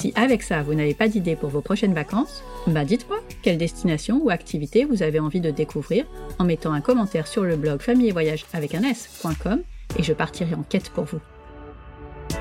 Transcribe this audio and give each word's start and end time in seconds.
Si 0.00 0.14
avec 0.16 0.42
ça, 0.42 0.62
vous 0.62 0.72
n'avez 0.72 0.94
pas 0.94 1.08
d'idée 1.08 1.36
pour 1.36 1.50
vos 1.50 1.60
prochaines 1.60 1.92
vacances, 1.92 2.42
bah 2.66 2.86
dites-moi 2.86 3.18
quelle 3.42 3.58
destination 3.58 4.18
ou 4.22 4.30
activité 4.30 4.86
vous 4.86 5.02
avez 5.02 5.20
envie 5.20 5.42
de 5.42 5.50
découvrir 5.50 6.06
en 6.38 6.44
mettant 6.44 6.72
un 6.72 6.80
commentaire 6.80 7.26
sur 7.26 7.42
le 7.42 7.54
blog 7.54 7.82
famille 7.82 8.08
et 8.08 8.12
voyage 8.12 8.46
avec 8.54 8.74
un 8.74 8.82
s.com 8.82 9.60
et 9.98 10.02
je 10.02 10.14
partirai 10.14 10.54
en 10.54 10.62
quête 10.62 10.88
pour 10.88 11.04
vous. 11.04 11.20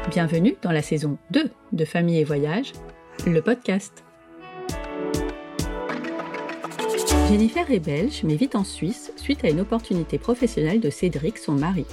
Bienvenue 0.10 0.56
dans 0.62 0.72
la 0.72 0.82
saison 0.82 1.18
2 1.32 1.52
de 1.74 1.84
Famille 1.84 2.20
et 2.20 2.24
Voyage, 2.24 2.72
le 3.28 3.42
podcast. 3.42 4.06
Jennifer 7.28 7.70
est 7.70 7.80
belge 7.80 8.22
mais 8.24 8.38
vit 8.38 8.52
en 8.54 8.64
Suisse 8.64 9.12
suite 9.18 9.44
à 9.44 9.50
une 9.50 9.60
opportunité 9.60 10.18
professionnelle 10.18 10.80
de 10.80 10.90
Cédric, 10.90 11.38
son 11.38 11.56
mari. 11.56 11.86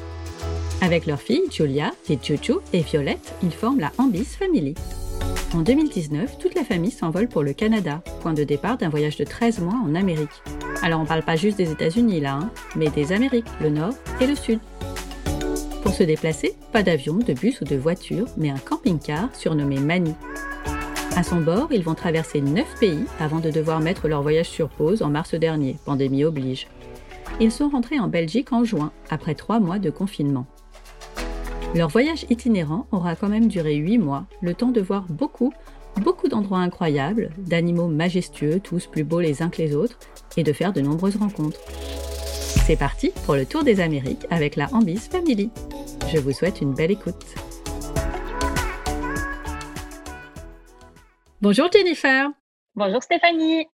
Avec 0.81 1.07
leur 1.07 1.21
fille 1.21 1.43
Julia, 1.51 1.91
Juju 2.09 2.59
et 2.73 2.83
Violette, 2.83 3.35
ils 3.43 3.51
forment 3.51 3.81
la 3.81 3.91
Ambis 3.99 4.37
Family. 4.39 4.77
En 5.57 5.63
2019, 5.63 6.37
toute 6.39 6.55
la 6.55 6.65
famille 6.65 6.91
s'envole 6.91 7.29
pour 7.29 7.43
le 7.43 7.55
Canada, 7.55 8.03
point 8.21 8.35
de 8.35 8.45
départ 8.45 8.77
d'un 8.77 8.91
voyage 8.91 9.17
de 9.17 9.25
13 9.25 9.61
mois 9.61 9.81
en 9.83 9.95
Amérique. 9.95 10.43
Alors 10.83 11.01
on 11.01 11.07
parle 11.07 11.23
pas 11.23 11.37
juste 11.37 11.57
des 11.57 11.73
États-Unis 11.73 12.21
là, 12.21 12.35
hein, 12.35 12.51
mais 12.77 12.91
des 12.91 13.11
Amériques, 13.11 13.47
le 13.63 13.71
Nord 13.71 13.95
et 14.21 14.27
le 14.27 14.35
Sud. 14.35 14.59
Pour 15.83 15.95
se 15.95 16.03
déplacer, 16.03 16.55
pas 16.73 16.83
d'avion, 16.83 17.15
de 17.15 17.33
bus 17.33 17.63
ou 17.63 17.65
de 17.65 17.75
voiture, 17.75 18.27
mais 18.37 18.51
un 18.51 18.59
camping-car 18.59 19.35
surnommé 19.35 19.79
Mani. 19.81 20.15
À 21.17 21.23
son 21.23 21.41
bord, 21.41 21.69
ils 21.71 21.83
vont 21.83 21.95
traverser 21.95 22.43
9 22.43 22.79
pays 22.79 23.07
avant 23.19 23.41
de 23.41 23.51
devoir 23.51 23.81
mettre 23.81 24.09
leur 24.09 24.21
voyage 24.21 24.51
sur 24.51 24.69
pause 24.69 25.01
en 25.01 25.09
mars 25.09 25.35
dernier, 25.35 25.79
pandémie 25.87 26.25
oblige. 26.25 26.69
Ils 27.41 27.51
sont 27.51 27.71
rentrés 27.71 27.99
en 27.99 28.09
Belgique 28.09 28.53
en 28.53 28.63
juin, 28.63 28.93
après 29.09 29.35
3 29.35 29.59
mois 29.61 29.79
de 29.79 29.89
confinement. 29.89 30.45
Leur 31.77 31.91
voyage 31.91 32.25
itinérant 32.31 32.87
aura 32.91 33.17
quand 33.17 33.29
même 33.29 33.49
duré 33.49 33.75
8 33.75 33.99
mois, 33.99 34.25
le 34.41 34.55
temps 34.55 34.71
de 34.71 34.81
voir 34.81 35.05
beaucoup, 35.11 35.53
beaucoup 35.97 36.27
d'endroits 36.27 36.61
incroyables, 36.61 37.29
d'animaux 37.37 37.89
majestueux, 37.89 38.61
tous 38.61 38.87
plus 38.87 39.05
beaux 39.05 39.21
les 39.21 39.43
uns 39.43 39.51
que 39.51 39.61
les 39.61 39.77
autres, 39.77 39.99
et 40.39 40.43
de 40.43 40.55
faire 40.55 40.73
de 40.73 40.81
nombreuses 40.81 41.17
rencontres. 41.17 41.61
C'est 42.67 42.79
parti 42.79 43.13
pour 43.27 43.35
le 43.35 43.45
tour 43.45 43.63
des 43.63 43.81
Amériques 43.81 44.27
avec 44.31 44.57
la 44.57 44.73
Ambis 44.73 44.97
Family. 45.11 45.51
Je 46.11 46.19
vous 46.19 46.33
souhaite 46.33 46.63
une 46.63 46.73
belle 46.73 46.93
écoute. 46.93 47.27
Bonjour 51.43 51.71
Jennifer. 51.71 52.31
Bonjour 52.75 53.03
Stéphanie. 53.03 53.67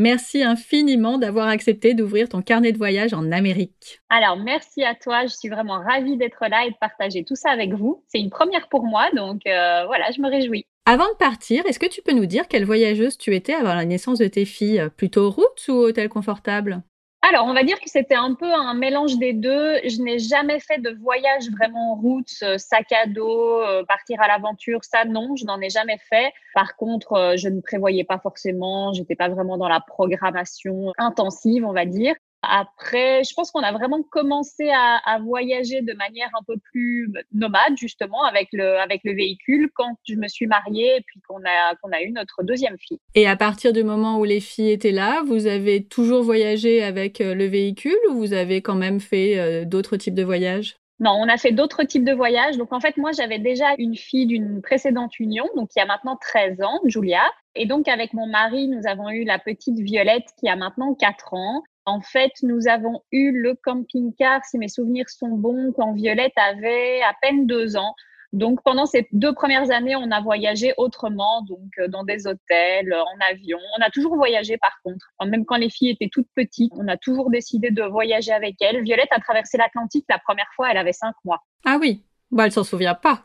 Merci 0.00 0.44
infiniment 0.44 1.18
d'avoir 1.18 1.48
accepté 1.48 1.92
d'ouvrir 1.92 2.28
ton 2.28 2.40
carnet 2.40 2.70
de 2.70 2.78
voyage 2.78 3.12
en 3.12 3.32
Amérique. 3.32 4.00
Alors, 4.08 4.36
merci 4.36 4.84
à 4.84 4.94
toi. 4.94 5.26
Je 5.26 5.34
suis 5.34 5.48
vraiment 5.48 5.80
ravie 5.80 6.16
d'être 6.16 6.46
là 6.48 6.64
et 6.64 6.70
de 6.70 6.76
partager 6.80 7.24
tout 7.24 7.34
ça 7.34 7.50
avec 7.50 7.74
vous. 7.74 8.04
C'est 8.06 8.20
une 8.20 8.30
première 8.30 8.68
pour 8.68 8.84
moi, 8.84 9.10
donc 9.16 9.40
euh, 9.48 9.84
voilà, 9.86 10.12
je 10.14 10.20
me 10.22 10.30
réjouis. 10.30 10.64
Avant 10.86 11.08
de 11.08 11.16
partir, 11.18 11.66
est-ce 11.66 11.80
que 11.80 11.88
tu 11.88 12.00
peux 12.00 12.12
nous 12.12 12.26
dire 12.26 12.46
quelle 12.46 12.64
voyageuse 12.64 13.18
tu 13.18 13.34
étais 13.34 13.54
avant 13.54 13.74
la 13.74 13.84
naissance 13.84 14.20
de 14.20 14.28
tes 14.28 14.44
filles? 14.44 14.88
Plutôt 14.96 15.30
route 15.30 15.66
ou 15.68 15.72
hôtel 15.72 16.08
confortable? 16.08 16.80
Alors, 17.20 17.46
on 17.46 17.52
va 17.52 17.64
dire 17.64 17.80
que 17.80 17.90
c'était 17.90 18.14
un 18.14 18.34
peu 18.34 18.50
un 18.52 18.74
mélange 18.74 19.18
des 19.18 19.32
deux. 19.32 19.74
Je 19.84 20.00
n'ai 20.02 20.20
jamais 20.20 20.60
fait 20.60 20.78
de 20.78 20.96
voyage 21.02 21.50
vraiment 21.50 21.92
en 21.92 21.94
route, 21.96 22.30
euh, 22.42 22.58
sac 22.58 22.92
à 22.92 23.06
dos, 23.06 23.60
euh, 23.60 23.84
partir 23.84 24.20
à 24.20 24.28
l'aventure. 24.28 24.84
Ça, 24.84 25.04
non, 25.04 25.34
je 25.34 25.44
n'en 25.44 25.60
ai 25.60 25.68
jamais 25.68 25.98
fait. 26.08 26.32
Par 26.54 26.76
contre, 26.76 27.14
euh, 27.14 27.36
je 27.36 27.48
ne 27.48 27.60
prévoyais 27.60 28.04
pas 28.04 28.20
forcément. 28.20 28.92
J'étais 28.92 29.16
pas 29.16 29.28
vraiment 29.28 29.58
dans 29.58 29.68
la 29.68 29.80
programmation 29.80 30.92
intensive, 30.96 31.64
on 31.66 31.72
va 31.72 31.86
dire. 31.86 32.14
Après, 32.42 33.24
je 33.24 33.34
pense 33.34 33.50
qu'on 33.50 33.62
a 33.62 33.72
vraiment 33.72 34.02
commencé 34.02 34.70
à, 34.70 35.18
voyager 35.20 35.82
de 35.82 35.92
manière 35.94 36.30
un 36.38 36.42
peu 36.46 36.54
plus 36.70 37.12
nomade, 37.32 37.76
justement, 37.76 38.22
avec 38.24 38.48
le, 38.52 38.78
avec 38.78 39.00
le 39.04 39.12
véhicule 39.12 39.70
quand 39.74 39.96
je 40.08 40.14
me 40.14 40.28
suis 40.28 40.46
mariée 40.46 40.96
et 40.96 41.00
puis 41.04 41.20
qu'on 41.26 41.40
a, 41.44 41.74
qu'on 41.82 41.90
a 41.90 42.02
eu 42.02 42.12
notre 42.12 42.44
deuxième 42.44 42.76
fille. 42.78 43.00
Et 43.14 43.26
à 43.26 43.36
partir 43.36 43.72
du 43.72 43.82
moment 43.82 44.18
où 44.18 44.24
les 44.24 44.40
filles 44.40 44.70
étaient 44.70 44.92
là, 44.92 45.22
vous 45.26 45.46
avez 45.46 45.84
toujours 45.84 46.22
voyagé 46.22 46.82
avec 46.82 47.20
euh, 47.20 47.34
le 47.34 47.46
véhicule 47.46 47.98
ou 48.10 48.14
vous 48.14 48.32
avez 48.32 48.62
quand 48.62 48.76
même 48.76 49.00
fait 49.00 49.38
euh, 49.38 49.64
d'autres 49.64 49.96
types 49.96 50.14
de 50.14 50.22
voyages? 50.24 50.76
Non, 51.00 51.12
on 51.12 51.28
a 51.28 51.36
fait 51.36 51.52
d'autres 51.52 51.84
types 51.84 52.04
de 52.04 52.12
voyages. 52.12 52.56
Donc, 52.56 52.72
en 52.72 52.80
fait, 52.80 52.96
moi, 52.96 53.12
j'avais 53.12 53.38
déjà 53.38 53.66
une 53.78 53.96
fille 53.96 54.26
d'une 54.26 54.60
précédente 54.62 55.18
union, 55.20 55.46
donc 55.54 55.70
il 55.76 55.78
y 55.78 55.82
a 55.82 55.86
maintenant 55.86 56.16
13 56.20 56.60
ans, 56.62 56.80
Julia. 56.84 57.22
Et 57.54 57.66
donc, 57.66 57.86
avec 57.86 58.12
mon 58.14 58.26
mari, 58.26 58.66
nous 58.66 58.86
avons 58.86 59.08
eu 59.10 59.24
la 59.24 59.38
petite 59.38 59.78
Violette 59.78 60.26
qui 60.38 60.48
a 60.48 60.56
maintenant 60.56 60.94
4 60.94 61.34
ans. 61.34 61.62
En 61.88 62.02
fait, 62.02 62.32
nous 62.42 62.68
avons 62.68 63.02
eu 63.12 63.32
le 63.32 63.54
camping-car, 63.54 64.44
si 64.44 64.58
mes 64.58 64.68
souvenirs 64.68 65.08
sont 65.08 65.30
bons, 65.30 65.72
quand 65.74 65.94
Violette 65.94 66.36
avait 66.36 67.00
à 67.00 67.14
peine 67.22 67.46
deux 67.46 67.76
ans. 67.76 67.94
Donc, 68.34 68.62
pendant 68.62 68.84
ces 68.84 69.08
deux 69.12 69.32
premières 69.32 69.70
années, 69.70 69.96
on 69.96 70.10
a 70.10 70.20
voyagé 70.20 70.74
autrement, 70.76 71.42
donc 71.48 71.70
euh, 71.78 71.88
dans 71.88 72.04
des 72.04 72.26
hôtels, 72.26 72.92
en 72.92 73.32
avion. 73.32 73.56
On 73.78 73.82
a 73.82 73.88
toujours 73.88 74.16
voyagé, 74.16 74.58
par 74.58 74.78
contre. 74.84 75.06
Même 75.24 75.46
quand 75.46 75.56
les 75.56 75.70
filles 75.70 75.90
étaient 75.90 76.10
toutes 76.12 76.28
petites, 76.36 76.72
on 76.76 76.88
a 76.88 76.98
toujours 76.98 77.30
décidé 77.30 77.70
de 77.70 77.82
voyager 77.82 78.32
avec 78.32 78.56
elles. 78.60 78.82
Violette 78.82 79.08
a 79.12 79.20
traversé 79.20 79.56
l'Atlantique 79.56 80.04
la 80.10 80.18
première 80.18 80.50
fois, 80.54 80.70
elle 80.70 80.76
avait 80.76 80.92
cinq 80.92 81.14
mois. 81.24 81.42
Ah 81.64 81.78
oui, 81.80 82.04
bon, 82.30 82.44
elle 82.44 82.52
s'en 82.52 82.64
souvient 82.64 82.94
pas. 82.94 83.24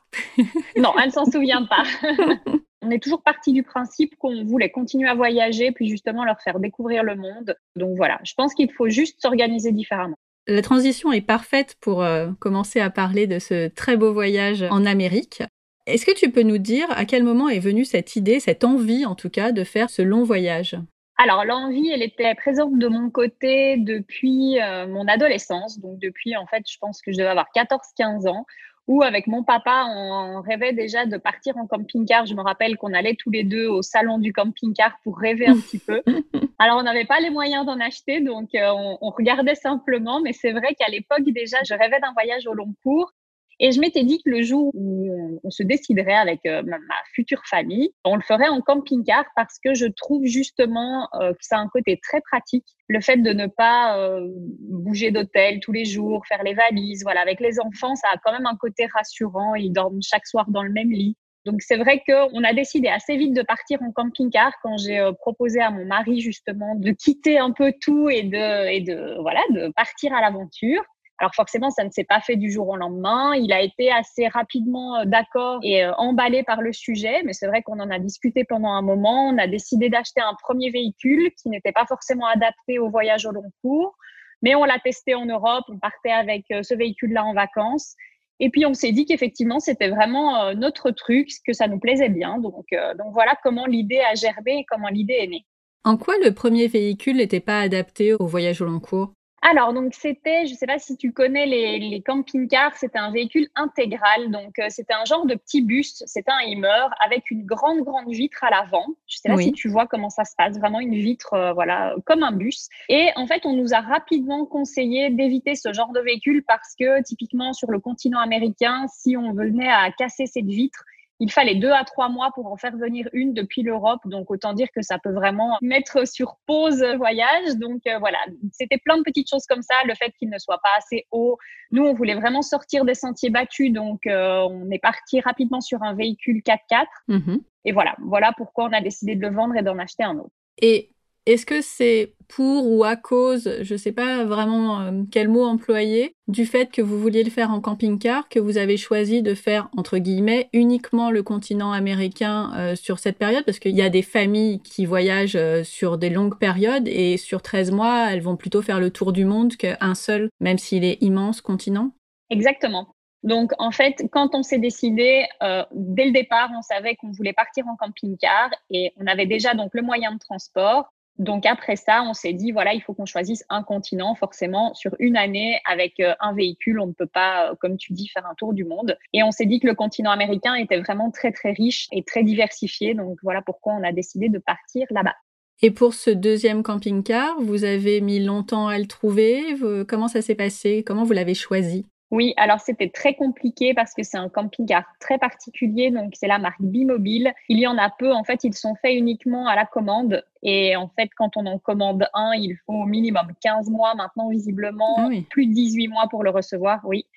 non, 0.78 0.94
elle 1.04 1.12
s'en 1.12 1.26
souvient 1.26 1.66
pas. 1.66 1.84
on 2.84 2.92
est 2.92 3.02
toujours 3.02 3.22
parti 3.22 3.54
du 3.54 3.64
principe 3.64 4.16
qu'on 4.18 4.44
voulait 4.46 4.70
continuer 4.70 5.10
à 5.10 5.16
voyager, 5.16 5.72
puis 5.72 5.88
justement 5.88 6.26
leur 6.26 6.40
faire 6.42 6.60
découvrir 6.60 7.04
le 7.04 7.16
monde. 7.16 7.56
Donc 7.76 7.96
voilà, 7.96 8.20
je 8.24 8.34
pense 8.36 8.54
qu'il 8.54 8.72
faut 8.72 8.90
juste 8.90 9.22
s'organiser 9.22 9.72
différemment. 9.72 10.18
La 10.48 10.62
transition 10.62 11.12
est 11.14 11.22
parfaite 11.22 11.76
pour 11.80 12.04
euh, 12.04 12.30
commencer 12.40 12.80
à 12.80 12.90
parler 12.90 13.28
de 13.28 13.40
ce 13.40 13.70
très 13.70 13.96
beau 13.96 14.12
voyage 14.12 14.64
en 14.64 14.86
Amérique. 14.86 15.42
Est-ce 15.86 16.06
que 16.06 16.16
tu 16.16 16.32
peux 16.32 16.44
nous 16.44 16.58
dire 16.58 16.88
à 16.92 17.06
quel 17.06 17.24
moment 17.24 17.50
est 17.50 17.60
venue 17.60 17.86
cette 17.86 18.16
idée, 18.16 18.40
cette 18.40 18.64
envie 18.64 19.06
en 19.06 19.16
tout 19.16 19.30
cas, 19.30 19.52
de 19.52 19.64
faire 19.64 19.90
ce 19.90 20.02
long 20.02 20.24
voyage? 20.24 20.78
Alors 21.18 21.46
l'envie, 21.46 21.90
elle 21.90 22.02
était 22.02 22.34
présente 22.36 22.78
de 22.78 22.88
mon 22.88 23.10
côté 23.10 23.78
depuis 23.78 24.60
euh, 24.62 24.88
mon 24.88 25.08
adolescence, 25.08 25.80
donc 25.80 26.00
depuis 26.00 26.36
en 26.36 26.48
fait, 26.48 26.64
je 26.70 26.78
pense 26.80 27.02
que 27.02 27.12
je 27.12 27.18
devais 27.18 27.30
avoir 27.30 27.48
14-15 27.56 28.28
ans, 28.28 28.46
où 28.88 29.02
avec 29.02 29.28
mon 29.28 29.44
papa, 29.44 29.86
on, 29.88 30.42
rêvait 30.42 30.74
déjà 30.74 31.06
de 31.06 31.18
partir 31.18 31.56
en 31.58 31.68
camping-car. 31.68 32.26
Je 32.26 32.34
me 32.36 32.42
rappelle 32.42 32.78
qu'on 32.78 32.94
allait 32.94 33.16
tous 33.16 33.32
les 33.32 33.44
deux 33.44 33.68
au 33.68 33.82
salon 33.82 34.18
du 34.18 34.34
camping-car 34.34 34.98
pour 35.04 35.18
rêver 35.18 35.48
un 35.48 35.56
petit 35.56 35.80
peu. 35.80 36.02
Alors, 36.60 36.78
on 36.78 36.84
n'avait 36.84 37.06
pas 37.06 37.20
les 37.20 37.30
moyens 37.30 37.66
d'en 37.66 37.80
acheter, 37.80 38.20
donc 38.20 38.50
euh, 38.56 38.72
on, 38.72 38.98
on, 39.02 39.10
regardait 39.10 39.56
simplement. 39.56 40.22
Mais 40.22 40.34
c'est 40.34 40.52
vrai 40.52 40.76
qu'à 40.76 40.90
l'époque, 40.90 41.24
déjà, 41.28 41.58
je 41.68 41.74
rêvais 41.74 42.00
d'un 42.00 42.14
voyage 42.14 42.46
au 42.48 42.54
long 42.54 42.74
cours. 42.84 43.14
Et 43.60 43.72
je 43.72 43.80
m'étais 43.80 44.04
dit 44.04 44.22
que 44.24 44.30
le 44.30 44.42
jour 44.42 44.72
où 44.74 45.40
on, 45.44 45.52
se 45.52 45.64
déciderait 45.64 46.16
avec 46.16 46.46
euh, 46.46 46.64
ma, 46.64 46.78
future 47.14 47.42
famille, 47.46 47.92
on 48.04 48.16
le 48.16 48.22
ferait 48.22 48.48
en 48.48 48.62
camping-car 48.62 49.26
parce 49.36 49.60
que 49.64 49.74
je 49.74 49.86
trouve 49.86 50.26
justement 50.26 51.08
euh, 51.16 51.32
que 51.34 51.40
ça 51.42 51.58
a 51.58 51.60
un 51.60 51.68
côté 51.68 52.00
très 52.02 52.22
pratique. 52.22 52.66
Le 52.88 53.00
fait 53.02 53.18
de 53.18 53.32
ne 53.32 53.48
pas 53.48 54.00
euh, 54.00 54.28
bouger 54.60 55.12
d'hôtel 55.12 55.60
tous 55.60 55.72
les 55.72 55.86
jours, 55.86 56.26
faire 56.28 56.44
les 56.44 56.54
valises, 56.54 57.04
voilà, 57.04 57.22
avec 57.22 57.40
les 57.40 57.60
enfants, 57.60 57.96
ça 57.96 58.08
a 58.14 58.18
quand 58.24 58.32
même 58.32 58.46
un 58.46 58.58
côté 58.58 58.88
rassurant. 58.88 59.56
Ils 59.56 59.72
dorment 59.72 60.02
chaque 60.02 60.26
soir 60.26 60.46
dans 60.50 60.64
le 60.64 60.72
même 60.72 60.92
lit. 60.92 61.16
Donc 61.46 61.62
c'est 61.62 61.78
vrai 61.78 62.02
qu'on 62.08 62.44
a 62.44 62.54
décidé 62.54 62.88
assez 62.88 63.18
vite 63.18 63.34
de 63.34 63.42
partir 63.42 63.82
en 63.82 63.92
camping-car 63.92 64.54
quand 64.64 64.78
j'ai 64.78 65.06
proposé 65.20 65.60
à 65.60 65.72
mon 65.72 65.86
mari 65.86 66.22
justement 66.22 66.76
de 66.76 66.92
quitter 66.92 67.38
un 67.38 67.52
peu 67.52 67.74
tout 67.82 68.10
et 68.10 68.24
de, 68.24 68.70
et 68.70 68.80
de 68.80 69.22
voilà 69.22 69.42
de 69.50 69.70
partir 69.74 70.14
à 70.14 70.22
l'aventure. 70.22 70.82
Alors 71.24 71.36
forcément, 71.36 71.70
ça 71.70 71.86
ne 71.86 71.90
s'est 71.90 72.04
pas 72.04 72.20
fait 72.20 72.36
du 72.36 72.52
jour 72.52 72.68
au 72.68 72.76
lendemain. 72.76 73.34
Il 73.34 73.54
a 73.54 73.62
été 73.62 73.90
assez 73.90 74.28
rapidement 74.28 74.98
euh, 74.98 75.06
d'accord 75.06 75.60
et 75.64 75.86
euh, 75.86 75.94
emballé 75.94 76.44
par 76.44 76.62
le 76.62 76.74
sujet, 76.74 77.24
mais 77.24 77.32
c'est 77.32 77.48
vrai 77.48 77.62
qu'on 77.62 77.80
en 77.80 77.90
a 77.90 77.98
discuté 77.98 78.44
pendant 78.44 78.68
un 78.68 78.82
moment. 78.82 79.30
On 79.30 79.38
a 79.38 79.48
décidé 79.48 79.88
d'acheter 79.88 80.20
un 80.20 80.34
premier 80.42 80.70
véhicule 80.70 81.32
qui 81.42 81.48
n'était 81.48 81.72
pas 81.72 81.86
forcément 81.86 82.26
adapté 82.26 82.78
au 82.78 82.90
voyage 82.90 83.26
au 83.26 83.32
long 83.32 83.50
cours, 83.62 83.96
mais 84.42 84.54
on 84.54 84.66
l'a 84.66 84.80
testé 84.80 85.16
en 85.16 85.26
Europe. 85.26 85.64
On 85.70 85.80
partait 85.80 86.12
avec 86.12 86.44
euh, 86.52 86.62
ce 86.62 86.74
véhicule-là 86.74 87.24
en 87.24 87.34
vacances. 87.34 87.96
Et 88.42 88.50
puis 88.50 88.66
on 88.66 88.74
s'est 88.74 88.92
dit 88.92 89.06
qu'effectivement 89.06 89.62
c'était 89.62 89.88
vraiment 89.88 90.54
notre 90.56 90.92
truc, 90.92 91.30
que 91.48 91.54
ça 91.54 91.70
nous 91.70 91.80
plaisait 91.80 92.10
bien. 92.10 92.40
Donc, 92.40 92.66
donc 92.98 93.14
voilà 93.14 93.38
comment 93.44 93.66
l'idée 93.66 94.02
a 94.02 94.16
gerbé 94.16 94.54
et 94.54 94.66
comment 94.68 94.90
l'idée 94.90 95.20
est 95.20 95.28
née. 95.28 95.46
En 95.86 95.96
quoi 95.96 96.16
le 96.22 96.34
premier 96.34 96.68
véhicule 96.68 97.18
n'était 97.18 97.40
pas 97.40 97.62
adapté 97.62 98.14
au 98.14 98.26
voyage 98.26 98.62
au 98.62 98.66
long 98.66 98.82
cours? 98.82 99.14
Alors, 99.46 99.74
donc 99.74 99.94
c'était, 99.94 100.46
je 100.46 100.54
ne 100.54 100.58
sais 100.58 100.66
pas 100.66 100.80
si 100.80 100.96
tu 100.96 101.12
connais 101.12 101.46
les, 101.46 101.78
les 101.78 102.02
camping-cars, 102.02 102.78
c'était 102.78 102.98
un 102.98 103.12
véhicule 103.12 103.50
intégral. 103.56 104.32
Donc, 104.32 104.58
euh, 104.58 104.68
c'était 104.70 104.94
un 104.94 105.04
genre 105.04 105.26
de 105.26 105.36
petit 105.36 105.62
bus, 105.62 106.02
c'était 106.06 106.32
un 106.32 106.50
Hummer 106.50 106.88
avec 107.02 107.30
une 107.30 107.46
grande, 107.46 107.82
grande 107.82 108.08
vitre 108.08 108.42
à 108.46 108.50
l'avant. 108.50 108.86
Je 109.06 109.18
ne 109.18 109.20
sais 109.22 109.30
pas 109.30 109.38
si 109.38 109.52
tu 109.52 109.68
vois 109.68 109.86
comment 109.86 110.10
ça 110.10 110.24
se 110.24 110.34
passe, 110.38 110.58
vraiment 110.58 110.80
une 110.80 110.96
vitre, 110.96 111.34
euh, 111.34 111.52
voilà, 111.52 111.94
comme 112.06 112.24
un 112.24 112.32
bus. 112.32 112.70
Et 112.88 113.10
en 113.18 113.28
fait, 113.28 113.46
on 113.46 113.54
nous 113.54 113.74
a 113.74 113.82
rapidement 113.82 114.46
conseillé 114.46 115.10
d'éviter 115.10 115.56
ce 115.56 115.74
genre 115.74 115.92
de 115.92 116.00
véhicule 116.00 116.46
parce 116.48 116.74
que, 116.80 117.04
typiquement, 117.04 117.52
sur 117.52 117.70
le 117.70 117.80
continent 117.80 118.20
américain, 118.20 118.86
si 118.88 119.18
on 119.18 119.34
venait 119.34 119.70
à 119.70 119.92
casser 119.92 120.26
cette 120.26 120.46
vitre, 120.46 120.86
il 121.20 121.32
fallait 121.32 121.56
deux 121.56 121.72
à 121.72 121.84
trois 121.84 122.10
mois 122.10 122.32
pour 122.34 122.48
en 122.48 122.58
faire 122.58 122.76
venir 122.76 123.08
une 123.14 123.34
depuis 123.34 123.62
l'Europe. 123.62 124.02
Donc, 124.06 124.30
autant 124.32 124.54
dire 124.54 124.68
que 124.76 124.82
ça 124.82 124.98
peut 125.00 125.12
vraiment 125.12 125.58
mettre 125.62 126.08
sur 126.08 126.38
pause 126.46 126.82
le 126.82 126.98
voyage. 126.98 127.56
Donc, 127.56 127.82
euh, 127.88 128.00
voilà, 128.00 128.18
c'était 128.52 128.78
plein 128.78 128.98
de 128.98 129.04
petites 129.04 129.30
choses 129.30 129.46
comme 129.46 129.62
ça. 129.62 129.76
Le 129.86 129.96
fait 129.96 130.12
qu'il 130.18 130.30
ne 130.30 130.38
soit 130.38 130.60
pas 130.64 130.72
assez 130.78 131.06
haut. 131.12 131.38
Nous, 131.72 131.84
on 131.84 131.94
voulait 131.94 132.16
vraiment 132.16 132.42
sortir 132.42 132.86
des 132.86 132.96
sentiers 132.96 133.30
battus. 133.30 133.72
Donc, 133.72 134.06
euh, 134.08 134.48
on 134.50 134.70
est 134.72 134.80
parti 134.80 135.22
rapidement 135.22 135.62
sur 135.62 135.84
un 135.84 135.94
véhicule 135.94 136.42
4x4. 136.42 136.86
Mm-hmm. 137.10 137.42
Et 137.66 137.72
voilà, 137.72 137.96
voilà 138.00 138.34
pourquoi 138.36 138.66
on 138.66 138.74
a 138.74 138.82
décidé 138.82 139.16
de 139.16 139.22
le 139.22 139.34
vendre 139.34 139.56
et 139.56 139.62
d'en 139.62 139.78
acheter 139.80 140.04
un 140.04 140.18
autre. 140.18 140.34
Et 140.62 140.93
est-ce 141.26 141.46
que 141.46 141.62
c'est 141.62 142.14
pour 142.28 142.70
ou 142.70 142.84
à 142.84 142.96
cause, 142.96 143.50
je 143.62 143.74
ne 143.74 143.78
sais 143.78 143.92
pas 143.92 144.24
vraiment 144.26 144.82
euh, 144.82 145.04
quel 145.12 145.28
mot 145.28 145.46
employer, 145.46 146.16
du 146.28 146.46
fait 146.46 146.72
que 146.72 146.82
vous 146.82 147.00
vouliez 147.00 147.24
le 147.24 147.30
faire 147.30 147.52
en 147.52 147.62
camping-car, 147.62 148.28
que 148.28 148.40
vous 148.40 148.58
avez 148.58 148.76
choisi 148.76 149.22
de 149.22 149.36
faire, 149.36 149.70
entre 149.78 150.00
guillemets, 150.00 150.50
uniquement 150.52 151.12
le 151.12 151.22
continent 151.22 151.72
américain 151.72 152.52
euh, 152.56 152.76
sur 152.76 153.00
cette 153.00 153.18
période? 153.18 153.46
Parce 153.46 153.60
qu'il 153.60 153.76
y 153.76 153.82
a 153.82 153.90
des 153.90 154.02
familles 154.02 154.62
qui 154.62 154.86
voyagent 154.86 155.36
euh, 155.36 155.64
sur 155.64 155.98
des 155.98 156.10
longues 156.10 156.38
périodes 156.38 156.88
et 156.88 157.18
sur 157.18 157.42
13 157.42 157.72
mois, 157.72 158.12
elles 158.12 158.22
vont 158.22 158.36
plutôt 158.36 158.62
faire 158.62 158.80
le 158.80 158.90
tour 158.90 159.14
du 159.14 159.26
monde 159.26 159.56
qu'un 159.56 159.96
seul, 159.96 160.30
même 160.40 160.58
s'il 160.58 160.84
est 160.84 161.02
immense, 161.02 161.40
continent? 161.40 161.92
Exactement. 162.30 162.96
Donc, 163.22 163.52
en 163.60 163.72
fait, 163.72 164.04
quand 164.12 164.36
on 164.36 164.44
s'est 164.44 164.58
décidé, 164.58 165.26
dès 165.72 166.06
le 166.06 166.12
départ, 166.12 166.50
on 166.58 166.62
savait 166.62 166.96
qu'on 166.96 167.12
voulait 167.12 167.32
partir 167.32 167.66
en 167.68 167.78
camping-car 167.78 168.50
et 168.70 168.92
on 168.98 169.08
avait 169.08 169.28
déjà 169.28 169.54
donc 169.54 169.70
le 169.74 169.82
moyen 169.82 170.12
de 170.12 170.20
transport. 170.20 170.92
Donc 171.20 171.46
après 171.46 171.76
ça, 171.76 172.04
on 172.04 172.14
s'est 172.14 172.34
dit, 172.34 172.52
voilà, 172.52 172.74
il 172.74 172.82
faut 172.82 172.94
qu'on 172.94 173.06
choisisse 173.06 173.46
un 173.50 173.62
continent, 173.64 174.16
forcément, 174.16 174.74
sur 174.74 174.96
une 175.00 175.16
année, 175.16 175.60
avec 175.70 176.00
euh, 176.00 176.14
un 176.20 176.34
véhicule, 176.34 176.80
on 176.80 176.88
ne 176.88 176.94
peut 176.94 177.08
pas, 177.08 177.52
euh, 177.52 177.56
comme 177.60 177.78
tu 177.78 177.94
dis, 177.94 178.08
faire 178.08 178.26
un 178.26 178.34
tour 178.34 178.54
du 178.54 178.66
monde. 178.66 178.98
Et 179.14 179.24
on 179.24 179.32
s'est 179.32 179.46
dit 179.46 179.60
que 179.60 179.68
le 179.68 179.76
continent 179.76 180.12
américain 180.12 180.56
était 180.56 180.80
vraiment 180.80 181.12
très, 181.12 181.32
très 181.32 181.52
riche 181.52 181.88
et 181.92 182.04
très 182.04 182.24
diversifié. 182.24 182.96
Donc 182.96 183.20
voilà 183.22 183.42
pourquoi 183.42 183.74
on 183.74 183.84
a 183.84 183.92
décidé 183.92 184.30
de 184.30 184.40
partir 184.40 184.88
là-bas. 184.90 185.16
Et 185.62 185.72
pour 185.72 185.94
ce 185.94 186.10
deuxième 186.10 186.64
camping-car, 186.64 187.40
vous 187.40 187.64
avez 187.64 188.02
mis 188.02 188.20
longtemps 188.20 188.68
à 188.68 188.78
le 188.80 188.86
trouver. 188.86 189.56
Comment 189.88 190.08
ça 190.08 190.22
s'est 190.22 190.36
passé? 190.36 190.84
Comment 190.86 191.04
vous 191.04 191.14
l'avez 191.14 191.36
choisi? 191.36 191.86
Oui, 192.14 192.36
alors 192.38 192.60
c'était 192.60 192.92
très 192.92 193.16
compliqué 193.16 193.74
parce 193.74 193.96
que 193.96 194.04
c'est 194.04 194.18
un 194.20 194.30
camping-car 194.30 194.84
très 195.00 195.18
particulier, 195.18 195.90
donc 195.90 196.14
c'est 196.14 196.28
la 196.28 196.38
marque 196.38 196.62
Bimobile. 196.62 197.34
Il 197.50 197.58
y 197.58 197.66
en 197.66 197.76
a 197.80 197.90
peu, 197.90 198.14
en 198.14 198.24
fait, 198.24 198.44
ils 198.44 198.54
sont 198.54 198.76
faits 198.76 198.96
uniquement 198.96 199.48
à 199.48 199.56
la 199.56 199.66
commande. 199.66 200.24
Et 200.44 200.76
en 200.76 200.90
fait, 200.90 201.10
quand 201.18 201.32
on 201.38 201.48
en 201.48 201.58
commande 201.58 202.08
un, 202.14 202.34
il 202.36 202.56
faut 202.68 202.74
au 202.74 202.86
minimum 202.86 203.26
15 203.42 203.68
mois 203.72 203.96
maintenant, 203.96 204.30
visiblement, 204.30 204.96
ah 205.00 205.10
plus 205.32 205.48
de 205.48 205.54
18 205.54 205.88
mois 205.88 206.08
pour 206.08 206.24
le 206.24 206.30
recevoir, 206.30 206.82
oui. 206.84 207.08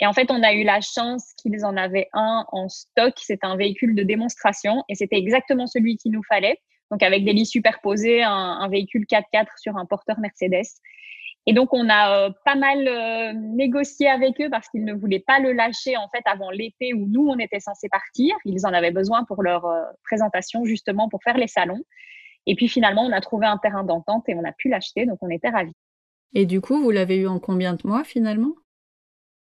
Et 0.00 0.06
en 0.06 0.12
fait, 0.12 0.32
on 0.32 0.42
a 0.42 0.52
eu 0.52 0.64
la 0.64 0.80
chance 0.80 1.32
qu'ils 1.40 1.64
en 1.64 1.76
avaient 1.76 2.08
un 2.12 2.44
en 2.50 2.68
stock. 2.68 3.14
C'est 3.18 3.44
un 3.44 3.54
véhicule 3.54 3.94
de 3.94 4.02
démonstration 4.02 4.82
et 4.88 4.96
c'était 4.96 5.18
exactement 5.18 5.68
celui 5.68 5.96
qu'il 5.96 6.10
nous 6.10 6.24
fallait. 6.24 6.58
Donc, 6.90 7.04
avec 7.04 7.24
des 7.24 7.34
lits 7.34 7.46
superposés, 7.46 8.24
un, 8.24 8.32
un 8.32 8.68
véhicule 8.68 9.04
4x4 9.04 9.46
sur 9.58 9.76
un 9.76 9.86
porteur 9.86 10.18
Mercedes. 10.18 10.66
Et 11.46 11.52
donc, 11.52 11.72
on 11.72 11.88
a 11.88 12.26
euh, 12.26 12.30
pas 12.44 12.54
mal 12.54 12.86
euh, 12.86 13.32
négocié 13.32 14.08
avec 14.08 14.40
eux 14.40 14.50
parce 14.50 14.68
qu'ils 14.68 14.84
ne 14.84 14.92
voulaient 14.92 15.24
pas 15.26 15.40
le 15.40 15.52
lâcher 15.52 15.96
en 15.96 16.08
fait 16.08 16.22
avant 16.26 16.50
l'été 16.50 16.92
où 16.92 17.06
nous, 17.06 17.26
on 17.26 17.38
était 17.38 17.60
censés 17.60 17.88
partir. 17.88 18.36
Ils 18.44 18.66
en 18.66 18.72
avaient 18.72 18.90
besoin 18.90 19.24
pour 19.24 19.42
leur 19.42 19.64
euh, 19.64 19.82
présentation, 20.04 20.64
justement, 20.64 21.08
pour 21.08 21.22
faire 21.22 21.38
les 21.38 21.46
salons. 21.46 21.82
Et 22.46 22.54
puis 22.54 22.68
finalement, 22.68 23.02
on 23.02 23.12
a 23.12 23.20
trouvé 23.20 23.46
un 23.46 23.58
terrain 23.58 23.84
d'entente 23.84 24.28
et 24.28 24.34
on 24.34 24.44
a 24.44 24.52
pu 24.52 24.68
l'acheter, 24.68 25.06
donc 25.06 25.18
on 25.22 25.30
était 25.30 25.48
ravis. 25.48 25.74
Et 26.34 26.46
du 26.46 26.60
coup, 26.60 26.80
vous 26.80 26.90
l'avez 26.90 27.16
eu 27.16 27.26
en 27.26 27.38
combien 27.38 27.74
de 27.74 27.80
mois 27.84 28.04
finalement? 28.04 28.54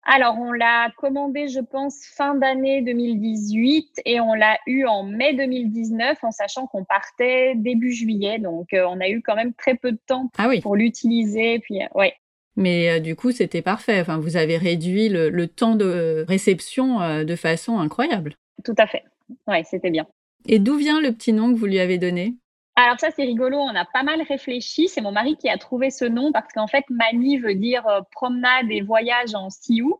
Alors, 0.09 0.37
on 0.39 0.53
l'a 0.53 0.89
commandé, 0.95 1.49
je 1.49 1.59
pense, 1.59 1.97
fin 2.15 2.33
d'année 2.33 2.81
2018 2.81 4.01
et 4.05 4.21
on 4.21 4.33
l'a 4.33 4.57
eu 4.65 4.85
en 4.85 5.03
mai 5.03 5.33
2019 5.33 6.23
en 6.23 6.31
sachant 6.31 6.65
qu'on 6.65 6.85
partait 6.85 7.55
début 7.55 7.91
juillet. 7.91 8.39
Donc, 8.39 8.73
euh, 8.73 8.85
on 8.87 9.01
a 9.01 9.09
eu 9.09 9.21
quand 9.21 9.35
même 9.35 9.53
très 9.53 9.75
peu 9.75 9.91
de 9.91 9.99
temps 10.07 10.29
ah 10.37 10.49
pour 10.61 10.77
l'utiliser. 10.77 11.59
Puis, 11.59 11.83
euh, 11.83 11.87
ouais. 11.93 12.13
Mais 12.55 12.89
euh, 12.89 12.99
du 12.99 13.17
coup, 13.17 13.31
c'était 13.31 13.61
parfait. 13.61 13.99
Enfin, 13.99 14.17
vous 14.17 14.37
avez 14.37 14.55
réduit 14.55 15.09
le, 15.09 15.45
temps 15.47 15.75
de 15.75 16.23
réception 16.25 17.23
de 17.25 17.35
façon 17.35 17.77
incroyable. 17.77 18.35
Tout 18.63 18.75
à 18.77 18.87
fait. 18.87 19.03
Ouais, 19.45 19.63
c'était 19.65 19.91
bien. 19.91 20.07
Et 20.47 20.59
d'où 20.59 20.77
vient 20.77 21.01
le 21.01 21.11
petit 21.11 21.33
nom 21.33 21.53
que 21.53 21.59
vous 21.59 21.65
lui 21.65 21.79
avez 21.79 21.97
donné? 21.97 22.35
Alors 22.79 22.99
ça, 22.99 23.09
c'est 23.09 23.23
rigolo, 23.23 23.57
on 23.57 23.73
a 23.73 23.85
pas 23.85 24.03
mal 24.03 24.21
réfléchi. 24.21 24.87
C'est 24.87 25.01
mon 25.01 25.11
mari 25.11 25.35
qui 25.35 25.49
a 25.49 25.57
trouvé 25.57 25.89
ce 25.89 26.05
nom 26.05 26.31
parce 26.31 26.53
qu'en 26.53 26.67
fait, 26.67 26.85
Mani 26.91 27.39
veut 27.39 27.55
dire 27.55 27.87
euh, 27.87 28.01
promenade 28.11 28.67
et 28.69 28.81
voyage 28.81 29.33
en 29.33 29.49
sioux. 29.49 29.99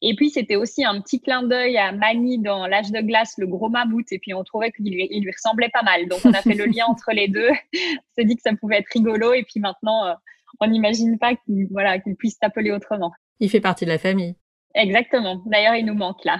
Et 0.00 0.14
puis, 0.16 0.30
c'était 0.30 0.56
aussi 0.56 0.86
un 0.86 1.02
petit 1.02 1.20
clin 1.20 1.42
d'œil 1.42 1.76
à 1.76 1.92
Mani 1.92 2.38
dans 2.38 2.66
L'âge 2.66 2.90
de 2.90 3.00
glace, 3.02 3.34
le 3.36 3.46
gros 3.46 3.68
mammouth. 3.68 4.10
Et 4.10 4.18
puis, 4.18 4.32
on 4.32 4.42
trouvait 4.42 4.72
qu'il 4.72 4.86
lui, 4.86 5.06
il 5.10 5.22
lui 5.22 5.32
ressemblait 5.32 5.68
pas 5.68 5.82
mal. 5.82 6.08
Donc, 6.08 6.20
on 6.24 6.32
a 6.32 6.40
fait 6.40 6.54
le 6.54 6.64
lien 6.64 6.86
entre 6.86 7.12
les 7.12 7.28
deux. 7.28 7.50
on 7.74 8.12
s'est 8.16 8.24
dit 8.24 8.36
que 8.36 8.42
ça 8.42 8.54
pouvait 8.56 8.78
être 8.78 8.90
rigolo. 8.94 9.34
Et 9.34 9.42
puis 9.42 9.60
maintenant, 9.60 10.06
euh, 10.06 10.14
on 10.60 10.66
n'imagine 10.66 11.18
pas 11.18 11.34
qu'il 11.34 11.66
voilà, 11.70 11.98
qu'il 11.98 12.16
puisse 12.16 12.38
s'appeler 12.40 12.70
autrement. 12.70 13.12
Il 13.40 13.50
fait 13.50 13.60
partie 13.60 13.84
de 13.84 13.90
la 13.90 13.98
famille. 13.98 14.34
Exactement. 14.74 15.42
D'ailleurs, 15.44 15.74
il 15.74 15.84
nous 15.84 15.94
manque 15.94 16.24
là. 16.24 16.38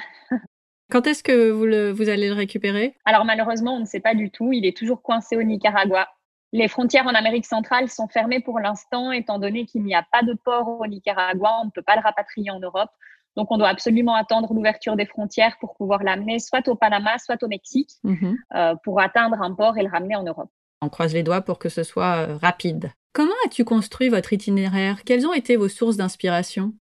Quand 0.95 1.09
est-ce 1.09 1.25
que 1.25 1.51
vous, 1.51 1.97
vous 1.97 2.09
allez 2.09 2.29
le 2.29 2.35
récupérer? 2.35 2.95
Alors 3.05 3.25
malheureusement, 3.25 3.75
on 3.75 3.81
ne 3.81 3.85
sait 3.85 3.99
pas 3.99 4.15
du 4.15 4.31
tout. 4.31 4.53
Il 4.53 4.65
est 4.65 4.77
toujours 4.77 5.03
coincé 5.03 5.37
au 5.37 5.43
Nicaragua. 5.43 6.07
Les 6.53 6.69
frontières 6.69 7.09
en 7.09 7.15
Amérique 7.15 7.47
centrale 7.47 7.89
sont 7.89 8.07
fermées 8.07 8.39
pour 8.39 8.61
l'instant, 8.61 9.11
étant 9.11 9.41
donné 9.41 9.67
qu'il 9.67 9.83
n'y 9.83 9.97
a 9.97 10.07
pas 10.13 10.23
de 10.23 10.35
port 10.35 10.81
au 10.81 10.87
Nicaragua. 10.87 11.51
On 11.63 11.65
ne 11.65 11.71
peut 11.73 11.83
pas 11.83 11.97
le 11.97 12.01
rapatrier 12.01 12.53
en 12.53 12.61
Europe. 12.61 12.91
Donc, 13.37 13.51
on 13.51 13.59
doit 13.59 13.71
absolument 13.71 14.15
attendre 14.15 14.55
l'ouverture 14.55 14.95
des 14.95 15.07
frontières 15.07 15.57
pour 15.59 15.75
pouvoir 15.75 16.05
l'amener 16.05 16.39
soit 16.39 16.69
au 16.69 16.77
Panama, 16.77 17.19
soit 17.19 17.43
au 17.43 17.49
Mexique, 17.49 17.91
mhm. 18.05 18.37
euh, 18.55 18.77
pour 18.85 19.01
atteindre 19.01 19.43
un 19.43 19.53
port 19.53 19.77
et 19.77 19.83
le 19.83 19.91
ramener 19.91 20.15
en 20.15 20.23
Europe. 20.23 20.51
On 20.81 20.89
croise 20.91 21.13
les 21.13 21.25
doigts 21.25 21.41
pour 21.41 21.59
que 21.59 21.71
ce 21.71 21.83
soit 21.83 22.19
euh, 22.19 22.37
rapide. 22.37 22.93
Comment 23.13 23.35
as-tu 23.47 23.65
construit 23.65 24.11
votre 24.11 24.33
itinéraire? 24.33 25.03
Quelles 25.03 25.27
ont 25.27 25.35
été 25.35 25.57
vos 25.57 25.69
sources 25.69 25.97
d'inspiration? 25.97 26.73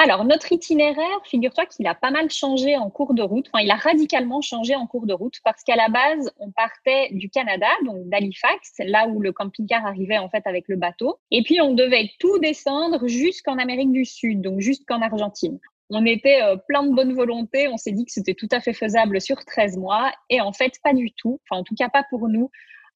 Alors, 0.00 0.24
notre 0.24 0.52
itinéraire, 0.52 1.20
figure-toi 1.24 1.66
qu'il 1.66 1.84
a 1.88 1.94
pas 1.96 2.12
mal 2.12 2.30
changé 2.30 2.76
en 2.76 2.88
cours 2.88 3.14
de 3.14 3.22
route. 3.22 3.48
Enfin, 3.52 3.64
il 3.64 3.70
a 3.72 3.74
radicalement 3.74 4.40
changé 4.40 4.76
en 4.76 4.86
cours 4.86 5.06
de 5.06 5.12
route 5.12 5.40
parce 5.42 5.64
qu'à 5.64 5.74
la 5.74 5.88
base, 5.88 6.30
on 6.38 6.52
partait 6.52 7.08
du 7.10 7.28
Canada, 7.28 7.66
donc 7.84 8.08
d'Halifax, 8.08 8.74
là 8.78 9.08
où 9.08 9.20
le 9.20 9.32
camping-car 9.32 9.84
arrivait 9.84 10.18
en 10.18 10.28
fait 10.28 10.46
avec 10.46 10.68
le 10.68 10.76
bateau. 10.76 11.18
Et 11.32 11.42
puis, 11.42 11.60
on 11.60 11.74
devait 11.74 12.12
tout 12.20 12.38
descendre 12.38 13.08
jusqu'en 13.08 13.58
Amérique 13.58 13.90
du 13.90 14.04
Sud, 14.04 14.40
donc 14.40 14.60
jusqu'en 14.60 15.02
Argentine. 15.02 15.58
On 15.90 16.06
était 16.06 16.42
euh, 16.42 16.56
plein 16.68 16.84
de 16.84 16.94
bonne 16.94 17.14
volonté. 17.14 17.66
On 17.66 17.76
s'est 17.76 17.92
dit 17.92 18.04
que 18.04 18.12
c'était 18.12 18.34
tout 18.34 18.48
à 18.52 18.60
fait 18.60 18.74
faisable 18.74 19.20
sur 19.20 19.44
13 19.44 19.78
mois. 19.78 20.12
Et 20.30 20.40
en 20.40 20.52
fait, 20.52 20.74
pas 20.84 20.94
du 20.94 21.10
tout. 21.12 21.40
Enfin, 21.44 21.60
en 21.60 21.64
tout 21.64 21.74
cas, 21.74 21.88
pas 21.88 22.04
pour 22.08 22.28
nous. 22.28 22.50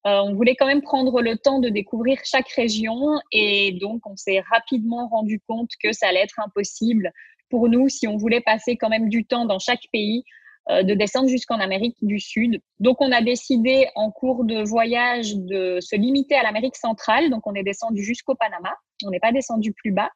Euh, 0.05 0.19
on 0.21 0.33
voulait 0.33 0.55
quand 0.55 0.65
même 0.65 0.81
prendre 0.81 1.21
le 1.21 1.37
temps 1.37 1.59
de 1.59 1.69
découvrir 1.69 2.19
chaque 2.25 2.49
région 2.49 3.19
et 3.31 3.71
donc 3.79 4.05
on 4.05 4.17
s'est 4.17 4.41
rapidement 4.51 5.07
rendu 5.07 5.39
compte 5.47 5.69
que 5.81 5.93
ça 5.93 6.07
allait 6.07 6.23
être 6.23 6.39
impossible 6.39 7.11
pour 7.49 7.69
nous 7.69 7.87
si 7.87 8.07
on 8.07 8.17
voulait 8.17 8.41
passer 8.41 8.75
quand 8.75 8.89
même 8.89 9.07
du 9.07 9.23
temps 9.25 9.45
dans 9.45 9.59
chaque 9.59 9.83
pays 9.93 10.25
euh, 10.69 10.83
de 10.83 10.93
descendre 10.93 11.29
jusqu'en 11.29 11.59
Amérique 11.59 11.97
du 12.01 12.19
Sud. 12.19 12.61
Donc 12.79 13.01
on 13.01 13.11
a 13.11 13.21
décidé 13.21 13.87
en 13.95 14.11
cours 14.11 14.43
de 14.43 14.61
voyage 14.63 15.35
de 15.35 15.79
se 15.79 15.95
limiter 15.95 16.35
à 16.35 16.43
l'Amérique 16.43 16.77
centrale. 16.77 17.29
Donc 17.29 17.47
on 17.47 17.53
est 17.53 17.63
descendu 17.63 18.03
jusqu'au 18.03 18.35
Panama. 18.35 18.73
On 19.05 19.09
n'est 19.09 19.19
pas 19.19 19.31
descendu 19.31 19.73
plus 19.73 19.91
bas. 19.91 20.09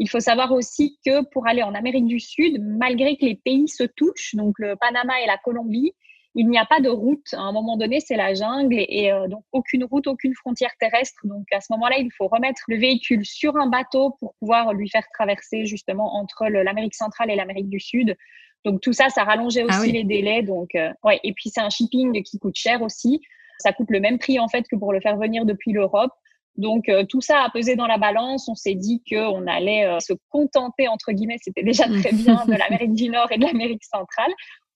Il 0.00 0.10
faut 0.10 0.20
savoir 0.20 0.52
aussi 0.52 0.98
que 1.06 1.24
pour 1.30 1.46
aller 1.46 1.62
en 1.62 1.74
Amérique 1.74 2.06
du 2.06 2.18
Sud, 2.18 2.60
malgré 2.60 3.16
que 3.16 3.24
les 3.24 3.36
pays 3.36 3.68
se 3.68 3.84
touchent, 3.84 4.34
donc 4.34 4.56
le 4.58 4.74
Panama 4.76 5.20
et 5.22 5.26
la 5.26 5.38
Colombie, 5.38 5.92
il 6.34 6.48
n'y 6.48 6.58
a 6.58 6.66
pas 6.66 6.80
de 6.80 6.88
route. 6.88 7.32
À 7.32 7.40
un 7.40 7.52
moment 7.52 7.76
donné, 7.76 8.00
c'est 8.00 8.16
la 8.16 8.34
jungle 8.34 8.74
et, 8.76 9.12
euh, 9.12 9.28
donc 9.28 9.44
aucune 9.52 9.84
route, 9.84 10.06
aucune 10.06 10.34
frontière 10.34 10.72
terrestre. 10.80 11.20
Donc 11.24 11.44
à 11.52 11.60
ce 11.60 11.66
moment-là, 11.70 11.98
il 11.98 12.10
faut 12.16 12.26
remettre 12.26 12.62
le 12.68 12.76
véhicule 12.76 13.24
sur 13.24 13.56
un 13.56 13.68
bateau 13.68 14.16
pour 14.18 14.34
pouvoir 14.40 14.72
lui 14.72 14.88
faire 14.88 15.04
traverser 15.12 15.64
justement 15.64 16.16
entre 16.16 16.46
l'Amérique 16.46 16.94
centrale 16.94 17.30
et 17.30 17.36
l'Amérique 17.36 17.68
du 17.68 17.80
Sud. 17.80 18.16
Donc 18.64 18.80
tout 18.80 18.92
ça, 18.92 19.10
ça 19.10 19.24
rallongeait 19.24 19.64
ah 19.68 19.78
aussi 19.78 19.92
les 19.92 20.04
délais. 20.04 20.42
Donc 20.42 20.74
euh, 20.74 20.90
ouais, 21.04 21.20
et 21.22 21.32
puis 21.32 21.50
c'est 21.50 21.60
un 21.60 21.70
shipping 21.70 22.22
qui 22.22 22.38
coûte 22.38 22.56
cher 22.56 22.82
aussi. 22.82 23.20
Ça 23.58 23.72
coûte 23.72 23.90
le 23.90 24.00
même 24.00 24.18
prix 24.18 24.40
en 24.40 24.48
fait 24.48 24.66
que 24.68 24.76
pour 24.76 24.92
le 24.92 25.00
faire 25.00 25.16
venir 25.16 25.44
depuis 25.44 25.72
l'Europe. 25.72 26.12
Donc 26.56 26.88
euh, 26.88 27.04
tout 27.04 27.20
ça 27.20 27.42
a 27.42 27.50
pesé 27.50 27.76
dans 27.76 27.86
la 27.86 27.98
balance. 27.98 28.48
On 28.48 28.56
s'est 28.56 28.74
dit 28.74 29.04
qu'on 29.08 29.46
allait 29.46 29.86
se 30.00 30.14
contenter 30.30 30.88
entre 30.88 31.12
guillemets, 31.12 31.38
c'était 31.40 31.62
déjà 31.62 31.84
très 31.84 32.12
bien 32.12 32.44
de 32.46 32.52
l'Amérique 32.58 32.94
du 32.94 33.08
Nord 33.08 33.30
et 33.30 33.38
de 33.38 33.44
l'Amérique 33.44 33.84
centrale. 33.84 34.32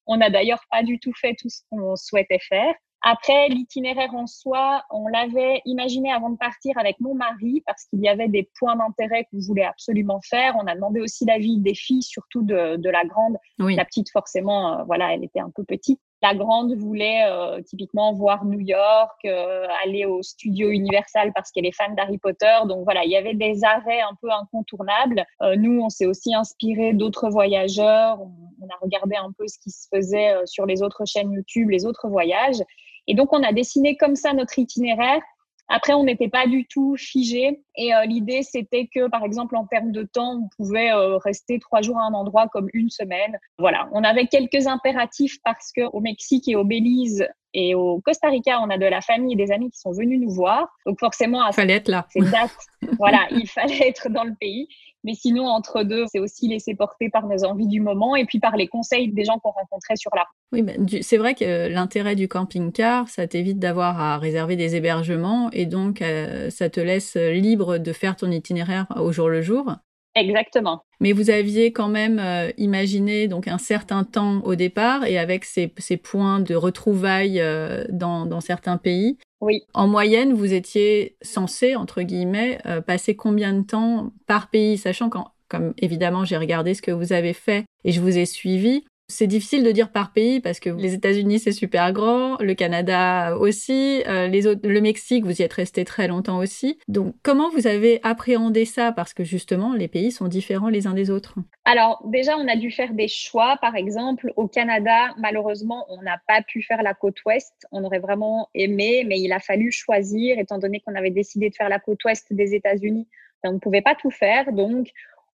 On 0.09 0.17
n'a 0.17 0.31
d'ailleurs 0.31 0.63
pas 0.71 0.83
du 0.83 0.99
tout 0.99 1.13
fait 1.15 1.37
tout 1.39 1.49
ce 1.49 1.61
qu'on 1.71 1.95
souhaitait 1.95 2.41
faire. 2.41 2.75
Après, 3.03 3.49
l'itinéraire 3.49 4.13
en 4.15 4.27
soi, 4.27 4.83
on 4.91 5.07
l'avait 5.07 5.63
imaginé 5.65 6.11
avant 6.13 6.31
de 6.31 6.37
partir 6.37 6.77
avec 6.79 6.99
mon 6.99 7.15
mari 7.15 7.63
parce 7.65 7.85
qu'il 7.85 8.01
y 8.01 8.09
avait 8.09 8.27
des 8.27 8.51
points 8.59 8.75
d'intérêt 8.75 9.25
qu'on 9.31 9.39
voulait 9.39 9.65
absolument 9.65 10.21
faire. 10.29 10.57
On 10.57 10.67
a 10.67 10.75
demandé 10.75 11.01
aussi 11.01 11.25
l'avis 11.25 11.59
des 11.59 11.75
filles, 11.75 12.03
surtout 12.03 12.43
de, 12.43 12.77
de 12.77 12.91
la 12.91 13.05
grande. 13.05 13.37
La 13.77 13.85
petite, 13.85 14.11
forcément, 14.11 14.81
euh, 14.81 14.85
voilà, 14.85 15.15
elle 15.15 15.23
était 15.23 15.39
un 15.39 15.51
peu 15.55 15.63
petite. 15.63 16.01
La 16.21 16.35
grande 16.35 16.75
voulait 16.75 17.23
euh, 17.27 17.63
typiquement 17.63 18.13
voir 18.13 18.45
New 18.45 18.59
York, 18.59 19.19
euh, 19.25 19.67
aller 19.85 20.05
au 20.05 20.21
studio 20.23 20.69
Universal 20.71 21.33
parce 21.33 21.53
qu'elle 21.53 21.67
est 21.67 21.75
fan 21.75 21.95
d'Harry 21.95 22.19
Potter. 22.19 22.57
Donc 22.67 22.83
voilà, 22.83 23.05
il 23.05 23.11
y 23.11 23.17
avait 23.17 23.35
des 23.35 23.63
arrêts 23.63 24.01
un 24.01 24.15
peu 24.21 24.31
incontournables. 24.33 25.25
Euh, 25.43 25.55
nous, 25.57 25.81
on 25.81 25.89
s'est 25.89 26.07
aussi 26.07 26.35
inspiré 26.35 26.93
d'autres 26.93 27.31
voyageurs. 27.31 28.21
On, 28.21 28.33
on, 28.61 28.67
a 28.67 28.77
regardé 28.81 29.15
un 29.15 29.31
peu 29.39 29.47
ce 29.47 29.59
qui 29.61 29.71
se 29.71 29.87
faisait 29.95 30.35
sur 30.47 30.67
les 30.67 30.83
autres 30.83 31.05
chaînes 31.07 31.31
YouTube, 31.31 31.71
les 31.71 31.87
autres 31.87 32.09
voyages. 32.09 32.63
Et 33.07 33.15
donc, 33.15 33.33
on 33.33 33.43
a 33.45 33.53
dessiné 33.53 33.97
comme 33.97 34.17
ça 34.17 34.33
notre 34.33 34.59
itinéraire 34.59 35.23
après, 35.69 35.93
on 35.93 36.05
n'était 36.05 36.29
pas 36.29 36.47
du 36.47 36.67
tout 36.67 36.97
figé. 36.97 37.61
Et 37.77 37.95
euh, 37.95 38.05
l'idée, 38.05 38.43
c'était 38.43 38.89
que, 38.93 39.09
par 39.09 39.23
exemple, 39.23 39.55
en 39.57 39.67
termes 39.67 39.93
de 39.93 40.03
temps, 40.03 40.43
on 40.43 40.49
pouvait 40.57 40.91
euh, 40.93 41.19
rester 41.19 41.59
trois 41.59 41.83
jours 41.83 41.99
à 41.99 42.05
un 42.05 42.15
endroit 42.15 42.49
comme 42.49 42.69
une 42.73 42.91
semaine. 42.91 43.39
Voilà. 43.59 43.89
On 43.93 44.03
avait 44.03 44.27
quelques 44.27 44.67
impératifs 44.67 45.39
parce 45.45 45.73
que 45.73 45.83
au 45.93 46.01
Mexique 46.01 46.49
et 46.49 46.57
au 46.57 46.65
Belize 46.65 47.27
et 47.55 47.75
au 47.75 48.01
Costa 48.01 48.29
Rica, 48.29 48.61
on 48.61 48.71
a 48.71 48.79
de 48.79 48.87
la 48.87 49.01
famille 49.01 49.33
et 49.33 49.37
des 49.37 49.53
amis 49.53 49.71
qui 49.71 49.79
sont 49.79 49.93
venus 49.93 50.21
nous 50.21 50.31
voir. 50.31 50.69
Donc 50.87 50.99
forcément, 50.99 51.43
à 51.43 51.53
fallait 51.53 51.75
être 51.75 51.89
là. 51.89 52.07
ces 52.11 52.21
dates, 52.21 52.57
voilà, 52.99 53.27
il 53.31 53.49
fallait 53.49 53.89
être 53.89 54.11
dans 54.11 54.25
le 54.25 54.35
pays. 54.39 54.69
Mais 55.05 55.15
sinon, 55.15 55.47
entre 55.47 55.85
deux, 55.85 56.05
c'est 56.11 56.19
aussi 56.19 56.49
laisser 56.49 56.75
porter 56.75 57.09
par 57.09 57.27
nos 57.27 57.45
envies 57.45 57.69
du 57.69 57.81
moment 57.81 58.17
et 58.17 58.25
puis 58.25 58.41
par 58.41 58.57
les 58.57 58.67
conseils 58.67 59.13
des 59.13 59.25
gens 59.25 59.39
qu'on 59.39 59.53
rencontrait 59.53 59.97
sur 59.97 60.11
la 60.15 60.23
route. 60.23 60.29
Oui, 60.53 60.63
mais 60.63 61.03
c'est 61.03 61.17
vrai 61.17 61.35
que 61.35 61.69
l'intérêt 61.69 62.17
du 62.17 62.27
camping-car, 62.27 63.09
ça 63.09 63.27
t'évite 63.27 63.59
d'avoir 63.59 64.01
à 64.01 64.19
réserver 64.19 64.57
des 64.57 64.75
hébergements 64.75 65.51
et 65.53 65.67
donc 65.67 66.03
euh, 66.03 66.51
ça 66.51 66.69
te 66.69 66.81
laisse 66.81 67.17
libre 67.17 67.79
de 67.79 67.93
faire 67.93 68.17
ton 68.17 68.31
itinéraire 68.31 68.87
au 68.97 69.13
jour 69.13 69.29
le 69.29 69.41
jour. 69.41 69.77
Exactement. 70.19 70.83
Mais 71.01 71.13
vous 71.13 71.31
aviez 71.31 71.73
quand 71.73 71.89
même 71.89 72.19
euh, 72.19 72.51
imaginé 72.57 73.29
donc 73.29 73.47
un 73.49 73.59
certain 73.59 74.05
temps 74.05 74.41
au 74.45 74.55
départ 74.55 75.05
et 75.05 75.19
avec 75.19 75.45
ces, 75.45 75.73
ces 75.79 75.97
points 75.97 76.41
de 76.41 76.55
retrouvailles 76.55 77.41
euh, 77.41 77.85
dans, 77.91 78.27
dans, 78.27 78.41
certains 78.41 78.77
pays. 78.77 79.19
Oui. 79.41 79.63
En 79.75 79.87
moyenne, 79.87 80.33
vous 80.33 80.53
étiez 80.53 81.17
censé, 81.23 81.77
entre 81.77 82.03
guillemets, 82.03 82.59
euh, 82.67 82.81
passer 82.81 83.15
combien 83.15 83.53
de 83.53 83.63
temps 83.63 84.13
par 84.27 84.51
pays, 84.51 84.77
sachant 84.77 85.09
qu'en 85.09 85.29
comme 85.49 85.73
évidemment 85.79 86.27
j'ai 86.27 86.37
regardé 86.37 86.75
ce 86.75 86.83
que 86.83 86.91
vous 86.91 87.13
avez 87.13 87.33
fait 87.33 87.65
et 87.85 87.93
je 87.93 88.01
vous 88.01 88.19
ai 88.19 88.27
suivi, 88.27 88.85
c'est 89.09 89.27
difficile 89.27 89.65
de 89.65 89.73
dire 89.73 89.91
par 89.91 90.13
pays 90.13 90.41
parce 90.41 90.61
que 90.61 90.69
les 90.69 90.93
États-Unis 90.93 91.39
c'est 91.39 91.53
super 91.53 91.93
grand, 91.93 92.37
le 92.41 92.55
Canada 92.55 93.37
aussi, 93.39 94.03
euh, 94.07 94.29
le 94.29 94.81
Mexique 94.81 95.25
vous 95.25 95.41
y 95.41 95.43
êtes 95.43 95.53
resté 95.55 95.85
très 95.85 96.09
longtemps 96.09 96.39
aussi. 96.39 96.79
Donc 96.89 97.15
comment 97.23 97.49
vous 97.51 97.67
avez 97.67 98.01
appréhendé 98.03 98.67
ça? 98.67 98.93
Parce 98.93 99.15
que 99.15 99.25
justement 99.25 99.73
les 99.73 99.89
pays 99.89 100.13
sont 100.13 100.29
différents 100.29 100.69
les 100.69 100.87
uns 100.87 100.93
des 100.93 101.11
autres 101.11 101.37
Alors 101.65 102.03
déjà 102.07 102.37
on 102.37 102.47
a 102.49 102.57
dû 102.57 102.71
faire 102.71 102.93
des 102.93 103.09
choix. 103.09 103.57
Par 103.63 103.77
exemple 103.77 104.31
au 104.37 104.47
Canada 104.47 105.15
malheureusement 105.17 105.87
on 105.89 106.03
n'a 106.03 106.21
pas 106.29 106.43
pu 106.43 106.63
faire 106.63 106.83
la 106.83 106.93
côte 106.93 107.17
ouest. 107.25 107.55
On 107.73 107.85
aurait 107.85 108.01
vraiment 108.01 108.51
aimé 108.55 109.05
mais 109.07 109.19
il 109.19 109.33
a 109.33 109.41
fallu 109.41 109.73
choisir 109.73 110.39
étant 110.39 110.59
donné 110.59 110.81
qu'on 110.81 110.95
avait 110.95 111.11
décidé 111.11 111.49
de 111.49 111.55
faire 111.55 111.71
la 111.71 111.79
côte 111.79 112.05
ouest 112.05 112.27
des 112.31 112.55
États-Unis. 112.55 113.09
On 113.43 113.55
ne 113.55 113.59
pouvait 113.59 113.83
pas 113.83 113.95
tout 113.95 114.11
faire 114.11 114.53
donc 114.53 114.89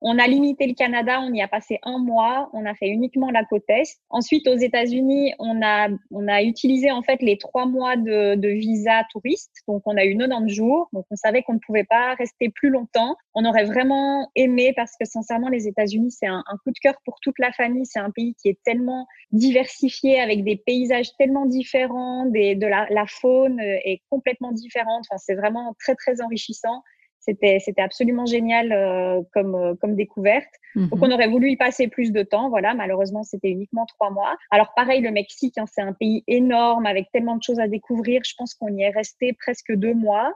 on 0.06 0.18
a 0.18 0.26
limité 0.26 0.66
le 0.66 0.74
Canada, 0.74 1.20
on 1.22 1.32
y 1.32 1.40
a 1.40 1.48
passé 1.48 1.78
un 1.82 1.98
mois, 1.98 2.50
on 2.52 2.66
a 2.66 2.74
fait 2.74 2.88
uniquement 2.88 3.30
la 3.30 3.42
côte 3.42 3.64
est. 3.68 3.96
Ensuite, 4.10 4.46
aux 4.46 4.56
États-Unis, 4.56 5.32
on 5.38 5.62
a, 5.62 5.88
on 6.10 6.28
a 6.28 6.42
utilisé 6.42 6.90
en 6.90 7.02
fait 7.02 7.22
les 7.22 7.38
trois 7.38 7.64
mois 7.64 7.96
de, 7.96 8.34
de, 8.34 8.48
visa 8.48 9.04
touriste. 9.10 9.50
Donc, 9.66 9.82
on 9.86 9.96
a 9.96 10.04
eu 10.04 10.14
90 10.14 10.54
jours. 10.54 10.90
Donc, 10.92 11.06
on 11.10 11.16
savait 11.16 11.42
qu'on 11.42 11.54
ne 11.54 11.58
pouvait 11.58 11.84
pas 11.84 12.14
rester 12.16 12.50
plus 12.50 12.68
longtemps. 12.68 13.16
On 13.34 13.46
aurait 13.46 13.64
vraiment 13.64 14.30
aimé 14.36 14.74
parce 14.76 14.92
que 15.00 15.06
sincèrement, 15.06 15.48
les 15.48 15.68
États-Unis, 15.68 16.10
c'est 16.10 16.26
un, 16.26 16.44
coup 16.64 16.70
de 16.70 16.78
cœur 16.82 16.96
pour 17.06 17.18
toute 17.22 17.38
la 17.38 17.52
famille. 17.52 17.86
C'est 17.86 17.98
un 17.98 18.10
pays 18.10 18.34
qui 18.34 18.50
est 18.50 18.58
tellement 18.62 19.06
diversifié 19.32 20.20
avec 20.20 20.44
des 20.44 20.56
paysages 20.56 21.16
tellement 21.16 21.46
différents, 21.46 22.26
des, 22.26 22.54
de 22.54 22.66
la, 22.66 22.86
la 22.90 23.06
faune 23.06 23.58
est 23.58 24.02
complètement 24.10 24.52
différente. 24.52 25.06
Enfin, 25.08 25.16
c'est 25.16 25.34
vraiment 25.34 25.74
très, 25.80 25.94
très 25.94 26.20
enrichissant. 26.20 26.82
C'était, 27.24 27.58
c'était 27.58 27.82
absolument 27.82 28.26
génial 28.26 28.72
euh, 28.72 29.22
comme, 29.32 29.54
euh, 29.54 29.74
comme 29.80 29.96
découverte. 29.96 30.52
Donc, 30.74 30.92
mhm. 30.96 31.02
on 31.02 31.10
aurait 31.10 31.28
voulu 31.28 31.50
y 31.50 31.56
passer 31.56 31.88
plus 31.88 32.12
de 32.12 32.22
temps. 32.22 32.50
Voilà, 32.50 32.74
malheureusement, 32.74 33.22
c'était 33.22 33.50
uniquement 33.50 33.86
trois 33.86 34.10
mois. 34.10 34.36
Alors, 34.50 34.74
pareil, 34.74 35.00
le 35.00 35.10
Mexique, 35.10 35.56
hein, 35.56 35.64
c'est 35.72 35.82
un 35.82 35.92
pays 35.92 36.22
énorme 36.26 36.86
avec 36.86 37.10
tellement 37.12 37.36
de 37.36 37.42
choses 37.42 37.60
à 37.60 37.68
découvrir. 37.68 38.22
Je 38.24 38.34
pense 38.36 38.54
qu'on 38.54 38.68
y 38.76 38.82
est 38.82 38.90
resté 38.90 39.32
presque 39.32 39.72
deux 39.72 39.94
mois. 39.94 40.34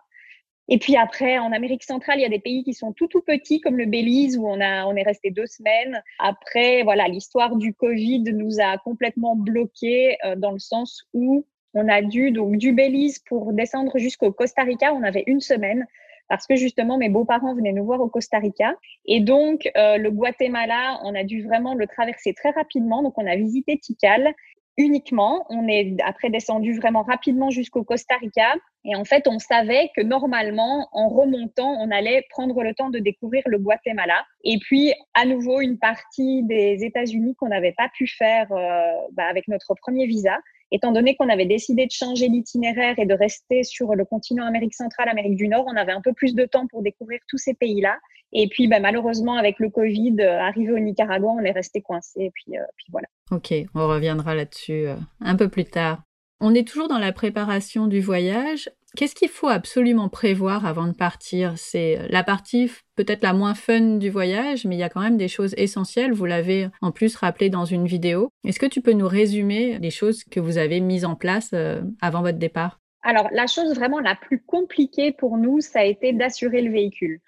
Et 0.70 0.78
puis 0.78 0.96
après, 0.96 1.38
en 1.38 1.52
Amérique 1.52 1.82
centrale, 1.82 2.18
il 2.18 2.22
y 2.22 2.26
a 2.26 2.30
des 2.30 2.38
pays 2.38 2.62
qui 2.62 2.74
sont 2.74 2.92
tout 2.92 3.06
tout 3.06 3.22
petits, 3.22 3.60
comme 3.60 3.78
le 3.78 3.86
Belize, 3.86 4.36
où 4.36 4.46
on 4.46 4.60
a 4.60 4.84
on 4.84 4.96
est 4.96 5.02
resté 5.02 5.30
deux 5.30 5.46
semaines. 5.46 6.02
Après, 6.18 6.82
voilà, 6.82 7.08
l'histoire 7.08 7.56
du 7.56 7.72
Covid 7.72 8.24
nous 8.34 8.60
a 8.60 8.76
complètement 8.78 9.34
bloqués 9.34 10.18
euh, 10.24 10.36
dans 10.36 10.52
le 10.52 10.58
sens 10.58 11.04
où 11.14 11.46
on 11.72 11.88
a 11.88 12.02
dû 12.02 12.32
donc 12.32 12.56
du 12.56 12.72
Belize 12.72 13.18
pour 13.20 13.52
descendre 13.52 13.96
jusqu'au 13.98 14.32
Costa 14.32 14.62
Rica, 14.62 14.92
on 14.92 15.02
avait 15.02 15.24
une 15.26 15.40
semaine 15.40 15.86
parce 16.28 16.46
que 16.46 16.56
justement 16.56 16.98
mes 16.98 17.08
beaux-parents 17.08 17.54
venaient 17.54 17.72
nous 17.72 17.84
voir 17.84 18.00
au 18.00 18.08
Costa 18.08 18.38
Rica 18.38 18.74
et 19.06 19.20
donc 19.20 19.68
euh, 19.76 19.96
le 19.98 20.10
Guatemala, 20.10 21.00
on 21.04 21.14
a 21.14 21.24
dû 21.24 21.42
vraiment 21.42 21.74
le 21.74 21.86
traverser 21.86 22.34
très 22.34 22.50
rapidement. 22.50 23.02
Donc 23.02 23.18
on 23.18 23.26
a 23.26 23.36
visité 23.36 23.78
Tikal 23.78 24.34
uniquement. 24.78 25.44
On 25.50 25.68
est 25.68 25.96
après 26.04 26.30
descendu 26.30 26.74
vraiment 26.76 27.02
rapidement 27.02 27.50
jusqu'au 27.50 27.82
Costa 27.82 28.14
Rica. 28.16 28.54
Et 28.84 28.94
en 28.94 29.04
fait, 29.04 29.26
on 29.26 29.38
savait 29.38 29.90
que 29.94 30.02
normalement, 30.02 30.88
en 30.92 31.08
remontant, 31.08 31.76
on 31.80 31.90
allait 31.90 32.24
prendre 32.30 32.62
le 32.62 32.72
temps 32.74 32.88
de 32.88 33.00
découvrir 33.00 33.42
le 33.46 33.58
Guatemala. 33.58 34.24
Et 34.44 34.58
puis, 34.58 34.94
à 35.14 35.26
nouveau, 35.26 35.60
une 35.60 35.78
partie 35.78 36.44
des 36.44 36.84
États-Unis 36.84 37.34
qu'on 37.34 37.48
n'avait 37.48 37.74
pas 37.76 37.90
pu 37.92 38.06
faire 38.06 38.50
euh, 38.52 38.92
bah, 39.12 39.24
avec 39.28 39.48
notre 39.48 39.74
premier 39.74 40.06
visa 40.06 40.38
étant 40.70 40.92
donné 40.92 41.16
qu'on 41.16 41.28
avait 41.28 41.46
décidé 41.46 41.86
de 41.86 41.90
changer 41.90 42.28
l'itinéraire 42.28 42.98
et 42.98 43.06
de 43.06 43.14
rester 43.14 43.62
sur 43.62 43.94
le 43.94 44.04
continent 44.04 44.46
Amérique 44.46 44.74
centrale, 44.74 45.08
Amérique 45.08 45.36
du 45.36 45.48
Nord, 45.48 45.64
on 45.66 45.76
avait 45.76 45.92
un 45.92 46.00
peu 46.00 46.12
plus 46.12 46.34
de 46.34 46.44
temps 46.44 46.66
pour 46.66 46.82
découvrir 46.82 47.20
tous 47.28 47.38
ces 47.38 47.54
pays-là. 47.54 47.98
Et 48.32 48.48
puis, 48.48 48.68
bah, 48.68 48.80
malheureusement, 48.80 49.36
avec 49.36 49.58
le 49.58 49.70
Covid, 49.70 50.16
euh, 50.20 50.38
arrivé 50.38 50.72
au 50.72 50.78
Nicaragua, 50.78 51.28
on 51.28 51.40
est 51.40 51.50
resté 51.50 51.80
coincé. 51.80 52.30
Puis, 52.34 52.58
euh, 52.58 52.62
puis 52.76 52.86
voilà. 52.90 53.08
Ok, 53.30 53.54
on 53.74 53.88
reviendra 53.88 54.34
là-dessus 54.34 54.86
euh, 54.86 54.96
un 55.20 55.36
peu 55.36 55.48
plus 55.48 55.64
tard. 55.64 56.02
On 56.40 56.54
est 56.54 56.66
toujours 56.66 56.88
dans 56.88 56.98
la 56.98 57.12
préparation 57.12 57.86
du 57.86 58.00
voyage. 58.00 58.70
Qu'est-ce 58.96 59.14
qu'il 59.14 59.28
faut 59.28 59.48
absolument 59.48 60.08
prévoir 60.08 60.66
avant 60.66 60.86
de 60.86 60.92
partir? 60.92 61.52
C'est 61.56 62.00
la 62.08 62.24
partie 62.24 62.70
peut-être 62.96 63.22
la 63.22 63.32
moins 63.32 63.54
fun 63.54 63.96
du 63.98 64.10
voyage, 64.10 64.64
mais 64.64 64.76
il 64.76 64.78
y 64.78 64.82
a 64.82 64.88
quand 64.88 65.02
même 65.02 65.18
des 65.18 65.28
choses 65.28 65.54
essentielles. 65.56 66.12
Vous 66.12 66.24
l'avez 66.24 66.68
en 66.80 66.90
plus 66.90 67.14
rappelé 67.14 67.50
dans 67.50 67.64
une 67.64 67.86
vidéo. 67.86 68.30
Est-ce 68.44 68.58
que 68.58 68.66
tu 68.66 68.80
peux 68.80 68.92
nous 68.92 69.06
résumer 69.06 69.78
les 69.78 69.90
choses 69.90 70.24
que 70.24 70.40
vous 70.40 70.58
avez 70.58 70.80
mises 70.80 71.04
en 71.04 71.14
place 71.14 71.50
euh, 71.52 71.80
avant 72.00 72.22
votre 72.22 72.38
départ? 72.38 72.80
Alors, 73.02 73.28
la 73.32 73.46
chose 73.46 73.74
vraiment 73.74 74.00
la 74.00 74.16
plus 74.16 74.42
compliquée 74.42 75.12
pour 75.12 75.36
nous, 75.36 75.60
ça 75.60 75.80
a 75.80 75.84
été 75.84 76.12
d'assurer 76.12 76.62
le 76.62 76.72
véhicule. 76.72 77.20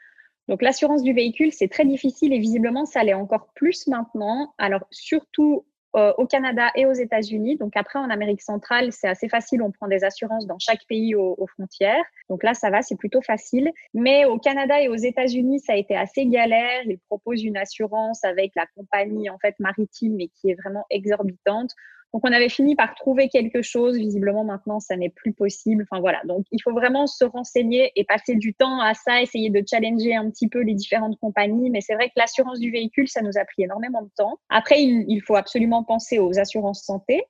Donc 0.51 0.63
l'assurance 0.63 1.05
du 1.05 1.13
véhicule, 1.13 1.53
c'est 1.53 1.69
très 1.69 1.85
difficile 1.85 2.33
et 2.33 2.41
visiblement, 2.41 2.85
ça 2.85 3.05
l'est 3.05 3.15
encore 3.15 3.53
plus 3.55 3.87
maintenant. 3.87 4.53
Alors 4.59 4.85
surtout 4.91 5.65
euh, 5.97 6.13
au 6.19 6.27
Canada 6.27 6.71
et 6.77 6.87
aux 6.87 6.93
États-Unis. 6.93 7.57
Donc 7.57 7.77
après, 7.77 7.99
en 7.99 8.11
Amérique 8.11 8.43
centrale, 8.43 8.93
c'est 8.93 9.09
assez 9.09 9.29
facile. 9.29 9.63
On 9.63 9.73
prend 9.73 9.89
des 9.89 10.05
assurances 10.05 10.47
dans 10.47 10.59
chaque 10.59 10.87
pays 10.89 11.15
aux, 11.15 11.47
frontières. 11.49 12.05
Donc 12.29 12.45
là, 12.45 12.55
ça 12.55 12.71
va, 12.71 12.83
c'est 12.83 12.97
plutôt 12.97 13.23
facile. 13.23 13.73
Mais 13.93 14.25
au 14.25 14.39
Canada 14.39 14.81
et 14.81 14.89
aux 14.89 14.95
États-Unis, 14.95 15.61
ça 15.61 15.73
a 15.73 15.77
été 15.77 15.97
assez 15.97 16.27
galère. 16.27 16.83
Ils 16.87 16.99
proposent 17.09 17.43
une 17.43 17.57
assurance 17.57 18.23
avec 18.25 18.53
la 18.55 18.67
compagnie 18.77 19.31
en 19.31 19.39
fait 19.39 19.55
maritime, 19.59 20.15
mais 20.17 20.29
qui 20.29 20.51
est 20.51 20.55
vraiment 20.55 20.87
exorbitante. 20.91 21.73
Donc, 22.13 22.23
on 22.25 22.33
avait 22.33 22.49
fini 22.49 22.75
par 22.75 22.95
trouver 22.95 23.29
quelque 23.29 23.63
chose. 23.63 23.97
Visiblement, 23.97 24.45
maintenant, 24.45 24.81
ça 24.81 24.97
n'est 24.97 25.11
plus 25.11 25.33
possible. 25.33 25.87
Enfin, 25.89 26.01
voilà. 26.01 26.21
Donc, 26.25 26.45
il 26.51 26.61
faut 26.63 26.73
vraiment 26.73 27.07
se 27.07 27.25
renseigner 27.25 27.93
et 27.97 28.05
passer 28.05 28.35
du 28.35 28.53
temps 28.55 28.81
à 28.81 28.95
ça, 28.95 29.23
essayer 29.23 29.51
de 29.51 29.63
challenger 29.69 30.17
un 30.17 30.29
petit 30.31 30.49
peu 30.49 30.61
les 30.61 30.75
différentes 30.75 31.19
compagnies. 31.21 31.71
Mais 31.71 31.81
c'est 31.81 31.95
vrai 31.95 32.09
que 32.09 32.15
l'assurance 32.17 32.59
du 32.59 32.71
véhicule, 32.71 33.09
ça 33.09 33.23
nous 33.23 33.39
a 33.39 33.45
pris 33.45 33.63
énormément 33.63 34.03
de 34.03 34.11
temps. 34.17 34.39
Après, 34.49 34.83
il, 34.83 35.21
faut 35.21 35.37
absolument 35.37 35.85
penser 35.85 36.19
aux 36.19 36.39
assurances 36.39 36.83
santé. 36.83 37.25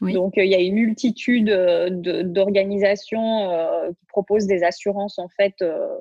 Donc, 0.00 0.36
euh, 0.36 0.44
il 0.44 0.50
y 0.50 0.54
a 0.54 0.60
une 0.60 0.74
multitude 0.74 1.48
euh, 1.48 1.88
d'organisations 2.22 3.50
euh, 3.50 3.88
qui 3.88 4.06
proposent 4.06 4.46
des 4.46 4.62
assurances 4.62 5.18
en 5.18 5.28
fait 5.28 5.54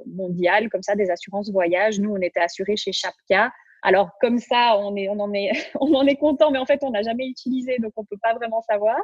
mondiales, 0.06 0.70
comme 0.70 0.84
ça, 0.84 0.96
des 0.96 1.10
assurances 1.10 1.50
voyage. 1.52 2.00
Nous, 2.00 2.12
on 2.12 2.22
était 2.22 2.42
assurés 2.42 2.76
chez 2.76 2.92
Chapka. 2.92 3.52
Alors 3.86 4.10
comme 4.20 4.40
ça, 4.40 4.78
on, 4.80 4.96
est, 4.96 5.08
on, 5.10 5.20
en 5.20 5.32
est, 5.32 5.52
on 5.80 5.94
en 5.94 6.06
est 6.08 6.16
content, 6.16 6.50
mais 6.50 6.58
en 6.58 6.66
fait, 6.66 6.80
on 6.82 6.90
n'a 6.90 7.04
jamais 7.04 7.28
utilisé, 7.28 7.78
donc 7.80 7.94
on 7.96 8.04
peut 8.04 8.18
pas 8.22 8.34
vraiment 8.34 8.62
savoir. 8.62 8.98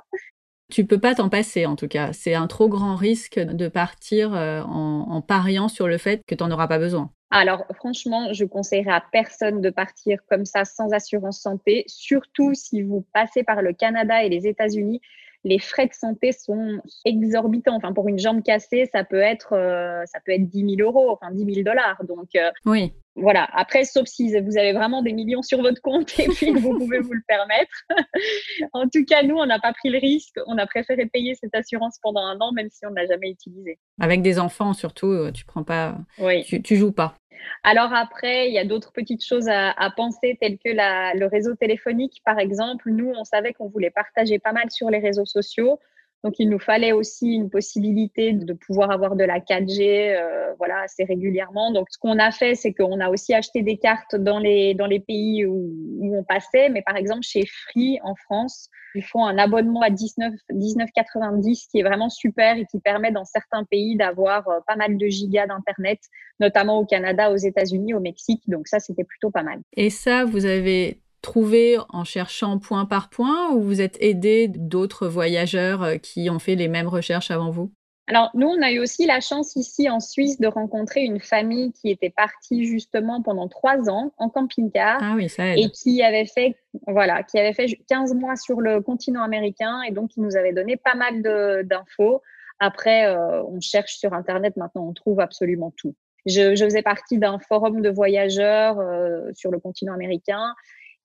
Tu 0.72 0.86
peux 0.86 1.00
pas 1.00 1.14
t'en 1.14 1.30
passer 1.30 1.66
en 1.66 1.76
tout 1.76 1.88
cas. 1.88 2.14
C'est 2.14 2.34
un 2.34 2.48
trop 2.48 2.68
grand 2.68 2.96
risque 2.96 3.38
de 3.38 3.68
partir 3.68 4.34
euh, 4.34 4.62
en, 4.62 5.22
pariant 5.22 5.68
sur 5.68 5.88
le 5.88 5.98
fait 5.98 6.24
que 6.26 6.34
tu 6.34 6.44
n'en 6.44 6.50
auras 6.50 6.68
pas 6.68 6.80
besoin. 6.80 7.12
Alors 7.30 7.66
franchement, 7.76 8.34
je 8.34 8.46
conseillerais 8.46 8.94
à 8.94 9.04
personne 9.12 9.62
de 9.62 9.70
partir 9.70 10.20
comme 10.30 10.46
ça 10.46 10.66
sans 10.66 10.92
assurance 10.94 11.42
santé, 11.42 11.84
surtout 11.88 12.54
si 12.54 12.82
vous 12.82 13.06
passez 13.14 13.44
par 13.44 13.62
le 13.62 13.74
Canada 13.74 14.24
et 14.24 14.30
les 14.30 14.48
États-Unis. 14.48 15.02
Les 15.44 15.60
frais 15.60 15.88
de 15.88 15.94
santé 15.94 16.32
sont 16.32 16.80
exorbitants. 17.06 17.76
Enfin, 17.76 17.94
pour 17.94 18.08
une 18.08 18.20
jambe 18.20 18.44
cassée, 18.44 18.88
ça 18.92 19.04
peut 19.04 19.20
être, 19.20 19.54
euh, 19.54 20.04
ça 20.06 20.20
peut 20.24 20.32
être 20.32 20.48
10 20.48 20.76
000 20.78 20.90
euros, 20.90 21.12
enfin 21.12 21.32
10 21.32 21.54
000 21.54 21.66
dollars. 21.66 22.02
Donc, 22.04 22.30
euh, 22.36 22.52
oui. 22.66 22.94
Voilà. 23.16 23.50
Après, 23.54 23.84
sauf 23.84 24.08
si 24.08 24.30
vous 24.40 24.58
avez 24.58 24.72
vraiment 24.72 25.02
des 25.02 25.12
millions 25.12 25.42
sur 25.42 25.62
votre 25.62 25.82
compte 25.82 26.18
et 26.20 26.28
puis 26.28 26.52
vous 26.52 26.78
pouvez 26.78 27.00
vous 27.00 27.14
le 27.14 27.24
permettre. 27.28 27.84
en 28.74 28.88
tout 28.88 29.04
cas, 29.04 29.24
nous, 29.24 29.36
on 29.36 29.46
n'a 29.46 29.60
pas 29.60 29.74
pris 29.74 29.90
le 29.90 29.98
risque. 29.98 30.36
On 30.48 30.58
a 30.58 30.66
préféré 30.66 31.08
payer 31.08 31.36
cette 31.36 31.56
assurance 31.56 31.98
pendant 32.02 32.26
un 32.26 32.40
an, 32.40 32.52
même 32.54 32.70
si 32.70 32.86
on 32.86 32.92
ne 32.92 32.96
l'a 32.96 33.08
jamais 33.08 33.32
utilisée. 33.32 33.80
Avec 34.00 34.22
des 34.22 34.40
enfants, 34.40 34.74
surtout, 34.74 35.12
euh, 35.12 35.32
tu 35.32 35.44
prends 35.46 35.64
pas, 35.64 35.98
oui. 36.20 36.44
tu, 36.46 36.62
tu 36.62 36.78
joues 36.78 36.94
pas. 36.94 37.16
Alors 37.64 37.94
après, 37.94 38.48
il 38.48 38.54
y 38.54 38.60
a 38.60 38.66
d'autres 38.66 38.92
petites 38.92 39.24
choses 39.24 39.48
à, 39.50 39.94
penser, 39.96 40.38
telles 40.40 40.58
que 40.58 40.70
le 40.70 41.26
réseau 41.26 41.56
téléphonique, 41.56 42.22
par 42.26 42.40
exemple. 42.40 42.90
Nous, 42.90 43.12
on 43.16 43.24
savait 43.24 43.54
qu'on 43.54 43.68
voulait 43.68 43.92
partager 43.92 44.40
pas 44.40 44.52
mal 44.52 44.72
sur 44.72 44.90
les 44.90 45.00
réseaux 45.00 45.26
sociaux. 45.26 45.80
Donc, 46.24 46.36
il 46.38 46.50
nous 46.50 46.60
fallait 46.60 46.92
aussi 46.92 47.34
une 47.34 47.50
possibilité 47.50 48.34
de 48.34 48.54
pouvoir 48.54 48.92
avoir 48.92 49.16
de 49.16 49.24
la 49.24 49.40
4G, 49.40 50.16
euh, 50.16 50.54
voilà, 50.60 50.82
assez 50.82 51.04
régulièrement. 51.04 51.72
Donc, 51.72 51.88
ce 51.90 51.98
qu'on 51.98 52.20
a 52.20 52.32
fait, 52.32 52.54
c'est 52.54 52.74
qu'on 52.74 53.00
a 53.00 53.10
aussi 53.10 53.34
acheté 53.34 53.64
des 53.64 53.78
cartes 53.78 54.16
dans 54.16 54.38
les, 54.38 54.76
dans 54.76 54.86
les 54.86 55.00
pays 55.00 55.46
où, 55.46 55.72
où, 56.00 56.16
on 56.16 56.24
passait. 56.24 56.70
Mais 56.70 56.84
par 56.84 56.96
exemple, 56.96 57.24
chez 57.24 57.46
Free 57.46 58.00
en 58.04 58.14
France, 58.16 58.70
ils 58.94 59.04
font 59.04 59.26
un 59.26 59.38
abonnement 59.40 59.82
à 59.82 59.90
19, 59.90 60.34
19,90 60.52 61.68
qui 61.72 61.80
est 61.80 61.84
vraiment 61.84 62.10
super 62.10 62.56
et 62.58 62.66
qui 62.66 62.80
permet 62.80 63.12
dans 63.12 63.26
certains 63.26 63.64
pays 63.64 63.96
d'avoir 63.96 64.48
euh, 64.48 64.60
pas 64.68 64.76
mal 64.76 64.98
de 64.98 65.08
gigas 65.08 65.48
d'Internet, 65.48 66.00
notamment 66.40 66.78
au 66.78 66.86
Canada, 66.86 67.32
aux 67.32 67.38
États-Unis, 67.38 67.96
au 67.96 68.00
Mexique. 68.00 68.44
Donc, 68.48 68.68
ça, 68.68 68.80
c'était 68.80 69.06
plutôt 69.06 69.32
pas 69.32 69.44
mal. 69.44 69.60
Et 69.76 69.90
ça, 69.90 70.26
vous 70.26 70.46
avez 70.46 71.00
trouvé 71.22 71.78
en 71.90 72.04
cherchant 72.04 72.58
point 72.60 72.86
par 72.86 73.10
point 73.10 73.52
ou 73.52 73.62
vous 73.62 73.82
êtes 73.82 73.98
aidé 74.02 74.48
d'autres 74.48 75.08
voyageurs 75.08 75.84
euh, 75.84 75.98
qui 75.98 76.30
ont 76.30 76.40
fait 76.40 76.56
les 76.56 76.68
mêmes 76.68 76.88
recherches 76.88 77.32
avant 77.32 77.52
vous? 77.52 77.72
Alors, 78.08 78.30
nous, 78.34 78.48
on 78.48 78.62
a 78.62 78.72
eu 78.72 78.80
aussi 78.80 79.06
la 79.06 79.22
chance 79.22 79.56
ici 79.56 79.90
en 79.90 80.02
Suisse 80.02 80.40
de 80.40 80.48
rencontrer 80.48 81.02
une 81.02 81.22
famille 81.22 81.72
qui 81.72 81.90
était 81.90 82.10
partie 82.10 82.66
justement 82.66 83.22
pendant 83.22 83.48
trois 83.48 83.90
ans 83.90 84.12
en 84.18 84.28
camping-car. 84.28 85.00
Ah 85.02 85.14
oui. 85.16 85.28
Et 85.56 85.70
qui 85.70 86.04
avait 86.04 86.26
fait, 86.26 86.58
voilà, 86.88 87.24
qui 87.24 87.40
avait 87.40 87.54
fait 87.54 87.68
15 87.88 88.14
mois 88.16 88.36
sur 88.36 88.60
le 88.60 88.82
continent 88.82 89.24
américain 89.24 89.82
et 89.88 89.92
donc 89.92 90.10
qui 90.10 90.20
nous 90.20 90.36
avait 90.36 90.52
donné 90.52 90.76
pas 90.76 90.96
mal 90.96 91.22
d'infos. 91.66 92.22
Après, 92.60 93.06
euh, 93.06 93.44
on 93.44 93.62
cherche 93.62 93.96
sur 93.98 94.14
Internet, 94.14 94.58
maintenant, 94.58 94.88
on 94.90 94.94
trouve 94.94 95.20
absolument 95.20 95.72
tout. 95.78 95.96
Je, 96.26 96.54
je 96.56 96.66
faisais 96.66 96.84
partie 96.84 97.18
d'un 97.18 97.40
forum 97.40 97.82
de 97.82 97.90
voyageurs 97.90 98.80
euh, 98.80 99.32
sur 99.34 99.52
le 99.52 99.60
continent 99.60 99.94
américain 99.94 100.54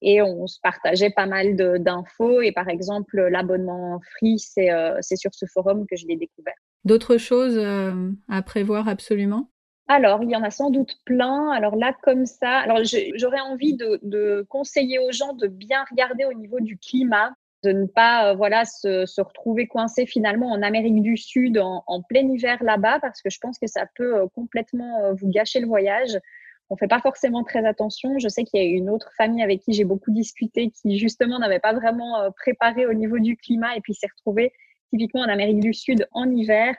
et 0.01 0.21
on 0.21 0.47
se 0.47 0.59
partageait 0.61 1.09
pas 1.09 1.25
mal 1.25 1.55
d'infos. 1.55 2.41
Et 2.41 2.51
par 2.51 2.69
exemple, 2.69 3.19
l'abonnement 3.29 3.99
free, 4.17 4.37
euh, 4.59 4.97
c'est 5.01 5.15
sur 5.15 5.33
ce 5.33 5.45
forum 5.45 5.85
que 5.89 5.95
je 5.95 6.05
l'ai 6.07 6.17
découvert. 6.17 6.55
D'autres 6.85 7.17
choses 7.17 7.57
euh, 7.57 8.11
à 8.29 8.41
prévoir 8.41 8.87
absolument? 8.87 9.49
Alors, 9.87 10.21
il 10.21 10.29
y 10.29 10.35
en 10.35 10.43
a 10.43 10.49
sans 10.49 10.69
doute 10.69 10.97
plein. 11.05 11.51
Alors 11.51 11.75
là, 11.75 11.95
comme 12.03 12.25
ça, 12.25 12.57
alors 12.59 12.79
j'aurais 13.15 13.39
envie 13.39 13.75
de, 13.75 13.99
de, 14.03 14.45
conseiller 14.49 14.99
aux 14.99 15.11
gens 15.11 15.33
de 15.33 15.47
bien 15.47 15.85
regarder 15.89 16.25
au 16.25 16.33
niveau 16.33 16.59
du 16.59 16.77
climat, 16.77 17.33
de 17.63 17.71
ne 17.71 17.85
pas 17.85 18.29
euh, 18.29 18.35
voilà 18.35 18.65
se, 18.65 19.05
se, 19.05 19.21
retrouver 19.21 19.67
coincé 19.67 20.05
finalement 20.05 20.51
en 20.51 20.61
Amérique 20.61 21.01
du 21.01 21.15
Sud 21.15 21.57
en, 21.57 21.83
en 21.87 22.01
plein 22.03 22.27
hiver 22.27 22.61
là-bas, 22.61 22.99
parce 22.99 23.21
que 23.21 23.29
je 23.29 23.39
pense 23.39 23.57
que 23.57 23.67
ça 23.67 23.85
peut 23.95 24.27
complètement 24.35 25.13
vous 25.13 25.29
gâcher 25.29 25.61
le 25.61 25.67
voyage 25.67 26.19
on 26.69 26.75
fait 26.75 26.87
pas 26.87 26.99
forcément 26.99 27.43
très 27.43 27.65
attention. 27.65 28.19
Je 28.19 28.27
sais 28.27 28.43
qu'il 28.43 28.61
y 28.61 28.63
a 28.63 28.67
une 28.67 28.89
autre 28.89 29.11
famille 29.15 29.41
avec 29.41 29.61
qui 29.61 29.73
j'ai 29.73 29.85
beaucoup 29.85 30.11
discuté 30.11 30.69
qui 30.69 30.97
justement 30.97 31.39
n'avait 31.39 31.59
pas 31.59 31.73
vraiment 31.73 32.19
euh, 32.19 32.29
préparé 32.31 32.85
au 32.85 32.93
niveau 32.93 33.19
du 33.19 33.37
climat 33.37 33.75
et 33.75 33.81
puis 33.81 33.93
s'est 33.93 34.07
retrouvée 34.15 34.51
typiquement 34.89 35.21
en 35.21 35.29
Amérique 35.29 35.59
du 35.59 35.73
Sud 35.73 36.07
en 36.11 36.29
hiver 36.29 36.75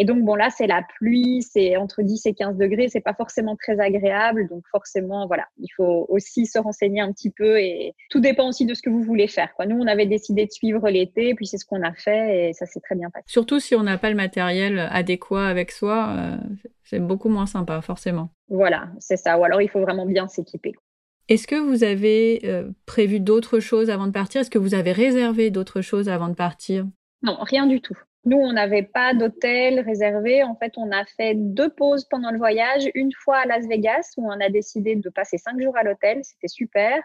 et 0.00 0.04
donc, 0.04 0.24
bon, 0.24 0.36
là, 0.36 0.48
c'est 0.48 0.68
la 0.68 0.82
pluie, 0.96 1.42
c'est 1.42 1.76
entre 1.76 2.02
10 2.02 2.24
et 2.26 2.32
15 2.32 2.56
degrés, 2.56 2.88
c'est 2.88 3.00
pas 3.00 3.14
forcément 3.14 3.56
très 3.56 3.80
agréable. 3.80 4.46
Donc, 4.48 4.62
forcément, 4.70 5.26
voilà, 5.26 5.46
il 5.58 5.66
faut 5.76 6.06
aussi 6.08 6.46
se 6.46 6.56
renseigner 6.60 7.00
un 7.00 7.12
petit 7.12 7.30
peu 7.30 7.58
et 7.58 7.94
tout 8.08 8.20
dépend 8.20 8.48
aussi 8.48 8.64
de 8.64 8.74
ce 8.74 8.82
que 8.82 8.90
vous 8.90 9.02
voulez 9.02 9.26
faire. 9.26 9.52
Quoi. 9.54 9.66
Nous, 9.66 9.76
on 9.76 9.88
avait 9.88 10.06
décidé 10.06 10.46
de 10.46 10.52
suivre 10.52 10.88
l'été, 10.88 11.34
puis 11.34 11.48
c'est 11.48 11.58
ce 11.58 11.66
qu'on 11.66 11.82
a 11.82 11.92
fait 11.94 12.50
et 12.50 12.52
ça 12.52 12.64
s'est 12.64 12.78
très 12.78 12.94
bien 12.94 13.10
passé. 13.10 13.24
Surtout 13.26 13.58
si 13.58 13.74
on 13.74 13.82
n'a 13.82 13.98
pas 13.98 14.10
le 14.10 14.14
matériel 14.14 14.78
adéquat 14.92 15.48
avec 15.48 15.72
soi, 15.72 16.14
euh, 16.16 16.36
c'est 16.84 17.00
beaucoup 17.00 17.28
moins 17.28 17.46
sympa, 17.46 17.80
forcément. 17.80 18.30
Voilà, 18.48 18.90
c'est 19.00 19.16
ça. 19.16 19.36
Ou 19.36 19.42
alors, 19.42 19.60
il 19.60 19.68
faut 19.68 19.80
vraiment 19.80 20.06
bien 20.06 20.28
s'équiper. 20.28 20.74
Est-ce 21.28 21.48
que 21.48 21.56
vous 21.56 21.82
avez 21.82 22.42
euh, 22.44 22.70
prévu 22.86 23.18
d'autres 23.18 23.58
choses 23.58 23.90
avant 23.90 24.06
de 24.06 24.12
partir? 24.12 24.42
Est-ce 24.42 24.50
que 24.50 24.58
vous 24.58 24.74
avez 24.74 24.92
réservé 24.92 25.50
d'autres 25.50 25.80
choses 25.80 26.08
avant 26.08 26.28
de 26.28 26.34
partir? 26.34 26.86
Non, 27.22 27.36
rien 27.40 27.66
du 27.66 27.80
tout. 27.80 27.98
Nous, 28.28 28.36
on 28.36 28.52
n'avait 28.52 28.82
pas 28.82 29.14
d'hôtel 29.14 29.80
réservé. 29.80 30.42
En 30.42 30.54
fait, 30.54 30.74
on 30.76 30.92
a 30.92 31.06
fait 31.16 31.32
deux 31.34 31.70
pauses 31.70 32.04
pendant 32.04 32.30
le 32.30 32.36
voyage. 32.36 32.90
Une 32.94 33.10
fois 33.12 33.38
à 33.38 33.46
Las 33.46 33.66
Vegas, 33.66 34.12
où 34.18 34.30
on 34.30 34.38
a 34.38 34.50
décidé 34.50 34.96
de 34.96 35.08
passer 35.08 35.38
cinq 35.38 35.58
jours 35.62 35.74
à 35.78 35.82
l'hôtel. 35.82 36.20
C'était 36.22 36.48
super. 36.48 37.02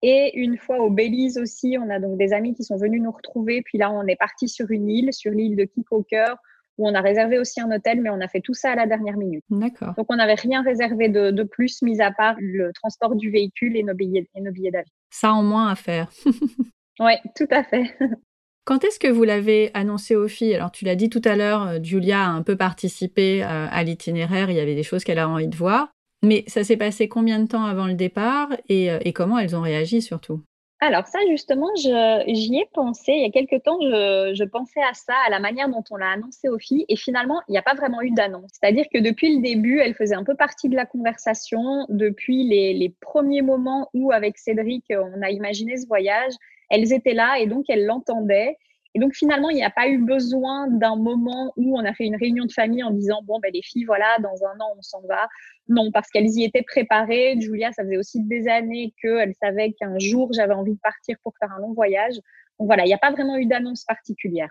Et 0.00 0.38
une 0.38 0.56
fois 0.56 0.78
au 0.78 0.88
Belize 0.88 1.36
aussi, 1.36 1.76
on 1.78 1.90
a 1.90 2.00
donc 2.00 2.16
des 2.16 2.32
amis 2.32 2.54
qui 2.54 2.64
sont 2.64 2.78
venus 2.78 3.02
nous 3.02 3.10
retrouver. 3.10 3.60
Puis 3.60 3.76
là, 3.76 3.92
on 3.92 4.06
est 4.06 4.16
parti 4.16 4.48
sur 4.48 4.70
une 4.70 4.88
île, 4.88 5.12
sur 5.12 5.30
l'île 5.30 5.56
de 5.56 5.64
Kikoker, 5.64 6.36
où 6.78 6.88
on 6.88 6.94
a 6.94 7.02
réservé 7.02 7.38
aussi 7.38 7.60
un 7.60 7.70
hôtel, 7.70 8.00
mais 8.00 8.08
on 8.08 8.22
a 8.22 8.28
fait 8.28 8.40
tout 8.40 8.54
ça 8.54 8.72
à 8.72 8.74
la 8.74 8.86
dernière 8.86 9.18
minute. 9.18 9.44
D'accord. 9.50 9.92
Donc, 9.98 10.06
on 10.08 10.16
n'avait 10.16 10.36
rien 10.36 10.62
réservé 10.62 11.10
de, 11.10 11.32
de, 11.32 11.42
plus, 11.42 11.82
mis 11.82 12.00
à 12.00 12.12
part 12.12 12.36
le 12.38 12.72
transport 12.72 13.14
du 13.14 13.30
véhicule 13.30 13.76
et 13.76 13.82
nos 13.82 13.94
billets, 13.94 14.26
et 14.34 14.40
nos 14.40 14.52
billets 14.52 14.70
d'avion. 14.70 14.94
Ça 15.10 15.34
en 15.34 15.42
moins 15.42 15.68
à 15.68 15.74
faire. 15.74 16.10
oui, 16.98 17.12
tout 17.36 17.48
à 17.50 17.62
fait. 17.62 17.94
Quand 18.64 18.84
est-ce 18.84 19.00
que 19.00 19.08
vous 19.08 19.24
l'avez 19.24 19.72
annoncé 19.74 20.14
aux 20.14 20.28
filles? 20.28 20.54
Alors, 20.54 20.70
tu 20.70 20.84
l'as 20.84 20.94
dit 20.94 21.10
tout 21.10 21.22
à 21.24 21.34
l'heure, 21.34 21.66
euh, 21.66 21.78
Julia 21.82 22.20
a 22.20 22.28
un 22.28 22.42
peu 22.42 22.56
participé 22.56 23.42
euh, 23.42 23.66
à 23.68 23.82
l'itinéraire, 23.82 24.50
il 24.50 24.56
y 24.56 24.60
avait 24.60 24.76
des 24.76 24.84
choses 24.84 25.02
qu'elle 25.02 25.18
a 25.18 25.28
envie 25.28 25.48
de 25.48 25.56
voir. 25.56 25.88
Mais 26.24 26.44
ça 26.46 26.62
s'est 26.62 26.76
passé 26.76 27.08
combien 27.08 27.40
de 27.40 27.48
temps 27.48 27.64
avant 27.64 27.86
le 27.86 27.94
départ 27.94 28.48
et, 28.68 28.92
euh, 28.92 29.00
comment 29.12 29.38
elles 29.38 29.56
ont 29.56 29.62
réagi 29.62 30.00
surtout? 30.00 30.42
Alors 30.78 31.06
ça, 31.06 31.18
justement, 31.28 31.68
j'y 31.76 32.56
ai 32.56 32.68
pensé. 32.72 33.12
Il 33.12 33.22
y 33.22 33.26
a 33.26 33.30
quelques 33.30 33.62
temps, 33.64 33.80
je, 33.80 34.44
pensais 34.44 34.80
à 34.80 34.94
ça, 34.94 35.14
à 35.26 35.30
la 35.30 35.38
manière 35.38 35.68
dont 35.68 35.82
on 35.90 35.96
l'a 35.96 36.10
annoncé 36.10 36.48
aux 36.48 36.58
filles. 36.58 36.84
Et 36.88 36.96
finalement, 36.96 37.40
il 37.48 37.52
n'y 37.52 37.58
a 37.58 37.62
pas 37.62 37.74
vraiment 37.74 38.02
eu 38.02 38.10
d'annonce. 38.10 38.50
C'est-à-dire 38.52 38.86
que 38.92 38.98
depuis 38.98 39.36
le 39.36 39.42
début, 39.42 39.78
elle 39.78 39.94
faisait 39.94 40.16
un 40.16 40.24
peu 40.24 40.34
partie 40.34 40.68
de 40.68 40.74
la 40.74 40.84
conversation. 40.84 41.86
Depuis 41.88 42.48
les 42.48 42.92
premiers 43.00 43.42
moments 43.42 43.90
où, 43.94 44.10
avec 44.10 44.38
Cédric, 44.38 44.84
on 44.90 45.22
a 45.22 45.30
imaginé 45.30 45.76
ce 45.76 45.86
voyage, 45.86 46.32
elles 46.72 46.92
étaient 46.92 47.14
là 47.14 47.38
et 47.38 47.46
donc 47.46 47.66
elles 47.68 47.86
l'entendaient. 47.86 48.56
Et 48.94 48.98
donc 48.98 49.14
finalement, 49.14 49.48
il 49.48 49.54
n'y 49.54 49.64
a 49.64 49.70
pas 49.70 49.88
eu 49.88 49.98
besoin 49.98 50.68
d'un 50.68 50.96
moment 50.96 51.52
où 51.56 51.78
on 51.78 51.84
a 51.84 51.94
fait 51.94 52.04
une 52.04 52.16
réunion 52.16 52.44
de 52.44 52.52
famille 52.52 52.82
en 52.82 52.90
disant 52.90 53.20
bon 53.24 53.38
ben 53.40 53.50
les 53.54 53.62
filles 53.62 53.84
voilà 53.84 54.18
dans 54.18 54.44
un 54.44 54.60
an 54.60 54.74
on 54.76 54.82
s'en 54.82 55.00
va. 55.08 55.28
Non, 55.68 55.90
parce 55.92 56.08
qu'elles 56.08 56.28
y 56.28 56.44
étaient 56.44 56.62
préparées. 56.62 57.36
Julia, 57.40 57.72
ça 57.72 57.84
faisait 57.84 57.96
aussi 57.96 58.22
des 58.24 58.48
années 58.48 58.92
qu'elle 59.00 59.32
savait 59.40 59.72
qu'un 59.72 59.98
jour 59.98 60.30
j'avais 60.32 60.54
envie 60.54 60.74
de 60.74 60.80
partir 60.82 61.16
pour 61.22 61.32
faire 61.38 61.50
un 61.56 61.60
long 61.60 61.72
voyage. 61.72 62.16
Donc 62.58 62.66
voilà, 62.66 62.84
il 62.84 62.88
n'y 62.88 62.94
a 62.94 62.98
pas 62.98 63.12
vraiment 63.12 63.36
eu 63.36 63.46
d'annonce 63.46 63.84
particulière. 63.84 64.50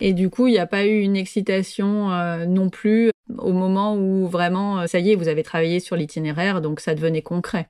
Et 0.00 0.12
du 0.12 0.30
coup, 0.30 0.46
il 0.46 0.52
n'y 0.52 0.58
a 0.58 0.66
pas 0.66 0.86
eu 0.86 1.00
une 1.00 1.16
excitation 1.16 2.12
euh, 2.12 2.46
non 2.46 2.70
plus 2.70 3.10
au 3.38 3.52
moment 3.52 3.96
où 3.96 4.26
vraiment, 4.26 4.80
euh, 4.80 4.86
ça 4.86 4.98
y 4.98 5.12
est, 5.12 5.14
vous 5.14 5.28
avez 5.28 5.42
travaillé 5.42 5.80
sur 5.80 5.96
l'itinéraire, 5.96 6.60
donc 6.60 6.80
ça 6.80 6.94
devenait 6.94 7.22
concret. 7.22 7.68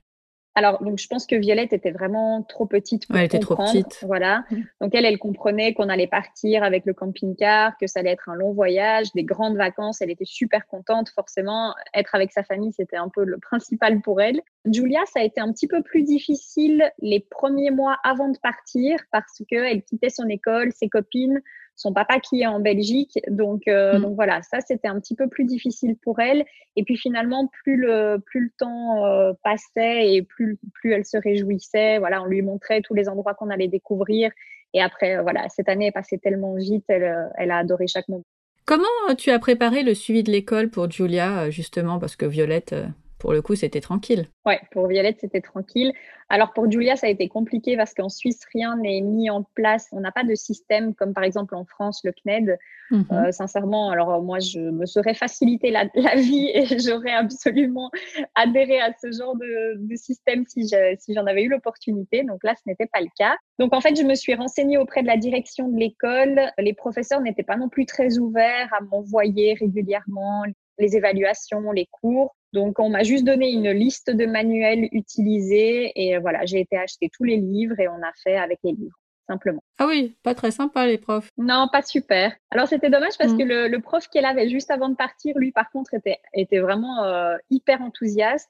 Alors, 0.53 0.83
donc, 0.83 0.97
je 0.97 1.07
pense 1.07 1.25
que 1.25 1.35
Violette 1.35 1.71
était 1.71 1.91
vraiment 1.91 2.43
trop 2.43 2.65
petite 2.65 3.07
pour 3.07 3.15
ouais, 3.15 3.21
elle 3.21 3.25
était 3.27 3.39
trop 3.39 3.55
petite. 3.55 4.03
Voilà. 4.05 4.43
Donc, 4.81 4.93
elle, 4.93 5.05
elle 5.05 5.17
comprenait 5.17 5.73
qu'on 5.73 5.87
allait 5.87 6.07
partir 6.07 6.63
avec 6.63 6.85
le 6.85 6.93
camping-car, 6.93 7.77
que 7.79 7.87
ça 7.87 8.01
allait 8.01 8.11
être 8.11 8.27
un 8.27 8.35
long 8.35 8.51
voyage, 8.51 9.13
des 9.13 9.23
grandes 9.23 9.55
vacances. 9.55 10.01
Elle 10.01 10.11
était 10.11 10.25
super 10.25 10.67
contente. 10.67 11.09
Forcément, 11.09 11.73
être 11.93 12.15
avec 12.15 12.33
sa 12.33 12.43
famille, 12.43 12.73
c'était 12.73 12.97
un 12.97 13.07
peu 13.07 13.23
le 13.23 13.37
principal 13.41 14.01
pour 14.01 14.19
elle. 14.19 14.41
Julia, 14.65 14.99
ça 15.11 15.21
a 15.21 15.23
été 15.23 15.39
un 15.39 15.51
petit 15.53 15.67
peu 15.67 15.81
plus 15.81 16.03
difficile 16.03 16.91
les 16.99 17.21
premiers 17.21 17.71
mois 17.71 17.97
avant 18.03 18.27
de 18.27 18.37
partir 18.37 18.99
parce 19.11 19.41
qu'elle 19.47 19.83
quittait 19.83 20.09
son 20.09 20.27
école, 20.27 20.71
ses 20.73 20.89
copines 20.89 21.41
son 21.75 21.93
papa 21.93 22.19
qui 22.19 22.41
est 22.41 22.47
en 22.47 22.59
Belgique. 22.59 23.19
Donc, 23.27 23.67
euh, 23.67 23.97
mm. 23.97 24.01
donc 24.01 24.15
voilà, 24.15 24.41
ça 24.41 24.61
c'était 24.61 24.87
un 24.87 24.99
petit 24.99 25.15
peu 25.15 25.27
plus 25.27 25.45
difficile 25.45 25.95
pour 25.97 26.19
elle. 26.19 26.45
Et 26.75 26.83
puis 26.83 26.97
finalement, 26.97 27.49
plus 27.63 27.77
le, 27.77 28.17
plus 28.25 28.41
le 28.41 28.49
temps 28.57 29.05
euh, 29.05 29.33
passait 29.43 30.13
et 30.13 30.21
plus, 30.21 30.59
plus 30.73 30.93
elle 30.93 31.05
se 31.05 31.17
réjouissait. 31.17 31.97
Voilà, 31.99 32.21
on 32.21 32.25
lui 32.25 32.41
montrait 32.41 32.81
tous 32.81 32.93
les 32.93 33.09
endroits 33.09 33.33
qu'on 33.33 33.49
allait 33.49 33.67
découvrir. 33.67 34.31
Et 34.73 34.81
après, 34.81 35.17
euh, 35.17 35.21
voilà, 35.21 35.49
cette 35.49 35.69
année 35.69 35.87
est 35.87 35.91
passée 35.91 36.17
tellement 36.17 36.55
vite, 36.55 36.85
elle, 36.87 37.29
elle 37.37 37.51
a 37.51 37.57
adoré 37.57 37.87
chaque 37.87 38.07
moment. 38.07 38.23
Comment 38.65 39.15
tu 39.17 39.31
as 39.31 39.39
préparé 39.39 39.83
le 39.83 39.93
suivi 39.93 40.23
de 40.23 40.31
l'école 40.31 40.69
pour 40.69 40.89
Julia, 40.89 41.49
justement, 41.49 41.99
parce 41.99 42.15
que 42.15 42.25
Violette 42.25 42.75
pour 43.21 43.33
le 43.33 43.43
coup, 43.43 43.53
c'était 43.53 43.81
tranquille. 43.81 44.25
Ouais, 44.47 44.59
pour 44.71 44.87
Violette, 44.87 45.19
c'était 45.21 45.41
tranquille. 45.41 45.93
Alors 46.27 46.53
pour 46.53 46.71
Julia, 46.71 46.95
ça 46.95 47.05
a 47.05 47.09
été 47.11 47.27
compliqué 47.27 47.77
parce 47.77 47.93
qu'en 47.93 48.09
Suisse, 48.09 48.39
rien 48.51 48.75
n'est 48.77 49.01
mis 49.01 49.29
en 49.29 49.43
place. 49.53 49.89
On 49.91 49.99
n'a 49.99 50.11
pas 50.11 50.23
de 50.23 50.33
système 50.33 50.95
comme 50.95 51.13
par 51.13 51.23
exemple 51.23 51.53
en 51.53 51.63
France, 51.63 52.01
le 52.03 52.13
CNED. 52.13 52.57
Mhm. 52.89 53.05
Euh, 53.11 53.31
sincèrement, 53.31 53.91
alors 53.91 54.23
moi, 54.23 54.39
je 54.39 54.59
me 54.59 54.87
serais 54.87 55.13
facilité 55.13 55.69
la, 55.69 55.85
vie 56.15 56.49
et 56.51 56.79
j'aurais 56.79 57.11
absolument 57.11 57.91
adhéré 58.33 58.81
à 58.81 58.91
ce 58.99 59.11
genre 59.11 59.35
de, 59.35 59.95
système 59.95 60.45
si 60.47 60.67
j'en 61.13 61.25
avais 61.27 61.43
eu 61.43 61.49
l'opportunité. 61.49 62.23
Donc 62.23 62.39
là, 62.43 62.55
ce 62.55 62.61
n'était 62.65 62.87
pas 62.87 63.01
le 63.01 63.09
cas. 63.19 63.35
Donc 63.59 63.75
en 63.75 63.81
fait, 63.81 63.95
je 63.95 64.03
me 64.03 64.15
suis 64.15 64.33
renseignée 64.33 64.79
auprès 64.79 65.03
de 65.03 65.07
la 65.07 65.17
direction 65.17 65.67
de 65.67 65.77
l'école. 65.77 66.51
Les 66.57 66.73
professeurs 66.73 67.21
n'étaient 67.21 67.43
pas 67.43 67.57
non 67.57 67.69
plus 67.69 67.85
très 67.85 68.17
ouverts 68.17 68.73
à 68.73 68.81
m'envoyer 68.83 69.53
régulièrement 69.53 70.45
les 70.81 70.97
évaluations, 70.97 71.71
les 71.71 71.87
cours. 71.91 72.35
Donc, 72.53 72.79
on 72.79 72.89
m'a 72.89 73.03
juste 73.03 73.23
donné 73.23 73.51
une 73.51 73.71
liste 73.71 74.11
de 74.11 74.25
manuels 74.25 74.89
utilisés 74.91 75.91
et 75.95 76.17
voilà, 76.17 76.45
j'ai 76.45 76.59
été 76.59 76.77
acheter 76.77 77.09
tous 77.15 77.23
les 77.23 77.37
livres 77.37 77.79
et 77.79 77.87
on 77.87 78.01
a 78.03 78.11
fait 78.23 78.35
avec 78.35 78.59
les 78.63 78.73
livres, 78.73 78.97
simplement. 79.29 79.63
Ah 79.79 79.87
oui, 79.87 80.17
pas 80.21 80.35
très 80.35 80.51
sympa 80.51 80.85
les 80.85 80.97
profs. 80.97 81.29
Non, 81.37 81.69
pas 81.71 81.81
super. 81.81 82.35
Alors, 82.49 82.67
c'était 82.67 82.89
dommage 82.89 83.17
parce 83.17 83.33
que 83.33 83.43
mm. 83.43 83.71
le, 83.71 83.79
prof 83.79 84.05
qu'elle 84.09 84.25
avait 84.25 84.49
juste 84.49 84.69
avant 84.69 84.89
de 84.89 84.95
partir, 84.95 85.37
lui, 85.37 85.53
par 85.53 85.71
contre, 85.71 85.93
était, 85.93 86.17
était 86.33 86.59
vraiment 86.59 87.03
euh, 87.05 87.37
hyper 87.49 87.81
enthousiaste. 87.81 88.49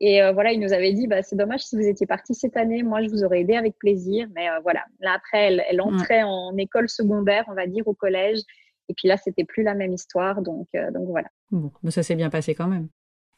Et 0.00 0.22
euh, 0.22 0.32
voilà, 0.32 0.52
il 0.52 0.60
nous 0.60 0.72
avait 0.72 0.92
dit, 0.92 1.06
bah, 1.06 1.22
c'est 1.22 1.36
dommage 1.36 1.60
si 1.60 1.76
vous 1.76 1.86
étiez 1.86 2.06
parti 2.06 2.34
cette 2.34 2.56
année, 2.56 2.82
moi 2.82 3.02
je 3.02 3.08
vous 3.08 3.24
aurais 3.24 3.40
aidé 3.40 3.56
avec 3.56 3.78
plaisir. 3.78 4.28
Mais 4.34 4.48
euh, 4.50 4.60
voilà, 4.62 4.84
là 5.00 5.12
après, 5.14 5.58
elle, 5.68 5.80
entrait 5.80 6.22
en 6.22 6.56
école 6.56 6.88
secondaire, 6.88 7.44
on 7.48 7.54
va 7.54 7.66
dire, 7.66 7.86
au 7.88 7.94
collège. 7.94 8.40
Et 8.88 8.94
puis 8.94 9.08
là, 9.08 9.16
c'était 9.16 9.44
plus 9.44 9.62
la 9.62 9.74
même 9.74 9.92
histoire. 9.92 10.42
Donc, 10.42 10.68
donc 10.72 11.08
voilà. 11.08 11.28
Bon, 11.50 11.70
mais 11.82 11.90
ça 11.90 12.02
s'est 12.02 12.14
bien 12.14 12.30
passé 12.30 12.54
quand 12.54 12.68
même. 12.68 12.88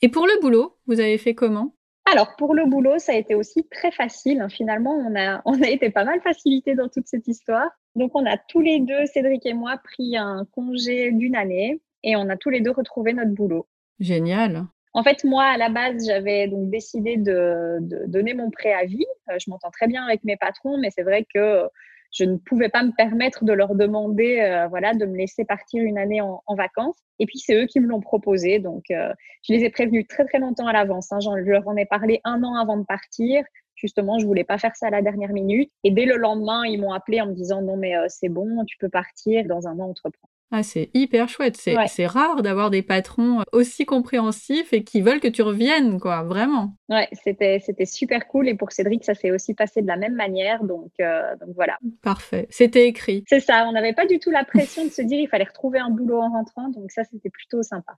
Et 0.03 0.09
pour 0.09 0.27
le 0.27 0.41
boulot, 0.41 0.77
vous 0.87 1.01
avez 1.01 1.19
fait 1.19 1.35
comment? 1.35 1.75
Alors, 2.11 2.37
pour 2.37 2.55
le 2.55 2.65
boulot, 2.65 2.99
ça 2.99 3.13
a 3.13 3.17
été 3.17 3.35
aussi 3.35 3.67
très 3.69 3.91
facile. 3.91 4.47
Finalement, 4.49 4.95
on 4.95 5.15
a, 5.17 5.43
on 5.45 5.61
a 5.63 5.69
été 5.69 5.91
pas 5.91 6.05
mal 6.05 6.21
facilité 6.21 6.75
dans 6.75 6.89
toute 6.89 7.07
cette 7.07 7.29
histoire. 7.29 7.71
Donc, 7.97 8.13
on 8.15 8.25
a 8.25 8.37
tous 8.37 8.61
les 8.61 8.81
deux, 8.81 9.07
Cédric 9.07 9.45
et 9.45 9.55
moi, 9.55 9.79
pris 9.83 10.17
un 10.17 10.47
congé 10.53 11.11
d'une 11.13 11.37
année 11.37 11.81
et 12.03 12.17
on 12.17 12.29
a 12.29 12.37
tous 12.37 12.51
les 12.51 12.61
deux 12.61 12.71
retrouvé 12.71 13.13
notre 13.13 13.33
boulot. 13.33 13.67
Génial. 13.99 14.67
En 14.95 15.03
fait, 15.03 15.25
moi, 15.25 15.45
à 15.45 15.59
la 15.59 15.69
base, 15.69 16.07
j'avais 16.07 16.49
donc 16.49 16.71
décidé 16.71 17.17
de, 17.17 17.79
de, 17.81 18.07
donner 18.07 18.35
mon 18.35 18.51
préavis. 18.51 19.05
Euh, 19.31 19.37
je 19.39 19.51
m'entends 19.51 19.71
très 19.71 19.87
bien 19.87 20.05
avec 20.05 20.25
mes 20.25 20.37
patrons, 20.37 20.79
mais 20.79 20.91
c'est 20.91 21.03
vrai 21.03 21.27
que 21.35 21.65
je 22.11 22.25
ne 22.25 22.37
pouvais 22.37 22.69
pas 22.69 22.83
me 22.83 22.93
permettre 22.93 23.45
de 23.45 23.53
leur 23.53 23.75
demander, 23.75 24.41
euh, 24.41 24.67
voilà, 24.69 24.95
de 24.95 25.05
me 25.05 25.17
laisser 25.17 25.45
partir 25.45 25.83
une 25.83 25.99
année 25.99 26.21
en, 26.21 26.43
vacances. 26.57 26.97
Et 27.19 27.27
puis 27.27 27.39
c'est 27.39 27.55
eux 27.55 27.67
qui 27.67 27.81
me 27.81 27.87
l'ont 27.87 28.01
proposé, 28.01 28.59
donc 28.59 28.85
euh, 28.91 29.13
je 29.43 29.53
les 29.53 29.65
ai 29.65 29.71
prévenus 29.71 30.07
très 30.09 30.25
très 30.25 30.39
longtemps 30.39 30.67
à 30.67 30.73
l'avance. 30.73 31.13
Hein. 31.13 31.19
Je 31.21 31.29
leur 31.29 31.67
en 31.69 31.77
ai 31.77 31.87
parlé 31.87 32.21
un 32.25 32.43
an 32.43 32.55
avant 32.55 32.77
de 32.77 32.85
partir. 32.85 33.45
Justement, 33.75 34.19
je 34.19 34.27
voulais 34.27 34.45
pas 34.45 34.59
faire 34.59 34.75
ça 34.75 34.89
à 34.89 34.91
la 34.91 35.03
dernière 35.03 35.33
minute. 35.33 35.71
Et 35.85 35.93
dès 35.93 36.05
le 36.05 36.17
lendemain, 36.17 36.65
ils 36.67 36.81
m'ont 36.81 36.93
appelé 36.93 37.21
en 37.21 37.27
me 37.27 37.35
disant 37.35 37.63
non 37.63 37.77
mais 37.77 37.97
euh, 37.97 38.07
c'est 38.09 38.29
bon, 38.29 38.65
tu 38.67 38.77
peux 38.79 38.89
partir 38.89 39.45
dans 39.47 39.69
un 39.69 39.79
an, 39.79 39.93
on. 40.05 40.11
Ah, 40.51 40.63
c'est 40.63 40.91
hyper 40.95 41.29
chouette. 41.29 41.57
C'est 41.57 42.07
rare 42.07 42.43
d'avoir 42.43 42.71
des 42.71 42.83
patrons 42.83 43.43
aussi 43.53 43.85
compréhensifs 43.85 44.73
et 44.73 44.83
qui 44.83 45.03
veulent 45.03 45.21
que 45.21 45.29
tu 45.29 45.43
reviennes, 45.43 46.01
quoi, 46.01 46.23
vraiment. 46.23 46.75
Ouais, 46.89 47.09
c'était 47.13 47.61
super 47.85 48.27
cool. 48.29 48.49
Et 48.49 48.55
pour 48.55 48.73
Cédric, 48.73 49.05
ça 49.05 49.15
s'est 49.15 49.31
aussi 49.31 49.53
passé 49.55 49.83
de 49.83 49.87
la 49.87 49.97
même 49.97 50.15
manière. 50.15 50.65
Donc, 50.65 50.91
euh, 51.01 51.37
donc 51.37 51.51
voilà. 51.55 51.79
Parfait. 52.03 52.47
C'était 52.49 52.87
écrit. 52.87 53.25
C'est 53.29 53.41
ça. 53.41 53.67
On 53.69 53.73
n'avait 53.73 53.93
pas 53.93 54.07
du 54.07 54.19
tout 54.19 54.31
la 54.31 54.45
pression 54.45 54.85
de 54.85 54.91
se 54.91 55.03
dire 55.03 55.19
il 55.19 55.29
fallait 55.29 55.45
retrouver 55.45 55.81
un 55.81 55.91
boulot 55.91 56.21
en 56.21 56.31
rentrant. 56.31 56.71
Donc 56.71 56.91
ça, 56.93 57.05
c'était 57.05 57.31
plutôt 57.31 57.63
sympa. 57.63 57.97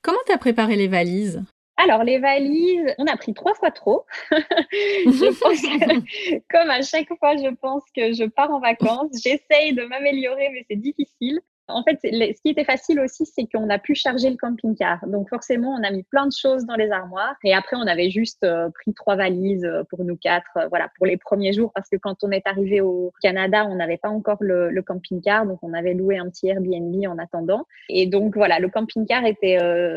Comment 0.00 0.18
tu 0.26 0.32
as 0.32 0.38
préparé 0.38 0.76
les 0.76 0.88
valises? 0.88 1.42
Alors, 1.76 2.04
les 2.04 2.18
valises, 2.18 2.94
on 2.98 3.06
a 3.06 3.16
pris 3.16 3.34
trois 3.34 3.54
fois 3.54 3.70
trop. 3.70 4.06
je 4.30 5.38
pense 5.38 6.42
comme 6.50 6.70
à 6.70 6.82
chaque 6.82 7.08
fois, 7.18 7.36
je 7.36 7.52
pense 7.54 7.82
que 7.94 8.12
je 8.12 8.24
pars 8.24 8.50
en 8.50 8.60
vacances. 8.60 9.10
J'essaye 9.22 9.74
de 9.74 9.84
m'améliorer, 9.84 10.50
mais 10.52 10.64
c'est 10.70 10.76
difficile. 10.76 11.40
En 11.68 11.82
fait, 11.82 11.98
ce 12.02 12.42
qui 12.42 12.50
était 12.50 12.64
facile 12.64 13.00
aussi, 13.00 13.24
c'est 13.24 13.46
qu'on 13.46 13.70
a 13.70 13.78
pu 13.78 13.94
charger 13.94 14.28
le 14.28 14.36
camping-car. 14.36 15.06
Donc 15.06 15.30
forcément, 15.30 15.70
on 15.70 15.82
a 15.82 15.90
mis 15.90 16.02
plein 16.02 16.26
de 16.26 16.32
choses 16.32 16.66
dans 16.66 16.74
les 16.74 16.90
armoires. 16.90 17.36
Et 17.42 17.54
après, 17.54 17.76
on 17.76 17.86
avait 17.86 18.10
juste 18.10 18.44
euh, 18.44 18.68
pris 18.70 18.92
trois 18.92 19.16
valises 19.16 19.64
euh, 19.64 19.82
pour 19.88 20.04
nous 20.04 20.16
quatre, 20.16 20.50
euh, 20.58 20.68
voilà, 20.68 20.90
pour 20.96 21.06
les 21.06 21.16
premiers 21.16 21.54
jours, 21.54 21.72
parce 21.74 21.88
que 21.88 21.96
quand 21.96 22.22
on 22.22 22.30
est 22.30 22.46
arrivé 22.46 22.82
au 22.82 23.12
Canada, 23.22 23.66
on 23.66 23.76
n'avait 23.76 23.96
pas 23.96 24.10
encore 24.10 24.38
le, 24.40 24.82
camping-car, 24.82 25.46
donc 25.46 25.58
on 25.62 25.72
avait 25.72 25.94
loué 25.94 26.18
un 26.18 26.28
petit 26.28 26.48
Airbnb 26.48 26.94
en 27.06 27.16
attendant. 27.16 27.64
Et 27.88 28.06
donc 28.06 28.36
voilà, 28.36 28.58
le 28.58 28.68
camping-car 28.68 29.24
était 29.24 29.56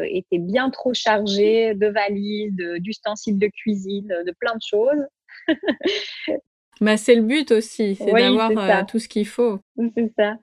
était 0.10 0.38
bien 0.38 0.70
trop 0.70 0.94
chargé 0.94 1.74
de 1.74 1.88
valises, 1.88 2.56
d'ustensiles 2.80 3.38
de 3.38 3.48
cuisine, 3.48 4.08
de 4.26 4.34
plein 4.40 4.54
de 4.56 4.62
choses. 4.62 5.06
Bah, 6.80 6.98
c'est 6.98 7.16
le 7.16 7.22
but 7.22 7.52
aussi, 7.52 7.96
c'est 7.96 8.12
d'avoir 8.12 8.52
euh, 8.52 8.84
tout 8.88 9.00
ce 9.00 9.08
qu'il 9.08 9.26
faut. 9.26 9.60
C'est 9.96 10.12
ça. 10.18 10.38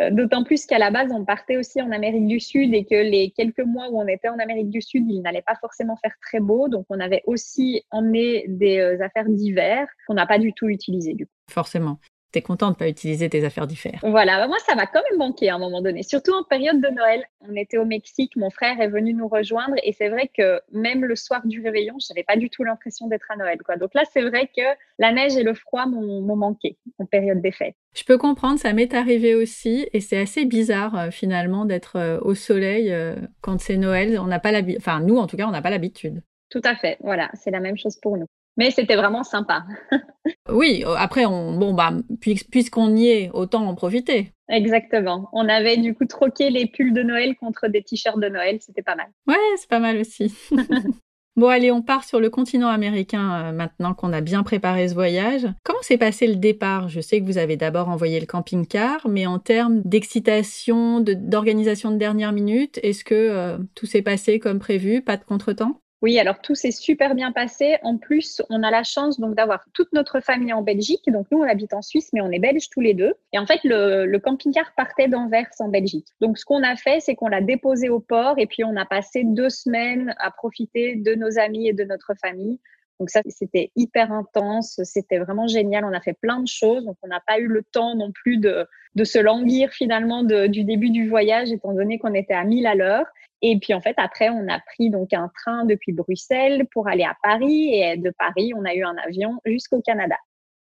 Euh, 0.00 0.10
d'autant 0.10 0.44
plus 0.44 0.66
qu'à 0.66 0.78
la 0.78 0.90
base, 0.90 1.12
on 1.12 1.24
partait 1.24 1.56
aussi 1.56 1.80
en 1.80 1.90
Amérique 1.92 2.26
du 2.26 2.40
Sud 2.40 2.74
et 2.74 2.84
que 2.84 2.94
les 2.94 3.30
quelques 3.30 3.60
mois 3.60 3.88
où 3.90 4.00
on 4.00 4.06
était 4.06 4.28
en 4.28 4.38
Amérique 4.38 4.70
du 4.70 4.82
Sud, 4.82 5.04
il 5.08 5.22
n'allait 5.22 5.42
pas 5.42 5.56
forcément 5.60 5.96
faire 5.96 6.14
très 6.20 6.40
beau. 6.40 6.68
Donc, 6.68 6.86
on 6.88 7.00
avait 7.00 7.22
aussi 7.26 7.82
emmené 7.90 8.44
des 8.48 8.78
euh, 8.78 9.04
affaires 9.04 9.28
d'hiver 9.28 9.86
qu'on 10.06 10.14
n'a 10.14 10.26
pas 10.26 10.38
du 10.38 10.52
tout 10.52 10.68
utilisées 10.68 11.14
du 11.14 11.26
coup. 11.26 11.32
Forcément 11.50 11.98
t'es 12.36 12.42
content 12.42 12.70
de 12.70 12.76
pas 12.76 12.86
utiliser 12.86 13.30
tes 13.30 13.46
affaires 13.46 13.66
d'hiver. 13.66 13.98
Voilà, 14.02 14.38
bah, 14.38 14.46
moi 14.46 14.58
ça 14.66 14.74
m'a 14.74 14.86
quand 14.86 15.00
même 15.10 15.18
manqué 15.18 15.48
à 15.48 15.54
un 15.54 15.58
moment 15.58 15.80
donné, 15.80 16.02
surtout 16.02 16.32
en 16.32 16.44
période 16.44 16.82
de 16.82 16.88
Noël. 16.88 17.24
On 17.48 17.56
était 17.56 17.78
au 17.78 17.86
Mexique, 17.86 18.36
mon 18.36 18.50
frère 18.50 18.78
est 18.78 18.88
venu 18.88 19.14
nous 19.14 19.26
rejoindre 19.26 19.74
et 19.82 19.94
c'est 19.94 20.10
vrai 20.10 20.30
que 20.36 20.60
même 20.70 21.06
le 21.06 21.16
soir 21.16 21.46
du 21.46 21.62
réveillon, 21.62 21.96
je 21.98 22.12
n'avais 22.12 22.24
pas 22.24 22.36
du 22.36 22.50
tout 22.50 22.62
l'impression 22.62 23.06
d'être 23.06 23.24
à 23.30 23.36
Noël. 23.36 23.56
Quoi. 23.64 23.76
Donc 23.76 23.94
là, 23.94 24.02
c'est 24.12 24.20
vrai 24.20 24.50
que 24.54 24.62
la 24.98 25.12
neige 25.12 25.34
et 25.38 25.44
le 25.44 25.54
froid 25.54 25.86
m'ont 25.86 26.36
manqué 26.36 26.76
en 26.98 27.06
période 27.06 27.40
des 27.40 27.52
fêtes. 27.52 27.76
Je 27.94 28.04
peux 28.04 28.18
comprendre, 28.18 28.58
ça 28.58 28.74
m'est 28.74 28.92
arrivé 28.92 29.34
aussi 29.34 29.88
et 29.94 30.00
c'est 30.00 30.18
assez 30.18 30.44
bizarre 30.44 30.98
euh, 30.98 31.10
finalement 31.10 31.64
d'être 31.64 31.96
euh, 31.96 32.18
au 32.20 32.34
soleil 32.34 32.92
euh, 32.92 33.14
quand 33.40 33.58
c'est 33.62 33.78
Noël. 33.78 34.18
On 34.20 34.26
n'a 34.26 34.40
pas 34.40 34.52
l'habitude, 34.52 34.82
enfin 34.82 35.00
nous 35.00 35.16
en 35.16 35.26
tout 35.26 35.38
cas, 35.38 35.46
on 35.46 35.52
n'a 35.52 35.62
pas 35.62 35.70
l'habitude. 35.70 36.22
Tout 36.50 36.60
à 36.64 36.76
fait, 36.76 36.98
voilà, 37.00 37.30
c'est 37.32 37.50
la 37.50 37.60
même 37.60 37.78
chose 37.78 37.96
pour 37.96 38.18
nous. 38.18 38.26
Mais 38.56 38.70
c'était 38.70 38.96
vraiment 38.96 39.22
sympa. 39.22 39.64
oui, 40.50 40.84
après, 40.96 41.26
on, 41.26 41.56
bon, 41.56 41.74
bah, 41.74 41.92
puisqu'on 42.20 42.96
y 42.96 43.08
est, 43.08 43.30
autant 43.32 43.66
en 43.66 43.74
profiter. 43.74 44.32
Exactement. 44.48 45.28
On 45.32 45.48
avait 45.48 45.76
du 45.76 45.94
coup 45.94 46.06
troqué 46.06 46.50
les 46.50 46.66
pulls 46.66 46.94
de 46.94 47.02
Noël 47.02 47.36
contre 47.36 47.68
des 47.68 47.82
t-shirts 47.82 48.18
de 48.18 48.28
Noël. 48.28 48.58
C'était 48.60 48.82
pas 48.82 48.94
mal. 48.94 49.08
Ouais, 49.26 49.34
c'est 49.56 49.68
pas 49.68 49.80
mal 49.80 49.98
aussi. 49.98 50.34
bon, 51.36 51.48
allez, 51.48 51.70
on 51.70 51.82
part 51.82 52.04
sur 52.04 52.20
le 52.20 52.30
continent 52.30 52.68
américain 52.68 53.34
euh, 53.34 53.52
maintenant 53.52 53.92
qu'on 53.92 54.12
a 54.12 54.20
bien 54.20 54.42
préparé 54.42 54.88
ce 54.88 54.94
voyage. 54.94 55.46
Comment 55.64 55.82
s'est 55.82 55.98
passé 55.98 56.26
le 56.26 56.36
départ? 56.36 56.88
Je 56.88 57.00
sais 57.00 57.20
que 57.20 57.26
vous 57.26 57.38
avez 57.38 57.56
d'abord 57.56 57.88
envoyé 57.88 58.20
le 58.20 58.26
camping-car, 58.26 59.08
mais 59.08 59.26
en 59.26 59.38
termes 59.38 59.82
d'excitation, 59.82 61.00
d'organisation 61.00 61.90
de, 61.90 61.96
dernière 61.96 62.32
minute, 62.32 62.78
est-ce 62.82 63.04
que 63.04 63.14
euh, 63.14 63.58
tout 63.74 63.86
s'est 63.86 64.02
passé 64.02 64.38
comme 64.38 64.60
prévu? 64.60 65.02
Pas 65.02 65.16
de 65.16 65.24
contretemps? 65.24 65.80
Oui, 66.02 66.18
alors 66.18 66.40
tout 66.40 66.54
s'est 66.54 66.72
super 66.72 67.14
bien 67.14 67.32
passé. 67.32 67.78
En 67.82 67.96
plus, 67.96 68.42
on 68.50 68.62
a 68.62 68.70
la 68.70 68.82
chance 68.82 69.18
donc 69.18 69.34
d'avoir 69.34 69.64
toute 69.72 69.92
notre 69.92 70.20
famille 70.20 70.52
en 70.52 70.62
Belgique. 70.62 71.02
Donc 71.10 71.26
nous, 71.30 71.38
on 71.38 71.48
habite 71.48 71.72
en 71.72 71.80
Suisse, 71.80 72.10
mais 72.12 72.20
on 72.20 72.30
est 72.30 72.38
belges 72.38 72.68
tous 72.70 72.82
les 72.82 72.92
deux. 72.92 73.14
Et 73.32 73.38
en 73.38 73.46
fait, 73.46 73.60
le, 73.64 74.18
camping-car 74.18 74.72
partait 74.76 75.08
d'Anvers 75.08 75.48
en 75.58 75.68
Belgique. 75.68 76.08
Donc 76.20 76.38
ce 76.38 76.44
qu'on 76.44 76.62
a 76.62 76.76
fait, 76.76 77.00
c'est 77.00 77.14
qu'on 77.14 77.28
l'a 77.28 77.40
déposé 77.40 77.88
au 77.88 78.00
port 78.00 78.34
et 78.38 78.46
puis 78.46 78.62
on 78.62 78.76
a 78.76 78.84
passé 78.84 79.24
deux 79.24 79.48
semaines 79.48 80.14
à 80.18 80.30
profiter 80.30 80.96
de 80.96 81.14
nos 81.14 81.38
amis 81.38 81.68
et 81.68 81.72
de 81.72 81.84
notre 81.84 82.12
famille. 82.20 82.60
Donc 83.00 83.10
ça, 83.10 83.20
c'était 83.28 83.70
hyper 83.76 84.10
intense, 84.12 84.80
c'était 84.84 85.18
vraiment 85.18 85.46
génial. 85.46 85.84
On 85.84 85.92
a 85.92 86.00
fait 86.00 86.14
plein 86.14 86.40
de 86.40 86.48
choses, 86.48 86.84
donc 86.84 86.96
on 87.02 87.08
n'a 87.08 87.20
pas 87.26 87.38
eu 87.38 87.46
le 87.46 87.62
temps 87.62 87.94
non 87.94 88.10
plus 88.10 88.38
de, 88.38 88.66
de 88.94 89.04
se 89.04 89.18
languir 89.18 89.70
finalement 89.70 90.22
du 90.24 90.64
début 90.64 90.90
du 90.90 91.08
voyage, 91.08 91.52
étant 91.52 91.74
donné 91.74 91.98
qu'on 91.98 92.14
était 92.14 92.34
à 92.34 92.44
1000 92.44 92.66
à 92.66 92.74
l'heure. 92.74 93.06
Et 93.42 93.58
puis 93.58 93.74
en 93.74 93.80
fait, 93.80 93.94
après, 93.98 94.30
on 94.30 94.48
a 94.48 94.58
pris 94.60 94.90
donc 94.90 95.12
un 95.12 95.30
train 95.34 95.64
depuis 95.64 95.92
Bruxelles 95.92 96.66
pour 96.72 96.88
aller 96.88 97.04
à 97.04 97.16
Paris 97.22 97.74
et 97.74 97.96
de 97.96 98.12
Paris, 98.18 98.52
on 98.56 98.64
a 98.64 98.74
eu 98.74 98.82
un 98.82 98.96
avion 98.96 99.38
jusqu'au 99.44 99.80
Canada. 99.82 100.16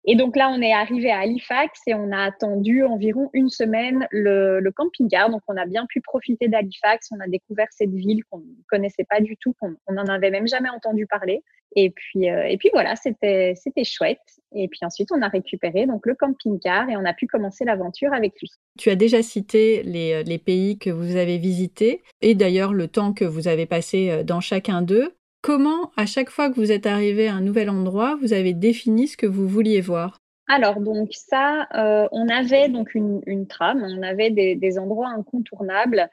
Et 0.06 0.16
donc 0.16 0.36
là, 0.36 0.50
on 0.50 0.62
est 0.62 0.74
arrivé 0.74 1.12
à 1.12 1.20
Halifax 1.20 1.82
et 1.88 1.94
on 1.94 2.12
a 2.12 2.24
attendu 2.24 2.84
environ 2.84 3.30
une 3.34 3.50
semaine 3.50 4.08
le, 4.12 4.70
camping-car. 4.72 5.30
Donc 5.30 5.42
on 5.48 5.58
a 5.58 5.66
bien 5.66 5.86
pu 5.88 6.02
profiter 6.02 6.48
d'Halifax. 6.48 7.10
On 7.12 7.20
a 7.20 7.28
découvert 7.28 7.68
cette 7.72 7.92
ville 7.92 8.24
qu'on 8.30 8.40
ne 8.40 8.64
connaissait 8.70 9.06
pas 9.10 9.20
du 9.20 9.36
tout, 9.38 9.54
qu'on 9.60 9.94
n'en 9.94 10.06
avait 10.06 10.32
même 10.32 10.48
jamais 10.48 10.70
entendu 10.70 11.06
parler. 11.06 11.44
Et 11.76 11.92
puis, 11.92 12.30
euh, 12.30 12.48
et 12.48 12.58
puis 12.58 12.70
voilà, 12.74 12.96
c'était 12.96 13.56
chouette. 13.84 14.20
Et 14.56 14.68
puis 14.68 14.80
ensuite, 14.82 15.12
on 15.12 15.22
a 15.22 15.28
récupéré 15.28 15.86
donc 15.86 16.06
le 16.06 16.16
camping-car 16.16 16.90
et 16.90 16.98
on 16.98 17.06
a 17.06 17.14
pu 17.14 17.28
commencer 17.28 17.66
l'aventure 17.66 18.14
avec 18.14 18.34
lui. 18.42 18.50
Tu 18.80 18.90
as 18.90 18.96
déjà 18.96 19.22
cité 19.22 19.84
les, 19.84 20.14
euh, 20.14 20.24
les 20.24 20.40
pays 20.40 20.80
que 20.80 20.90
vous 20.90 21.18
avez 21.18 21.38
visités 21.38 22.02
et 22.22 22.34
d'ailleurs 22.34 22.74
le 22.74 22.88
temps 22.88 23.14
que 23.14 23.26
vous 23.26 23.48
avez 23.48 23.68
passé 23.68 24.10
euh, 24.10 24.24
dans 24.24 24.42
chacun 24.42 24.82
d'eux. 24.82 25.14
Comment, 25.42 25.92
à 25.96 26.06
chaque 26.06 26.30
fois 26.30 26.50
que 26.50 26.56
vous 26.56 26.72
êtes 26.72 26.86
arrivé 26.86 27.28
à 27.28 27.34
un 27.34 27.42
nouvel 27.42 27.70
endroit, 27.70 28.18
vous 28.22 28.34
avez 28.34 28.54
défini 28.54 29.08
ce 29.08 29.18
que 29.18 29.26
vous 29.26 29.48
vouliez 29.48 29.82
voir? 29.82 30.18
Alors 30.48 30.80
donc 30.82 31.10
ça, 31.12 31.68
on 32.12 32.28
avait 32.28 32.70
donc 32.70 32.96
une, 32.96 33.48
trame, 33.48 33.84
on 33.84 34.02
avait 34.02 34.32
des, 34.32 34.56
des 34.56 34.80
endroits 34.80 35.10
incontournables 35.10 36.10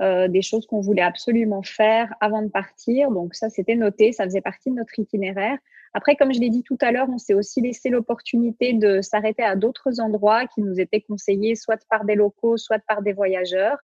des 0.00 0.42
choses 0.42 0.66
qu'on 0.66 0.80
voulait 0.80 1.02
absolument 1.02 1.62
faire 1.62 2.14
avant 2.20 2.42
de 2.42 2.48
partir. 2.48 3.10
Donc 3.10 3.34
ça, 3.34 3.50
c'était 3.50 3.74
noté, 3.74 4.12
ça 4.12 4.24
faisait 4.24 4.40
partie 4.40 4.70
de 4.70 4.76
notre 4.76 4.96
itinéraire. 4.98 5.58
Après, 5.94 6.16
comme 6.16 6.32
je 6.32 6.40
l'ai 6.40 6.50
dit 6.50 6.62
tout 6.62 6.78
à 6.80 6.92
l'heure, 6.92 7.08
on 7.08 7.18
s'est 7.18 7.34
aussi 7.34 7.60
laissé 7.60 7.88
l'opportunité 7.88 8.74
de 8.74 9.00
s'arrêter 9.00 9.42
à 9.42 9.56
d'autres 9.56 10.00
endroits 10.00 10.46
qui 10.46 10.60
nous 10.60 10.78
étaient 10.78 11.00
conseillés, 11.00 11.54
soit 11.54 11.80
par 11.88 12.04
des 12.04 12.14
locaux, 12.14 12.56
soit 12.56 12.78
par 12.86 13.02
des 13.02 13.12
voyageurs. 13.12 13.78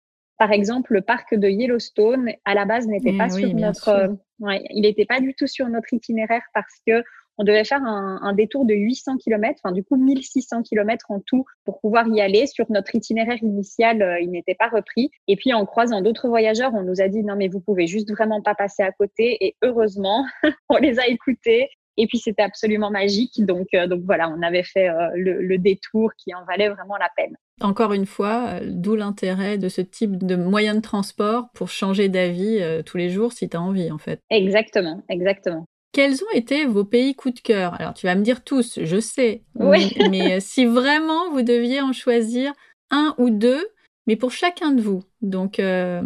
Par 0.43 0.51
exemple, 0.51 0.95
le 0.95 1.03
parc 1.03 1.37
de 1.37 1.47
Yellowstone, 1.47 2.33
à 2.45 2.55
la 2.55 2.65
base, 2.65 2.89
n'était 2.89 3.17
pas 3.17 3.29
sur 3.29 3.55
notre, 3.55 4.19
il 4.41 4.83
n'était 4.83 5.05
pas 5.05 5.21
du 5.21 5.35
tout 5.35 5.47
sur 5.47 5.69
notre 5.69 5.95
itinéraire 5.95 6.43
parce 6.53 6.81
que 6.85 7.05
on 7.39 7.45
devait 7.45 7.63
faire 7.63 7.81
un, 7.85 8.33
détour 8.33 8.65
de 8.65 8.75
800 8.75 9.19
km, 9.19 9.61
enfin 9.63 9.73
du 9.73 9.85
coup 9.85 9.95
1600 9.95 10.65
km 10.65 11.13
en 11.13 11.21
tout 11.21 11.45
pour 11.65 11.81
pouvoir 11.81 12.09
y 12.09 12.21
aller. 12.21 12.49
Sur 12.49 12.67
notre 12.73 12.93
itinéraire 12.97 13.41
initial, 13.41 14.03
euh, 14.03 14.19
il 14.19 14.33
n'était 14.33 14.57
pas 14.57 14.69
repris. 14.69 15.13
Et 15.29 15.37
puis 15.37 15.55
en 15.55 15.65
croisant 15.65 16.01
d'autres 16.01 16.27
voyageurs, 16.27 16.75
on 16.75 16.83
nous 16.83 17.01
a 17.01 17.07
dit 17.07 17.23
non 17.23 17.37
mais 17.37 17.47
vous 17.47 17.61
pouvez 17.61 17.87
juste 17.87 18.11
vraiment 18.11 18.43
pas 18.43 18.57
passer 18.57 18.83
à 18.83 18.91
côté. 18.91 19.47
Et 19.47 19.55
heureusement, 19.63 20.27
on 20.69 20.79
les 20.79 20.99
a 20.99 21.07
écoutés. 21.07 21.71
Et 21.97 22.07
puis 22.07 22.19
c'était 22.19 22.43
absolument 22.43 22.91
magique. 22.91 23.45
Donc, 23.45 23.69
euh, 23.75 23.87
donc 23.87 24.03
voilà, 24.05 24.29
on 24.29 24.43
avait 24.43 24.63
fait 24.63 24.89
euh, 24.89 25.11
le, 25.15 25.59
détour 25.59 26.11
qui 26.17 26.35
en 26.35 26.45
valait 26.45 26.71
vraiment 26.71 26.97
la 26.97 27.11
peine. 27.17 27.37
Encore 27.61 27.93
une 27.93 28.07
fois, 28.07 28.61
d'où 28.65 28.97
l'intérêt 28.97 29.59
de 29.59 29.69
ce 29.69 29.81
type 29.81 30.25
de 30.25 30.35
moyen 30.35 30.75
de 30.75 30.81
transport 30.81 31.51
pour 31.55 31.69
changer 31.69 32.09
d'avis 32.09 32.61
tous 32.85 32.97
les 32.97 33.11
jours 33.11 33.33
si 33.33 33.49
tu 33.49 33.57
as 33.57 33.61
envie 33.61 33.93
en 33.93 33.99
fait. 33.99 34.21
Exactement, 34.31 35.03
exactement. 35.09 35.67
Quels 35.93 36.25
ont 36.25 36.35
été 36.35 36.65
vos 36.65 36.85
pays 36.85 37.15
coup 37.15 37.31
de 37.31 37.39
cœur? 37.39 37.79
Alors, 37.79 37.93
tu 37.93 38.07
vas 38.07 38.15
me 38.15 38.23
dire 38.23 38.43
tous, 38.43 38.79
je 38.83 38.99
sais. 38.99 39.45
Oui. 39.55 39.95
mais, 40.11 40.35
euh, 40.35 40.41
si 40.41 40.65
vraiment 40.65 41.31
vous 41.31 41.43
deviez 41.43 41.83
en 41.83 41.93
choisir 41.93 42.53
un 42.91 43.15
ou 43.19 43.29
deux, 43.29 43.69
mais 44.07 44.17
pour 44.17 44.33
chacun 44.33 44.73
de 44.73 44.81
vous, 44.81 45.03
donc 45.21 45.61
euh, 45.61 46.03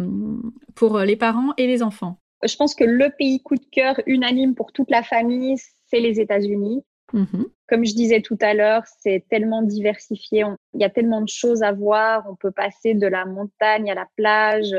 pour 0.75 0.99
les 0.99 1.15
parents 1.15 1.53
et 1.57 1.67
les 1.67 1.81
enfants. 1.81 2.19
Je 2.43 2.55
pense 2.55 2.75
que 2.75 2.83
le 2.83 3.09
pays 3.17 3.41
coup 3.41 3.55
de 3.55 3.65
cœur 3.71 3.99
unanime 4.05 4.53
pour 4.55 4.71
toute 4.73 4.91
la 4.91 5.03
famille, 5.03 5.55
c'est 5.87 5.99
les 5.99 6.19
États-Unis. 6.19 6.83
Mm-hmm. 7.13 7.45
Comme 7.69 7.85
je 7.85 7.93
disais 7.93 8.21
tout 8.21 8.37
à 8.41 8.53
l'heure, 8.53 8.83
c'est 8.99 9.25
tellement 9.29 9.61
diversifié, 9.61 10.45
il 10.73 10.81
y 10.81 10.85
a 10.85 10.89
tellement 10.89 11.21
de 11.21 11.29
choses 11.29 11.63
à 11.63 11.71
voir, 11.71 12.25
on 12.29 12.35
peut 12.35 12.51
passer 12.51 12.93
de 12.93 13.07
la 13.07 13.25
montagne 13.25 13.89
à 13.89 13.95
la 13.95 14.07
plage, 14.15 14.75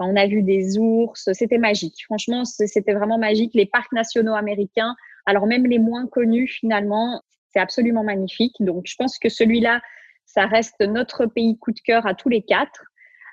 on 0.00 0.16
a 0.16 0.26
vu 0.26 0.42
des 0.42 0.78
ours, 0.78 1.30
c'était 1.32 1.58
magique. 1.58 2.04
Franchement, 2.04 2.44
c'était 2.44 2.94
vraiment 2.94 3.18
magique. 3.18 3.52
Les 3.54 3.66
parcs 3.66 3.92
nationaux 3.92 4.34
américains, 4.34 4.96
alors 5.26 5.46
même 5.46 5.66
les 5.66 5.78
moins 5.78 6.06
connus 6.06 6.48
finalement, 6.48 7.22
c'est 7.52 7.60
absolument 7.60 8.04
magnifique. 8.04 8.54
Donc, 8.60 8.84
je 8.86 8.94
pense 8.96 9.18
que 9.18 9.28
celui-là, 9.28 9.80
ça 10.24 10.46
reste 10.46 10.80
notre 10.80 11.26
pays 11.26 11.58
coup 11.58 11.72
de 11.72 11.80
cœur 11.80 12.06
à 12.06 12.14
tous 12.14 12.28
les 12.28 12.42
quatre. 12.42 12.84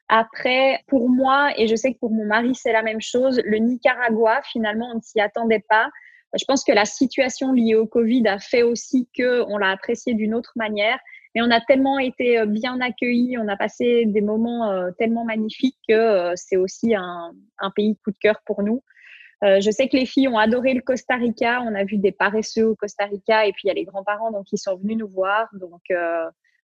Après, 0.09 0.83
pour 0.87 1.09
moi, 1.09 1.51
et 1.57 1.67
je 1.67 1.75
sais 1.75 1.93
que 1.93 1.99
pour 1.99 2.11
mon 2.11 2.25
mari, 2.25 2.55
c'est 2.55 2.71
la 2.71 2.81
même 2.81 3.01
chose, 3.01 3.41
le 3.43 3.57
Nicaragua, 3.57 4.41
finalement, 4.43 4.89
on 4.91 4.95
ne 4.95 5.01
s'y 5.01 5.19
attendait 5.19 5.63
pas. 5.69 5.89
Je 6.37 6.45
pense 6.45 6.63
que 6.63 6.71
la 6.71 6.85
situation 6.85 7.51
liée 7.51 7.75
au 7.75 7.87
Covid 7.87 8.27
a 8.27 8.39
fait 8.39 8.63
aussi 8.63 9.07
qu'on 9.17 9.57
l'a 9.57 9.71
apprécié 9.71 10.13
d'une 10.13 10.33
autre 10.33 10.53
manière. 10.55 10.99
Mais 11.35 11.41
on 11.41 11.51
a 11.51 11.61
tellement 11.61 11.99
été 11.99 12.39
euh, 12.39 12.45
bien 12.45 12.79
accueillis, 12.81 13.37
on 13.37 13.47
a 13.47 13.55
passé 13.55 14.05
des 14.05 14.21
moments 14.21 14.71
euh, 14.71 14.91
tellement 14.97 15.23
magnifiques 15.23 15.77
que 15.87 15.93
euh, 15.93 16.33
c'est 16.35 16.57
aussi 16.57 16.95
un, 16.95 17.33
pays 17.75 17.95
coup 18.03 18.11
de 18.11 18.17
cœur 18.17 18.41
pour 18.45 18.63
nous. 18.63 18.81
je 19.43 19.69
sais 19.69 19.87
que 19.87 19.95
les 19.95 20.05
filles 20.05 20.29
ont 20.29 20.39
adoré 20.39 20.73
le 20.73 20.81
Costa 20.81 21.15
Rica. 21.15 21.61
On 21.61 21.75
a 21.75 21.83
vu 21.83 21.97
des 21.97 22.11
paresseux 22.11 22.69
au 22.69 22.75
Costa 22.75 23.05
Rica 23.05 23.45
et 23.45 23.51
puis 23.51 23.63
il 23.65 23.67
y 23.67 23.71
a 23.71 23.75
les 23.75 23.83
grands-parents 23.83 24.31
donc 24.31 24.51
ils 24.51 24.57
sont 24.57 24.77
venus 24.77 24.97
nous 24.97 25.07
voir. 25.07 25.47
Donc, 25.53 25.83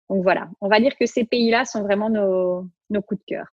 donc 0.08 0.22
voilà, 0.22 0.48
on 0.60 0.68
va 0.68 0.80
dire 0.80 0.96
que 0.96 1.06
ces 1.06 1.24
pays-là 1.24 1.64
sont 1.64 1.82
vraiment 1.82 2.08
nos, 2.08 2.66
nos 2.88 3.02
coups 3.02 3.20
de 3.20 3.24
cœur. 3.26 3.46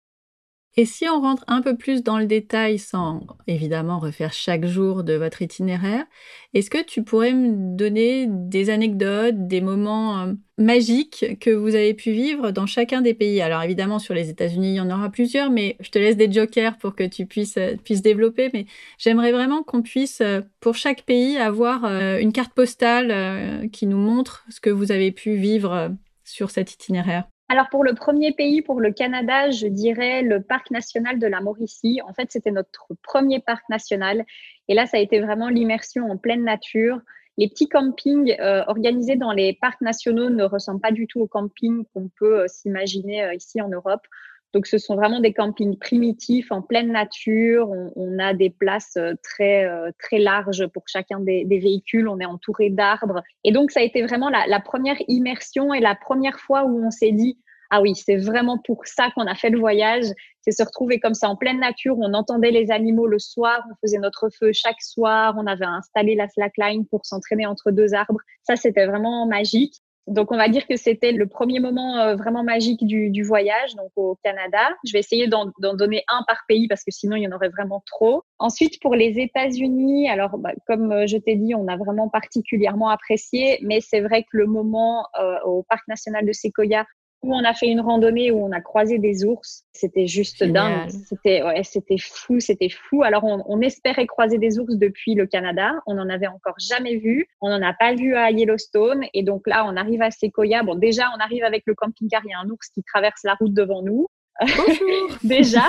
Et 0.79 0.85
si 0.85 1.09
on 1.09 1.19
rentre 1.19 1.43
un 1.47 1.63
peu 1.63 1.75
plus 1.75 2.03
dans 2.03 2.19
le 2.19 2.27
détail, 2.27 2.77
sans 2.77 3.25
évidemment 3.47 3.97
refaire 3.97 4.31
chaque 4.31 4.67
jour 4.67 5.03
de 5.03 5.13
votre 5.13 5.41
itinéraire, 5.41 6.05
est-ce 6.53 6.69
que 6.69 6.83
tu 6.83 7.03
pourrais 7.03 7.33
me 7.33 7.75
donner 7.75 8.27
des 8.29 8.69
anecdotes, 8.69 9.47
des 9.47 9.59
moments 9.59 10.19
euh, 10.19 10.33
magiques 10.59 11.39
que 11.39 11.49
vous 11.49 11.73
avez 11.73 11.95
pu 11.95 12.11
vivre 12.11 12.51
dans 12.51 12.67
chacun 12.67 13.01
des 13.01 13.15
pays? 13.15 13.41
Alors 13.41 13.63
évidemment, 13.63 13.97
sur 13.97 14.13
les 14.13 14.29
États-Unis, 14.29 14.73
il 14.73 14.75
y 14.75 14.79
en 14.79 14.91
aura 14.91 15.09
plusieurs, 15.09 15.49
mais 15.49 15.77
je 15.79 15.89
te 15.89 15.97
laisse 15.97 16.15
des 16.15 16.31
jokers 16.31 16.77
pour 16.77 16.95
que 16.95 17.05
tu 17.05 17.25
puisses, 17.25 17.57
euh, 17.57 17.75
puisses 17.83 18.03
développer. 18.03 18.51
Mais 18.53 18.67
j'aimerais 18.99 19.31
vraiment 19.31 19.63
qu'on 19.63 19.81
puisse, 19.81 20.21
euh, 20.21 20.41
pour 20.59 20.75
chaque 20.75 21.05
pays, 21.05 21.37
avoir 21.37 21.85
une 21.85 22.31
carte 22.31 22.53
postale 22.53 23.69
qui 23.71 23.87
nous 23.87 23.97
montre 23.97 24.45
ce 24.49 24.59
que 24.59 24.69
vous 24.69 24.91
avez 24.91 25.11
pu 25.11 25.35
vivre 25.35 25.91
sur 26.23 26.51
cet 26.51 26.73
itinéraire. 26.73 27.27
Alors 27.49 27.69
pour 27.69 27.85
le 27.85 27.93
premier 27.93 28.33
pays, 28.33 28.61
pour 28.61 28.81
le 28.81 28.91
Canada, 28.91 29.49
je 29.51 29.67
dirais 29.67 30.21
le 30.21 30.41
parc 30.41 30.69
national 30.69 31.17
de 31.17 31.27
la 31.27 31.39
Mauricie. 31.39 32.01
En 32.05 32.13
fait, 32.13 32.29
c'était 32.29 32.51
notre 32.51 32.87
premier 33.03 33.39
parc 33.39 33.69
national. 33.69 34.25
Et 34.67 34.73
là, 34.73 34.85
ça 34.85 34.97
a 34.97 34.99
été 34.99 35.21
vraiment 35.21 35.47
l'immersion 35.47 36.11
en 36.11 36.17
pleine 36.17 36.43
nature. 36.43 36.99
Les 37.37 37.47
petits 37.47 37.69
campings 37.69 38.35
euh, 38.41 38.63
organisés 38.67 39.15
dans 39.15 39.31
les 39.31 39.53
parcs 39.53 39.79
nationaux 39.79 40.29
ne 40.29 40.43
ressemblent 40.43 40.81
pas 40.81 40.91
du 40.91 41.07
tout 41.07 41.21
aux 41.21 41.27
campings 41.27 41.85
qu'on 41.93 42.09
peut 42.09 42.41
euh, 42.41 42.47
s'imaginer 42.47 43.23
euh, 43.23 43.33
ici 43.33 43.61
en 43.61 43.69
Europe. 43.69 44.05
Donc, 44.53 44.67
ce 44.67 44.77
sont 44.77 44.95
vraiment 44.95 45.19
des 45.19 45.33
campings 45.33 45.77
primitifs 45.77 46.51
en 46.51 46.61
pleine 46.61 46.91
nature. 46.91 47.69
On, 47.95 48.17
a 48.19 48.33
des 48.33 48.49
places 48.49 48.97
très 49.23 49.69
très 49.99 50.19
larges 50.19 50.65
pour 50.67 50.83
chacun 50.87 51.19
des, 51.19 51.45
véhicules. 51.45 52.07
On 52.07 52.19
est 52.19 52.25
entouré 52.25 52.69
d'arbres. 52.69 53.21
Et 53.43 53.51
donc, 53.51 53.71
ça 53.71 53.81
a 53.81 53.83
été 53.83 54.01
vraiment 54.01 54.29
la, 54.29 54.47
la, 54.47 54.59
première 54.59 54.97
immersion 55.07 55.73
et 55.73 55.79
la 55.79 55.95
première 55.95 56.39
fois 56.39 56.65
où 56.65 56.83
on 56.85 56.91
s'est 56.91 57.11
dit 57.11 57.37
ah 57.69 57.81
oui, 57.81 57.95
c'est 57.95 58.15
vraiment 58.15 58.57
pour 58.57 58.85
ça 58.85 59.11
qu'on 59.11 59.27
a 59.27 59.35
fait 59.35 59.49
le 59.49 59.59
voyage. 59.59 60.05
C'est 60.41 60.51
se 60.51 60.63
retrouver 60.63 60.99
comme 60.99 61.13
ça 61.13 61.27
en 61.27 61.35
pleine 61.35 61.59
nature. 61.59 61.97
On 61.99 62.13
entendait 62.13 62.51
les 62.51 62.71
animaux 62.71 63.07
le 63.07 63.19
soir. 63.19 63.61
On 63.69 63.75
faisait 63.81 63.97
notre 63.97 64.29
feu 64.29 64.51
chaque 64.53 64.81
soir. 64.81 65.35
On 65.37 65.45
avait 65.47 65.65
installé 65.65 66.15
la 66.15 66.29
slackline 66.29 66.85
pour 66.87 67.05
s'entraîner 67.05 67.45
entre 67.45 67.71
deux 67.71 67.93
arbres. 67.93 68.19
Ça, 68.43 68.55
c'était 68.55 68.85
vraiment 68.85 69.25
magique. 69.27 69.81
Donc, 70.07 70.31
on 70.31 70.37
va 70.37 70.47
dire 70.47 70.65
que 70.67 70.77
c'était 70.77 71.11
le 71.11 71.27
premier 71.27 71.59
moment 71.59 71.97
euh, 71.97 72.15
vraiment 72.15 72.43
magique 72.43 72.85
du, 72.85 73.23
voyage, 73.23 73.75
donc 73.75 73.91
au 73.97 74.17
Canada. 74.23 74.69
Je 74.85 74.93
vais 74.93 74.99
essayer 74.99 75.27
d'en 75.27 75.51
donner 75.59 76.03
un 76.07 76.23
par 76.25 76.43
pays 76.47 76.67
parce 76.67 76.83
que 76.83 76.91
sinon, 76.91 77.17
il 77.17 77.23
y 77.23 77.27
en 77.27 77.31
aurait 77.33 77.49
vraiment 77.49 77.83
trop. 77.85 78.23
Ensuite, 78.39 78.81
pour 78.81 78.95
les 78.95 79.19
États-Unis, 79.19 80.09
alors, 80.09 80.37
bah, 80.37 80.51
comme 80.65 80.91
euh, 80.91 81.07
je 81.07 81.17
t'ai 81.17 81.35
dit, 81.35 81.55
on 81.55 81.67
a 81.67 81.75
vraiment 81.75 82.07
particulièrement 82.07 82.89
apprécié, 82.89 83.59
mais 83.63 83.81
c'est 83.81 83.99
vrai 83.99 84.23
que 84.23 84.29
le 84.37 84.45
moment 84.45 85.05
euh, 85.19 85.37
au 85.43 85.63
Parc 85.69 85.87
national 85.89 86.25
de 86.25 86.31
Sequoia 86.31 86.85
on 87.23 87.43
a 87.43 87.53
fait 87.53 87.67
une 87.67 87.81
randonnée 87.81 88.31
où 88.31 88.43
on 88.43 88.51
a 88.51 88.61
croisé 88.61 88.99
des 88.99 89.25
ours. 89.25 89.63
C'était 89.73 90.07
juste 90.07 90.43
dingue. 90.43 90.89
C'était 90.89 91.43
ouais, 91.43 91.63
c'était 91.63 91.97
fou, 91.97 92.39
c'était 92.39 92.69
fou. 92.69 93.03
Alors 93.03 93.23
on, 93.23 93.61
espérait 93.61 94.05
croiser 94.05 94.37
des 94.37 94.59
ours 94.59 94.75
depuis 94.75 95.15
le 95.15 95.25
Canada. 95.25 95.73
On 95.87 95.95
n'en 95.95 96.09
avait 96.09 96.27
encore 96.27 96.55
jamais 96.59 96.97
vu. 96.97 97.27
On 97.41 97.49
n'en 97.49 97.61
a 97.61 97.73
pas 97.73 97.95
vu 97.95 98.15
à 98.15 98.31
Yellowstone. 98.31 99.05
Et 99.13 99.23
donc 99.23 99.47
là, 99.47 99.65
on 99.67 99.75
arrive 99.75 100.01
à 100.01 100.11
Sequoia. 100.11 100.63
Bon, 100.63 100.75
déjà, 100.75 101.09
on 101.15 101.19
arrive 101.19 101.43
avec 101.43 101.63
le 101.65 101.75
camping-car. 101.75 102.21
Il 102.25 102.29
y 102.29 102.33
a 102.33 102.39
un 102.39 102.49
ours 102.49 102.69
qui 102.69 102.83
traverse 102.83 103.21
la 103.23 103.33
route 103.35 103.53
devant 103.53 103.81
nous. 103.81 104.07
déjà. 105.23 105.63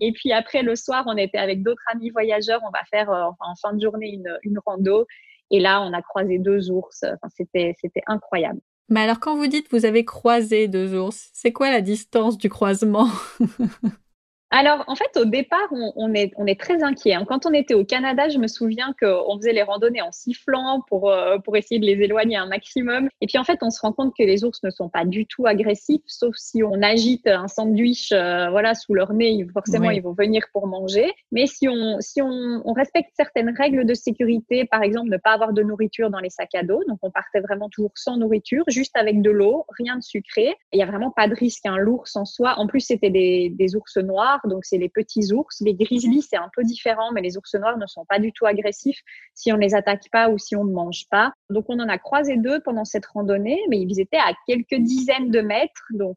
et 0.00 0.12
puis 0.12 0.32
après, 0.32 0.62
le 0.62 0.74
soir, 0.74 1.04
on 1.06 1.16
était 1.16 1.38
avec 1.38 1.62
d'autres 1.62 1.84
amis 1.92 2.10
voyageurs. 2.10 2.60
On 2.66 2.70
va 2.70 2.82
faire 2.90 3.10
euh, 3.10 3.30
en 3.38 3.54
fin 3.54 3.72
de 3.72 3.80
journée 3.80 4.08
une, 4.08 4.36
une 4.42 4.58
rando. 4.66 5.06
Et 5.52 5.60
là, 5.60 5.82
on 5.82 5.92
a 5.92 6.02
croisé 6.02 6.38
deux 6.38 6.70
ours. 6.70 7.04
Enfin, 7.04 7.28
c'était, 7.36 7.74
c'était 7.80 8.02
incroyable. 8.06 8.60
Mais 8.88 9.00
alors, 9.00 9.20
quand 9.20 9.36
vous 9.36 9.46
dites 9.46 9.70
vous 9.70 9.84
avez 9.84 10.04
croisé 10.04 10.68
deux 10.68 10.94
ours, 10.94 11.30
c'est 11.32 11.52
quoi 11.52 11.70
la 11.70 11.80
distance 11.80 12.38
du 12.38 12.48
croisement? 12.48 13.08
Alors, 14.54 14.84
en 14.86 14.94
fait, 14.94 15.16
au 15.16 15.24
départ, 15.24 15.66
on, 15.72 16.12
est, 16.12 16.30
on 16.36 16.44
est 16.44 16.60
très 16.60 16.82
inquiet. 16.82 17.14
Hein. 17.14 17.24
Quand 17.26 17.46
on 17.46 17.54
était 17.54 17.72
au 17.72 17.86
Canada, 17.86 18.28
je 18.28 18.36
me 18.36 18.46
souviens 18.46 18.94
qu'on 19.00 19.38
faisait 19.38 19.54
les 19.54 19.62
randonnées 19.62 20.02
en 20.02 20.12
sifflant 20.12 20.82
pour, 20.88 21.10
euh, 21.10 21.38
pour 21.38 21.56
essayer 21.56 21.80
de 21.80 21.86
les 21.86 21.92
éloigner 21.92 22.36
un 22.36 22.44
maximum. 22.44 23.08
Et 23.22 23.26
puis, 23.26 23.38
en 23.38 23.44
fait, 23.44 23.60
on 23.62 23.70
se 23.70 23.80
rend 23.80 23.92
compte 23.92 24.12
que 24.14 24.22
les 24.22 24.44
ours 24.44 24.62
ne 24.62 24.68
sont 24.68 24.90
pas 24.90 25.06
du 25.06 25.24
tout 25.24 25.46
agressifs, 25.46 26.02
sauf 26.06 26.34
si 26.36 26.62
on 26.62 26.82
agite 26.82 27.26
un 27.26 27.48
sandwich 27.48 28.12
euh, 28.12 28.50
voilà, 28.50 28.74
sous 28.74 28.92
leur 28.92 29.14
nez, 29.14 29.46
forcément, 29.54 29.88
ils 29.88 30.02
vont 30.02 30.12
venir 30.12 30.42
pour 30.52 30.66
manger. 30.66 31.10
Mais 31.30 31.46
si, 31.46 31.66
on, 31.66 31.96
si 32.00 32.20
on, 32.20 32.60
on, 32.62 32.74
respecte 32.74 33.08
certaines 33.16 33.54
règles 33.56 33.86
de 33.86 33.94
sécurité, 33.94 34.66
par 34.66 34.82
exemple, 34.82 35.08
ne 35.08 35.16
pas 35.16 35.32
avoir 35.32 35.54
de 35.54 35.62
nourriture 35.62 36.10
dans 36.10 36.20
les 36.20 36.30
sacs 36.30 36.54
à 36.54 36.62
dos, 36.62 36.82
donc 36.88 36.98
on 37.00 37.10
partait 37.10 37.40
vraiment 37.40 37.70
toujours 37.70 37.92
sans 37.94 38.18
nourriture, 38.18 38.64
juste 38.68 38.94
avec 38.98 39.22
de 39.22 39.30
l'eau, 39.30 39.64
rien 39.78 39.96
de 39.96 40.02
sucré. 40.02 40.54
Il 40.74 40.76
n'y 40.76 40.82
a 40.82 40.86
vraiment 40.86 41.10
pas 41.10 41.26
de 41.26 41.34
risque, 41.34 41.64
un 41.64 41.78
l'ours 41.78 42.16
en 42.16 42.26
soi. 42.26 42.58
En 42.58 42.66
plus, 42.66 42.80
c'était 42.80 43.08
des, 43.08 43.48
des 43.48 43.76
ours 43.76 43.96
noirs 43.96 44.41
donc 44.48 44.64
c'est 44.64 44.78
les 44.78 44.88
petits 44.88 45.32
ours. 45.32 45.60
Les 45.60 45.74
grizzlies, 45.74 46.22
c'est 46.22 46.36
un 46.36 46.50
peu 46.54 46.62
différent, 46.64 47.12
mais 47.12 47.20
les 47.20 47.36
ours 47.36 47.54
noirs 47.54 47.78
ne 47.78 47.86
sont 47.86 48.04
pas 48.04 48.18
du 48.18 48.32
tout 48.32 48.46
agressifs 48.46 49.00
si 49.34 49.52
on 49.52 49.56
ne 49.56 49.62
les 49.62 49.74
attaque 49.74 50.08
pas 50.10 50.28
ou 50.28 50.38
si 50.38 50.56
on 50.56 50.64
ne 50.64 50.72
mange 50.72 51.06
pas. 51.10 51.32
Donc 51.50 51.66
on 51.68 51.78
en 51.80 51.88
a 51.88 51.98
croisé 51.98 52.36
deux 52.36 52.60
pendant 52.60 52.84
cette 52.84 53.06
randonnée, 53.06 53.60
mais 53.68 53.80
ils 53.80 54.00
étaient 54.00 54.16
à 54.16 54.32
quelques 54.46 54.80
dizaines 54.80 55.30
de 55.30 55.40
mètres. 55.40 55.84
Donc 55.90 56.16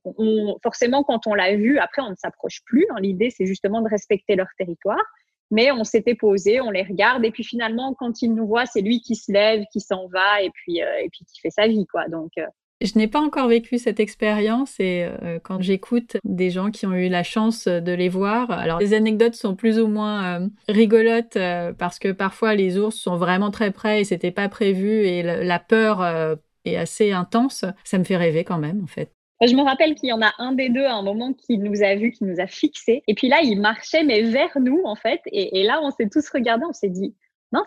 forcément, 0.64 1.04
quand 1.04 1.28
on 1.28 1.34
l'a 1.34 1.56
vu, 1.56 1.78
après 1.80 2.02
on 2.02 2.10
ne 2.10 2.16
s'approche 2.16 2.62
plus. 2.66 2.86
Hein. 2.92 3.00
L'idée, 3.00 3.30
c'est 3.30 3.46
justement 3.46 3.82
de 3.82 3.90
respecter 3.90 4.36
leur 4.36 4.48
territoire. 4.58 5.04
Mais 5.52 5.72
on 5.72 5.84
s'était 5.84 6.16
posé, 6.16 6.60
on 6.60 6.72
les 6.72 6.84
regarde, 6.84 7.24
et 7.24 7.32
puis 7.32 7.44
finalement, 7.44 7.94
quand 7.94 8.22
il 8.22 8.34
nous 8.34 8.48
voit, 8.48 8.66
c'est 8.66 8.82
lui 8.82 9.02
qui 9.02 9.16
se 9.16 9.32
lève, 9.32 9.64
qui 9.72 9.80
s'en 9.80 10.08
va, 10.08 10.42
et 10.42 10.50
puis, 10.50 10.82
euh, 10.82 11.00
et 11.04 11.10
puis 11.10 11.24
qui 11.26 11.40
fait 11.40 11.52
sa 11.52 11.68
vie, 11.68 11.86
quoi. 11.86 12.08
Donc, 12.08 12.32
euh, 12.40 12.48
Je 12.82 12.98
n'ai 12.98 13.08
pas 13.08 13.22
encore 13.22 13.48
vécu 13.48 13.78
cette 13.78 14.02
expérience 14.02 14.80
et 14.80 15.08
euh, 15.24 15.40
quand 15.42 15.62
j'écoute 15.62 16.18
des 16.26 16.50
gens 16.50 16.72
qui 16.72 16.86
ont 16.86 16.94
eu 16.94 17.08
la 17.08 17.24
chance 17.24 17.68
de 17.68 17.92
les 17.94 18.10
voir, 18.10 18.52
alors 18.52 18.80
les 18.80 18.94
anecdotes 18.94 19.36
sont 19.36 19.56
plus 19.56 19.80
ou 19.80 19.88
moins 19.88 20.42
euh, 20.42 20.48
rigolotes 20.68 21.38
euh, 21.38 21.72
parce 21.72 22.00
que 22.00 22.12
parfois 22.12 22.54
les 22.54 22.78
ours 22.78 22.96
sont 22.96 23.16
vraiment 23.16 23.50
très 23.50 23.72
près 23.72 24.02
et 24.02 24.04
c'était 24.04 24.32
pas 24.32 24.50
prévu 24.50 25.06
et 25.06 25.24
la 25.24 25.60
peur 25.60 26.38
est 26.66 26.76
assez 26.76 27.14
intense. 27.14 27.64
Ça 27.86 27.98
me 27.98 28.04
fait 28.04 28.18
rêver 28.18 28.44
quand 28.44 28.58
même 28.58 28.84
en 28.84 28.88
fait. 28.88 29.10
Je 29.42 29.56
me 29.56 29.64
rappelle 29.64 29.96
qu'il 29.96 30.10
y 30.10 30.14
en 30.14 30.22
a 30.22 30.34
un 30.38 30.54
des 30.54 30.70
deux 30.70 30.86
à 30.86 30.96
un 30.96 31.02
moment 31.02 31.34
qui 31.34 31.58
nous 31.58 31.84
a 31.84 31.96
vus, 31.96 32.12
qui 32.12 32.24
nous 32.24 32.40
a 32.40 32.48
fixés. 32.48 33.04
Et 33.08 33.14
puis 33.16 33.28
là, 33.28 33.42
il 33.44 33.60
marchait, 33.60 34.04
mais 34.06 34.22
vers 34.22 34.58
nous, 34.62 34.82
en 34.86 34.96
fait. 34.96 35.20
Et, 35.26 35.60
et 35.60 35.64
là, 35.64 35.82
on 35.84 35.92
s'est 35.92 36.08
tous 36.08 36.28
regardés, 36.30 36.64
on 36.68 36.72
s'est 36.72 36.90
dit, 36.90 37.14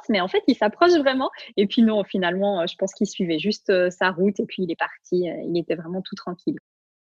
mais 0.08 0.20
en 0.20 0.28
fait, 0.28 0.42
il 0.46 0.54
s'approche 0.54 0.94
vraiment. 0.94 1.30
Et 1.56 1.66
puis 1.66 1.82
non, 1.82 2.04
finalement, 2.04 2.60
euh, 2.60 2.66
je 2.68 2.76
pense 2.76 2.92
qu'il 2.92 3.06
suivait 3.06 3.38
juste 3.38 3.70
euh, 3.70 3.90
sa 3.90 4.10
route 4.10 4.38
et 4.40 4.46
puis 4.46 4.62
il 4.62 4.70
est 4.70 4.78
parti. 4.78 5.28
Euh, 5.28 5.42
il 5.46 5.58
était 5.58 5.74
vraiment 5.74 6.02
tout 6.02 6.14
tranquille. 6.14 6.58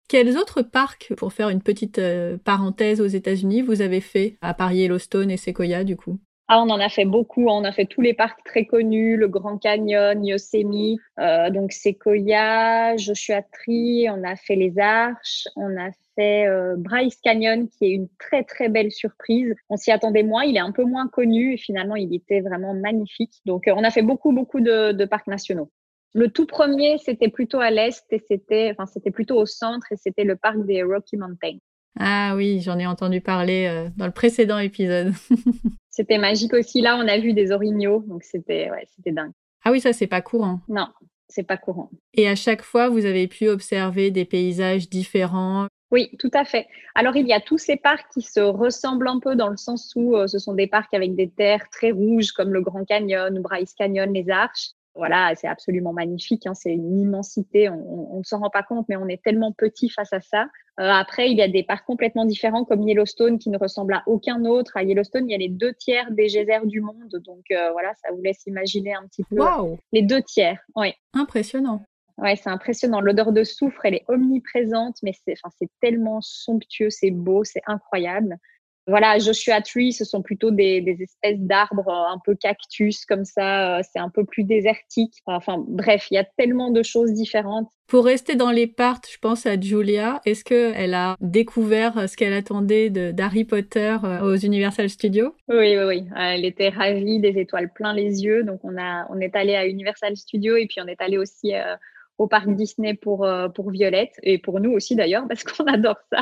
Quels 0.08 0.38
autres 0.38 0.62
parcs, 0.62 1.14
pour 1.16 1.32
faire 1.32 1.48
une 1.48 1.62
petite 1.62 2.02
parenthèse 2.44 3.00
aux 3.00 3.08
États-Unis, 3.08 3.62
vous 3.62 3.82
avez 3.82 4.02
fait 4.02 4.38
à 4.42 4.54
part 4.54 4.74
Yellowstone 4.74 5.32
et 5.32 5.38
Sequoia 5.38 5.86
du 5.86 5.96
coup? 5.96 6.20
Ah, 6.54 6.62
on 6.62 6.70
en 6.70 6.80
a 6.80 6.90
fait 6.90 7.06
beaucoup. 7.06 7.48
On 7.48 7.64
a 7.64 7.72
fait 7.72 7.86
tous 7.86 8.02
les 8.02 8.14
parcs 8.14 8.44
très 8.44 8.66
connus, 8.66 9.16
le 9.16 9.28
Grand 9.28 9.58
Canyon, 9.58 10.26
Yosemite, 10.26 11.00
donc 11.52 11.72
Sequoia, 11.72 12.98
Joshua 12.98 13.42
Tree. 13.42 14.08
On 14.10 14.24
a 14.24 14.36
fait 14.36 14.56
les 14.56 14.78
Arches. 14.78 15.48
On 15.56 15.78
a 15.78 15.92
fait 16.16 16.48
euh, 16.48 16.76
Bryce 16.78 17.20
Canyon, 17.24 17.68
qui 17.70 17.86
est 17.86 17.92
une 17.92 18.08
très 18.20 18.44
très 18.44 18.70
belle 18.70 18.92
surprise. 18.92 19.54
On 19.70 19.78
s'y 19.78 19.92
attendait 19.92 20.24
moins, 20.24 20.44
il 20.44 20.58
est 20.58 20.62
un 20.62 20.72
peu 20.72 20.84
moins 20.84 21.08
connu 21.08 21.54
et 21.54 21.58
finalement 21.58 21.96
il 21.96 22.14
était 22.14 22.42
vraiment 22.42 22.74
magnifique. 22.74 23.42
Donc 23.46 23.68
euh, 23.68 23.74
on 23.76 23.84
a 23.84 23.92
fait 23.92 24.02
beaucoup 24.02 24.32
beaucoup 24.32 24.60
de, 24.60 25.06
parcs 25.06 25.28
nationaux. 25.28 25.72
Le 26.14 26.30
tout 26.30 26.46
premier, 26.46 26.98
c'était 26.98 27.30
plutôt 27.30 27.60
à 27.60 27.72
l'est 27.72 28.04
et 28.12 28.22
c'était, 28.28 28.72
enfin 28.72 28.86
c'était 28.86 29.12
plutôt 29.12 29.38
au 29.38 29.46
centre 29.46 29.88
et 29.92 29.96
c'était 29.96 30.26
le 30.26 30.36
parc 30.36 30.66
des 30.66 30.84
Rocky 30.84 31.18
Mountains. 31.18 31.58
Ah 32.00 32.34
oui, 32.36 32.62
j'en 32.62 32.80
ai 32.80 32.86
entendu 32.86 33.22
parler 33.22 33.68
euh, 33.70 33.90
dans 33.98 34.06
le 34.06 34.12
précédent 34.12 34.60
épisode. 34.60 35.14
c'était 35.92 36.18
magique 36.18 36.54
aussi. 36.54 36.82
Là, 36.82 36.98
on 36.98 37.08
a 37.08 37.20
vu 37.20 37.34
des 37.34 37.52
orignaux, 37.52 38.04
donc 38.08 38.24
c'était 38.24 38.72
ouais, 38.72 38.88
c'était 38.96 39.12
dingue. 39.12 39.32
Ah 39.64 39.72
oui, 39.72 39.80
ça 39.80 39.94
c'est 39.94 40.08
pas 40.08 40.22
courant. 40.22 40.62
Non, 40.68 40.88
c'est 41.28 41.44
pas 41.44 41.58
courant. 41.58 41.90
Et 42.14 42.28
à 42.28 42.36
chaque 42.36 42.64
fois, 42.64 42.90
vous 42.90 43.06
avez 43.06 43.28
pu 43.28 43.48
observer 43.48 44.10
des 44.10 44.26
paysages 44.26 44.90
différents? 44.90 45.68
Oui, 45.92 46.10
tout 46.20 46.32
à 46.34 46.46
fait. 46.46 46.68
Alors, 46.96 47.18
il 47.18 47.28
y 47.28 47.34
a 47.34 47.42
tous 47.42 47.58
ces 47.58 47.76
parcs 47.76 48.10
qui 48.14 48.22
se 48.22 48.40
ressemblent 48.40 49.10
un 49.10 49.20
peu 49.20 49.36
dans 49.36 49.50
le 49.50 49.58
sens 49.58 49.92
où 49.96 50.16
euh, 50.16 50.26
ce 50.26 50.40
sont 50.40 50.54
des 50.54 50.68
parcs 50.68 50.94
avec 50.94 51.16
des 51.16 51.30
terres 51.30 51.70
très 51.70 51.92
rouges 51.92 52.32
comme 52.32 52.54
le 52.54 52.62
Grand 52.62 52.86
Canyon 52.86 53.38
ou 53.38 53.42
Bryce 53.42 53.74
Canyon, 53.74 54.12
les 54.14 54.30
Arches. 54.30 54.70
Voilà, 54.96 55.34
c'est 55.36 55.48
absolument 55.48 55.94
magnifique. 55.94 56.46
Hein, 56.46 56.54
c'est 56.54 56.74
une 56.74 57.00
immensité. 57.00 57.70
On 57.70 58.18
ne 58.18 58.24
s'en 58.24 58.40
rend 58.40 58.50
pas 58.50 58.64
compte, 58.64 58.88
mais 58.90 58.98
on 58.98 59.08
est 59.08 59.24
tellement 59.24 59.54
petit 59.54 59.90
face 59.90 60.12
à 60.12 60.20
ça. 60.20 60.44
Euh, 60.80 60.90
après, 60.90 61.32
il 61.32 61.38
y 61.38 61.42
a 61.42 61.48
des 61.48 61.64
parcs 61.64 61.86
complètement 61.86 62.26
différents 62.26 62.66
comme 62.66 62.82
Yellowstone 62.82 63.40
qui 63.40 63.50
ne 63.50 63.58
ressemble 63.58 63.94
à 63.94 64.04
aucun 64.06 64.44
autre. 64.46 64.72
À 64.76 64.84
Yellowstone, 64.84 65.30
il 65.30 65.32
y 65.32 65.36
a 65.36 65.38
les 65.38 65.50
deux 65.50 65.74
tiers 65.74 66.12
des 66.12 66.28
geysers 66.28 66.66
du 66.66 66.82
monde. 66.82 67.16
Donc 67.26 67.44
euh, 67.52 67.72
voilà, 67.72 67.94
ça 67.96 68.10
vous 68.14 68.22
laisse 68.22 68.46
imaginer 68.48 68.94
un 68.94 69.08
petit 69.08 69.24
peu 69.24 69.38
les 69.92 70.02
deux 70.02 70.22
tiers. 70.22 70.60
Oui. 70.76 70.94
Impressionnant. 71.14 71.84
Ouais, 72.18 72.36
c'est 72.36 72.50
impressionnant. 72.50 73.02
L'odeur 73.02 73.32
de 73.32 73.44
soufre, 73.44 73.86
elle 73.86 73.96
est 73.96 74.06
omniprésente, 74.08 74.98
mais 75.04 75.14
c'est, 75.26 75.34
enfin, 75.44 75.54
c'est 75.58 75.70
tellement 75.82 76.20
somptueux, 76.22 76.90
c'est 76.90 77.12
beau, 77.12 77.44
c'est 77.44 77.64
incroyable. 77.66 78.38
Voilà, 78.92 79.20
Joshua 79.20 79.62
Tree, 79.62 79.94
ce 79.94 80.04
sont 80.04 80.22
plutôt 80.22 80.52
des, 80.52 80.82
des 80.82 81.02
espèces 81.02 81.40
d'arbres 81.40 81.88
euh, 81.88 82.14
un 82.14 82.20
peu 82.26 82.36
cactus 82.36 83.06
comme 83.06 83.24
ça. 83.24 83.78
Euh, 83.78 83.82
c'est 83.90 84.00
un 84.00 84.10
peu 84.10 84.26
plus 84.26 84.44
désertique. 84.44 85.14
Enfin, 85.26 85.64
bref, 85.66 86.08
il 86.12 86.16
y 86.16 86.18
a 86.18 86.26
tellement 86.26 86.72
de 86.72 86.84
choses 86.84 87.14
différentes. 87.14 87.72
Pour 87.88 88.04
rester 88.04 88.36
dans 88.36 88.52
les 88.52 88.68
parts, 88.68 89.00
je 89.10 89.18
pense 89.18 89.46
à 89.46 89.58
Julia. 89.60 90.20
Est-ce 90.26 90.44
qu'elle 90.44 90.94
a 90.94 91.16
découvert 91.22 92.10
ce 92.10 92.18
qu'elle 92.18 92.34
attendait 92.34 92.90
de, 92.90 93.12
d'Harry 93.12 93.46
Potter 93.46 93.96
euh, 94.04 94.20
aux 94.22 94.36
Universal 94.36 94.90
Studios? 94.90 95.36
Oui, 95.48 95.78
oui, 95.78 95.84
oui. 95.88 96.06
Elle 96.18 96.44
était 96.44 96.70
ravie, 96.70 97.22
des 97.22 97.40
étoiles 97.40 97.72
plein 97.72 97.94
les 97.94 98.26
yeux. 98.26 98.44
Donc, 98.44 98.60
on, 98.64 98.78
a, 98.78 99.08
on 99.10 99.22
est 99.22 99.38
allé 99.38 99.56
à 99.56 99.66
Universal 99.68 100.18
Studios 100.18 100.58
et 100.58 100.68
puis 100.68 100.82
on 100.82 100.88
est 100.88 101.02
allé 101.02 101.18
aussi 101.18 101.54
au 102.22 102.28
parc 102.28 102.48
Disney 102.50 102.94
pour, 102.94 103.26
euh, 103.26 103.50
pour 103.50 103.72
Violette 103.72 104.14
et 104.22 104.38
pour 104.38 104.60
nous 104.60 104.72
aussi 104.72 104.96
d'ailleurs 104.96 105.26
parce 105.28 105.44
qu'on 105.44 105.66
adore 105.66 105.98
ça. 106.12 106.22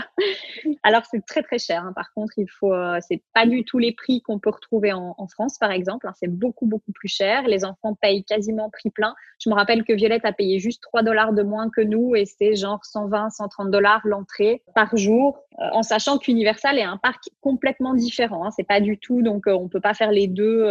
Alors 0.83 1.03
c'est 1.09 1.25
très 1.25 1.43
très 1.43 1.59
cher. 1.59 1.83
Hein. 1.83 1.93
Par 1.93 2.13
contre, 2.13 2.33
il 2.37 2.47
faut, 2.49 2.73
euh, 2.73 2.99
c'est 3.07 3.21
pas 3.33 3.45
du 3.45 3.65
tout 3.65 3.79
les 3.79 3.91
prix 3.91 4.21
qu'on 4.21 4.39
peut 4.39 4.49
retrouver 4.49 4.93
en, 4.93 5.15
France 5.29 5.57
par 5.59 5.71
exemple. 5.71 6.07
Hein. 6.07 6.13
C'est 6.15 6.29
beaucoup 6.29 6.65
beaucoup 6.65 6.91
plus 6.91 7.07
cher. 7.07 7.47
Les 7.47 7.65
enfants 7.65 7.95
payent 8.01 8.23
quasiment 8.23 8.69
prix 8.69 8.89
plein. 8.89 9.13
Je 9.39 9.49
me 9.49 9.55
rappelle 9.55 9.83
que 9.83 9.93
Violette 9.93 10.25
a 10.25 10.33
payé 10.33 10.59
juste 10.59 10.81
3 10.83 11.03
dollars 11.03 11.33
de 11.33 11.43
moins 11.43 11.69
que 11.69 11.81
nous 11.81 12.15
et 12.15 12.25
c'est 12.25 12.55
genre 12.55 12.83
120, 12.83 13.29
130 13.29 13.69
dollars 13.69 14.01
l'entrée 14.05 14.63
par 14.73 14.95
jour, 14.97 15.39
euh, 15.59 15.65
en 15.73 15.83
sachant 15.83 16.17
qu'Universal 16.17 16.77
est 16.77 16.83
un 16.83 16.97
parc 16.97 17.29
complètement 17.41 17.93
différent. 17.93 18.45
Hein. 18.45 18.51
C'est 18.55 18.67
pas 18.67 18.81
du 18.81 18.97
tout 18.97 19.21
donc 19.21 19.43
on 19.47 19.67
peut 19.67 19.81
pas 19.81 19.93
faire 19.93 20.11
les 20.11 20.27
deux 20.27 20.65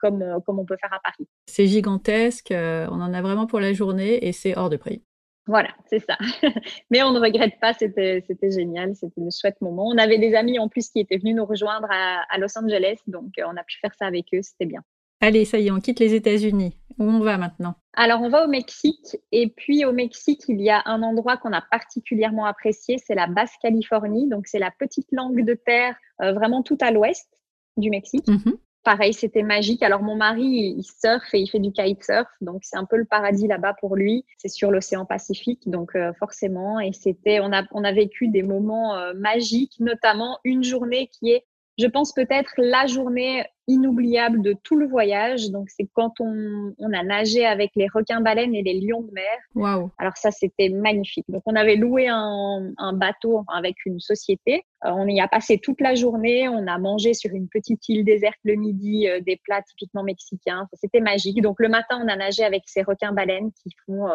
comme 0.00 0.24
comme 0.44 0.58
on 0.58 0.64
peut 0.64 0.76
faire 0.80 0.92
à 0.92 1.00
Paris. 1.02 1.28
C'est 1.46 1.66
gigantesque. 1.66 2.52
on 2.52 3.00
en 3.00 3.14
a 3.14 3.22
vraiment 3.22 3.46
pour 3.46 3.60
la 3.60 3.72
journée 3.72 4.26
et 4.26 4.32
c'est 4.32 4.56
de 4.68 4.76
prix. 4.76 5.02
Voilà, 5.46 5.68
c'est 5.86 6.00
ça. 6.00 6.16
Mais 6.90 7.02
on 7.02 7.12
ne 7.12 7.20
regrette 7.20 7.60
pas, 7.60 7.74
c'était 7.74 8.22
génial, 8.50 8.96
c'était 8.96 9.20
un 9.20 9.28
chouette 9.30 9.60
moment. 9.60 9.86
On 9.88 9.98
avait 9.98 10.18
des 10.18 10.34
amis 10.34 10.58
en 10.58 10.68
plus 10.68 10.88
qui 10.88 11.00
étaient 11.00 11.18
venus 11.18 11.36
nous 11.36 11.44
rejoindre 11.44 11.88
à, 11.90 12.38
Los 12.38 12.58
Angeles, 12.58 12.96
donc 13.06 13.38
euh, 13.38 13.42
on 13.46 13.56
a 13.56 13.62
pu 13.62 13.78
faire 13.80 13.94
ça 13.98 14.06
avec 14.06 14.26
eux, 14.32 14.40
c'était 14.42 14.64
bien. 14.64 14.80
Allez, 15.20 15.44
ça 15.44 15.58
y 15.58 15.68
est, 15.68 15.70
on 15.70 15.80
quitte 15.80 16.00
les 16.00 16.14
États-Unis. 16.14 16.78
Où 16.98 17.04
on 17.04 17.20
va 17.20 17.38
maintenant? 17.38 17.74
Alors, 17.94 18.20
on 18.22 18.28
va 18.28 18.44
au 18.44 18.48
Mexique. 18.48 19.16
Et 19.32 19.48
puis, 19.48 19.84
au 19.84 19.92
Mexique, 19.92 20.42
il 20.48 20.60
y 20.60 20.70
a 20.70 20.82
un 20.86 21.02
endroit 21.02 21.36
qu'on 21.36 21.52
a 21.52 21.60
particulièrement 21.60 22.44
apprécié, 22.46 22.98
c'est 22.98 23.16
la 23.16 23.26
Basse-Californie. 23.26 24.28
Donc, 24.28 24.46
c'est 24.46 24.60
la 24.60 24.70
petite 24.70 25.08
langue 25.10 25.44
de 25.44 25.54
terre 25.54 25.96
euh, 26.22 26.32
vraiment 26.32 26.62
tout 26.62 26.78
à 26.80 26.92
l'ouest 26.92 27.28
du 27.76 27.90
Mexique. 27.90 28.26
Mm-hmm 28.26 28.58
pareil, 28.84 29.12
c'était 29.12 29.42
magique. 29.42 29.82
Alors 29.82 30.02
mon 30.02 30.14
mari, 30.14 30.74
il 30.78 30.84
surfe 30.84 31.34
et 31.34 31.40
il 31.40 31.48
fait 31.48 31.58
du 31.58 31.72
kitesurf, 31.72 32.28
donc 32.40 32.60
c'est 32.62 32.76
un 32.76 32.84
peu 32.84 32.96
le 32.96 33.04
paradis 33.04 33.48
là-bas 33.48 33.74
pour 33.80 33.96
lui. 33.96 34.24
C'est 34.38 34.48
sur 34.48 34.70
l'océan 34.70 35.04
Pacifique, 35.04 35.68
donc 35.68 35.96
euh, 35.96 36.12
forcément. 36.14 36.78
Et 36.78 36.92
c'était, 36.92 37.40
on 37.40 37.52
a, 37.52 37.64
on 37.72 37.82
a 37.82 37.92
vécu 37.92 38.28
des 38.28 38.42
moments 38.42 38.96
euh, 38.96 39.14
magiques, 39.14 39.74
notamment 39.80 40.38
une 40.44 40.62
journée 40.62 41.08
qui 41.08 41.32
est 41.32 41.44
je 41.78 41.86
pense 41.86 42.12
peut-être 42.12 42.52
la 42.56 42.86
journée 42.86 43.44
inoubliable 43.66 44.42
de 44.42 44.54
tout 44.62 44.76
le 44.76 44.86
voyage. 44.86 45.50
Donc, 45.50 45.68
c'est 45.70 45.88
quand 45.92 46.12
on, 46.20 46.72
on, 46.78 46.92
a 46.92 47.02
nagé 47.02 47.44
avec 47.44 47.70
les 47.74 47.88
requins-baleines 47.88 48.54
et 48.54 48.62
les 48.62 48.78
lions 48.80 49.02
de 49.02 49.10
mer. 49.12 49.38
Waouh. 49.54 49.90
Alors, 49.98 50.16
ça, 50.16 50.30
c'était 50.30 50.68
magnifique. 50.68 51.24
Donc, 51.28 51.42
on 51.46 51.56
avait 51.56 51.76
loué 51.76 52.06
un, 52.08 52.72
un 52.76 52.92
bateau 52.92 53.44
avec 53.52 53.84
une 53.86 53.98
société. 53.98 54.64
Euh, 54.84 54.90
on 54.90 55.08
y 55.08 55.20
a 55.20 55.28
passé 55.28 55.58
toute 55.58 55.80
la 55.80 55.94
journée. 55.94 56.48
On 56.48 56.66
a 56.66 56.78
mangé 56.78 57.14
sur 57.14 57.32
une 57.32 57.48
petite 57.48 57.88
île 57.88 58.04
déserte 58.04 58.38
le 58.44 58.54
midi 58.54 59.08
euh, 59.08 59.20
des 59.20 59.40
plats 59.42 59.62
typiquement 59.62 60.04
mexicains. 60.04 60.68
C'était 60.74 61.00
magique. 61.00 61.40
Donc, 61.40 61.56
le 61.58 61.68
matin, 61.68 62.00
on 62.04 62.08
a 62.08 62.16
nagé 62.16 62.44
avec 62.44 62.62
ces 62.66 62.82
requins-baleines 62.82 63.50
qui 63.62 63.70
font 63.86 64.06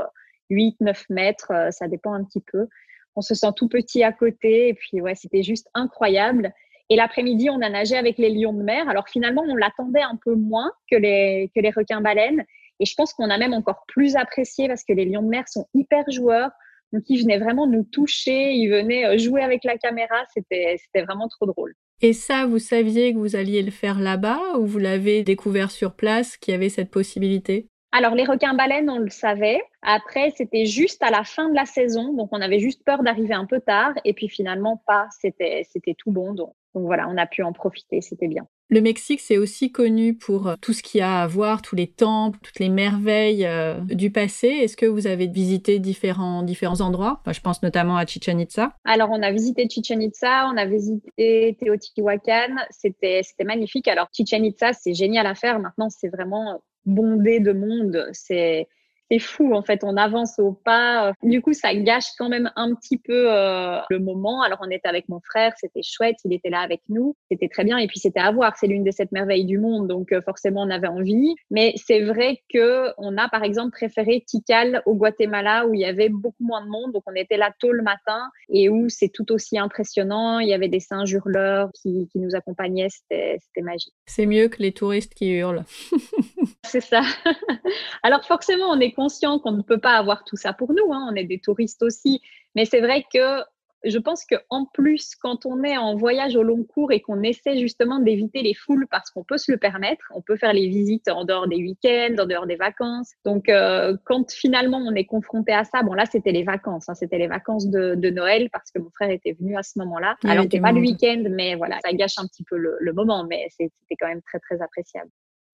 8, 0.50 0.78
euh, 0.82 0.86
9 0.86 1.06
mètres. 1.10 1.52
ça 1.72 1.88
dépend 1.88 2.14
un 2.14 2.24
petit 2.24 2.44
peu. 2.52 2.68
On 3.16 3.22
se 3.22 3.34
sent 3.34 3.52
tout 3.56 3.68
petit 3.68 4.04
à 4.04 4.14
côté. 4.14 4.70
Et 4.70 4.74
puis, 4.76 5.02
ouais, 5.02 5.16
c'était 5.16 5.44
juste 5.44 5.68
incroyable. 5.74 6.54
Et 6.90 6.96
l'après-midi, 6.96 7.50
on 7.50 7.62
a 7.62 7.70
nagé 7.70 7.96
avec 7.96 8.18
les 8.18 8.30
lions 8.30 8.54
de 8.54 8.64
mer. 8.64 8.90
Alors 8.90 9.08
finalement, 9.08 9.44
on 9.48 9.56
l'attendait 9.56 10.02
un 10.02 10.18
peu 10.24 10.34
moins 10.34 10.72
que 10.90 10.96
les, 10.96 11.52
que 11.56 11.62
les 11.62 11.70
requins-baleines. 11.70 12.44
Et 12.80 12.86
je 12.86 12.96
pense 12.96 13.14
qu'on 13.14 13.30
a 13.30 13.38
même 13.38 13.54
encore 13.54 13.84
plus 13.88 14.16
apprécié 14.16 14.68
parce 14.68 14.84
que 14.84 14.94
les 14.94 15.06
lions 15.06 15.22
de 15.22 15.28
mer 15.28 15.48
sont 15.48 15.68
hyper 15.74 16.10
joueurs. 16.10 16.52
Donc, 16.92 17.04
ils 17.08 17.22
venaient 17.22 17.38
vraiment 17.38 17.68
nous 17.68 17.84
toucher, 17.84 18.54
ils 18.54 18.70
venaient 18.70 19.06
euh, 19.06 19.18
jouer 19.18 19.42
avec 19.42 19.64
la 19.64 19.78
caméra. 19.78 20.16
C'était, 20.34 20.78
c'était 20.84 21.06
vraiment 21.06 21.28
trop 21.28 21.46
drôle. 21.46 21.76
Et 22.02 22.14
ça, 22.14 22.46
vous 22.46 22.60
saviez 22.60 23.14
que 23.14 23.20
vous 23.20 23.36
alliez 23.36 23.62
le 23.62 23.72
faire 23.72 24.00
là-bas 24.00 24.58
ou 24.58 24.66
vous 24.66 24.80
l'avez 24.80 25.22
découvert 25.24 25.70
sur 25.70 25.94
place 25.96 26.38
qu'il 26.38 26.54
y 26.54 26.56
avait 26.56 26.70
cette 26.70 26.90
possibilité? 26.90 27.68
Alors, 27.92 28.16
les 28.16 28.24
requins-baleines, 28.24 28.90
on 28.90 29.00
le 29.00 29.10
savait. 29.10 29.62
Après, 29.82 30.32
c'était 30.36 30.66
juste 30.66 31.04
à 31.04 31.12
la 31.12 31.24
fin 31.24 31.50
de 31.50 31.56
la 31.56 31.66
saison. 31.66 32.14
Donc, 32.14 32.30
on 32.32 32.42
avait 32.42 32.60
juste 32.60 32.84
peur 32.84 33.04
d'arriver 33.04 33.34
un 33.34 33.46
peu 33.46 33.60
tard. 33.60 33.94
Et 34.06 34.14
puis, 34.14 34.30
finalement, 34.30 34.82
pas. 34.88 35.08
C'était, 35.20 35.68
c'était 35.70 35.96
tout 35.96 36.12
bon. 36.12 36.34
Donc, 36.34 36.54
donc 36.76 36.86
voilà, 36.86 37.08
on 37.10 37.18
a 37.18 37.26
pu 37.26 37.44
en 37.44 37.54
profiter, 37.54 38.02
c'était 38.02 38.28
bien. 38.28 38.48
Le 38.72 38.82
Mexique, 38.82 39.20
c'est 39.20 39.40
aussi 39.40 39.72
connu 39.72 40.14
pour 40.14 40.48
euh, 40.48 40.56
tout 40.62 40.74
ce 40.74 40.84
qu'il 40.84 41.00
y 41.00 41.02
a 41.02 41.22
à 41.22 41.28
voir, 41.28 41.64
tous 41.64 41.76
les 41.76 41.88
temples, 41.88 42.38
toutes 42.44 42.60
les 42.60 42.70
merveilles 42.70 43.48
euh, 43.48 43.80
du 43.80 44.12
passé. 44.12 44.48
Est-ce 44.48 44.78
que 44.78 44.86
vous 44.86 45.08
avez 45.08 45.26
visité 45.26 45.80
différents, 45.80 46.44
différents 46.44 46.82
endroits? 46.82 47.22
Je 47.26 47.40
pense 47.40 47.64
notamment 47.64 47.98
à 47.98 48.06
Chichen 48.06 48.40
Itza. 48.40 48.74
Alors, 48.86 49.10
on 49.12 49.24
a 49.24 49.32
visité 49.32 49.68
Chichen 49.68 50.04
Itza, 50.04 50.48
on 50.54 50.58
a 50.58 50.68
visité 50.68 51.58
Teotihuacan. 51.60 52.58
C'était 52.70 53.24
magnifique. 53.44 53.88
Alors, 53.88 54.08
Chichen 54.16 54.46
Itza, 54.46 54.74
c'est 54.74 54.94
génial 54.94 55.26
à 55.26 55.34
faire. 55.34 55.60
Maintenant, 55.60 55.90
c'est 55.90 56.10
vraiment 56.10 56.62
bondé 56.86 57.40
de 57.40 57.54
monde. 57.54 58.08
C'est 58.12 58.68
c'est 59.12 59.20
fou 59.20 59.54
en 59.54 59.64
fait, 59.64 59.84
on 59.84 59.98
avance 59.98 60.40
au 60.40 60.52
pas. 60.52 61.14
Du 61.24 61.42
coup, 61.42 61.54
ça 61.54 61.74
gâche 61.74 62.12
quand 62.18 62.30
même 62.30 62.52
un 62.56 62.76
petit 62.76 62.98
peu 62.98 63.32
euh, 63.32 63.80
le 63.90 64.00
moment. 64.00 64.42
Alors 64.42 64.60
on 64.62 64.70
était 64.70 64.88
avec 64.88 65.10
mon 65.10 65.20
frère, 65.20 65.54
c'était 65.58 65.82
chouette, 65.84 66.18
il 66.26 66.34
était 66.34 66.50
là 66.50 66.60
avec 66.60 66.82
nous, 66.90 67.16
c'était 67.30 67.48
très 67.48 67.64
bien. 67.64 67.78
Et 67.78 67.88
puis 67.88 68.00
c'était 68.00 68.20
à 68.20 68.32
voir, 68.32 68.56
c'est 68.58 68.68
l'une 68.68 68.84
des 68.84 68.92
sept 68.92 69.12
merveilles 69.12 69.46
du 69.46 69.58
monde, 69.58 69.88
donc 69.88 70.12
euh, 70.12 70.22
forcément 70.22 70.62
on 70.62 70.70
avait 70.70 70.88
envie. 70.88 71.36
Mais 71.50 71.74
c'est 71.76 72.02
vrai 72.02 72.42
que 72.54 72.90
on 72.98 73.18
a 73.18 73.30
par 73.30 73.44
exemple 73.44 73.72
préféré 73.72 74.24
Tikal 74.26 74.82
au 74.86 74.96
Guatemala 74.96 75.66
où 75.68 75.74
il 75.74 75.82
y 75.82 75.86
avait 75.86 76.10
beaucoup 76.10 76.44
moins 76.44 76.64
de 76.64 76.70
monde, 76.70 76.92
donc 76.94 77.04
on 77.08 77.16
était 77.16 77.38
là 77.38 77.52
tôt 77.60 77.72
le 77.72 77.84
matin 77.84 78.30
et 78.50 78.70
où 78.70 78.90
c'est 78.90 79.10
tout 79.10 79.32
aussi 79.32 79.58
impressionnant. 79.58 80.40
Il 80.40 80.48
y 80.48 80.54
avait 80.54 80.68
des 80.68 80.80
singes 80.80 81.12
hurleurs 81.12 81.70
qui, 81.74 82.08
qui 82.12 82.20
nous 82.20 82.36
accompagnaient, 82.36 82.90
c'était 82.90 83.40
magique. 83.62 83.94
C'est 84.06 84.26
mieux 84.26 84.48
que 84.48 84.62
les 84.62 84.72
touristes 84.72 85.14
qui 85.14 85.32
hurlent. 85.32 85.64
c'est 86.66 86.82
ça. 86.82 87.02
Alors 88.04 88.24
forcément, 88.26 88.70
on 88.70 88.80
est 88.80 88.92
conscient 89.00 89.40
qu'on 89.40 89.54
ne 89.54 89.62
peut 89.62 89.78
pas 89.78 89.94
avoir 89.94 90.26
tout 90.26 90.36
ça 90.36 90.52
pour 90.52 90.74
nous. 90.74 90.92
Hein. 90.92 91.08
On 91.10 91.16
est 91.16 91.24
des 91.24 91.40
touristes 91.40 91.84
aussi. 91.84 92.22
Mais 92.54 92.66
c'est 92.66 92.82
vrai 92.82 93.06
que 93.14 93.42
je 93.86 93.98
pense 93.98 94.26
qu'en 94.26 94.66
plus, 94.66 95.16
quand 95.16 95.46
on 95.46 95.64
est 95.64 95.78
en 95.78 95.96
voyage 95.96 96.36
au 96.36 96.44
long 96.44 96.66
cours 96.66 96.92
et 96.92 97.00
qu'on 97.00 97.22
essaie 97.22 97.58
justement 97.58 98.00
d'éviter 98.00 98.42
les 98.42 98.54
foules 98.54 98.88
parce 98.92 99.10
qu'on 99.10 99.24
peut 99.24 99.38
se 99.38 99.54
le 99.54 99.58
permettre, 99.58 100.12
on 100.14 100.22
peut 100.22 100.36
faire 100.36 100.52
les 100.52 100.68
visites 100.68 101.08
en 101.08 101.24
dehors 101.24 101.48
des 101.48 101.56
week-ends, 101.56 102.16
en 102.20 102.26
dehors 102.26 102.46
des 102.46 102.58
vacances. 102.58 103.14
Donc, 103.24 103.48
euh, 103.48 103.96
quand 104.04 104.30
finalement 104.34 104.80
on 104.80 104.94
est 104.96 105.06
confronté 105.06 105.54
à 105.54 105.64
ça, 105.64 105.82
bon 105.82 105.94
là 105.94 106.04
c'était 106.06 106.34
les 106.34 106.44
vacances, 106.44 106.90
hein, 106.90 106.94
c'était 106.94 107.20
les 107.20 107.28
vacances 107.28 107.68
de, 107.70 108.10
Noël 108.10 108.50
parce 108.52 108.70
que 108.72 108.80
mon 108.80 108.90
frère 108.90 109.12
était 109.12 109.32
venu 109.40 109.56
à 109.56 109.64
ce 109.64 109.80
moment-là. 109.80 110.18
Alors 110.26 110.44
c'était 110.44 110.60
pas 110.60 110.74
le 110.74 110.82
week-end, 110.82 111.24
mais 111.30 111.56
voilà, 111.56 111.78
ça 111.86 111.94
gâche 111.94 112.18
un 112.18 112.28
petit 112.28 112.44
peu 112.44 112.58
le 112.58 112.92
moment, 112.92 113.24
mais 113.24 113.48
c'était 113.50 113.96
quand 113.98 114.08
même 114.08 114.22
très 114.24 114.40
très 114.40 114.62
appréciable. 114.62 115.10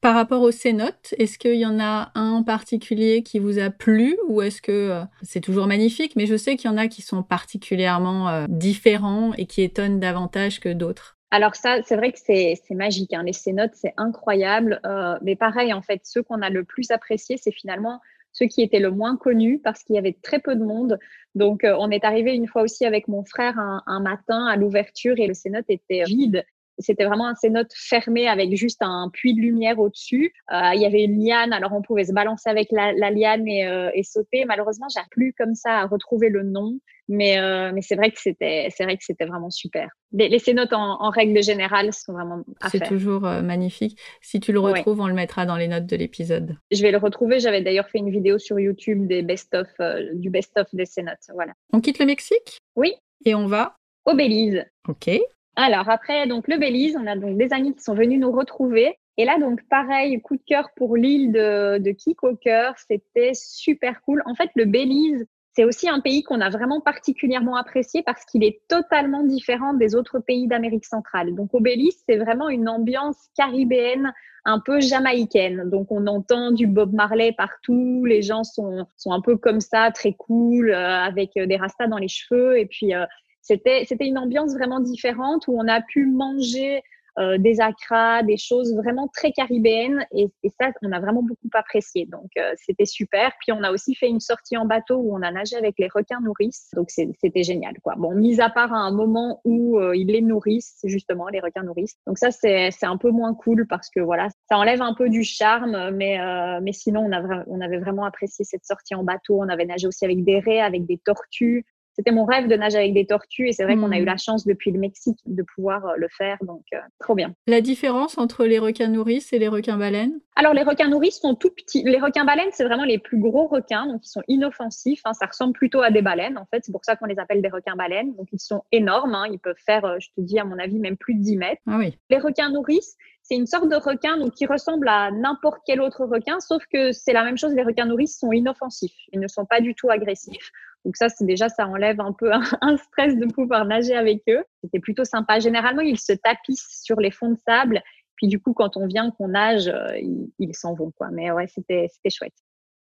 Par 0.05 0.13
rapport 0.13 0.43
aux 0.43 0.51
cénotes, 0.51 1.15
est-ce 1.17 1.39
qu'il 1.39 1.55
y 1.55 1.65
en 1.65 1.79
a 1.79 2.11
un 2.13 2.29
en 2.33 2.43
particulier 2.43 3.23
qui 3.23 3.39
vous 3.39 3.57
a 3.57 3.71
plu 3.71 4.15
ou 4.27 4.43
est-ce 4.43 4.61
que 4.61 4.71
euh, 4.71 5.01
c'est 5.23 5.41
toujours 5.41 5.65
magnifique, 5.65 6.15
mais 6.15 6.27
je 6.27 6.37
sais 6.37 6.57
qu'il 6.57 6.69
y 6.69 6.71
en 6.71 6.77
a 6.77 6.87
qui 6.87 7.01
sont 7.01 7.23
particulièrement 7.23 8.29
euh, 8.29 8.45
différents 8.47 9.33
et 9.33 9.47
qui 9.47 9.63
étonnent 9.63 9.99
davantage 9.99 10.59
que 10.59 10.69
d'autres 10.69 11.17
alors 11.31 11.55
ça, 11.55 11.81
c'est 11.81 11.95
vrai 11.95 12.11
que 12.11 12.19
c'est 12.19 12.55
magique. 12.69 13.13
Hein. 13.13 13.23
Les 13.23 13.33
cénotes, 13.33 13.73
c'est 13.73 13.93
incroyable. 13.97 14.79
Euh, 14.85 15.17
mais 15.23 15.35
pareil, 15.35 15.73
en 15.73 15.81
fait, 15.81 16.01
ceux 16.03 16.21
qu'on 16.21 16.43
a 16.43 16.51
le 16.51 16.63
plus 16.63 16.91
appréciés, 16.91 17.37
c'est 17.37 17.51
finalement 17.51 17.99
ceux 18.31 18.45
qui 18.45 18.61
étaient 18.61 18.79
le 18.79 18.91
moins 18.91 19.17
connus 19.17 19.59
parce 19.61 19.83
qu'il 19.83 19.95
y 19.95 19.99
avait 19.99 20.15
très 20.21 20.37
peu 20.37 20.55
de 20.55 20.63
monde. 20.63 20.99
Donc, 21.33 21.65
on 21.65 21.89
est 21.89 22.05
arrivé 22.05 22.35
une 22.35 22.47
fois 22.47 22.61
aussi 22.61 22.85
avec 22.85 23.07
mon 23.07 23.25
frère 23.25 23.57
un, 23.59 23.81
un 23.87 23.99
matin 23.99 24.45
à 24.45 24.55
l'ouverture 24.55 25.15
et 25.17 25.25
le 25.25 25.33
cénote 25.33 25.65
était 25.67 26.03
vide. 26.03 26.45
C'était 26.77 27.05
vraiment 27.05 27.27
un 27.27 27.35
cénote 27.35 27.71
fermé 27.73 28.27
avec 28.27 28.55
juste 28.55 28.81
un 28.81 29.09
puits 29.11 29.33
de 29.33 29.41
lumière 29.41 29.79
au-dessus. 29.79 30.33
Euh, 30.51 30.71
il 30.73 30.81
y 30.81 30.85
avait 30.85 31.03
une 31.03 31.23
liane, 31.23 31.53
alors 31.53 31.73
on 31.73 31.81
pouvait 31.81 32.05
se 32.05 32.13
balancer 32.13 32.49
avec 32.49 32.71
la, 32.71 32.93
la 32.93 33.11
liane 33.11 33.47
et, 33.47 33.65
euh, 33.65 33.89
et, 33.93 34.03
sauter. 34.03 34.45
Malheureusement, 34.45 34.87
j'ai 34.93 35.01
plus 35.11 35.33
comme 35.37 35.55
ça 35.55 35.79
à 35.79 35.85
retrouver 35.87 36.29
le 36.29 36.43
nom, 36.43 36.79
mais 37.07 37.39
euh, 37.39 37.71
mais 37.73 37.81
c'est 37.81 37.95
vrai 37.95 38.11
que 38.11 38.19
c'était 38.19 38.67
c'est 38.75 38.83
vrai 38.83 38.97
que 38.97 39.03
c'était 39.03 39.25
vraiment 39.25 39.49
super. 39.49 39.89
Les, 40.11 40.27
les 40.27 40.39
cénotes 40.39 40.73
en, 40.73 41.01
en, 41.01 41.09
règle 41.09 41.41
générale 41.41 41.93
sont 41.93 42.13
vraiment 42.13 42.43
à 42.61 42.69
C'est 42.69 42.85
toujours 42.87 43.21
magnifique. 43.21 43.99
Si 44.21 44.39
tu 44.39 44.51
le 44.51 44.59
retrouves, 44.59 44.99
on 44.99 45.07
le 45.07 45.13
mettra 45.13 45.45
dans 45.45 45.57
les 45.57 45.67
notes 45.67 45.85
de 45.85 45.95
l'épisode. 45.95 46.57
Je 46.71 46.81
vais 46.81 46.91
le 46.91 46.97
retrouver. 46.97 47.39
J'avais 47.39 47.61
d'ailleurs 47.61 47.89
fait 47.89 47.99
une 47.99 48.11
vidéo 48.11 48.37
sur 48.37 48.59
YouTube 48.59 49.07
des 49.07 49.21
best-of 49.21 49.67
du 50.13 50.29
best-of 50.29 50.67
des 50.73 50.85
cénotes. 50.85 51.17
Voilà. 51.33 51.53
On 51.73 51.79
quitte 51.79 51.99
le 51.99 52.05
Mexique? 52.05 52.59
Oui. 52.75 52.93
Et 53.25 53.33
on 53.35 53.47
va 53.47 53.77
au 54.05 54.13
Belize. 54.13 54.63
Ok. 54.87 55.09
Alors 55.55 55.89
après, 55.89 56.27
donc 56.27 56.47
le 56.47 56.57
Belize, 56.57 56.97
on 56.99 57.07
a 57.07 57.15
donc 57.15 57.37
des 57.37 57.53
amis 57.53 57.73
qui 57.73 57.81
sont 57.81 57.93
venus 57.93 58.19
nous 58.19 58.31
retrouver. 58.31 58.97
Et 59.17 59.23
là, 59.23 59.39
donc 59.39 59.61
pareil, 59.69 60.21
coup 60.21 60.35
de 60.35 60.43
cœur 60.45 60.69
pour 60.75 60.97
l'île 60.97 61.31
de, 61.31 61.77
de 61.77 61.91
Kikoker, 61.91 62.73
c'était 62.87 63.31
super 63.33 64.01
cool. 64.01 64.21
En 64.25 64.35
fait, 64.35 64.49
le 64.55 64.65
Belize, 64.65 65.25
c'est 65.55 65.63
aussi 65.63 65.87
un 65.87 66.01
pays 66.01 66.23
qu'on 66.23 66.41
a 66.41 66.49
vraiment 66.49 66.81
particulièrement 66.81 67.55
apprécié 67.55 68.03
parce 68.03 68.25
qu'il 68.25 68.43
est 68.43 68.59
totalement 68.67 69.23
différent 69.23 69.73
des 69.73 69.95
autres 69.95 70.19
pays 70.19 70.47
d'Amérique 70.47 70.83
centrale. 70.83 71.33
Donc 71.33 71.53
au 71.53 71.61
Belize, 71.61 72.03
c'est 72.07 72.17
vraiment 72.17 72.49
une 72.49 72.67
ambiance 72.67 73.17
caribéenne 73.37 74.13
un 74.43 74.59
peu 74.59 74.81
jamaïcaine. 74.81 75.69
Donc 75.69 75.87
on 75.91 76.05
entend 76.07 76.51
du 76.51 76.67
Bob 76.67 76.93
Marley 76.93 77.31
partout, 77.31 78.03
les 78.03 78.21
gens 78.21 78.43
sont, 78.43 78.85
sont 78.97 79.13
un 79.13 79.21
peu 79.21 79.37
comme 79.37 79.61
ça, 79.61 79.91
très 79.91 80.11
cool, 80.11 80.71
euh, 80.71 80.75
avec 80.75 81.31
des 81.35 81.55
rastas 81.55 81.87
dans 81.87 81.97
les 81.97 82.09
cheveux. 82.09 82.59
Et 82.59 82.65
puis 82.65 82.93
euh, 82.93 83.05
c'était, 83.45 84.07
une 84.07 84.17
ambiance 84.17 84.53
vraiment 84.53 84.79
différente 84.79 85.47
où 85.47 85.55
on 85.57 85.67
a 85.67 85.81
pu 85.81 86.05
manger 86.07 86.81
euh, 87.17 87.37
des 87.37 87.61
acras, 87.61 88.23
des 88.23 88.35
choses 88.35 88.75
vraiment 88.75 89.07
très 89.07 89.31
caribéennes 89.31 90.05
et, 90.11 90.27
ça, 90.59 90.71
on 90.81 90.91
a 90.91 90.99
vraiment 90.99 91.23
beaucoup 91.23 91.47
apprécié. 91.53 92.05
Donc, 92.07 92.29
euh, 92.37 92.51
c'était 92.57 92.85
super. 92.85 93.31
Puis, 93.39 93.53
on 93.53 93.63
a 93.63 93.71
aussi 93.71 93.95
fait 93.95 94.09
une 94.09 94.19
sortie 94.19 94.57
en 94.57 94.65
bateau 94.65 94.97
où 94.97 95.15
on 95.15 95.21
a 95.21 95.31
nagé 95.31 95.55
avec 95.55 95.75
les 95.77 95.87
requins 95.87 96.19
nourrices. 96.19 96.71
Donc, 96.73 96.89
c'était 96.89 97.43
génial, 97.43 97.75
quoi. 97.81 97.93
Bon, 97.95 98.13
mis 98.13 98.41
à 98.41 98.49
part 98.49 98.73
à 98.73 98.79
un 98.79 98.91
moment 98.91 99.39
où 99.45 99.79
euh, 99.79 99.95
ils 99.95 100.07
les 100.07 100.21
nourrissent, 100.21 100.79
justement, 100.83 101.29
les 101.29 101.39
requins 101.39 101.63
nourrices. 101.63 101.95
Donc, 102.05 102.17
ça, 102.17 102.31
c'est 102.31 102.73
un 102.83 102.97
peu 102.97 103.11
moins 103.11 103.33
cool 103.33 103.65
parce 103.67 103.89
que, 103.89 104.01
voilà, 104.01 104.27
ça 104.49 104.57
enlève 104.57 104.81
un 104.81 104.93
peu 104.93 105.07
du 105.07 105.23
charme, 105.23 105.91
mais, 105.91 106.19
mais 106.61 106.73
sinon, 106.73 107.05
on, 107.05 107.11
a, 107.13 107.45
on 107.47 107.61
avait 107.61 107.79
vraiment 107.79 108.03
apprécié 108.03 108.43
cette 108.43 108.65
sortie 108.65 108.95
en 108.95 109.03
bateau. 109.03 109.39
On 109.39 109.47
avait 109.47 109.65
nagé 109.65 109.87
aussi 109.87 110.03
avec 110.03 110.23
des 110.25 110.39
raies, 110.39 110.61
avec 110.61 110.85
des 110.85 110.97
tortues 110.97 111.65
c'était 111.95 112.11
mon 112.11 112.25
rêve 112.25 112.47
de 112.47 112.55
nager 112.55 112.77
avec 112.77 112.93
des 112.93 113.05
tortues 113.05 113.47
et 113.47 113.53
c'est 113.53 113.63
vrai 113.63 113.77
qu'on 113.77 113.91
a 113.91 113.97
eu 113.97 114.03
hmm. 114.03 114.05
la 114.05 114.17
chance 114.17 114.45
depuis 114.45 114.71
le 114.71 114.79
Mexique 114.79 115.19
de 115.25 115.43
pouvoir 115.43 115.85
euh, 115.85 115.93
le 115.97 116.07
faire, 116.09 116.37
donc 116.41 116.63
euh, 116.73 116.79
trop 116.99 117.15
bien. 117.15 117.33
La 117.47 117.61
différence 117.61 118.17
entre 118.17 118.45
les 118.45 118.59
requins 118.59 118.89
nourrices 118.89 119.31
et 119.31 119.39
les 119.39 119.47
requins 119.47 119.77
baleines? 119.77 120.19
Alors 120.35 120.53
les 120.53 120.63
requins 120.63 120.89
nourrices 120.89 121.19
sont 121.19 121.35
tout 121.35 121.49
petits. 121.49 121.83
Les 121.83 121.99
requins 121.99 122.25
baleines, 122.25 122.49
c'est 122.51 122.65
vraiment 122.65 122.83
les 122.83 122.99
plus 122.99 123.17
gros 123.17 123.47
requins, 123.47 123.87
donc 123.87 124.01
ils 124.05 124.09
sont 124.09 124.23
inoffensifs. 124.27 125.01
Hein. 125.05 125.13
ça 125.13 125.25
ressemble 125.25 125.53
plutôt 125.53 125.81
à 125.81 125.91
des 125.91 126.01
baleines 126.01 126.37
en 126.37 126.45
fait, 126.45 126.63
c'est 126.65 126.71
pour 126.71 126.83
ça 126.83 126.95
qu'on 126.95 127.05
les 127.05 127.17
appelle 127.17 127.41
des 127.41 127.49
requins 127.49 127.75
baleines. 127.75 128.13
Donc 128.15 128.27
ils 128.33 128.39
sont 128.39 128.63
énormes, 128.71 129.15
hein. 129.15 129.25
ils 129.31 129.39
peuvent 129.39 129.55
faire, 129.65 129.85
euh, 129.85 129.97
je 129.99 130.09
te 130.09 130.21
dis 130.21 130.37
à 130.37 130.43
mon 130.43 130.59
avis, 130.59 130.79
même 130.79 130.97
plus 130.97 131.15
de 131.15 131.21
10 131.21 131.37
mètres. 131.37 131.61
Ah 131.67 131.77
oui. 131.77 131.97
Les 132.09 132.17
requins 132.17 132.49
nourrices, 132.49 132.97
c'est 133.23 133.35
une 133.35 133.47
sorte 133.47 133.69
de 133.69 133.75
requin 133.75 134.17
donc 134.17 134.33
qui 134.33 134.45
ressemble 134.45 134.89
à 134.89 135.11
n'importe 135.11 135.61
quel 135.65 135.81
autre 135.81 136.05
requin, 136.05 136.39
sauf 136.41 136.63
que 136.71 136.91
c'est 136.91 137.13
la 137.13 137.23
même 137.23 137.37
chose. 137.37 137.53
Les 137.53 137.63
requins 137.63 137.85
nourrices 137.85 138.19
sont 138.19 138.33
inoffensifs, 138.33 138.97
ils 139.13 139.19
ne 139.19 139.27
sont 139.27 139.45
pas 139.45 139.61
du 139.61 139.75
tout 139.75 139.89
agressifs. 139.89 140.51
Donc 140.85 140.95
ça, 140.95 141.09
c'est 141.09 141.25
déjà, 141.25 141.49
ça 141.49 141.67
enlève 141.67 141.99
un 141.99 142.13
peu 142.13 142.31
un, 142.61 142.77
stress 142.77 143.17
de 143.17 143.25
pouvoir 143.25 143.65
nager 143.65 143.95
avec 143.95 144.21
eux. 144.29 144.43
C'était 144.63 144.79
plutôt 144.79 145.03
sympa. 145.03 145.39
Généralement, 145.39 145.81
ils 145.81 145.99
se 145.99 146.13
tapissent 146.13 146.81
sur 146.83 146.99
les 146.99 147.11
fonds 147.11 147.31
de 147.31 147.37
sable. 147.47 147.81
Puis 148.15 148.27
du 148.27 148.39
coup, 148.39 148.53
quand 148.53 148.77
on 148.77 148.85
vient, 148.85 149.11
qu'on 149.11 149.29
nage, 149.29 149.67
euh, 149.67 149.99
ils 150.39 150.55
s'en 150.55 150.73
vont, 150.73 150.91
quoi. 150.91 151.09
Mais 151.11 151.31
ouais, 151.31 151.47
c'était, 151.47 151.87
c'était 151.91 152.09
chouette. 152.09 152.33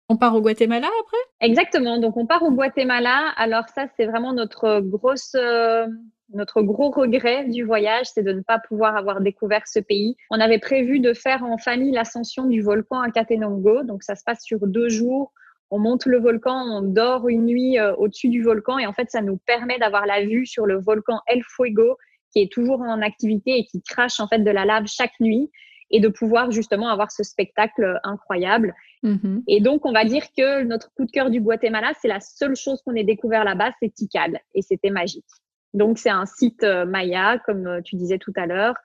On 0.07 0.17
part 0.17 0.35
au 0.35 0.41
Guatemala 0.41 0.87
après? 1.01 1.47
Exactement. 1.47 1.99
Donc 1.99 2.17
on 2.17 2.25
part 2.25 2.41
au 2.41 2.51
Guatemala. 2.51 3.31
Alors 3.37 3.65
ça, 3.69 3.85
c'est 3.95 4.07
vraiment 4.07 4.33
notre 4.33 4.79
grosse, 4.79 5.35
euh, 5.35 5.85
notre 6.33 6.63
gros 6.63 6.89
regret 6.89 7.45
du 7.45 7.63
voyage, 7.63 8.07
c'est 8.07 8.23
de 8.23 8.33
ne 8.33 8.41
pas 8.41 8.57
pouvoir 8.57 8.97
avoir 8.97 9.21
découvert 9.21 9.67
ce 9.67 9.79
pays. 9.79 10.15
On 10.31 10.39
avait 10.39 10.57
prévu 10.57 10.99
de 10.99 11.13
faire 11.13 11.43
en 11.43 11.59
famille 11.59 11.91
l'ascension 11.91 12.45
du 12.45 12.61
volcan 12.61 13.01
Acatenango. 13.01 13.83
Donc 13.83 14.01
ça 14.01 14.15
se 14.15 14.23
passe 14.23 14.41
sur 14.41 14.65
deux 14.65 14.89
jours 14.89 15.31
on 15.71 15.79
monte 15.79 16.05
le 16.05 16.19
volcan, 16.19 16.55
on 16.55 16.81
dort 16.81 17.27
une 17.29 17.45
nuit 17.45 17.79
euh, 17.79 17.95
au-dessus 17.95 18.29
du 18.29 18.41
volcan 18.41 18.79
et 18.79 18.87
en 18.87 18.93
fait, 18.93 19.09
ça 19.09 19.21
nous 19.21 19.37
permet 19.37 19.77
d'avoir 19.77 20.05
la 20.05 20.25
vue 20.25 20.45
sur 20.45 20.65
le 20.65 20.79
volcan 20.79 21.19
El 21.27 21.43
Fuego 21.43 21.97
qui 22.31 22.41
est 22.41 22.51
toujours 22.51 22.81
en 22.81 23.01
activité 23.01 23.57
et 23.57 23.65
qui 23.65 23.81
crache 23.81 24.19
en 24.19 24.27
fait 24.27 24.39
de 24.39 24.51
la 24.51 24.65
lave 24.65 24.85
chaque 24.87 25.19
nuit 25.19 25.49
et 25.91 25.99
de 25.99 26.07
pouvoir 26.07 26.51
justement 26.51 26.89
avoir 26.89 27.11
ce 27.11 27.23
spectacle 27.23 27.99
incroyable. 28.03 28.75
Mm-hmm. 29.03 29.43
Et 29.47 29.59
donc, 29.59 29.85
on 29.85 29.91
va 29.91 30.05
dire 30.05 30.23
que 30.37 30.63
notre 30.63 30.93
coup 30.93 31.05
de 31.05 31.11
cœur 31.11 31.31
du 31.31 31.41
Guatemala, 31.41 31.93
c'est 31.99 32.07
la 32.07 32.19
seule 32.19 32.55
chose 32.55 32.81
qu'on 32.83 32.93
ait 32.93 33.03
découvert 33.03 33.43
là-bas, 33.43 33.71
c'est 33.81 33.91
Tikal 33.91 34.39
et 34.53 34.61
c'était 34.61 34.91
magique. 34.91 35.25
Donc, 35.73 35.97
c'est 35.97 36.11
un 36.11 36.27
site 36.27 36.63
euh, 36.63 36.85
maya, 36.85 37.39
comme 37.45 37.65
euh, 37.65 37.81
tu 37.81 37.95
disais 37.95 38.19
tout 38.19 38.33
à 38.35 38.45
l'heure. 38.45 38.75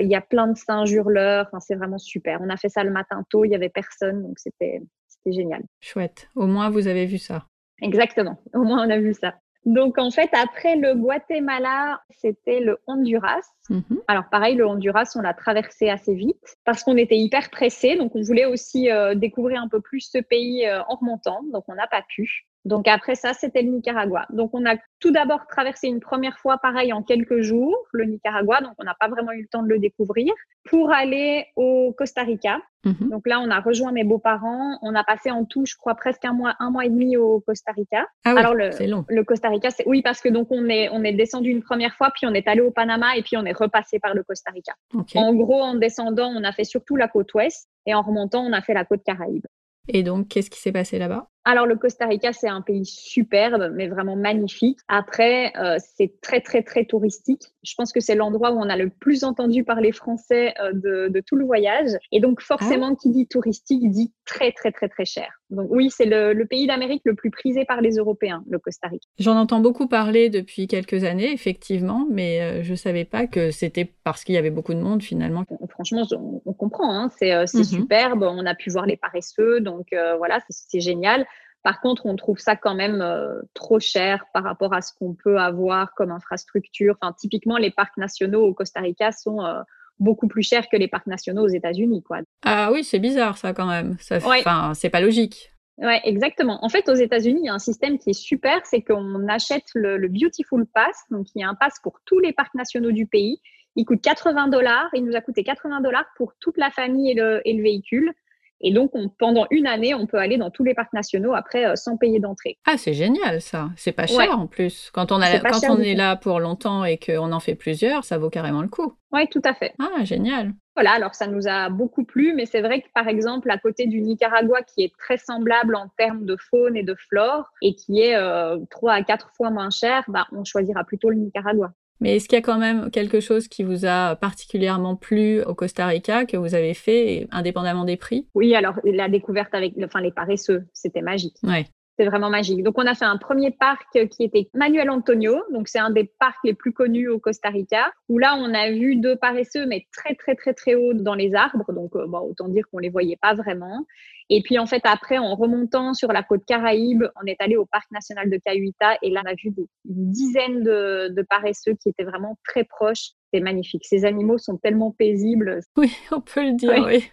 Il 0.00 0.08
y 0.08 0.16
a 0.16 0.20
plein 0.20 0.48
de 0.48 0.56
singes 0.56 0.90
hurleurs, 0.90 1.46
enfin, 1.46 1.60
c'est 1.60 1.76
vraiment 1.76 1.98
super. 1.98 2.40
On 2.42 2.48
a 2.48 2.56
fait 2.56 2.68
ça 2.68 2.82
le 2.82 2.90
matin 2.90 3.24
tôt, 3.30 3.44
il 3.44 3.52
y 3.52 3.54
avait 3.54 3.68
personne, 3.68 4.24
donc 4.24 4.36
c'était 4.40 4.82
c'était 5.24 5.36
génial. 5.36 5.62
Chouette. 5.80 6.28
Au 6.34 6.46
moins, 6.46 6.70
vous 6.70 6.86
avez 6.86 7.06
vu 7.06 7.18
ça. 7.18 7.46
Exactement. 7.80 8.40
Au 8.54 8.62
moins, 8.62 8.86
on 8.86 8.90
a 8.90 8.98
vu 8.98 9.14
ça. 9.14 9.34
Donc, 9.64 9.98
en 9.98 10.10
fait, 10.10 10.30
après 10.32 10.76
le 10.76 10.94
Guatemala, 10.94 12.00
c'était 12.10 12.60
le 12.60 12.78
Honduras. 12.86 13.42
Mhm. 13.68 14.00
Alors, 14.06 14.24
pareil, 14.30 14.54
le 14.54 14.66
Honduras, 14.66 15.12
on 15.14 15.20
l'a 15.20 15.34
traversé 15.34 15.90
assez 15.90 16.14
vite 16.14 16.56
parce 16.64 16.82
qu'on 16.82 16.96
était 16.96 17.18
hyper 17.18 17.50
pressé. 17.50 17.96
Donc, 17.96 18.14
on 18.14 18.22
voulait 18.22 18.46
aussi 18.46 18.90
euh, 18.90 19.14
découvrir 19.14 19.60
un 19.60 19.68
peu 19.68 19.80
plus 19.80 20.08
ce 20.10 20.18
pays 20.18 20.66
euh, 20.66 20.80
en 20.88 20.96
remontant. 20.96 21.40
Donc, 21.52 21.64
on 21.68 21.74
n'a 21.74 21.86
pas 21.86 22.02
pu. 22.08 22.47
Donc 22.68 22.86
après 22.86 23.14
ça, 23.14 23.32
c'était 23.32 23.62
le 23.62 23.70
Nicaragua. 23.70 24.26
Donc 24.30 24.50
on 24.52 24.64
a 24.66 24.76
tout 25.00 25.10
d'abord 25.10 25.46
traversé 25.46 25.88
une 25.88 26.00
première 26.00 26.38
fois, 26.38 26.58
pareil, 26.58 26.92
en 26.92 27.02
quelques 27.02 27.40
jours, 27.40 27.76
le 27.92 28.04
Nicaragua. 28.04 28.60
Donc 28.60 28.72
on 28.78 28.84
n'a 28.84 28.94
pas 28.98 29.08
vraiment 29.08 29.32
eu 29.32 29.42
le 29.42 29.48
temps 29.48 29.62
de 29.62 29.68
le 29.68 29.78
découvrir. 29.78 30.32
Pour 30.64 30.92
aller 30.92 31.46
au 31.56 31.94
Costa 31.96 32.22
Rica. 32.22 32.60
Mhm. 32.84 33.08
Donc 33.08 33.26
là, 33.26 33.40
on 33.40 33.50
a 33.50 33.60
rejoint 33.60 33.90
mes 33.90 34.04
beaux-parents. 34.04 34.78
On 34.82 34.94
a 34.94 35.02
passé 35.02 35.30
en 35.30 35.46
tout, 35.46 35.64
je 35.64 35.74
crois, 35.76 35.94
presque 35.94 36.24
un 36.26 36.34
mois, 36.34 36.54
un 36.58 36.70
mois 36.70 36.84
et 36.84 36.90
demi 36.90 37.16
au 37.16 37.40
Costa 37.40 37.72
Rica. 37.72 38.06
Ah 38.24 38.34
oui, 38.34 38.38
Alors 38.38 38.54
le, 38.54 38.70
long. 38.86 39.04
le 39.08 39.24
Costa 39.24 39.48
Rica, 39.48 39.70
c'est 39.70 39.86
oui 39.86 40.02
parce 40.02 40.20
que 40.20 40.28
donc 40.28 40.48
on 40.50 40.68
est 40.68 40.90
on 40.90 41.02
est 41.04 41.14
descendu 41.14 41.50
une 41.50 41.62
première 41.62 41.94
fois, 41.94 42.10
puis 42.14 42.26
on 42.26 42.34
est 42.34 42.46
allé 42.46 42.60
au 42.60 42.70
Panama 42.70 43.16
et 43.16 43.22
puis 43.22 43.36
on 43.38 43.44
est 43.46 43.56
repassé 43.56 43.98
par 43.98 44.14
le 44.14 44.22
Costa 44.22 44.50
Rica. 44.52 44.74
En 45.14 45.34
gros, 45.34 45.62
en 45.62 45.74
descendant, 45.74 46.30
on 46.34 46.44
a 46.44 46.52
fait 46.52 46.64
surtout 46.64 46.96
la 46.96 47.08
côte 47.08 47.32
ouest 47.32 47.68
et 47.86 47.94
en 47.94 48.02
remontant, 48.02 48.44
on 48.44 48.52
a 48.52 48.60
fait 48.60 48.74
la 48.74 48.84
côte 48.84 49.02
Caraïbe. 49.04 49.46
Et 49.88 50.02
donc, 50.02 50.28
qu'est-ce 50.28 50.50
qui 50.50 50.60
s'est 50.60 50.72
passé 50.72 50.98
là-bas? 50.98 51.28
Alors 51.44 51.64
le 51.64 51.76
Costa 51.76 52.06
Rica, 52.06 52.34
c'est 52.34 52.48
un 52.48 52.60
pays 52.60 52.84
superbe, 52.84 53.72
mais 53.74 53.88
vraiment 53.88 54.16
magnifique. 54.16 54.78
Après, 54.86 55.52
euh, 55.56 55.78
c'est 55.96 56.20
très 56.20 56.42
très 56.42 56.62
très 56.62 56.84
touristique. 56.84 57.42
Je 57.62 57.72
pense 57.74 57.90
que 57.92 58.00
c'est 58.00 58.14
l'endroit 58.14 58.52
où 58.52 58.58
on 58.58 58.68
a 58.68 58.76
le 58.76 58.90
plus 58.90 59.24
entendu 59.24 59.64
parler 59.64 59.92
français 59.92 60.52
euh, 60.60 61.08
de, 61.08 61.22
tout 61.26 61.36
le 61.36 61.46
voyage. 61.46 61.90
Et 62.12 62.20
donc 62.20 62.42
forcément, 62.42 62.90
ah. 62.92 62.96
qui 63.00 63.10
dit 63.10 63.26
touristique 63.26 63.90
dit 63.90 64.12
très 64.26 64.52
très 64.52 64.72
très 64.72 64.90
très 64.90 65.06
cher. 65.06 65.40
Donc 65.48 65.68
oui, 65.70 65.88
c'est 65.90 66.04
le, 66.04 66.44
pays 66.44 66.66
d'Amérique 66.66 67.02
le 67.06 67.14
plus 67.14 67.30
prisé 67.30 67.64
par 67.64 67.80
les 67.80 67.96
Européens, 67.96 68.44
le 68.50 68.58
Costa 68.58 68.88
Rica. 68.88 69.06
J'en 69.18 69.36
entends 69.36 69.60
beaucoup 69.60 69.88
parler 69.88 70.28
depuis 70.28 70.66
quelques 70.66 71.04
années, 71.04 71.32
effectivement, 71.32 72.06
mais 72.10 72.42
euh, 72.42 72.62
je 72.62 72.74
savais 72.74 73.06
pas 73.06 73.26
que 73.26 73.50
c'était 73.50 73.90
parce 74.04 74.22
qu'il 74.22 74.34
y 74.34 74.38
avait 74.38 74.50
beaucoup 74.50 74.74
de 74.74 74.80
monde 74.80 75.02
finalement. 75.02 75.44
Franchement, 75.70 76.06
on, 76.44 76.52
comprend. 76.52 76.92
Hein. 76.92 77.10
C'est 77.16 77.32
mhm. 77.54 77.64
superbe. 77.64 78.22
On 78.22 78.44
a 78.44 78.54
pu 78.54 78.68
voir 78.68 78.84
les 78.84 78.98
paresseux, 78.98 79.60
donc 79.60 79.86
voilà, 80.18 80.40
c'est 80.50 80.80
génial. 80.80 81.26
Par 81.68 81.82
contre, 81.82 82.06
on 82.06 82.16
trouve 82.16 82.38
ça 82.38 82.56
quand 82.56 82.74
même 82.74 83.02
euh, 83.02 83.42
trop 83.52 83.78
cher 83.78 84.24
par 84.32 84.42
rapport 84.42 84.72
à 84.72 84.80
ce 84.80 84.94
qu'on 84.98 85.12
peut 85.12 85.38
avoir 85.38 85.92
comme 85.92 86.10
infrastructure. 86.10 86.96
Enfin, 86.98 87.12
typiquement, 87.12 87.58
les 87.58 87.70
parcs 87.70 87.98
nationaux 87.98 88.42
au 88.42 88.54
Costa 88.54 88.80
Rica 88.80 89.12
sont 89.12 89.44
euh, 89.44 89.60
beaucoup 89.98 90.28
plus 90.28 90.42
chers 90.42 90.70
que 90.70 90.78
les 90.78 90.88
parcs 90.88 91.06
nationaux 91.06 91.42
aux 91.42 91.48
États-Unis, 91.48 92.02
quoi. 92.02 92.20
Ah 92.42 92.70
oui, 92.72 92.84
c'est 92.84 92.98
bizarre 92.98 93.36
ça 93.36 93.52
quand 93.52 93.66
même. 93.66 93.98
Ça, 94.00 94.16
Enfin, 94.16 94.72
c'est 94.72 94.88
pas 94.88 95.02
logique. 95.02 95.52
Ouais, 95.76 96.00
exactement. 96.04 96.64
En 96.64 96.70
fait, 96.70 96.88
aux 96.88 96.94
États-Unis, 96.94 97.40
il 97.42 97.46
y 97.48 97.50
a 97.50 97.54
un 97.54 97.58
système 97.58 97.98
qui 97.98 98.08
est 98.10 98.18
super, 98.18 98.64
c'est 98.64 98.80
qu'on 98.80 99.28
achète 99.28 99.66
le, 99.74 99.98
le, 99.98 100.08
Beautiful 100.08 100.64
Pass, 100.64 100.96
donc 101.10 101.26
il 101.34 101.42
y 101.42 101.44
a 101.44 101.50
un 101.50 101.54
pass 101.54 101.80
pour 101.82 102.00
tous 102.06 102.18
les 102.18 102.32
parcs 102.32 102.54
nationaux 102.54 102.92
du 102.92 103.06
pays. 103.06 103.42
Il 103.76 103.84
coûte 103.84 104.00
80 104.00 104.48
dollars. 104.48 104.88
Il 104.94 105.04
nous 105.04 105.16
a 105.16 105.20
coûté 105.20 105.44
80 105.44 105.82
dollars 105.82 106.06
pour 106.16 106.32
toute 106.40 106.56
la 106.56 106.70
famille 106.70 107.10
et 107.10 107.14
le, 107.14 107.42
et 107.44 107.52
le 107.52 107.62
véhicule. 107.62 108.14
Et 108.60 108.72
donc, 108.72 108.92
pendant 109.18 109.46
une 109.50 109.66
année, 109.66 109.94
on 109.94 110.06
peut 110.06 110.18
aller 110.18 110.36
dans 110.36 110.50
tous 110.50 110.64
les 110.64 110.74
parcs 110.74 110.92
nationaux 110.92 111.34
après 111.34 111.64
euh, 111.64 111.76
sans 111.76 111.96
payer 111.96 112.18
d'entrée. 112.18 112.58
Ah, 112.66 112.76
c'est 112.76 112.92
génial 112.92 113.40
ça. 113.40 113.70
C'est 113.76 113.92
pas 113.92 114.06
cher 114.06 114.38
en 114.38 114.46
plus. 114.46 114.90
Quand 114.92 115.12
on, 115.12 115.20
a, 115.20 115.38
quand 115.38 115.70
on 115.70 115.78
est 115.78 115.94
là 115.94 116.16
pour 116.16 116.40
longtemps 116.40 116.84
et 116.84 116.98
qu'on 116.98 117.32
en 117.32 117.40
fait 117.40 117.54
plusieurs, 117.54 118.04
ça 118.04 118.18
vaut 118.18 118.30
carrément 118.30 118.62
le 118.62 118.68
coup. 118.68 118.94
Oui, 119.12 119.26
tout 119.28 119.42
à 119.44 119.54
fait. 119.54 119.74
Ah, 119.78 120.04
génial. 120.04 120.52
Voilà, 120.74 120.92
alors 120.92 121.14
ça 121.14 121.26
nous 121.26 121.48
a 121.48 121.70
beaucoup 121.70 122.04
plu, 122.04 122.34
mais 122.34 122.46
c'est 122.46 122.60
vrai 122.60 122.82
que 122.82 122.86
par 122.94 123.08
exemple, 123.08 123.50
à 123.50 123.58
côté 123.58 123.86
du 123.86 124.00
Nicaragua, 124.00 124.62
qui 124.62 124.84
est 124.84 124.92
très 124.96 125.18
semblable 125.18 125.74
en 125.74 125.88
termes 125.96 126.24
de 126.24 126.36
faune 126.36 126.76
et 126.76 126.84
de 126.84 126.94
flore, 126.94 127.50
et 127.62 127.74
qui 127.74 128.00
est 128.00 128.14
euh, 128.14 128.58
trois 128.70 128.92
à 128.92 129.02
quatre 129.02 129.32
fois 129.36 129.50
moins 129.50 129.70
cher, 129.70 130.04
bah, 130.08 130.26
on 130.32 130.44
choisira 130.44 130.84
plutôt 130.84 131.10
le 131.10 131.16
Nicaragua. 131.16 131.72
Mais 132.00 132.16
est-ce 132.16 132.28
qu'il 132.28 132.36
y 132.36 132.38
a 132.38 132.42
quand 132.42 132.58
même 132.58 132.90
quelque 132.90 133.20
chose 133.20 133.48
qui 133.48 133.64
vous 133.64 133.84
a 133.84 134.16
particulièrement 134.16 134.96
plu 134.96 135.42
au 135.42 135.54
Costa 135.54 135.86
Rica 135.86 136.26
que 136.26 136.36
vous 136.36 136.54
avez 136.54 136.74
fait, 136.74 137.26
indépendamment 137.30 137.84
des 137.84 137.96
prix? 137.96 138.28
Oui, 138.34 138.54
alors 138.54 138.74
la 138.84 139.08
découverte 139.08 139.54
avec 139.54 139.74
enfin, 139.82 140.00
les 140.00 140.12
paresseux, 140.12 140.64
c'était 140.72 141.02
magique. 141.02 141.36
Ouais. 141.42 141.66
C'est 141.98 142.06
vraiment 142.06 142.30
magique. 142.30 142.62
Donc, 142.62 142.78
on 142.78 142.86
a 142.86 142.94
fait 142.94 143.04
un 143.04 143.16
premier 143.16 143.50
parc 143.50 143.98
qui 144.08 144.22
était 144.22 144.48
Manuel 144.54 144.88
Antonio. 144.88 145.42
Donc, 145.52 145.66
c'est 145.66 145.80
un 145.80 145.90
des 145.90 146.04
parcs 146.20 146.38
les 146.44 146.54
plus 146.54 146.72
connus 146.72 147.08
au 147.08 147.18
Costa 147.18 147.48
Rica, 147.48 147.92
où 148.08 148.18
là, 148.18 148.36
on 148.38 148.54
a 148.54 148.70
vu 148.70 148.94
deux 148.94 149.16
paresseux, 149.16 149.66
mais 149.66 149.88
très, 149.92 150.14
très, 150.14 150.36
très, 150.36 150.54
très 150.54 150.76
haut 150.76 150.94
dans 150.94 151.16
les 151.16 151.34
arbres. 151.34 151.72
Donc, 151.72 151.96
euh, 151.96 152.06
bon, 152.06 152.20
autant 152.20 152.48
dire 152.48 152.64
qu'on 152.70 152.78
les 152.78 152.88
voyait 152.88 153.18
pas 153.20 153.34
vraiment. 153.34 153.84
Et 154.30 154.42
puis, 154.42 154.60
en 154.60 154.66
fait, 154.66 154.82
après, 154.84 155.18
en 155.18 155.34
remontant 155.34 155.92
sur 155.92 156.12
la 156.12 156.22
côte 156.22 156.44
Caraïbe, 156.46 157.02
on 157.20 157.26
est 157.26 157.36
allé 157.40 157.56
au 157.56 157.66
parc 157.66 157.90
national 157.90 158.30
de 158.30 158.38
Cayuita 158.44 158.96
et 159.02 159.10
là, 159.10 159.22
on 159.26 159.30
a 159.30 159.34
vu 159.34 159.50
des, 159.50 159.66
une 159.88 160.12
dizaine 160.12 160.62
de, 160.62 161.08
de 161.08 161.22
paresseux 161.22 161.74
qui 161.82 161.88
étaient 161.88 162.04
vraiment 162.04 162.38
très 162.46 162.62
proches. 162.62 163.10
C'est 163.32 163.40
magnifique. 163.40 163.84
Ces 163.84 164.04
animaux 164.04 164.38
sont 164.38 164.56
tellement 164.56 164.92
paisibles. 164.92 165.58
Oui, 165.76 165.92
on 166.12 166.20
peut 166.20 166.44
le 166.44 166.52
dire, 166.52 166.84
oui. 166.86 167.10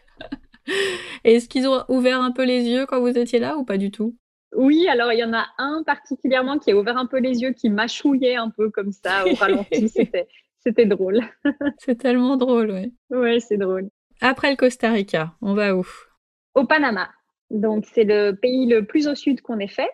Est-ce 1.23 1.49
qu'ils 1.49 1.67
ont 1.67 1.83
ouvert 1.89 2.21
un 2.21 2.31
peu 2.31 2.43
les 2.43 2.63
yeux 2.67 2.85
quand 2.85 2.99
vous 2.99 3.17
étiez 3.17 3.39
là 3.39 3.57
ou 3.57 3.65
pas 3.65 3.77
du 3.77 3.89
tout? 3.89 4.15
Oui, 4.55 4.87
alors 4.87 5.11
il 5.13 5.19
y 5.19 5.23
en 5.23 5.33
a 5.33 5.45
un 5.57 5.83
particulièrement 5.85 6.57
qui 6.57 6.71
a 6.71 6.75
ouvert 6.75 6.97
un 6.97 7.05
peu 7.05 7.19
les 7.19 7.41
yeux, 7.41 7.51
qui 7.51 7.69
mâchouillait 7.69 8.35
un 8.35 8.49
peu 8.49 8.69
comme 8.69 8.91
ça 8.91 9.25
au 9.27 9.33
ralenti. 9.35 9.89
C'était, 9.89 10.27
c'était 10.59 10.85
drôle. 10.85 11.21
c'est 11.77 11.97
tellement 11.97 12.37
drôle, 12.37 12.71
oui. 12.71 12.93
Oui, 13.11 13.41
c'est 13.41 13.57
drôle. 13.57 13.89
Après 14.21 14.49
le 14.49 14.55
Costa 14.55 14.91
Rica, 14.91 15.33
on 15.41 15.53
va 15.53 15.75
où? 15.75 15.85
Au 16.55 16.65
Panama. 16.65 17.09
Donc 17.49 17.85
c'est 17.93 18.05
le 18.05 18.31
pays 18.31 18.65
le 18.65 18.85
plus 18.85 19.07
au 19.07 19.15
sud 19.15 19.41
qu'on 19.41 19.59
ait 19.59 19.67
fait. 19.67 19.89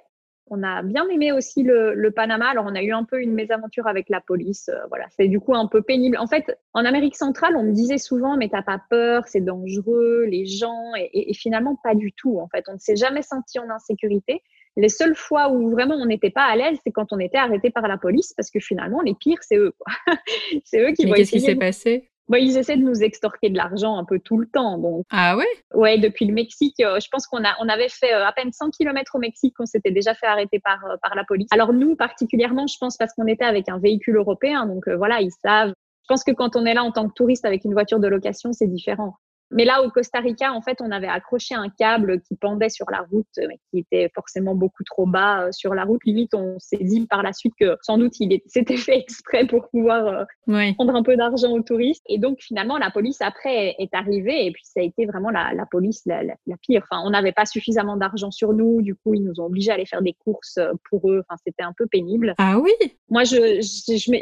On 0.54 0.64
a 0.64 0.82
bien 0.84 1.08
aimé 1.08 1.32
aussi 1.32 1.64
le, 1.64 2.10
Panama. 2.10 2.50
Alors, 2.50 2.66
on 2.68 2.76
a 2.76 2.84
eu 2.84 2.92
un 2.92 3.06
peu 3.06 3.22
une 3.22 3.34
mésaventure 3.34 3.88
avec 3.88 4.10
la 4.10 4.20
police. 4.20 4.68
Euh, 4.68 4.86
voilà, 4.90 5.06
c'est 5.12 5.30
du 5.30 5.40
coup 5.40 5.56
un 5.56 5.66
peu 5.66 5.82
pénible. 5.82 6.18
En 6.18 6.28
fait, 6.28 6.60
en 6.74 6.84
Amérique 6.84 7.16
centrale, 7.16 7.56
on 7.56 7.64
me 7.64 7.72
disait 7.72 7.98
souvent, 7.98 8.36
mais 8.36 8.50
t'as 8.50 8.62
pas 8.62 8.82
peur, 8.90 9.24
c'est 9.28 9.40
dangereux, 9.40 10.26
les 10.28 10.46
gens, 10.46 10.92
et, 10.98 11.34
finalement, 11.34 11.78
pas 11.82 11.96
du 11.96 12.12
tout. 12.12 12.38
En 12.38 12.50
fait, 12.50 12.66
on 12.68 12.74
ne 12.74 12.80
s'est 12.80 12.98
jamais 12.98 13.22
senti 13.22 13.60
en 13.60 13.70
insécurité. 13.70 14.44
Les 14.76 14.90
seules 14.90 15.16
fois 15.16 15.50
où 15.54 15.72
vraiment 15.72 15.96
on 15.96 16.06
n'était 16.06 16.32
pas 16.32 16.44
à 16.44 16.56
l'aise, 16.58 16.78
c'est 16.84 16.92
quand 16.92 17.14
on 17.14 17.20
était 17.20 17.38
arrêté 17.38 17.70
par 17.70 17.88
la 17.88 17.98
police, 17.98 18.34
parce 18.34 18.52
que 18.52 18.60
finalement, 18.60 19.02
les 19.02 19.14
pires, 19.14 19.42
c'est 19.44 19.58
eux. 19.58 19.74
c'est 20.66 20.82
eux 20.82 20.92
qui 20.92 21.06
mais 21.06 21.14
Qu'est-ce 21.14 21.32
qui 21.32 21.40
s'est 21.40 21.56
passé? 21.56 22.11
Bah, 22.28 22.40
ils 22.40 22.58
essaient 22.58 22.78
de 22.78 22.84
nous 22.84 23.04
extorquer 23.04 23.50
de 23.50 23.58
l'argent 23.58 23.98
un 23.98 24.06
peu 24.06 24.20
tout 24.20 24.38
le 24.38 24.48
temps. 24.48 24.78
Donc. 24.78 25.06
Ah 25.10 25.36
ouais? 25.36 25.48
Ouais, 25.74 25.98
depuis 25.98 26.26
le 26.26 26.34
Mexique, 26.34 26.80
euh, 26.80 27.00
je 27.00 27.08
pense 27.12 27.28
qu'on 27.28 27.44
a, 27.44 27.56
on 27.60 27.68
avait 27.68 27.90
fait 27.90 28.14
euh, 28.14 28.26
à 28.26 28.32
peine 28.32 28.52
100 28.52 28.72
km 28.72 29.16
au 29.16 29.20
Mexique 29.20 29.56
qu'on 29.58 29.66
s'était 29.66 29.92
déjà 29.92 30.14
fait 30.14 30.28
arrêter 30.28 30.60
par, 30.60 30.84
euh, 30.86 30.96
par 31.02 31.16
la 31.16 31.24
police. 31.24 31.50
Alors 31.52 31.74
nous, 31.74 31.96
particulièrement, 31.96 32.68
je 32.68 32.78
pense 32.80 32.98
parce 32.98 33.14
qu'on 33.14 33.28
était 33.28 33.46
avec 33.46 33.70
un 33.70 33.80
véhicule 33.80 34.16
européen, 34.16 34.66
donc 34.66 34.88
voilà, 34.88 35.22
ils 35.22 35.32
savent. 35.44 35.74
Je 36.04 36.08
pense 36.08 36.24
que 36.24 36.32
quand 36.32 36.56
on 36.56 36.66
est 36.66 36.74
là 36.74 36.84
en 36.84 36.92
tant 36.92 37.08
que 37.08 37.14
touriste 37.14 37.46
avec 37.46 37.66
une 37.66 37.74
voiture 37.74 38.00
de 38.00 38.08
location, 38.08 38.54
c'est 38.54 38.68
différent. 38.68 39.16
Mais 39.52 39.66
là, 39.66 39.84
au 39.84 39.90
Costa 39.90 40.20
Rica, 40.20 40.54
en 40.54 40.62
fait, 40.62 40.80
on 40.82 40.92
avait 40.92 41.08
accroché 41.08 41.56
un 41.56 41.70
câble 41.70 42.22
qui 42.22 42.36
pendait 42.36 42.70
sur 42.70 42.90
la 42.90 43.02
route, 43.12 43.28
mais 43.38 43.60
qui 43.70 43.80
était 43.80 44.10
forcément 44.16 44.56
beaucoup 44.56 44.84
trop 44.84 45.06
bas 45.06 45.48
euh, 45.48 45.52
sur 45.52 45.76
la 45.76 45.84
route. 45.84 46.02
Limite, 46.06 46.34
on 46.34 46.58
s'est 46.60 46.84
dit 46.84 47.06
par 47.06 47.22
la 47.22 47.34
suite 47.34 47.54
que 47.60 47.78
sans 47.82 47.98
doute 47.98 48.14
il 48.20 48.40
s'était 48.48 48.78
fait 48.78 48.98
exprès 48.98 49.46
pour 49.46 49.70
pouvoir 49.70 50.28
euh, 50.48 50.72
prendre 50.76 50.96
un 50.96 51.04
peu 51.04 51.16
d'argent 51.18 51.52
aux 51.52 51.62
touristes. 51.62 52.04
Et 52.08 52.18
donc, 52.18 52.40
finalement, 52.40 52.78
la 52.78 52.92
police 52.92 53.22
après 53.22 53.76
est 53.78 53.94
arrivée 53.94 54.46
et 54.46 54.52
puis 54.52 54.64
ça 54.66 54.80
a 54.80 54.84
été 54.84 55.06
vraiment 55.06 55.30
la, 55.30 55.54
la 55.54 55.66
police 55.66 56.02
la, 56.06 56.24
la, 56.24 56.58
pire. 56.62 56.84
Enfin, 56.90 57.02
on 57.06 57.10
n'avait 57.10 57.32
pas 57.34 57.46
suffisamment 57.46 57.98
d'argent 57.98 58.32
sur 58.32 58.54
nous. 58.54 58.82
Du 58.82 58.96
coup, 58.96 59.14
ils 59.14 59.24
nous 59.24 59.40
ont 59.40 59.46
obligés 59.46 59.72
à 59.72 59.74
aller 59.74 59.86
faire 59.86 60.02
des 60.02 60.14
courses 60.14 60.58
euh, 60.58 60.72
pour 60.90 61.12
eux. 61.12 61.24
Enfin, 61.28 61.38
c'était 61.46 61.64
un 61.64 61.74
peu 61.78 61.88
pénible. 61.88 62.36
Ah 62.38 62.58
oui? 62.58 62.72
Moi, 63.10 63.24
je, 63.26 63.60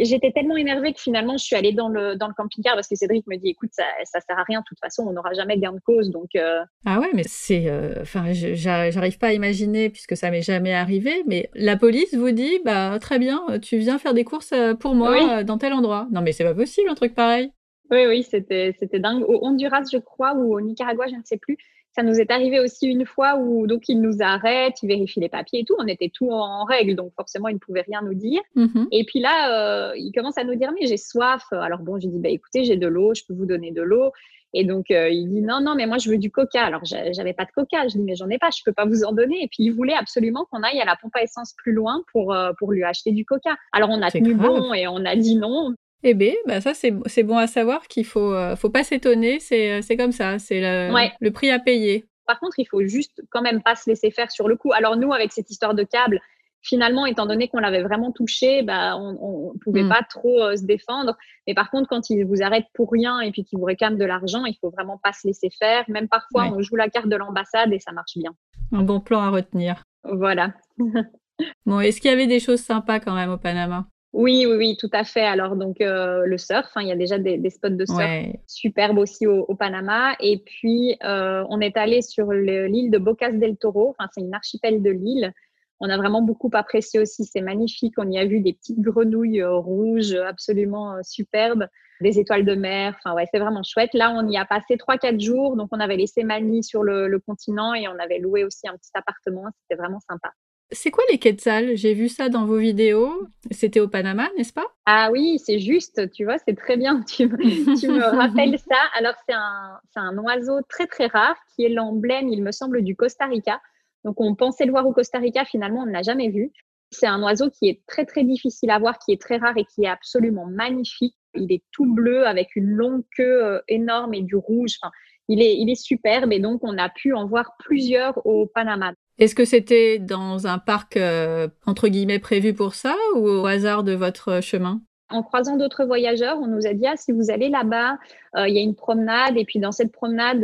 j'étais 0.01 0.31
tellement 0.31 0.55
énervée 0.55 0.93
que 0.93 0.99
finalement, 0.99 1.37
je 1.37 1.43
suis 1.43 1.55
allée 1.55 1.73
dans 1.73 1.89
le, 1.89 2.15
dans 2.15 2.27
le 2.27 2.33
camping-car 2.33 2.75
parce 2.75 2.87
que 2.87 2.95
Cédric 2.95 3.27
me 3.27 3.37
dit, 3.37 3.49
écoute, 3.49 3.69
ça, 3.73 3.83
ça 4.05 4.19
sert 4.19 4.37
à 4.37 4.43
rien. 4.43 4.61
De 4.61 4.65
toute 4.65 4.79
façon, 4.79 5.03
on 5.07 5.18
n'aura 5.19 5.33
jamais 5.33 5.57
gain 5.57 5.73
de 5.73 5.79
cause. 5.79 6.09
Donc, 6.09 6.35
euh, 6.35 6.59
Ah 6.85 6.99
ouais, 6.99 7.09
mais 7.13 7.23
c'est. 7.25 7.67
Euh, 7.67 8.01
enfin, 8.01 8.25
j'arrive 8.31 9.17
pas 9.17 9.27
à 9.27 9.33
imaginer 9.33 9.89
puisque 9.89 10.15
ça 10.17 10.31
m'est 10.31 10.41
jamais 10.41 10.73
arrivé, 10.73 11.23
mais 11.27 11.49
la 11.53 11.77
police 11.77 12.13
vous 12.15 12.31
dit 12.31 12.59
bah 12.65 12.97
très 12.99 13.19
bien, 13.19 13.41
tu 13.61 13.77
viens 13.77 13.97
faire 13.97 14.13
des 14.13 14.23
courses 14.23 14.53
euh, 14.53 14.73
pour 14.73 14.95
moi 14.95 15.43
dans 15.43 15.57
tel 15.57 15.73
endroit. 15.73 16.07
Non, 16.11 16.21
mais 16.21 16.31
c'est 16.31 16.43
pas 16.43 16.55
possible 16.55 16.89
un 16.89 16.95
truc 16.95 17.13
pareil. 17.13 17.51
Oui, 17.91 18.05
oui, 18.07 18.23
c'était 18.23 18.73
dingue. 18.93 19.23
Au 19.23 19.45
Honduras, 19.45 19.83
je 19.91 19.97
crois, 19.97 20.33
ou 20.35 20.55
au 20.55 20.61
Nicaragua, 20.61 21.07
je 21.07 21.15
ne 21.15 21.23
sais 21.23 21.37
plus. 21.37 21.57
Ça 21.95 22.03
nous 22.03 22.19
est 22.19 22.31
arrivé 22.31 22.59
aussi 22.59 22.87
une 22.87 23.05
fois 23.05 23.35
où 23.37 23.67
donc 23.67 23.89
ils 23.89 23.99
nous 23.99 24.17
arrêtent, 24.21 24.81
ils 24.83 24.87
vérifient 24.87 25.19
les 25.19 25.29
papiers 25.29 25.61
et 25.61 25.65
tout. 25.65 25.75
On 25.79 25.87
était 25.87 26.11
tout 26.13 26.29
en 26.31 26.63
règle, 26.63 26.95
donc 26.95 27.13
forcément 27.15 27.47
ils 27.47 27.55
ne 27.55 27.59
pouvaient 27.59 27.81
rien 27.81 28.01
nous 28.01 28.13
dire. 28.13 28.41
Mm-hmm. 28.55 28.87
Et 28.91 29.03
puis 29.05 29.19
là, 29.19 29.93
ils 29.95 30.11
commencent 30.11 30.37
à 30.37 30.43
nous 30.43 30.55
dire 30.55 30.71
mais 30.79 30.85
j'ai 30.85 30.97
soif. 30.97 31.43
Alors 31.51 31.79
bon, 31.79 31.99
j'ai 31.99 32.07
dit 32.07 32.19
bah 32.19 32.29
écoutez, 32.29 32.63
j'ai 32.63 32.77
de 32.77 32.87
l'eau, 32.87 33.13
je 33.15 33.23
peux 33.27 33.33
vous 33.33 33.45
donner 33.45 33.71
de 33.71 33.81
l'eau. 33.81 34.11
Et 34.53 34.63
donc, 34.63 34.89
euh, 34.89 35.09
il 35.09 35.29
dit 35.29 35.41
non, 35.41 35.61
non, 35.61 35.75
mais 35.75 35.85
moi, 35.85 35.97
je 35.97 36.09
veux 36.09 36.17
du 36.17 36.31
coca. 36.31 36.63
Alors, 36.63 36.81
j'avais 36.83 37.33
pas 37.33 37.45
de 37.45 37.51
coca. 37.51 37.87
Je 37.87 37.97
dis, 37.97 38.03
mais 38.03 38.15
j'en 38.15 38.29
ai 38.29 38.37
pas, 38.37 38.49
je 38.49 38.63
peux 38.65 38.73
pas 38.73 38.85
vous 38.85 39.03
en 39.03 39.11
donner. 39.11 39.43
Et 39.43 39.47
puis, 39.47 39.63
il 39.63 39.71
voulait 39.71 39.93
absolument 39.93 40.45
qu'on 40.49 40.63
aille 40.63 40.81
à 40.81 40.85
la 40.85 40.95
pompe 40.95 41.15
à 41.15 41.23
essence 41.23 41.53
plus 41.53 41.71
loin 41.71 42.03
pour, 42.11 42.33
euh, 42.33 42.51
pour 42.57 42.71
lui 42.71 42.83
acheter 42.83 43.11
du 43.11 43.25
coca. 43.25 43.55
Alors, 43.71 43.89
on 43.91 44.01
a 44.01 44.09
tenu 44.09 44.33
bon 44.33 44.73
et 44.73 44.87
on 44.87 45.05
a 45.05 45.15
dit 45.15 45.35
non. 45.35 45.75
Eh 46.03 46.13
bien, 46.13 46.33
bah 46.47 46.61
ça, 46.61 46.73
c'est 46.73 47.23
bon 47.23 47.37
à 47.37 47.47
savoir 47.47 47.87
qu'il 47.87 48.05
faut, 48.05 48.33
euh, 48.33 48.55
faut 48.55 48.69
pas 48.69 48.83
s'étonner. 48.83 49.39
C'est 49.39 49.97
comme 49.97 50.11
ça. 50.11 50.39
C'est 50.39 50.61
le, 50.61 51.09
le 51.19 51.31
prix 51.31 51.51
à 51.51 51.59
payer. 51.59 52.05
Par 52.25 52.39
contre, 52.39 52.59
il 52.59 52.65
faut 52.65 52.83
juste 52.83 53.21
quand 53.31 53.41
même 53.41 53.61
pas 53.61 53.75
se 53.75 53.89
laisser 53.89 54.11
faire 54.11 54.31
sur 54.31 54.47
le 54.47 54.55
coup. 54.55 54.71
Alors, 54.71 54.95
nous, 54.95 55.11
avec 55.13 55.31
cette 55.31 55.49
histoire 55.49 55.73
de 55.73 55.83
câble, 55.83 56.21
finalement, 56.61 57.05
étant 57.05 57.25
donné 57.25 57.47
qu'on 57.47 57.59
l'avait 57.59 57.83
vraiment 57.83 58.11
touché, 58.11 58.63
bah, 58.63 58.95
on 58.97 59.53
ne 59.53 59.59
pouvait 59.59 59.83
mm. 59.83 59.89
pas 59.89 60.01
trop 60.09 60.41
euh, 60.41 60.55
se 60.55 60.63
défendre. 60.63 61.15
Mais 61.47 61.53
par 61.53 61.71
contre, 61.71 61.89
quand 61.89 62.09
ils 62.09 62.23
vous 62.25 62.41
arrêtent 62.41 62.67
pour 62.73 62.91
rien 62.91 63.19
et 63.21 63.31
puis 63.31 63.43
qu'ils 63.43 63.59
vous 63.59 63.65
réclament 63.65 63.97
de 63.97 64.05
l'argent, 64.05 64.45
il 64.45 64.55
faut 64.59 64.69
vraiment 64.69 64.99
pas 65.01 65.13
se 65.13 65.27
laisser 65.27 65.49
faire. 65.57 65.83
Même 65.87 66.07
parfois, 66.07 66.45
on 66.45 66.61
joue 66.61 66.75
la 66.75 66.89
carte 66.89 67.07
de 67.07 67.15
l'ambassade 67.15 67.73
et 67.73 67.79
ça 67.79 67.91
marche 67.91 68.17
bien. 68.17 68.31
Un 68.71 68.83
bon 68.83 68.99
plan 68.99 69.21
à 69.21 69.29
retenir. 69.29 69.83
Voilà. 70.03 70.53
bon, 71.65 71.79
est-ce 71.79 71.99
qu'il 72.01 72.11
y 72.11 72.13
avait 72.13 72.27
des 72.27 72.39
choses 72.39 72.61
sympas 72.61 72.99
quand 72.99 73.15
même 73.15 73.31
au 73.31 73.37
Panama? 73.37 73.87
Oui, 74.13 74.45
oui, 74.47 74.55
oui, 74.55 74.77
tout 74.77 74.89
à 74.91 75.03
fait. 75.03 75.23
Alors, 75.23 75.55
donc, 75.55 75.81
euh, 75.81 76.25
le 76.25 76.37
surf, 76.39 76.69
hein, 76.75 76.81
il 76.81 76.87
y 76.87 76.91
a 76.91 76.95
déjà 76.95 77.19
des, 77.19 77.49
spots 77.49 77.69
de 77.69 77.85
surf 77.85 78.35
superbes 78.47 78.97
aussi 78.97 79.27
au, 79.27 79.55
Panama. 79.55 80.15
Et 80.19 80.39
puis, 80.39 80.97
euh, 81.03 81.43
on 81.49 81.61
est 81.61 81.77
allé 81.77 82.01
sur 82.01 82.31
l'île 82.31 82.89
de 82.89 82.97
Bocas 82.97 83.33
del 83.33 83.57
Toro. 83.57 83.95
Enfin, 83.97 84.09
c'est 84.13 84.21
une 84.21 84.33
archipel 84.33 84.81
de 84.81 84.89
l'île 84.89 85.31
On 85.79 85.89
a 85.89 85.97
vraiment 85.97 86.23
beaucoup 86.23 86.49
apprécié 86.53 86.99
aussi. 86.99 87.23
C'est 87.23 87.41
magnifique. 87.41 87.93
On 87.97 88.09
y 88.09 88.17
a 88.17 88.25
vu 88.25 88.41
des 88.41 88.53
petites 88.53 88.81
grenouilles 88.81 89.43
rouges 89.43 90.15
absolument 90.15 90.95
superbes 91.03 91.67
des 92.01 92.19
étoiles 92.19 92.45
de 92.45 92.55
mer. 92.55 92.95
Enfin, 92.97 93.15
ouais, 93.15 93.27
c'est 93.31 93.39
vraiment 93.39 93.61
chouette. 93.63 93.93
Là, 93.93 94.11
on 94.11 94.27
y 94.27 94.37
a 94.37 94.45
passé 94.45 94.75
3-4 94.75 95.19
jours. 95.19 95.55
Donc, 95.55 95.69
on 95.71 95.79
avait 95.79 95.97
laissé 95.97 96.23
Mani 96.23 96.63
sur 96.63 96.83
le, 96.83 97.19
continent 97.19 97.75
et 97.75 97.87
on 97.87 97.99
avait 97.99 98.19
loué 98.19 98.43
aussi 98.43 98.67
un 98.67 98.75
petit 98.75 98.91
appartement. 98.95 99.45
C'était 99.61 99.79
vraiment 99.79 99.99
sympa. 99.99 100.31
C'est 100.71 100.91
quoi 100.91 101.03
les 101.11 101.17
quetzals? 101.17 101.75
J'ai 101.75 101.95
vu 101.95 102.09
ça 102.09 102.29
dans 102.29 102.45
vos 102.45 102.57
vidéos. 102.57 103.27
C'était 103.49 103.79
au 103.79 103.87
Panama, 103.87 104.29
n'est-ce 104.37 104.53
pas? 104.53 104.67
Ah 104.85 105.09
oui, 105.11 105.39
c'est 105.43 105.59
juste, 105.59 106.11
tu 106.11 106.25
vois, 106.25 106.37
c'est 106.37 106.55
très 106.55 106.77
bien. 106.77 107.03
Tu, 107.07 107.25
me 107.27 108.03
rappelles 108.17 108.59
ça. 108.59 108.77
Alors, 108.95 109.15
c'est 109.27 109.33
un, 109.33 109.79
un 109.95 110.17
oiseau 110.19 110.61
très, 110.69 110.85
très 110.85 111.07
rare 111.07 111.35
qui 111.55 111.65
est 111.65 111.69
l'emblème, 111.69 112.27
il 112.27 112.43
me 112.43 112.51
semble, 112.51 112.83
du 112.83 112.95
Costa 112.95 113.25
Rica. 113.25 113.59
Donc, 114.03 114.21
on 114.21 114.35
pensait 114.35 114.65
le 114.65 114.71
voir 114.71 114.85
au 114.85 114.93
Costa 114.93 115.17
Rica. 115.17 115.43
Finalement, 115.43 115.81
on 115.81 115.85
ne 115.87 115.91
l'a 115.91 116.03
jamais 116.03 116.29
vu. 116.29 116.51
C'est 116.91 117.07
un 117.07 117.21
oiseau 117.23 117.49
qui 117.49 117.67
est 117.67 117.81
très, 117.87 118.05
très 118.05 118.23
difficile 118.23 118.69
à 118.69 118.77
voir, 118.77 118.99
qui 118.99 119.11
est 119.11 119.21
très 119.21 119.37
rare 119.37 119.57
et 119.57 119.65
qui 119.65 119.85
est 119.85 119.89
absolument 119.89 120.45
magnifique. 120.45 121.15
Il 121.33 121.51
est 121.51 121.63
tout 121.71 121.91
bleu 121.91 122.27
avec 122.27 122.55
une 122.55 122.69
longue 122.69 123.03
queue 123.15 123.43
euh, 123.43 123.59
énorme 123.67 124.13
et 124.13 124.21
du 124.21 124.35
rouge. 124.35 124.77
Enfin, 124.81 124.91
il 125.27 125.41
est, 125.41 125.57
il 125.57 125.69
est 125.69 125.81
superbe 125.81 126.31
et 126.33 126.39
donc 126.39 126.63
on 126.63 126.77
a 126.77 126.89
pu 126.89 127.13
en 127.13 127.27
voir 127.27 127.55
plusieurs 127.59 128.25
au 128.25 128.47
Panama. 128.47 128.93
Est-ce 129.19 129.35
que 129.35 129.45
c'était 129.45 129.99
dans 129.99 130.47
un 130.47 130.57
parc 130.57 130.97
euh, 130.97 131.47
entre 131.65 131.87
guillemets 131.87 132.19
prévu 132.19 132.53
pour 132.53 132.73
ça 132.73 132.95
ou 133.15 133.27
au 133.27 133.45
hasard 133.45 133.83
de 133.83 133.93
votre 133.93 134.41
chemin? 134.41 134.81
En 135.11 135.23
croisant 135.23 135.57
d'autres 135.57 135.85
voyageurs, 135.85 136.37
on 136.39 136.47
nous 136.47 136.67
a 136.67 136.73
dit 136.73 136.85
ah, 136.87 136.95
si 136.95 137.11
vous 137.11 137.31
allez 137.31 137.49
là-bas, 137.49 137.97
euh, 138.37 138.47
il 138.47 138.55
y 138.55 138.59
a 138.59 138.61
une 138.61 138.75
promenade 138.75 139.37
et 139.37 139.45
puis 139.45 139.59
dans 139.59 139.71
cette 139.71 139.91
promenade, 139.91 140.41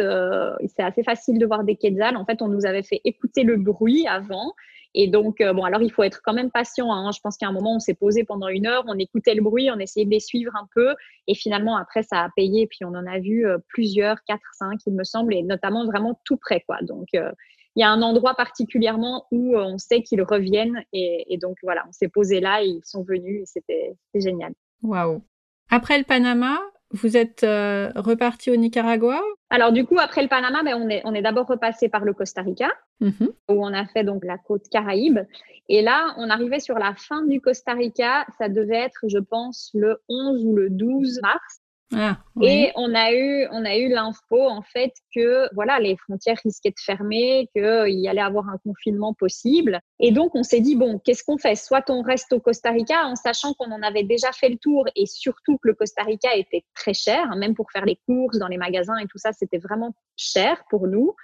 c'est 0.76 0.84
assez 0.84 1.04
facile 1.04 1.40
de 1.40 1.46
voir 1.46 1.64
des 1.64 1.76
quetzals. 1.76 2.18
En 2.18 2.26
fait, 2.26 2.42
on 2.42 2.48
nous 2.48 2.66
avait 2.66 2.84
fait 2.84 3.02
écouter 3.04 3.44
le 3.44 3.58
bruit 3.58 4.08
avant 4.08 4.54
et 4.98 5.08
donc, 5.08 5.42
euh, 5.42 5.52
bon, 5.52 5.66
alors 5.66 5.82
il 5.82 5.92
faut 5.92 6.04
être 6.04 6.22
quand 6.24 6.34
même 6.34 6.50
patient. 6.50 6.92
Hein. 6.92 7.12
Je 7.12 7.20
pense 7.20 7.38
qu'à 7.38 7.48
un 7.48 7.52
moment, 7.52 7.76
on 7.76 7.80
s'est 7.80 7.94
posé 7.94 8.24
pendant 8.24 8.48
une 8.48 8.66
heure, 8.66 8.86
on 8.88 8.98
écoutait 8.98 9.36
le 9.36 9.42
bruit, 9.42 9.70
on 9.70 9.78
essayait 9.78 10.06
de 10.06 10.10
les 10.10 10.22
suivre 10.22 10.56
un 10.56 10.68
peu. 10.74 10.96
Et 11.28 11.36
finalement, 11.36 11.76
après, 11.76 12.02
ça 12.02 12.22
a 12.22 12.30
payé. 12.34 12.66
Puis 12.66 12.86
on 12.86 12.96
en 12.96 13.06
a 13.06 13.20
vu 13.20 13.46
euh, 13.46 13.58
plusieurs, 13.68 14.24
quatre, 14.24 14.54
cinq, 14.54 14.80
il 14.88 14.94
me 14.94 15.04
semble, 15.04 15.36
et 15.36 15.44
notamment 15.44 15.86
vraiment 15.86 16.18
tout 16.24 16.38
près. 16.38 16.64
Quoi. 16.66 16.78
Donc, 16.82 17.08
euh, 17.14 17.30
il 17.76 17.82
y 17.82 17.84
a 17.84 17.90
un 17.90 18.02
endroit 18.02 18.36
particulièrement 18.36 19.26
où 19.32 19.58
on 19.58 19.78
sait 19.78 20.02
qu'ils 20.02 20.22
reviennent. 20.22 20.84
Et, 20.94 21.34
et, 21.34 21.38
donc, 21.38 21.58
voilà, 21.64 21.84
on 21.88 21.92
s'est 21.92 22.08
posé 22.08 22.40
là 22.40 22.64
et 22.64 22.68
ils 22.68 22.86
sont 22.86 23.04
venus 23.04 23.42
et 23.42 23.46
c'était 23.46 23.96
génial. 24.14 24.54
Waouh. 24.82 25.22
Après 25.70 25.98
le 25.98 26.04
Panama, 26.04 26.60
vous 26.92 27.18
êtes 27.18 27.44
euh, 27.44 27.92
reparti 27.96 28.52
au 28.52 28.56
Nicaragua? 28.56 29.22
Alors 29.50 29.72
du 29.72 29.86
coup, 29.86 30.00
après 30.00 30.22
le 30.22 30.28
Panama, 30.28 30.64
ben, 30.64 30.76
on 30.76 30.90
est, 30.90 31.02
on 31.06 31.14
est 31.14 31.22
d'abord 31.22 31.48
repassé 31.48 31.90
par 31.90 32.06
le 32.06 32.14
Costa 32.14 32.42
Rica, 32.42 32.70
mm-hmm. 33.02 33.30
où 33.50 33.66
on 33.66 33.74
a 33.74 33.86
fait 33.88 34.04
donc 34.04 34.24
la 34.24 34.38
côte 34.38 34.70
Caraïbe. 34.70 35.20
Et 35.68 35.82
là, 35.82 36.14
on 36.18 36.30
arrivait 36.30 36.60
sur 36.60 36.78
la 36.78 36.94
fin 36.96 37.24
du 37.24 37.42
Costa 37.42 37.74
Rica. 37.74 38.26
Ça 38.38 38.50
devait 38.50 38.78
être, 38.78 39.08
je 39.08 39.18
pense, 39.18 39.72
le 39.74 39.98
11 40.10 40.46
ou 40.46 40.56
le 40.56 40.70
12 40.70 41.20
mars. 41.22 41.62
Ah, 41.94 42.18
et 42.42 42.72
on 42.76 42.96
a 42.96 43.14
eu, 43.14 43.48
on 43.52 43.64
a 43.64 43.78
eu 43.78 43.90
l'info 43.90 44.50
en 44.50 44.64
fait 44.64 44.92
que 45.16 45.48
voilà 45.54 45.80
les 45.80 45.96
frontières 45.98 46.38
risquaient 46.44 46.72
de 46.72 46.80
fermer, 46.84 47.48
qu'il 47.56 48.00
y 48.00 48.08
allait 48.08 48.22
avoir 48.22 48.50
un 48.50 48.58
confinement 48.58 49.14
possible. 49.14 49.80
Et 50.00 50.12
donc 50.12 50.34
on 50.34 50.42
s'est 50.42 50.62
dit 50.62 50.76
bon, 50.76 51.00
qu'est-ce 51.00 51.24
qu'on 51.24 51.38
fait? 51.38 51.56
Soit 51.56 51.90
on 51.90 52.02
reste 52.02 52.34
au 52.34 52.40
Costa 52.40 52.72
Rica 52.72 53.06
en 53.06 53.16
sachant 53.16 53.54
qu'on 53.54 53.72
en 53.72 53.84
avait 53.84 54.04
déjà 54.04 54.32
fait 54.32 54.50
le 54.50 54.58
tour 54.58 54.86
et 54.96 55.06
surtout 55.06 55.58
que 55.58 55.68
le 55.68 55.74
Costa 55.76 56.02
Rica 56.04 56.36
était 56.36 56.66
très 56.74 56.94
cher, 56.94 57.28
hein, 57.32 57.38
même 57.38 57.54
pour 57.54 57.72
faire 57.72 57.86
les 57.86 58.00
courses 58.08 58.40
dans 58.40 58.48
les 58.48 58.58
magasins 58.58 58.98
et 58.98 59.06
tout 59.06 59.20
ça, 59.20 59.32
c'était 59.32 59.60
vraiment 59.60 59.94
cher 60.18 60.64
pour 60.70 60.88
nous. 60.88 61.16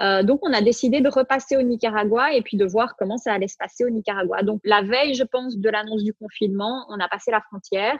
Euh, 0.00 0.22
donc, 0.22 0.40
on 0.42 0.52
a 0.52 0.62
décidé 0.62 1.00
de 1.00 1.08
repasser 1.08 1.56
au 1.56 1.62
Nicaragua 1.62 2.32
et 2.32 2.42
puis 2.42 2.56
de 2.56 2.64
voir 2.64 2.96
comment 2.96 3.18
ça 3.18 3.34
allait 3.34 3.48
se 3.48 3.56
passer 3.58 3.84
au 3.84 3.90
Nicaragua. 3.90 4.42
Donc, 4.42 4.60
la 4.64 4.82
veille, 4.82 5.14
je 5.14 5.24
pense, 5.24 5.58
de 5.58 5.68
l'annonce 5.68 6.04
du 6.04 6.14
confinement, 6.14 6.86
on 6.88 6.98
a 7.00 7.08
passé 7.08 7.30
la 7.30 7.42
frontière 7.42 7.98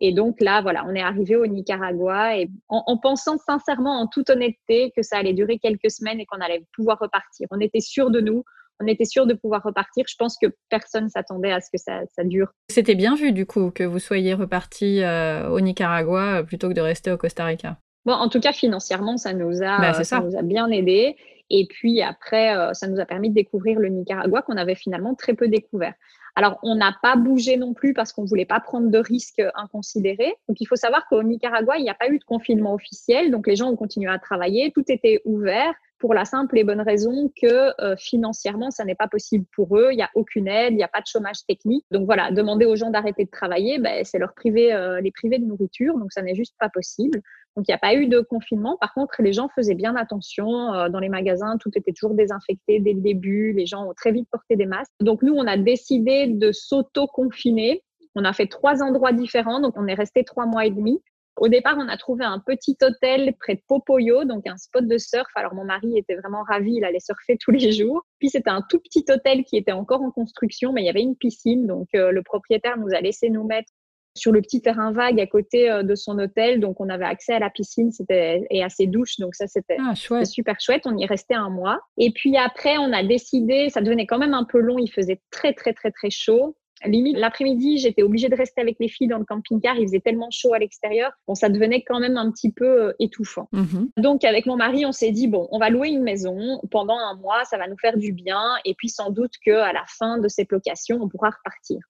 et 0.00 0.12
donc 0.12 0.40
là, 0.40 0.62
voilà, 0.62 0.84
on 0.86 0.94
est 0.94 1.02
arrivé 1.02 1.36
au 1.36 1.46
Nicaragua 1.46 2.38
et 2.38 2.50
en, 2.68 2.96
pensant 2.96 3.36
sincèrement, 3.38 4.00
en 4.00 4.06
toute 4.06 4.30
honnêteté, 4.30 4.92
que 4.96 5.02
ça 5.02 5.18
allait 5.18 5.34
durer 5.34 5.58
quelques 5.58 5.90
semaines 5.90 6.20
et 6.20 6.26
qu'on 6.26 6.40
allait 6.40 6.64
pouvoir 6.74 6.98
repartir. 6.98 7.46
On 7.50 7.60
était 7.60 7.80
sûr 7.80 8.10
de 8.10 8.20
nous, 8.20 8.44
on 8.80 8.86
était 8.86 9.04
sûr 9.04 9.26
de 9.26 9.34
pouvoir 9.34 9.62
repartir. 9.62 10.06
Je 10.08 10.16
pense 10.18 10.38
que 10.40 10.46
personne 10.70 11.10
s'attendait 11.10 11.52
à 11.52 11.60
ce 11.60 11.68
que 11.70 11.78
ça, 11.78 12.24
dure. 12.24 12.48
C'était 12.68 12.94
bien 12.94 13.14
vu 13.14 13.32
du 13.32 13.44
coup 13.44 13.70
que 13.70 13.84
vous 13.84 13.98
soyez 13.98 14.32
reparti 14.32 15.02
euh, 15.02 15.50
au 15.50 15.60
Nicaragua 15.60 16.38
euh, 16.38 16.42
plutôt 16.42 16.68
que 16.68 16.74
de 16.74 16.80
rester 16.80 17.12
au 17.12 17.18
Costa 17.18 17.44
Rica. 17.44 17.76
Bon, 18.06 18.14
en 18.14 18.30
tout 18.30 18.40
cas, 18.40 18.52
financièrement, 18.52 19.18
ça 19.18 19.34
nous 19.34 19.62
a, 19.62 19.78
bah, 19.78 20.04
ça. 20.04 20.20
nous 20.20 20.34
a 20.34 20.42
bien 20.42 20.68
aidé. 20.68 21.16
Et 21.50 21.66
puis 21.68 22.00
après, 22.00 22.56
euh, 22.56 22.72
ça 22.72 22.86
nous 22.86 23.00
a 23.00 23.04
permis 23.04 23.28
de 23.28 23.34
découvrir 23.34 23.78
le 23.78 23.88
Nicaragua 23.88 24.40
qu'on 24.42 24.56
avait 24.56 24.76
finalement 24.76 25.14
très 25.14 25.34
peu 25.34 25.48
découvert. 25.48 25.94
Alors, 26.36 26.58
on 26.62 26.74
n'a 26.74 26.96
pas 27.02 27.16
bougé 27.16 27.56
non 27.56 27.74
plus 27.74 27.92
parce 27.92 28.12
qu'on 28.12 28.22
ne 28.22 28.28
voulait 28.28 28.46
pas 28.46 28.60
prendre 28.60 28.90
de 28.90 28.98
risques 28.98 29.42
inconsidérés. 29.54 30.34
Donc, 30.48 30.60
il 30.60 30.66
faut 30.66 30.76
savoir 30.76 31.06
qu'au 31.08 31.22
Nicaragua, 31.22 31.78
il 31.78 31.82
n'y 31.82 31.90
a 31.90 31.94
pas 31.94 32.08
eu 32.08 32.18
de 32.18 32.24
confinement 32.24 32.74
officiel. 32.74 33.30
Donc, 33.30 33.46
les 33.46 33.56
gens 33.56 33.70
ont 33.70 33.76
continué 33.76 34.10
à 34.10 34.18
travailler. 34.18 34.72
Tout 34.72 34.84
était 34.88 35.20
ouvert 35.24 35.74
pour 36.00 36.14
la 36.14 36.24
simple 36.24 36.58
et 36.58 36.64
bonne 36.64 36.80
raison 36.80 37.30
que 37.40 37.80
euh, 37.80 37.94
financièrement, 37.96 38.70
ça 38.70 38.84
n'est 38.84 38.94
pas 38.94 39.06
possible 39.06 39.44
pour 39.54 39.76
eux. 39.78 39.88
Il 39.92 39.96
n'y 39.96 40.02
a 40.02 40.10
aucune 40.14 40.48
aide, 40.48 40.72
il 40.72 40.76
n'y 40.76 40.82
a 40.82 40.88
pas 40.88 41.02
de 41.02 41.06
chômage 41.06 41.44
technique. 41.46 41.84
Donc 41.90 42.06
voilà, 42.06 42.32
demander 42.32 42.64
aux 42.64 42.74
gens 42.74 42.90
d'arrêter 42.90 43.26
de 43.26 43.30
travailler, 43.30 43.78
ben, 43.78 44.02
c'est 44.04 44.18
leur 44.18 44.34
priver, 44.34 44.72
euh, 44.72 45.00
les 45.00 45.12
priver 45.12 45.38
de 45.38 45.44
nourriture. 45.44 45.96
Donc 45.98 46.10
ça 46.12 46.22
n'est 46.22 46.34
juste 46.34 46.54
pas 46.58 46.70
possible. 46.70 47.20
Donc 47.54 47.66
il 47.68 47.70
n'y 47.70 47.74
a 47.74 47.78
pas 47.78 47.94
eu 47.94 48.06
de 48.06 48.20
confinement. 48.20 48.78
Par 48.80 48.94
contre, 48.94 49.22
les 49.22 49.34
gens 49.34 49.48
faisaient 49.54 49.74
bien 49.74 49.94
attention. 49.94 50.72
Euh, 50.72 50.88
dans 50.88 51.00
les 51.00 51.10
magasins, 51.10 51.58
tout 51.58 51.70
était 51.76 51.92
toujours 51.92 52.14
désinfecté 52.14 52.80
dès 52.80 52.94
le 52.94 53.02
début. 53.02 53.52
Les 53.52 53.66
gens 53.66 53.86
ont 53.86 53.94
très 53.94 54.10
vite 54.10 54.28
porté 54.30 54.56
des 54.56 54.66
masques. 54.66 54.90
Donc 55.00 55.22
nous, 55.22 55.34
on 55.34 55.46
a 55.46 55.58
décidé 55.58 56.28
de 56.28 56.50
s'auto-confiner. 56.50 57.82
On 58.14 58.24
a 58.24 58.32
fait 58.32 58.46
trois 58.46 58.82
endroits 58.82 59.12
différents, 59.12 59.60
donc 59.60 59.74
on 59.76 59.86
est 59.86 59.94
resté 59.94 60.24
trois 60.24 60.46
mois 60.46 60.66
et 60.66 60.70
demi. 60.70 61.00
Au 61.40 61.48
départ, 61.48 61.76
on 61.78 61.88
a 61.88 61.96
trouvé 61.96 62.22
un 62.22 62.38
petit 62.38 62.76
hôtel 62.82 63.34
près 63.40 63.54
de 63.54 63.62
Popoyo, 63.66 64.26
donc 64.26 64.46
un 64.46 64.58
spot 64.58 64.86
de 64.86 64.98
surf. 64.98 65.26
Alors 65.34 65.54
mon 65.54 65.64
mari 65.64 65.96
était 65.96 66.14
vraiment 66.14 66.42
ravi, 66.42 66.74
il 66.74 66.84
allait 66.84 67.00
surfer 67.00 67.38
tous 67.40 67.50
les 67.50 67.72
jours. 67.72 68.04
Puis 68.18 68.28
c'était 68.28 68.50
un 68.50 68.60
tout 68.68 68.78
petit 68.78 69.06
hôtel 69.08 69.44
qui 69.44 69.56
était 69.56 69.72
encore 69.72 70.02
en 70.02 70.10
construction, 70.10 70.74
mais 70.74 70.82
il 70.82 70.84
y 70.84 70.90
avait 70.90 71.00
une 71.00 71.16
piscine, 71.16 71.66
donc 71.66 71.88
euh, 71.94 72.10
le 72.12 72.22
propriétaire 72.22 72.76
nous 72.76 72.94
a 72.94 73.00
laissé 73.00 73.30
nous 73.30 73.44
mettre 73.44 73.72
sur 74.14 74.32
le 74.32 74.42
petit 74.42 74.60
terrain 74.60 74.92
vague 74.92 75.18
à 75.18 75.26
côté 75.26 75.70
euh, 75.70 75.82
de 75.82 75.94
son 75.94 76.18
hôtel, 76.18 76.60
donc 76.60 76.78
on 76.78 76.90
avait 76.90 77.06
accès 77.06 77.32
à 77.32 77.38
la 77.38 77.48
piscine, 77.48 77.90
c'était 77.90 78.46
et 78.50 78.62
à 78.62 78.68
ses 78.68 78.86
douches, 78.86 79.18
donc 79.18 79.34
ça 79.34 79.46
c'était 79.46 79.78
ah, 79.80 79.94
super 79.94 80.60
chouette. 80.60 80.82
On 80.84 80.98
y 80.98 81.06
restait 81.06 81.34
un 81.34 81.48
mois. 81.48 81.80
Et 81.96 82.10
puis 82.10 82.36
après, 82.36 82.76
on 82.76 82.92
a 82.92 83.02
décidé, 83.02 83.70
ça 83.70 83.80
devenait 83.80 84.06
quand 84.06 84.18
même 84.18 84.34
un 84.34 84.44
peu 84.44 84.58
long, 84.58 84.78
il 84.78 84.90
faisait 84.90 85.22
très 85.30 85.54
très 85.54 85.72
très 85.72 85.90
très 85.90 86.10
chaud. 86.10 86.54
Limite, 86.84 87.18
l'après-midi, 87.18 87.78
j'étais 87.78 88.02
obligée 88.02 88.28
de 88.28 88.36
rester 88.36 88.60
avec 88.60 88.76
les 88.80 88.88
filles 88.88 89.08
dans 89.08 89.18
le 89.18 89.24
camping-car. 89.24 89.76
Il 89.76 89.86
faisait 89.86 90.00
tellement 90.00 90.30
chaud 90.30 90.54
à 90.54 90.58
l'extérieur. 90.58 91.12
Bon, 91.28 91.34
ça 91.34 91.48
devenait 91.48 91.82
quand 91.82 92.00
même 92.00 92.16
un 92.16 92.30
petit 92.30 92.50
peu 92.50 92.88
euh, 92.88 92.92
étouffant. 92.98 93.48
Mhm. 93.52 93.90
Donc, 93.98 94.24
avec 94.24 94.46
mon 94.46 94.56
mari, 94.56 94.86
on 94.86 94.92
s'est 94.92 95.10
dit, 95.10 95.28
bon, 95.28 95.46
on 95.50 95.58
va 95.58 95.68
louer 95.68 95.88
une 95.88 96.02
maison 96.02 96.60
pendant 96.70 96.96
un 96.96 97.16
mois. 97.16 97.44
Ça 97.44 97.58
va 97.58 97.68
nous 97.68 97.78
faire 97.78 97.98
du 97.98 98.12
bien. 98.12 98.40
Et 98.64 98.74
puis, 98.74 98.88
sans 98.88 99.10
doute 99.10 99.32
qu'à 99.44 99.72
la 99.72 99.84
fin 99.86 100.18
de 100.18 100.28
cette 100.28 100.50
location, 100.52 100.98
on 101.02 101.08
pourra 101.08 101.30
repartir. 101.30 101.80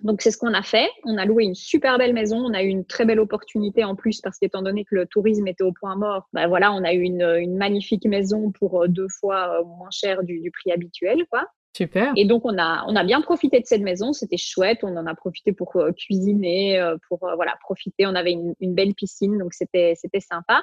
Donc, 0.00 0.22
c'est 0.22 0.30
ce 0.30 0.38
qu'on 0.38 0.54
a 0.54 0.62
fait. 0.62 0.88
On 1.04 1.18
a 1.18 1.26
loué 1.26 1.44
une 1.44 1.54
super 1.54 1.98
belle 1.98 2.14
maison. 2.14 2.38
On 2.38 2.54
a 2.54 2.62
eu 2.62 2.68
une 2.68 2.86
très 2.86 3.04
belle 3.04 3.20
opportunité 3.20 3.84
en 3.84 3.94
plus 3.94 4.20
parce 4.22 4.38
qu'étant 4.38 4.62
donné 4.62 4.84
que 4.84 4.94
le 4.94 5.06
tourisme 5.06 5.46
était 5.46 5.62
au 5.62 5.72
point 5.72 5.94
mort, 5.94 6.28
ben 6.32 6.48
voilà, 6.48 6.72
on 6.72 6.82
a 6.84 6.94
eu 6.94 7.02
une, 7.02 7.56
magnifique 7.56 8.06
maison 8.06 8.50
pour 8.50 8.82
euh, 8.82 8.88
deux 8.88 9.08
fois 9.20 9.60
euh, 9.60 9.64
moins 9.64 9.90
cher 9.90 10.22
du, 10.22 10.40
du 10.40 10.50
prix 10.50 10.72
habituel, 10.72 11.26
quoi. 11.30 11.46
Super. 11.74 12.12
Et 12.16 12.26
donc, 12.26 12.44
on 12.44 12.58
a, 12.58 12.84
on 12.86 12.96
a 12.96 13.04
bien 13.04 13.22
profité 13.22 13.58
de 13.58 13.66
cette 13.66 13.80
maison. 13.80 14.12
C'était 14.12 14.36
chouette. 14.36 14.80
On 14.82 14.94
en 14.96 15.06
a 15.06 15.14
profité 15.14 15.52
pour 15.52 15.74
euh, 15.76 15.92
cuisiner, 15.92 16.78
euh, 16.78 16.96
pour 17.08 17.24
euh, 17.24 17.34
voilà, 17.34 17.54
profiter. 17.62 18.06
On 18.06 18.14
avait 18.14 18.32
une, 18.32 18.54
une 18.60 18.74
belle 18.74 18.94
piscine, 18.94 19.38
donc 19.38 19.54
c'était, 19.54 19.94
c'était 19.96 20.20
sympa. 20.20 20.62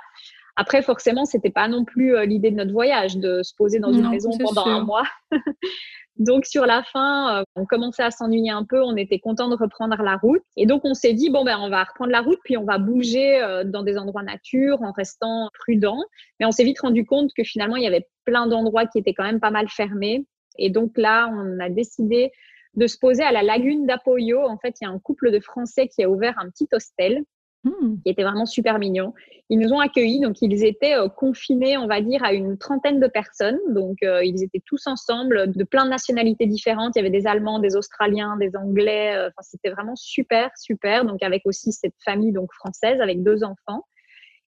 Après, 0.55 0.83
forcément, 0.83 1.25
c'était 1.25 1.49
pas 1.49 1.67
non 1.67 1.83
plus 1.83 2.25
l'idée 2.27 2.51
de 2.51 2.57
notre 2.57 2.73
voyage 2.73 3.17
de 3.17 3.41
se 3.43 3.55
poser 3.55 3.79
dans 3.79 3.93
une 3.93 4.09
maison 4.09 4.29
pendant 4.37 4.65
un 4.65 4.83
mois. 4.83 5.05
donc, 6.17 6.45
sur 6.45 6.65
la 6.65 6.83
fin, 6.83 7.45
on 7.55 7.65
commençait 7.65 8.03
à 8.03 8.11
s'ennuyer 8.11 8.51
un 8.51 8.65
peu. 8.65 8.83
On 8.83 8.97
était 8.97 9.19
content 9.19 9.47
de 9.47 9.55
reprendre 9.55 9.95
la 10.03 10.17
route. 10.17 10.41
Et 10.57 10.65
donc, 10.65 10.81
on 10.83 10.93
s'est 10.93 11.13
dit, 11.13 11.29
bon, 11.29 11.45
ben, 11.45 11.57
on 11.61 11.69
va 11.69 11.85
reprendre 11.85 12.11
la 12.11 12.19
route, 12.19 12.39
puis 12.43 12.57
on 12.57 12.65
va 12.65 12.77
bouger 12.77 13.41
dans 13.67 13.83
des 13.83 13.97
endroits 13.97 14.21
nature 14.21 14.81
en 14.81 14.91
restant 14.91 15.49
prudent. 15.59 16.03
Mais 16.41 16.45
on 16.45 16.51
s'est 16.51 16.65
vite 16.65 16.81
rendu 16.81 17.05
compte 17.05 17.31
que 17.37 17.45
finalement, 17.45 17.77
il 17.77 17.83
y 17.83 17.87
avait 17.87 18.09
plein 18.25 18.45
d'endroits 18.45 18.85
qui 18.85 18.99
étaient 18.99 19.13
quand 19.13 19.23
même 19.23 19.39
pas 19.39 19.51
mal 19.51 19.69
fermés. 19.69 20.25
Et 20.57 20.69
donc 20.69 20.97
là, 20.97 21.31
on 21.33 21.59
a 21.59 21.69
décidé 21.69 22.31
de 22.75 22.87
se 22.87 22.97
poser 22.97 23.23
à 23.23 23.31
la 23.31 23.43
lagune 23.43 23.85
d'Apoyo. 23.85 24.41
En 24.41 24.57
fait, 24.57 24.75
il 24.79 24.85
y 24.85 24.87
a 24.87 24.89
un 24.89 24.99
couple 24.99 25.31
de 25.31 25.39
Français 25.39 25.87
qui 25.87 26.03
a 26.03 26.09
ouvert 26.09 26.35
un 26.37 26.49
petit 26.49 26.67
hostel 26.71 27.23
hmm. 27.63 27.97
qui 28.03 28.11
était 28.11 28.23
vraiment 28.23 28.45
super 28.45 28.79
mignon. 28.79 29.13
Ils 29.49 29.57
nous 29.59 29.73
ont 29.73 29.79
accueillis, 29.79 30.19
donc 30.19 30.41
ils 30.41 30.63
étaient 30.63 30.95
euh, 30.95 31.09
confinés, 31.09 31.77
on 31.77 31.87
va 31.87 32.01
dire, 32.01 32.23
à 32.23 32.33
une 32.33 32.57
trentaine 32.57 32.99
de 32.99 33.07
personnes. 33.07 33.59
Donc 33.69 33.97
euh, 34.03 34.23
ils 34.23 34.43
étaient 34.43 34.61
tous 34.65 34.85
ensemble, 34.85 35.51
de 35.51 35.63
plein 35.63 35.85
de 35.85 35.89
nationalités 35.89 36.45
différentes. 36.45 36.95
Il 36.95 36.99
y 36.99 37.01
avait 37.01 37.09
des 37.09 37.27
Allemands, 37.27 37.59
des 37.59 37.75
Australiens, 37.75 38.37
des 38.37 38.55
Anglais. 38.55 39.15
Euh, 39.15 39.27
enfin, 39.27 39.41
c'était 39.41 39.71
vraiment 39.71 39.95
super, 39.95 40.51
super. 40.57 41.05
Donc 41.05 41.23
avec 41.23 41.41
aussi 41.45 41.71
cette 41.71 41.95
famille 42.03 42.31
donc 42.31 42.53
française 42.53 43.01
avec 43.01 43.23
deux 43.23 43.43
enfants. 43.43 43.85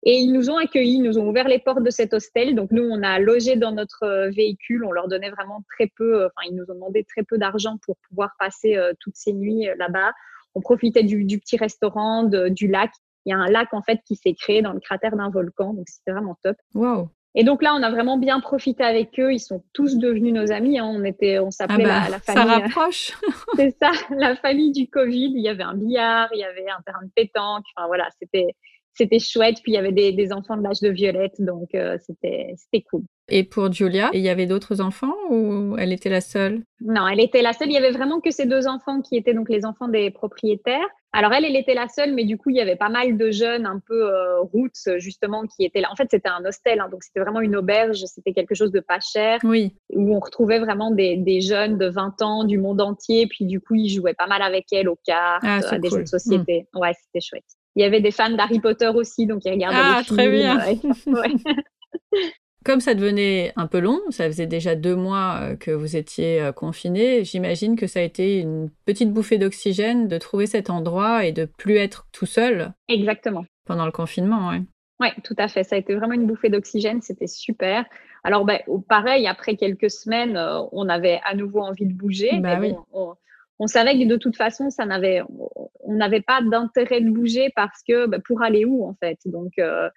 Et 0.02 0.14
ils 0.14 0.32
nous 0.32 0.48
ont 0.48 0.56
accueillis, 0.56 0.94
ils 0.94 1.02
nous 1.02 1.18
ont 1.18 1.28
ouvert 1.28 1.46
les 1.46 1.58
portes 1.58 1.82
de 1.82 1.90
cet 1.90 2.14
hostel. 2.14 2.54
Donc 2.54 2.70
nous, 2.70 2.82
on 2.82 3.02
a 3.02 3.18
logé 3.18 3.56
dans 3.56 3.72
notre 3.72 4.04
euh, 4.04 4.30
véhicule. 4.30 4.84
On 4.84 4.92
leur 4.92 5.08
donnait 5.08 5.30
vraiment 5.30 5.62
très 5.74 5.88
peu, 5.94 6.22
euh, 6.22 6.26
enfin, 6.26 6.48
ils 6.50 6.56
nous 6.56 6.64
ont 6.70 6.74
demandé 6.74 7.04
très 7.04 7.22
peu 7.22 7.36
d'argent 7.36 7.76
pour 7.84 7.96
pouvoir 8.08 8.30
passer 8.38 8.76
euh, 8.76 8.92
toutes 9.00 9.16
ces 9.16 9.32
nuits 9.32 9.68
là-bas. 9.78 10.12
On 10.54 10.60
profitait 10.60 11.02
du, 11.02 11.24
du 11.24 11.38
petit 11.38 11.56
restaurant, 11.56 12.24
du 12.24 12.66
lac. 12.66 12.90
Il 13.26 13.30
y 13.30 13.32
a 13.34 13.38
un 13.38 13.48
lac 13.48 13.72
en 13.74 13.82
fait 13.82 14.00
qui 14.06 14.16
s'est 14.16 14.34
créé 14.34 14.62
dans 14.62 14.72
le 14.72 14.80
cratère 14.80 15.14
d'un 15.14 15.30
volcan, 15.30 15.74
donc 15.74 15.88
c'était 15.88 16.12
vraiment 16.12 16.36
top. 16.42 16.56
Wow. 16.74 17.10
Et 17.34 17.44
donc 17.44 17.62
là, 17.62 17.74
on 17.74 17.82
a 17.82 17.90
vraiment 17.90 18.18
bien 18.18 18.40
profité 18.40 18.82
avec 18.82 19.18
eux. 19.20 19.32
Ils 19.32 19.40
sont 19.40 19.62
tous 19.72 19.98
devenus 19.98 20.32
nos 20.32 20.50
amis. 20.50 20.78
Hein. 20.78 20.86
On 20.86 21.04
était, 21.04 21.38
on 21.38 21.50
s'appelait 21.50 21.84
ah 21.88 22.04
bah, 22.04 22.08
la, 22.10 22.18
famille. 22.18 22.42
Ça 22.42 22.58
rapproche. 22.58 23.12
c'est 23.56 23.76
ça, 23.80 23.92
la 24.10 24.34
famille 24.34 24.72
du 24.72 24.88
Covid. 24.88 25.32
Il 25.34 25.40
y 25.40 25.48
avait 25.48 25.62
un 25.62 25.74
billard, 25.74 26.28
il 26.32 26.40
y 26.40 26.44
avait 26.44 26.68
un 26.68 26.80
terrain 26.84 27.02
de 27.04 27.10
pétanque. 27.14 27.64
Enfin 27.76 27.86
voilà, 27.86 28.08
c'était, 28.18 28.56
c'était 28.94 29.18
chouette. 29.18 29.58
Puis 29.62 29.72
il 29.72 29.74
y 29.74 29.78
avait 29.78 29.92
des, 29.92 30.32
enfants 30.32 30.56
de 30.56 30.62
l'âge 30.62 30.80
de 30.80 30.90
Violette, 30.90 31.34
donc 31.38 31.74
euh, 31.74 31.96
c'était 32.06 32.54
c'était 32.56 32.82
cool. 32.82 33.02
Et 33.28 33.44
pour 33.44 33.72
Julia, 33.72 34.10
il 34.12 34.20
y 34.20 34.28
avait 34.28 34.46
d'autres 34.46 34.80
enfants 34.80 35.14
ou 35.30 35.76
elle 35.78 35.92
était 35.92 36.08
la 36.08 36.20
seule? 36.20 36.62
Non, 36.80 37.06
elle 37.06 37.20
était 37.20 37.42
la 37.42 37.52
seule. 37.52 37.68
Il 37.68 37.74
y 37.74 37.78
avait 37.78 37.92
vraiment 37.92 38.20
que 38.20 38.30
ces 38.30 38.46
deux 38.46 38.66
enfants 38.66 39.00
qui 39.02 39.16
étaient 39.16 39.34
donc 39.34 39.48
les 39.48 39.64
enfants 39.64 39.88
des 39.88 40.10
propriétaires. 40.10 40.88
Alors 41.12 41.32
elle, 41.32 41.44
elle 41.44 41.56
était 41.56 41.74
la 41.74 41.88
seule, 41.88 42.14
mais 42.14 42.24
du 42.24 42.38
coup 42.38 42.50
il 42.50 42.56
y 42.56 42.60
avait 42.60 42.76
pas 42.76 42.88
mal 42.88 43.16
de 43.16 43.30
jeunes 43.30 43.66
un 43.66 43.80
peu 43.84 44.10
euh, 44.10 44.40
roots 44.40 44.98
justement 44.98 45.44
qui 45.46 45.64
étaient 45.64 45.80
là. 45.80 45.88
En 45.92 45.96
fait, 45.96 46.08
c'était 46.10 46.28
un 46.28 46.44
hostel, 46.44 46.80
hein, 46.80 46.88
donc 46.90 47.02
c'était 47.02 47.20
vraiment 47.20 47.40
une 47.40 47.56
auberge. 47.56 48.04
C'était 48.06 48.32
quelque 48.32 48.54
chose 48.54 48.72
de 48.72 48.80
pas 48.80 49.00
cher. 49.00 49.38
Oui. 49.44 49.74
Où 49.92 50.14
on 50.14 50.20
retrouvait 50.20 50.58
vraiment 50.58 50.90
des, 50.90 51.16
des, 51.16 51.40
jeunes 51.40 51.78
de 51.78 51.88
20 51.88 52.22
ans 52.22 52.44
du 52.44 52.58
monde 52.58 52.80
entier. 52.80 53.26
Puis 53.26 53.44
du 53.44 53.60
coup, 53.60 53.74
ils 53.74 53.88
jouaient 53.88 54.14
pas 54.14 54.26
mal 54.26 54.42
avec 54.42 54.66
elle 54.72 54.88
aux 54.88 54.98
cartes, 55.04 55.44
ah, 55.44 55.60
à 55.68 55.78
des 55.78 55.88
cool. 55.88 55.98
jeux 55.98 56.04
de 56.04 56.08
société. 56.08 56.66
Hmm. 56.72 56.78
Ouais, 56.78 56.92
c'était 56.94 57.24
chouette. 57.24 57.44
Il 57.76 57.82
y 57.82 57.84
avait 57.84 58.00
des 58.00 58.10
fans 58.10 58.30
d'Harry 58.30 58.60
Potter 58.60 58.88
aussi, 58.88 59.26
donc 59.26 59.44
ils 59.44 59.52
regardaient 59.52 59.78
ah, 59.80 59.98
les 59.98 60.04
films. 60.04 60.16
très 60.16 60.30
bien. 60.30 60.58
Ouais. 61.06 61.30
Comme 62.64 62.80
ça 62.80 62.94
devenait 62.94 63.54
un 63.56 63.66
peu 63.66 63.78
long, 63.78 64.00
ça 64.10 64.26
faisait 64.26 64.46
déjà 64.46 64.74
deux 64.74 64.94
mois 64.94 65.38
euh, 65.40 65.56
que 65.56 65.70
vous 65.70 65.96
étiez 65.96 66.42
euh, 66.42 66.52
confiné, 66.52 67.24
j'imagine 67.24 67.74
que 67.74 67.86
ça 67.86 68.00
a 68.00 68.02
été 68.02 68.40
une 68.40 68.68
petite 68.84 69.12
bouffée 69.12 69.38
d'oxygène 69.38 70.08
de 70.08 70.18
trouver 70.18 70.46
cet 70.46 70.68
endroit 70.68 71.24
et 71.24 71.32
de 71.32 71.46
plus 71.46 71.76
être 71.76 72.06
tout 72.12 72.26
seul. 72.26 72.72
Exactement. 72.88 73.46
Pendant 73.64 73.86
le 73.86 73.92
confinement, 73.92 74.50
oui. 74.50 74.58
Oui, 75.00 75.08
tout 75.24 75.36
à 75.38 75.48
fait. 75.48 75.64
Ça 75.64 75.76
a 75.76 75.78
été 75.78 75.94
vraiment 75.94 76.12
une 76.12 76.26
bouffée 76.26 76.50
d'oxygène, 76.50 77.00
c'était 77.00 77.26
super. 77.26 77.86
Alors, 78.24 78.44
ben, 78.44 78.58
pareil, 78.86 79.26
après 79.26 79.56
quelques 79.56 79.90
semaines, 79.90 80.36
euh, 80.36 80.60
on 80.72 80.90
avait 80.90 81.20
à 81.24 81.34
nouveau 81.34 81.60
envie 81.60 81.86
de 81.86 81.94
bouger. 81.94 82.38
Bah 82.40 82.58
mais 82.58 82.68
oui. 82.68 82.74
bon, 82.74 82.84
on, 82.92 83.14
on 83.60 83.66
savait 83.66 83.98
que 83.98 84.08
de 84.08 84.16
toute 84.16 84.36
façon, 84.36 84.70
ça 84.70 84.86
n'avait, 84.86 85.22
on 85.80 85.92
n'avait 85.92 86.22
pas 86.22 86.40
d'intérêt 86.40 87.02
de 87.02 87.10
bouger 87.10 87.52
parce 87.54 87.82
que 87.86 88.06
ben, 88.06 88.20
pour 88.20 88.42
aller 88.42 88.64
où 88.64 88.84
en 88.86 88.94
fait? 88.94 89.18
Donc 89.26 89.52
euh, 89.58 89.90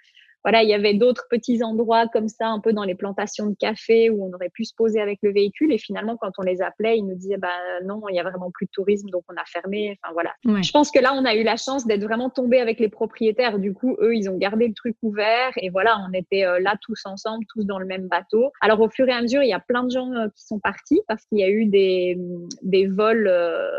voilà, 0.43 0.63
il 0.63 0.69
y 0.69 0.73
avait 0.73 0.93
d'autres 0.93 1.25
petits 1.29 1.63
endroits 1.63 2.07
comme 2.07 2.27
ça, 2.27 2.47
un 2.47 2.59
peu 2.59 2.73
dans 2.73 2.83
les 2.83 2.95
plantations 2.95 3.47
de 3.47 3.55
café 3.55 4.09
où 4.09 4.25
on 4.25 4.33
aurait 4.33 4.49
pu 4.49 4.65
se 4.65 4.73
poser 4.75 4.99
avec 4.99 5.19
le 5.21 5.31
véhicule. 5.31 5.71
Et 5.71 5.77
finalement, 5.77 6.17
quand 6.17 6.31
on 6.37 6.41
les 6.41 6.61
appelait, 6.61 6.97
ils 6.97 7.05
nous 7.05 7.15
disaient, 7.15 7.37
bah 7.37 7.49
non, 7.85 8.01
il 8.09 8.15
y 8.15 8.19
a 8.19 8.23
vraiment 8.23 8.51
plus 8.51 8.65
de 8.65 8.71
tourisme, 8.71 9.09
donc 9.09 9.23
on 9.29 9.35
a 9.35 9.45
fermé. 9.45 9.97
Enfin 10.01 10.13
voilà. 10.13 10.33
Ouais. 10.45 10.63
Je 10.63 10.71
pense 10.71 10.91
que 10.91 10.99
là, 10.99 11.13
on 11.13 11.25
a 11.25 11.35
eu 11.35 11.43
la 11.43 11.57
chance 11.57 11.85
d'être 11.85 12.03
vraiment 12.03 12.29
tombé 12.29 12.59
avec 12.59 12.79
les 12.79 12.89
propriétaires. 12.89 13.59
Du 13.59 13.73
coup, 13.73 13.95
eux, 13.99 14.15
ils 14.15 14.29
ont 14.29 14.37
gardé 14.37 14.67
le 14.67 14.73
truc 14.73 14.97
ouvert 15.01 15.51
et 15.57 15.69
voilà, 15.69 15.97
on 16.07 16.13
était 16.13 16.45
euh, 16.45 16.59
là 16.59 16.75
tous 16.81 17.05
ensemble, 17.05 17.45
tous 17.53 17.65
dans 17.65 17.79
le 17.79 17.85
même 17.85 18.07
bateau. 18.07 18.51
Alors 18.61 18.81
au 18.81 18.89
fur 18.89 19.07
et 19.07 19.11
à 19.11 19.21
mesure, 19.21 19.43
il 19.43 19.49
y 19.49 19.53
a 19.53 19.59
plein 19.59 19.83
de 19.83 19.91
gens 19.91 20.11
euh, 20.11 20.27
qui 20.35 20.45
sont 20.45 20.59
partis 20.59 21.01
parce 21.07 21.25
qu'il 21.25 21.39
y 21.39 21.43
a 21.43 21.49
eu 21.49 21.65
des, 21.65 22.17
des 22.61 22.87
vols, 22.87 23.27
euh, 23.27 23.69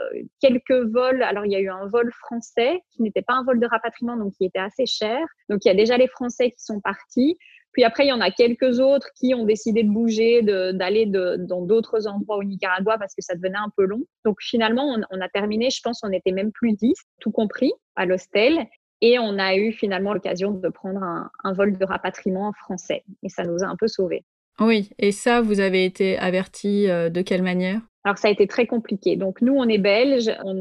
quelques 0.40 0.72
vols. 0.72 1.22
Alors 1.22 1.44
il 1.44 1.52
y 1.52 1.56
a 1.56 1.60
eu 1.60 1.68
un 1.68 1.86
vol 1.86 2.10
français 2.12 2.82
qui 2.90 3.02
n'était 3.02 3.22
pas 3.22 3.34
un 3.34 3.44
vol 3.44 3.60
de 3.60 3.66
rapatriement, 3.66 4.16
donc 4.16 4.32
qui 4.34 4.44
était 4.44 4.58
assez 4.58 4.86
cher. 4.86 5.18
Donc 5.48 5.64
il 5.64 5.68
y 5.68 5.70
a 5.70 5.74
déjà 5.74 5.96
les 5.96 6.08
Français 6.08 6.53
qui 6.54 6.64
sont 6.64 6.80
partis. 6.80 7.36
Puis 7.74 7.82
après, 7.82 8.06
il 8.06 8.08
y 8.08 8.12
en 8.12 8.20
a 8.20 8.30
quelques 8.30 8.78
autres 8.78 9.08
qui 9.16 9.34
ont 9.34 9.44
décidé 9.44 9.82
de 9.82 9.90
bouger, 9.90 10.42
d'aller 10.42 11.06
dans 11.06 11.62
d'autres 11.62 12.06
endroits 12.06 12.36
au 12.36 12.44
Nicaragua 12.44 12.96
parce 12.98 13.14
que 13.14 13.22
ça 13.22 13.34
devenait 13.34 13.58
un 13.58 13.70
peu 13.76 13.84
long. 13.84 14.02
Donc 14.24 14.36
finalement, 14.40 14.94
on, 14.94 15.00
on 15.10 15.20
a 15.20 15.28
terminé, 15.28 15.70
je 15.70 15.80
pense, 15.82 16.00
on 16.04 16.12
était 16.12 16.30
même 16.30 16.52
plus 16.52 16.72
10, 16.74 16.94
tout 17.20 17.32
compris, 17.32 17.72
à 17.96 18.06
l'hostel. 18.06 18.66
Et 19.00 19.18
on 19.18 19.38
a 19.38 19.56
eu 19.56 19.72
finalement 19.72 20.14
l'occasion 20.14 20.52
de 20.52 20.68
prendre 20.68 21.02
un, 21.02 21.30
un, 21.42 21.52
vol 21.52 21.76
de 21.76 21.84
rapatriement 21.84 22.52
français. 22.52 23.02
Et 23.24 23.28
ça 23.28 23.42
nous 23.42 23.62
a 23.64 23.66
un 23.66 23.76
peu 23.76 23.88
sauvés. 23.88 24.24
Oui, 24.60 24.90
et 24.98 25.10
ça, 25.10 25.40
vous 25.40 25.58
avez 25.58 25.84
été 25.84 26.16
averti 26.16 26.88
euh, 26.88 27.10
de 27.10 27.22
quelle 27.22 27.42
manière? 27.42 27.80
Alors 28.04 28.18
ça 28.18 28.28
a 28.28 28.30
été 28.30 28.46
très 28.46 28.66
compliqué. 28.66 29.16
Donc 29.16 29.40
nous, 29.40 29.54
on 29.54 29.68
est 29.68 29.78
belge, 29.78 30.30
on 30.44 30.54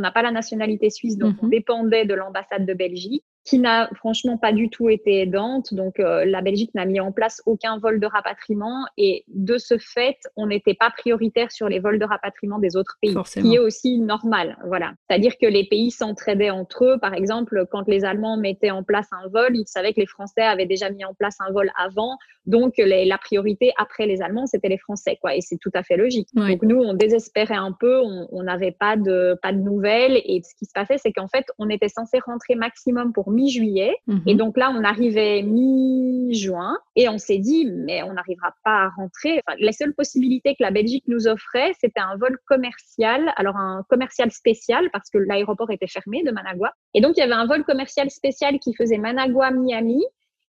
n'a 0.00 0.10
pas 0.10 0.22
la 0.22 0.32
nationalité 0.32 0.90
suisse, 0.90 1.16
donc 1.16 1.34
mm 1.34 1.36
-hmm. 1.36 1.44
on 1.46 1.48
dépendait 1.48 2.04
de 2.06 2.14
l'ambassade 2.14 2.66
de 2.66 2.74
Belgique 2.74 3.24
qui 3.44 3.58
n'a 3.58 3.88
franchement 3.94 4.36
pas 4.36 4.52
du 4.52 4.68
tout 4.68 4.88
été 4.88 5.22
aidante. 5.22 5.72
Donc, 5.72 5.98
euh, 5.98 6.24
la 6.24 6.42
Belgique 6.42 6.74
n'a 6.74 6.84
mis 6.84 7.00
en 7.00 7.10
place 7.10 7.40
aucun 7.46 7.78
vol 7.78 7.98
de 7.98 8.06
rapatriement 8.06 8.84
et 8.98 9.24
de 9.28 9.56
ce 9.56 9.78
fait, 9.78 10.18
on 10.36 10.46
n'était 10.46 10.74
pas 10.74 10.90
prioritaire 10.90 11.50
sur 11.50 11.68
les 11.68 11.78
vols 11.78 11.98
de 11.98 12.04
rapatriement 12.04 12.58
des 12.58 12.76
autres 12.76 12.98
pays, 13.00 13.12
Forcément. 13.12 13.46
ce 13.46 13.50
qui 13.50 13.56
est 13.56 13.58
aussi 13.58 13.98
normal. 13.98 14.58
Voilà, 14.66 14.92
c'est-à-dire 15.08 15.38
que 15.40 15.46
les 15.46 15.64
pays 15.64 15.90
s'entraidaient 15.90 16.50
entre 16.50 16.84
eux. 16.84 16.98
Par 16.98 17.14
exemple, 17.14 17.64
quand 17.70 17.88
les 17.88 18.04
Allemands 18.04 18.36
mettaient 18.36 18.70
en 18.70 18.82
place 18.82 19.08
un 19.12 19.28
vol, 19.28 19.56
ils 19.56 19.66
savaient 19.66 19.94
que 19.94 20.00
les 20.00 20.06
Français 20.06 20.42
avaient 20.42 20.66
déjà 20.66 20.90
mis 20.90 21.04
en 21.04 21.14
place 21.14 21.36
un 21.40 21.50
vol 21.50 21.70
avant, 21.78 22.18
donc 22.46 22.74
les, 22.76 23.04
la 23.04 23.18
priorité 23.18 23.72
après 23.78 24.06
les 24.06 24.22
Allemands, 24.22 24.46
c'était 24.46 24.68
les 24.68 24.78
Français, 24.78 25.18
quoi. 25.20 25.34
Et 25.34 25.40
c'est 25.40 25.58
tout 25.58 25.70
à 25.74 25.82
fait 25.82 25.96
logique. 25.96 26.28
Ouais. 26.36 26.50
Donc 26.50 26.62
nous, 26.62 26.78
on 26.78 26.94
désespérait 26.94 27.54
un 27.54 27.72
peu, 27.72 28.00
on 28.00 28.42
n'avait 28.42 28.72
pas 28.72 28.96
de 28.96 29.38
pas 29.42 29.52
de 29.52 29.58
nouvelles 29.58 30.20
et 30.24 30.42
ce 30.42 30.54
qui 30.54 30.66
se 30.66 30.72
passait, 30.74 30.98
c'est 30.98 31.12
qu'en 31.12 31.28
fait, 31.28 31.46
on 31.58 31.68
était 31.68 31.88
censé 31.88 32.18
rentrer 32.18 32.54
maximum 32.54 33.12
pour 33.12 33.29
mi-juillet. 33.30 33.96
Mhm. 34.06 34.22
Et 34.26 34.34
donc 34.34 34.56
là, 34.56 34.72
on 34.74 34.84
arrivait 34.84 35.42
mi-juin 35.42 36.76
et 36.96 37.08
on 37.08 37.18
s'est 37.18 37.38
dit, 37.38 37.66
mais 37.66 38.02
on 38.02 38.12
n'arrivera 38.12 38.54
pas 38.64 38.84
à 38.84 38.88
rentrer. 38.90 39.40
Enfin, 39.46 39.56
la 39.60 39.72
seule 39.72 39.94
possibilité 39.94 40.54
que 40.54 40.62
la 40.62 40.70
Belgique 40.70 41.04
nous 41.06 41.28
offrait, 41.28 41.72
c'était 41.80 42.00
un 42.00 42.16
vol 42.16 42.38
commercial. 42.46 43.32
Alors, 43.36 43.56
un 43.56 43.84
commercial 43.88 44.30
spécial 44.30 44.90
parce 44.92 45.10
que 45.10 45.18
l'aéroport 45.18 45.70
était 45.70 45.88
fermé 45.88 46.22
de 46.22 46.30
Managua. 46.30 46.72
Et 46.94 47.00
donc, 47.00 47.16
il 47.16 47.20
y 47.20 47.22
avait 47.22 47.32
un 47.32 47.46
vol 47.46 47.64
commercial 47.64 48.10
spécial 48.10 48.58
qui 48.58 48.74
faisait 48.74 48.98
Managua-Miami. 48.98 50.02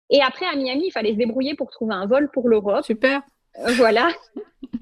Et 0.10 0.22
après, 0.22 0.46
à 0.46 0.56
Miami, 0.56 0.88
il 0.88 0.92
fallait 0.92 1.14
se 1.14 1.18
débrouiller 1.18 1.56
pour 1.56 1.72
trouver 1.72 1.96
un 1.96 2.06
vol 2.06 2.30
pour 2.32 2.50
l'Europe. 2.50 2.84
Super. 2.84 3.22
Euh, 3.60 3.74
voilà. 3.76 4.10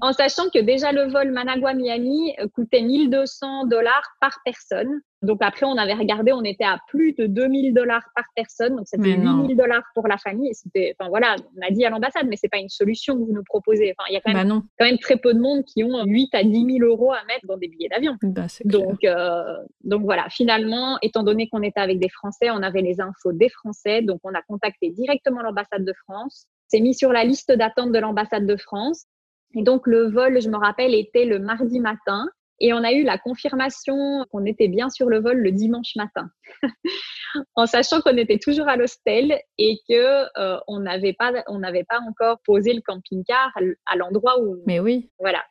en 0.00 0.12
sachant 0.12 0.48
que 0.52 0.58
déjà 0.58 0.92
le 0.92 1.10
vol 1.10 1.30
Managua-Miami 1.30 2.34
euh, 2.38 2.46
coûtait 2.54 2.82
1200 2.82 3.66
dollars 3.66 4.16
par 4.20 4.38
personne. 4.44 5.00
Donc 5.22 5.38
après, 5.42 5.66
on 5.66 5.76
avait 5.76 5.94
regardé, 5.94 6.32
on 6.32 6.42
était 6.44 6.64
à 6.64 6.78
plus 6.88 7.12
de 7.12 7.26
2000 7.26 7.74
dollars 7.74 8.04
par 8.14 8.24
personne. 8.34 8.76
Donc 8.76 8.86
c'était 8.86 9.16
8000 9.16 9.54
dollars 9.54 9.82
pour 9.94 10.08
la 10.08 10.16
famille. 10.16 10.54
C'était, 10.54 10.94
enfin 10.98 11.10
voilà, 11.10 11.36
on 11.58 11.66
a 11.66 11.70
dit 11.70 11.84
à 11.84 11.90
l'ambassade, 11.90 12.26
mais 12.26 12.36
c'est 12.36 12.48
pas 12.48 12.58
une 12.58 12.70
solution 12.70 13.14
que 13.14 13.20
vous 13.20 13.32
nous 13.32 13.44
proposez. 13.44 13.92
Enfin, 13.98 14.06
il 14.08 14.14
y 14.14 14.16
a 14.16 14.20
quand 14.24 14.32
même, 14.32 14.48
bah 14.48 14.62
quand 14.78 14.86
même 14.86 14.98
très 14.98 15.18
peu 15.18 15.34
de 15.34 15.40
monde 15.40 15.64
qui 15.64 15.84
ont 15.84 16.04
8 16.04 16.34
à 16.34 16.42
10 16.42 16.78
000 16.78 16.90
euros 16.90 17.12
à 17.12 17.22
mettre 17.26 17.46
dans 17.46 17.58
des 17.58 17.68
billets 17.68 17.90
d'avion. 17.90 18.16
Bah, 18.22 18.46
donc, 18.64 19.04
euh, 19.04 19.56
donc 19.84 20.02
voilà, 20.02 20.26
finalement, 20.30 20.96
étant 21.02 21.22
donné 21.22 21.48
qu'on 21.50 21.62
était 21.62 21.80
avec 21.80 21.98
des 21.98 22.08
Français, 22.08 22.50
on 22.50 22.62
avait 22.62 22.82
les 22.82 23.02
infos 23.02 23.32
des 23.32 23.50
Français. 23.50 24.00
Donc 24.00 24.20
on 24.24 24.32
a 24.32 24.40
contacté 24.40 24.88
directement 24.88 25.42
l'ambassade 25.42 25.84
de 25.84 25.92
France. 26.04 26.46
C'est 26.70 26.80
mis 26.80 26.94
sur 26.94 27.12
la 27.12 27.24
liste 27.24 27.50
d'attente 27.50 27.92
de 27.92 27.98
l'ambassade 27.98 28.46
de 28.46 28.56
France. 28.56 29.06
Et 29.54 29.62
donc, 29.62 29.86
le 29.86 30.08
vol, 30.08 30.40
je 30.40 30.48
me 30.48 30.56
rappelle, 30.56 30.94
était 30.94 31.24
le 31.24 31.40
mardi 31.40 31.80
matin. 31.80 32.28
Et 32.60 32.72
on 32.72 32.84
a 32.84 32.92
eu 32.92 33.02
la 33.02 33.18
confirmation 33.18 34.24
qu'on 34.30 34.44
était 34.44 34.68
bien 34.68 34.88
sur 34.88 35.08
le 35.08 35.18
vol 35.18 35.38
le 35.38 35.50
dimanche 35.50 35.96
matin, 35.96 36.28
en 37.54 37.64
sachant 37.64 38.02
qu'on 38.02 38.18
était 38.18 38.38
toujours 38.38 38.68
à 38.68 38.76
l'hostel 38.76 39.40
et 39.56 39.78
que 39.88 40.26
euh, 40.38 40.60
on 40.68 40.80
n'avait 40.80 41.14
pas, 41.14 41.32
on 41.48 41.60
n'avait 41.60 41.84
pas 41.84 42.00
encore 42.06 42.38
posé 42.44 42.74
le 42.74 42.82
camping-car 42.82 43.50
à 43.86 43.96
l'endroit 43.96 44.42
où. 44.42 44.62
Mais 44.66 44.78
oui. 44.78 45.10
Voilà. 45.18 45.42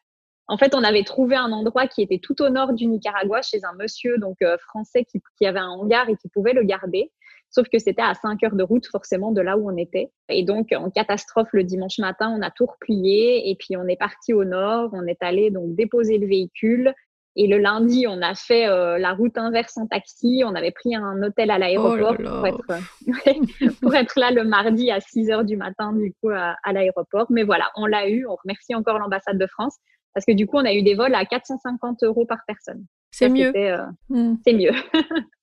En 0.47 0.57
fait, 0.57 0.75
on 0.75 0.83
avait 0.83 1.03
trouvé 1.03 1.35
un 1.35 1.51
endroit 1.51 1.87
qui 1.87 2.03
était 2.03 2.19
tout 2.19 2.39
au 2.43 2.49
nord 2.49 2.73
du 2.73 2.85
Nicaragua, 2.85 3.41
chez 3.41 3.65
un 3.65 3.73
monsieur 3.73 4.19
donc 4.19 4.37
euh, 4.43 4.57
français 4.59 5.03
qui, 5.03 5.19
qui 5.37 5.47
avait 5.47 5.59
un 5.59 5.69
hangar 5.69 6.09
et 6.09 6.15
qui 6.15 6.29
pouvait 6.29 6.53
le 6.53 6.63
garder. 6.63 7.11
Sauf 7.51 7.67
que 7.67 7.79
c'était 7.79 8.01
à 8.01 8.13
5 8.13 8.43
heures 8.43 8.55
de 8.55 8.63
route, 8.63 8.85
forcément, 8.87 9.31
de 9.31 9.41
là 9.41 9.57
où 9.57 9.69
on 9.71 9.77
était. 9.77 10.11
Et 10.29 10.43
donc, 10.43 10.67
en 10.71 10.89
catastrophe, 10.89 11.49
le 11.51 11.63
dimanche 11.63 11.97
matin, 11.97 12.33
on 12.37 12.41
a 12.41 12.51
tout 12.51 12.67
replié 12.67 13.49
et 13.49 13.55
puis 13.55 13.75
on 13.75 13.87
est 13.87 13.97
parti 13.97 14.33
au 14.33 14.43
nord. 14.43 14.89
On 14.93 15.07
est 15.07 15.21
allé 15.21 15.49
donc 15.49 15.75
déposer 15.75 16.19
le 16.19 16.27
véhicule. 16.27 16.93
Et 17.35 17.47
le 17.47 17.57
lundi, 17.57 18.05
on 18.07 18.21
a 18.21 18.35
fait 18.35 18.67
euh, 18.67 18.97
la 18.97 19.13
route 19.13 19.37
inverse 19.37 19.77
en 19.77 19.87
taxi. 19.87 20.43
On 20.45 20.55
avait 20.55 20.71
pris 20.71 20.95
un 20.95 21.23
hôtel 21.23 21.51
à 21.51 21.57
l'aéroport 21.57 22.15
oh 22.19 22.23
pour, 22.23 22.45
être, 22.45 22.61
pour 23.81 23.95
être 23.95 24.19
là 24.19 24.31
le 24.31 24.43
mardi 24.43 24.91
à 24.91 24.99
6 24.99 25.31
heures 25.31 25.45
du 25.45 25.57
matin, 25.57 25.93
du 25.93 26.13
coup, 26.21 26.29
à, 26.29 26.55
à 26.63 26.73
l'aéroport. 26.73 27.27
Mais 27.29 27.43
voilà, 27.43 27.69
on 27.75 27.85
l'a 27.85 28.09
eu. 28.09 28.27
On 28.27 28.35
remercie 28.43 28.75
encore 28.75 28.99
l'ambassade 28.99 29.37
de 29.37 29.47
France 29.47 29.75
parce 30.13 30.25
que 30.25 30.33
du 30.33 30.47
coup, 30.47 30.57
on 30.57 30.65
a 30.65 30.73
eu 30.73 30.81
des 30.81 30.95
vols 30.95 31.15
à 31.15 31.25
450 31.25 32.03
euros 32.03 32.25
par 32.25 32.39
personne. 32.45 32.85
C'est 33.11 33.29
mieux. 33.29 33.51
Euh, 33.55 33.85
mmh. 34.09 34.35
C'est 34.45 34.53
mieux. 34.53 34.73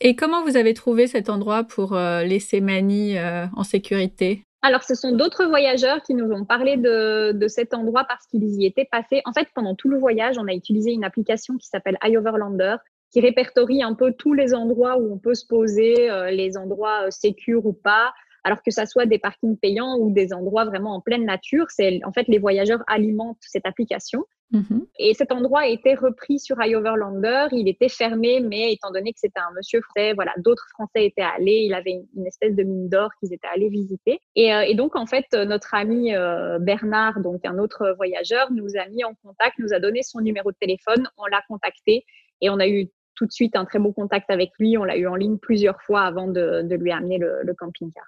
Et 0.00 0.14
comment 0.14 0.44
vous 0.44 0.56
avez 0.56 0.74
trouvé 0.74 1.06
cet 1.06 1.28
endroit 1.28 1.64
pour 1.64 1.96
euh, 1.96 2.22
laisser 2.22 2.60
Mani 2.60 3.18
euh, 3.18 3.46
en 3.56 3.64
sécurité? 3.64 4.44
Alors, 4.62 4.82
ce 4.82 4.94
sont 4.94 5.12
d'autres 5.12 5.44
voyageurs 5.46 6.02
qui 6.02 6.14
nous 6.14 6.30
ont 6.32 6.44
parlé 6.44 6.76
de, 6.76 7.46
cet 7.48 7.74
endroit 7.74 8.04
parce 8.04 8.26
qu'ils 8.26 8.60
y 8.60 8.66
étaient 8.66 8.88
passés. 8.90 9.22
En 9.24 9.32
fait, 9.32 9.48
pendant 9.54 9.74
tout 9.74 9.88
le 9.88 9.98
voyage, 9.98 10.36
on 10.38 10.48
a 10.48 10.52
utilisé 10.52 10.92
une 10.92 11.04
application 11.04 11.56
qui 11.56 11.68
s'appelle 11.68 11.96
iOverlander. 12.02 12.76
qui 13.10 13.20
répertorie 13.20 13.82
un 13.82 13.94
peu 13.94 14.12
tous 14.12 14.34
les 14.34 14.54
endroits 14.54 14.98
où 14.98 15.12
on 15.12 15.18
peut 15.18 15.34
se 15.34 15.46
poser, 15.46 16.08
les 16.32 16.56
endroits 16.56 17.10
sécures 17.10 17.66
ou 17.66 17.72
pas, 17.72 18.12
alors 18.44 18.62
que 18.62 18.70
ça 18.70 18.86
soit 18.86 19.06
des 19.06 19.18
parkings 19.18 19.58
payants 19.58 19.96
ou 19.98 20.12
des 20.12 20.32
endroits 20.32 20.64
vraiment 20.64 20.94
en 20.94 21.00
pleine 21.00 21.24
nature. 21.24 21.66
C'est 21.70 22.00
en 22.04 22.12
fait 22.12 22.28
les 22.28 22.38
voyageurs 22.38 22.82
alimentent 22.86 23.38
cette 23.40 23.66
application. 23.66 24.24
Mm-hmm. 24.52 24.86
Et 24.98 25.14
cet 25.14 25.30
endroit 25.30 25.60
a 25.60 25.66
été 25.66 25.94
repris 25.94 26.38
sur 26.38 26.56
iOverlander. 26.62 27.48
Il 27.52 27.68
était 27.68 27.88
fermé, 27.88 28.40
mais 28.40 28.72
étant 28.72 28.90
donné 28.90 29.12
que 29.12 29.18
c'était 29.20 29.40
un 29.40 29.52
monsieur 29.54 29.80
français, 29.82 30.14
voilà, 30.14 30.32
d'autres 30.38 30.66
Français 30.70 31.04
étaient 31.04 31.22
allés. 31.22 31.64
Il 31.66 31.74
avait 31.74 32.00
une, 32.16 32.26
espèce 32.26 32.54
de 32.54 32.62
mine 32.62 32.88
d'or 32.88 33.10
qu'ils 33.20 33.32
étaient 33.32 33.48
allés 33.52 33.68
visiter. 33.68 34.20
Et, 34.36 34.54
euh, 34.54 34.62
et, 34.62 34.74
donc 34.74 34.96
en 34.96 35.06
fait, 35.06 35.26
notre 35.32 35.74
ami 35.74 36.14
euh, 36.14 36.58
Bernard, 36.58 37.20
donc 37.20 37.44
un 37.44 37.58
autre 37.58 37.94
voyageur, 37.96 38.50
nous 38.52 38.76
a 38.76 38.88
mis 38.88 39.04
en 39.04 39.14
contact, 39.22 39.58
nous 39.58 39.74
a 39.74 39.80
donné 39.80 40.02
son 40.02 40.20
numéro 40.20 40.50
de 40.50 40.56
téléphone. 40.58 41.08
On 41.18 41.26
l'a 41.26 41.42
contacté 41.48 42.04
et 42.40 42.48
on 42.48 42.58
a 42.58 42.68
eu 42.68 42.88
tout 43.16 43.26
de 43.26 43.32
suite 43.32 43.56
un 43.56 43.64
très 43.64 43.78
beau 43.78 43.92
contact 43.92 44.30
avec 44.30 44.52
lui. 44.58 44.78
On 44.78 44.84
l'a 44.84 44.96
eu 44.96 45.06
en 45.06 45.14
ligne 45.14 45.38
plusieurs 45.38 45.82
fois 45.82 46.02
avant 46.02 46.28
de, 46.28 46.62
de 46.62 46.74
lui 46.76 46.92
amener 46.92 47.18
le, 47.18 47.40
le 47.42 47.54
camping-car. 47.54 48.04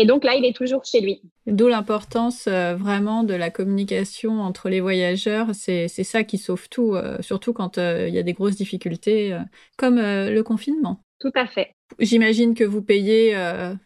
Et 0.00 0.06
donc 0.06 0.24
là, 0.24 0.34
il 0.34 0.46
est 0.46 0.56
toujours 0.56 0.82
chez 0.82 1.02
lui. 1.02 1.20
D'où 1.46 1.68
l'importance 1.68 2.46
euh, 2.48 2.74
vraiment 2.74 3.22
de 3.22 3.34
la 3.34 3.50
communication 3.50 4.40
entre 4.40 4.70
les 4.70 4.80
voyageurs. 4.80 5.48
C'est 5.52 5.88
ça 5.88 6.24
qui 6.24 6.38
sauve 6.38 6.70
tout, 6.70 6.94
euh, 6.94 7.18
surtout 7.20 7.52
quand 7.52 7.76
euh, 7.76 8.08
il 8.08 8.14
y 8.14 8.18
a 8.18 8.22
des 8.22 8.32
grosses 8.32 8.56
difficultés, 8.56 9.36
comme 9.76 9.96
le 9.96 10.40
confinement. 10.40 11.02
Tout 11.20 11.32
à 11.34 11.46
fait. 11.46 11.74
J'imagine 11.98 12.54
que 12.54 12.64
vous 12.64 12.80
payez 12.80 13.36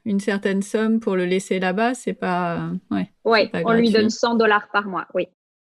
une 0.05 0.21
certaine 0.21 0.63
somme 0.63 1.01
pour 1.01 1.17
le 1.17 1.25
laisser 1.25 1.59
là-bas. 1.59 1.95
C'est 1.95 2.15
pas. 2.15 2.71
ouais, 2.93 3.11
ouais 3.25 3.51
on 3.65 3.73
lui 3.73 3.91
donne 3.91 4.11
100 4.11 4.37
dollars 4.37 4.69
par 4.73 4.87
mois, 4.87 5.09
oui. 5.15 5.27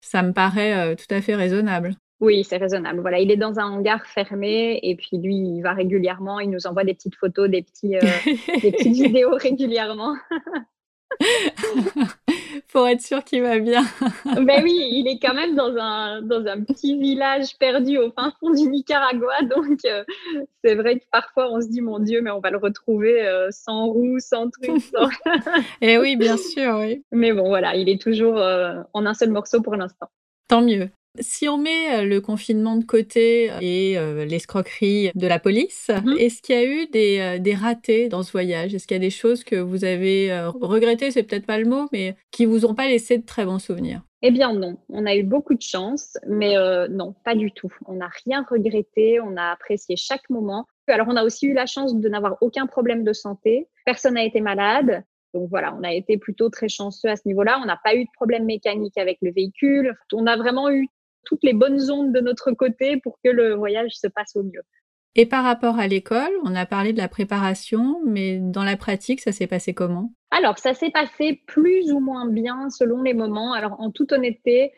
Ça 0.01 0.23
me 0.23 0.33
paraît 0.33 0.95
tout 0.95 1.13
à 1.13 1.21
fait 1.21 1.35
raisonnable. 1.35 1.97
Oui, 2.21 2.43
c'est 2.43 2.57
raisonnable. 2.57 3.01
Voilà, 3.01 3.21
il 3.21 3.31
est 3.31 3.37
dans 3.37 3.61
un 3.61 3.67
hangar 3.67 4.05
fermé 4.07 4.81
et 4.83 4.97
puis 4.97 5.19
lui, 5.19 5.37
il 5.37 5.63
va 5.63 5.73
régulièrement, 5.73 6.41
il 6.41 6.51
nous 6.51 6.67
envoie 6.67 6.83
des 6.85 6.95
petites 6.95 7.15
photos, 7.15 7.49
des, 7.49 7.63
petits, 7.63 7.97
euh, 7.97 8.01
des 8.63 8.73
petites 8.73 8.95
vidéos 8.95 9.37
régulièrement. 9.37 10.17
Pour 12.73 12.87
être 12.89 13.01
sûr 13.01 13.23
qu'il 13.25 13.43
va 13.43 13.59
bien. 13.61 13.83
ben 14.25 14.63
oui, 14.63 14.89
il 14.93 15.07
est 15.09 15.19
quand 15.21 15.33
même 15.33 15.55
dans 15.55 15.75
un, 15.77 16.21
dans 16.23 16.45
un 16.47 16.63
petit 16.65 16.99
village 16.99 17.57
perdu 17.59 17.99
au 17.99 18.11
fin 18.11 18.33
fond 18.41 18.51
du 18.51 18.69
Nicaragua. 18.69 19.43
Donc, 19.43 19.79
euh, 19.85 20.05
c'est 20.63 20.75
vrai 20.75 20.99
que 20.99 21.05
parfois, 21.11 21.51
on 21.51 21.61
se 21.61 21.69
dit, 21.69 21.81
mon 21.81 22.01
Dieu, 22.01 22.21
mais 22.21 22.31
on 22.31 22.41
va 22.41 22.51
le 22.51 22.59
retrouver 22.59 23.27
euh, 23.27 23.49
sans 23.51 23.87
roue, 23.87 24.19
sans 24.19 24.51
truc. 24.51 24.83
Et 25.81 25.93
eh 25.93 25.99
oui, 25.99 26.17
bien 26.17 26.37
sûr, 26.37 26.79
oui. 26.81 27.05
Mais 27.13 27.33
bon, 27.33 27.49
voilà, 27.49 27.77
il 27.77 27.89
est 27.89 28.01
toujours 28.01 28.37
en 28.37 29.07
un 29.07 29.15
seul 29.15 29.31
morceau 29.31 29.63
pour 29.63 29.77
l'instant. 29.77 30.09
Tant 30.49 30.63
mieux. 30.63 30.91
Si 31.21 31.49
on 31.49 31.59
met 31.59 31.99
euh, 31.99 32.05
le 32.05 32.21
confinement 32.21 32.77
de 32.77 32.85
côté 32.85 33.51
et 33.61 33.99
euh, 33.99 34.25
l'escroquerie 34.25 35.11
de 35.15 35.27
la 35.27 35.39
police, 35.39 35.91
mhm. 35.91 36.17
est-ce 36.19 36.43
qu'il 36.43 36.55
y 36.55 36.59
a 36.59 36.65
eu 36.65 36.87
des, 36.87 37.19
euh, 37.19 37.39
des, 37.39 37.55
ratés 37.55 38.09
dans 38.09 38.23
ce 38.23 38.33
voyage? 38.33 38.75
Est-ce 38.75 38.87
qu'il 38.87 38.97
y 38.97 39.01
a 39.01 39.01
des 39.01 39.11
choses 39.11 39.45
que 39.45 39.57
vous 39.57 39.85
avez 39.85 40.49
regrettées, 40.61 41.11
c'est 41.11 41.23
peut-être 41.23 41.47
pas 41.47 41.59
le 41.59 41.67
mot, 41.67 41.87
mais 41.93 42.17
qui 42.31 42.45
vous 42.45 42.67
ont 42.67 42.75
pas 42.75 42.89
laissé 42.89 43.19
de 43.19 43.27
très 43.27 43.45
bons 43.45 43.59
souvenirs? 43.59 44.03
Eh 44.23 44.31
bien 44.31 44.53
non, 44.53 44.77
on 44.89 45.07
a 45.07 45.15
eu 45.15 45.23
beaucoup 45.23 45.55
de 45.55 45.63
chance, 45.63 46.19
mais 46.27 46.55
non, 46.91 47.15
pas 47.25 47.35
du 47.35 47.53
tout. 47.53 47.73
On 47.87 47.95
n'a 47.95 48.11
rien 48.25 48.45
regretté, 48.49 49.21
on 49.21 49.37
a 49.37 49.53
apprécié 49.53 49.97
chaque 49.97 50.29
moment. 50.29 50.67
Alors 50.89 51.07
on 51.09 51.17
a 51.17 51.25
aussi 51.25 51.47
eu 51.47 51.53
la 51.53 51.67
chance 51.67 51.95
de 51.95 52.09
n'avoir 52.09 52.37
aucun 52.41 52.67
problème 52.67 53.05
de 53.05 53.13
santé, 53.13 53.69
personne 53.85 54.15
n'a 54.15 54.25
été 54.25 54.41
malade, 54.41 55.05
donc 55.35 55.49
voilà, 55.51 55.75
on 55.79 55.83
a 55.83 55.93
été 55.93 56.17
plutôt 56.17 56.49
très 56.49 56.69
chanceux 56.69 57.09
à 57.09 57.17
ce 57.17 57.23
niveau-là. 57.27 57.61
On 57.63 57.67
n'a 57.67 57.79
pas 57.83 57.95
eu 57.95 58.05
de 58.05 58.11
problème 58.15 58.45
mécanique 58.45 58.97
avec 58.97 59.19
le 59.21 59.31
véhicule. 59.31 59.95
On 60.13 60.27
a 60.27 60.37
vraiment 60.37 60.71
eu 60.71 60.89
toutes 61.25 61.43
les 61.43 61.53
bonnes 61.53 61.91
ondes 61.91 62.13
de 62.13 62.21
notre 62.21 62.53
côté 62.53 62.99
pour 62.99 63.19
que 63.23 63.31
le 63.31 63.55
voyage 63.55 63.93
se 63.93 64.07
passe 64.07 64.37
au 64.37 64.43
mieux. 64.43 64.63
Et 65.15 65.27
par 65.27 65.43
rapport 65.43 65.79
à 65.79 65.89
l'école, 65.89 66.31
on 66.45 66.55
a 66.55 66.67
parlé 66.67 66.93
de 66.93 66.99
la 66.99 67.09
préparation, 67.09 68.01
mais 68.07 68.39
dans 68.39 68.63
la 68.63 68.77
pratique, 68.77 69.21
ça 69.21 69.33
s'est 69.33 69.47
passé 69.47 69.75
comment? 69.75 70.13
Alors, 70.31 70.59
ça 70.59 70.75
s'est 70.75 70.91
passé 70.91 71.43
plus 71.47 71.91
ou 71.91 71.99
moins 71.99 72.29
bien 72.29 72.71
selon 72.71 73.03
les 73.03 73.15
moments. 73.15 73.53
Alors, 73.53 73.81
en 73.81 73.91
toute 73.91 74.13
honnêteté, 74.13 74.73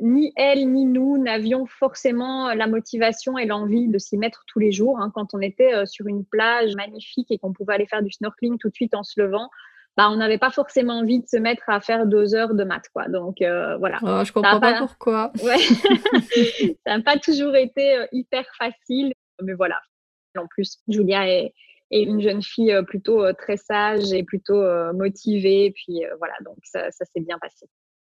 ni 0.00 0.32
elle 0.36 0.72
ni 0.72 0.86
nous 0.86 1.18
n'avions 1.18 1.66
forcément 1.66 2.52
la 2.54 2.66
motivation 2.66 3.38
et 3.38 3.46
l'envie 3.46 3.88
de 3.88 3.98
s'y 3.98 4.16
mettre 4.16 4.44
tous 4.48 4.58
les 4.58 4.72
jours. 4.72 4.98
Hein. 4.98 5.12
Quand 5.14 5.34
on 5.34 5.40
était 5.40 5.72
euh, 5.72 5.86
sur 5.86 6.08
une 6.08 6.24
plage 6.24 6.74
magnifique 6.74 7.30
et 7.30 7.38
qu'on 7.38 7.52
pouvait 7.52 7.74
aller 7.74 7.86
faire 7.86 8.02
du 8.02 8.10
snorkeling 8.10 8.58
tout 8.58 8.70
de 8.70 8.74
suite 8.74 8.94
en 8.94 9.04
se 9.04 9.20
levant, 9.20 9.48
bah, 9.96 10.10
on 10.10 10.16
n'avait 10.16 10.38
pas 10.38 10.50
forcément 10.50 10.98
envie 10.98 11.20
de 11.20 11.26
se 11.26 11.36
mettre 11.36 11.62
à 11.68 11.80
faire 11.80 12.06
deux 12.06 12.34
heures 12.34 12.54
de 12.54 12.64
maths, 12.64 12.88
quoi. 12.92 13.08
Donc 13.08 13.40
euh, 13.40 13.76
voilà. 13.76 13.98
Oh, 14.02 14.24
je 14.24 14.32
comprends 14.32 14.60
pas, 14.60 14.78
pourquoi. 14.78 15.32
Ouais. 15.42 15.58
ça 16.86 16.96
n'a 16.96 17.02
pas 17.02 17.18
toujours 17.18 17.54
été 17.54 17.98
euh, 17.98 18.06
hyper 18.12 18.44
facile, 18.58 19.12
mais 19.42 19.52
voilà. 19.54 19.80
En 20.36 20.46
plus, 20.48 20.78
Julia 20.88 21.28
est, 21.28 21.52
une 21.90 22.20
jeune 22.20 22.42
fille 22.42 22.72
euh, 22.72 22.82
plutôt 22.82 23.32
très 23.34 23.56
sage 23.56 24.12
et 24.12 24.24
plutôt 24.24 24.62
motivée, 24.94 25.72
puis 25.76 26.02
voilà, 26.18 26.34
donc 26.44 26.56
ça, 26.64 26.90
ça 26.90 27.04
s'est 27.04 27.20
bien 27.20 27.38
passé. 27.38 27.66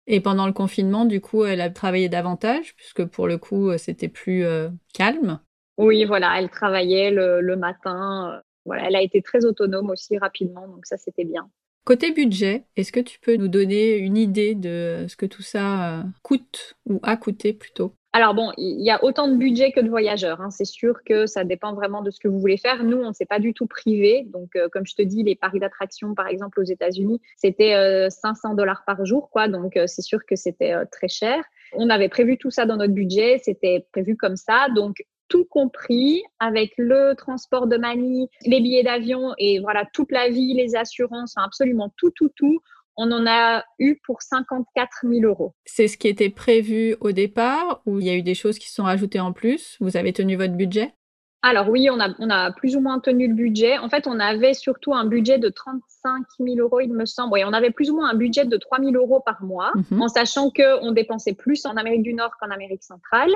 Et 0.08 0.22
pendant 0.22 0.48
le 0.48 0.54
confinement, 0.54 1.04
du 1.04 1.20
coup, 1.20 1.44
elle 1.44 1.60
a 1.60 1.70
travaillé 1.70 2.08
davantage, 2.08 2.76
puisque 2.76 3.04
pour 3.06 3.28
le 3.28 3.38
coup, 3.38 3.78
c'était 3.78 4.08
plus 4.08 4.46
calme. 4.94 5.40
Oui, 5.78 6.06
voilà, 6.06 6.40
elle 6.40 6.50
travaillait 6.50 7.12
le, 7.12 7.42
le 7.42 7.56
matin. 7.58 8.42
Voilà, 8.66 8.88
elle 8.88 8.96
a 8.96 9.02
été 9.02 9.22
très 9.22 9.44
autonome 9.44 9.90
aussi 9.90 10.18
rapidement, 10.18 10.66
donc 10.68 10.86
ça, 10.86 10.98
c'était 10.98 11.26
bien. 11.26 11.50
Côté 11.86 12.12
budget, 12.12 12.64
est-ce 12.78 12.94
que 12.94 13.02
tu 13.02 13.20
peux 13.20 13.36
nous 13.36 13.50
donner 13.50 13.98
une 13.98 14.16
idée 14.16 14.56
de 14.56 15.06
ce 15.10 15.18
que 15.18 15.26
tout 15.26 15.42
ça 15.42 16.00
euh, 16.00 16.04
coûte 16.22 16.76
ou 16.86 17.02
a 17.04 17.18
coûté 17.18 17.52
plutôt? 17.52 17.94
Alors 18.14 18.34
bon, 18.34 18.54
il 18.58 18.82
y 18.82 18.90
a 18.90 19.04
autant 19.04 19.28
de 19.28 19.36
budget 19.36 19.74
que 19.74 19.82
de 19.82 19.90
voyageurs. 19.90 20.40
Hein. 20.40 20.50
C'est 20.50 20.64
sûr 20.64 21.04
que 21.04 21.26
ça 21.26 21.44
dépend 21.44 21.74
vraiment 21.74 22.02
de 22.02 22.10
ce 22.10 22.22
que 22.22 22.30
vous 22.30 22.40
voulez 22.40 22.56
faire. 22.56 22.86
Nous, 22.86 22.98
on 22.98 23.10
ne 23.10 23.14
s'est 23.14 23.26
pas 23.26 23.40
du 23.40 23.54
tout 23.54 23.68
privé. 23.68 24.26
Donc, 24.32 24.56
euh, 24.56 24.70
comme 24.72 24.86
je 24.86 24.96
te 24.96 25.02
dis, 25.02 25.24
les 25.24 25.36
paris 25.36 25.60
d'attraction, 25.60 26.16
par 26.16 26.28
exemple, 26.28 26.62
aux 26.62 26.64
États-Unis, 26.64 27.20
c'était 27.36 28.08
500 28.10 28.52
euh, 28.52 28.56
dollars 28.56 28.84
par 28.86 29.06
jour, 29.06 29.30
quoi. 29.30 29.50
Donc, 29.50 29.78
c'est 29.88 30.04
sûr 30.04 30.26
que 30.26 30.38
c'était 30.38 30.74
très 30.90 31.10
cher. 31.10 31.44
On 31.74 31.90
avait 31.90 32.08
prévu 32.08 32.38
tout 32.38 32.52
ça 32.52 32.66
dans 32.66 32.78
notre 32.78 32.94
budget. 32.94 33.42
C'était 33.44 33.86
prévu 33.92 34.16
comme 34.16 34.38
ça. 34.38 34.68
Donc, 34.74 35.04
tout 35.34 35.46
compris 35.46 36.22
avec 36.38 36.74
le 36.78 37.16
transport 37.16 37.66
de 37.66 37.76
Mani, 37.76 38.30
les 38.46 38.62
billets 38.62 38.84
d'avion 38.84 39.34
et 39.40 39.60
voilà 39.60 39.84
toute 39.92 40.12
la 40.12 40.30
vie, 40.30 40.54
les 40.54 40.76
assurances, 40.76 41.34
absolument 41.38 41.92
tout, 41.98 42.12
tout, 42.12 42.30
tout. 42.36 42.60
On 42.98 43.12
en 43.12 43.26
a 43.26 43.64
eu 43.80 44.00
pour 44.06 44.22
54 44.22 44.90
000 45.02 45.26
euros. 45.26 45.56
C'est 45.66 45.88
ce 45.88 45.98
qui 45.98 46.08
était 46.08 46.30
prévu 46.30 46.96
au 47.00 47.12
départ 47.12 47.82
ou 47.88 48.00
il 48.00 48.06
y 48.06 48.12
a 48.12 48.14
eu 48.14 48.22
des 48.22 48.36
choses 48.36 48.60
qui 48.60 48.70
se 48.70 48.76
sont 48.76 48.84
rajoutées 48.84 49.20
en 49.20 49.34
plus? 49.34 49.78
Vous 49.80 49.98
avez 49.98 50.14
tenu 50.14 50.36
votre 50.36 50.54
budget? 50.54 50.94
Alors 51.42 51.68
oui, 51.68 51.90
on 51.90 52.00
a, 52.00 52.10
on 52.20 52.30
a 52.30 52.52
plus 52.52 52.76
ou 52.76 52.80
moins 52.80 53.00
tenu 53.00 53.28
le 53.28 53.34
budget. 53.34 53.80
En 53.80 53.90
fait, 53.90 54.06
on 54.06 54.20
avait 54.20 54.54
surtout 54.54 54.94
un 54.94 55.06
budget 55.06 55.40
de 55.40 55.50
35 55.50 56.26
000 56.40 56.58
euros, 56.60 56.80
il 56.80 56.94
me 56.94 57.06
semble. 57.06 57.34
Oui, 57.34 57.44
on 57.44 57.54
avait 57.54 57.72
plus 57.72 57.90
ou 57.90 57.96
moins 57.96 58.12
un 58.12 58.16
budget 58.16 58.46
de 58.46 58.56
3 58.56 58.80
000 58.82 58.92
euros 58.92 59.22
par 59.26 59.44
mois, 59.44 59.72
mhm. 59.90 60.00
en 60.00 60.08
sachant 60.10 60.52
qu'on 60.52 60.92
dépensait 60.92 61.34
plus 61.34 61.66
en 61.66 61.76
Amérique 61.76 62.04
du 62.04 62.14
Nord 62.14 62.32
qu'en 62.40 62.52
Amérique 62.52 62.84
centrale. 62.84 63.32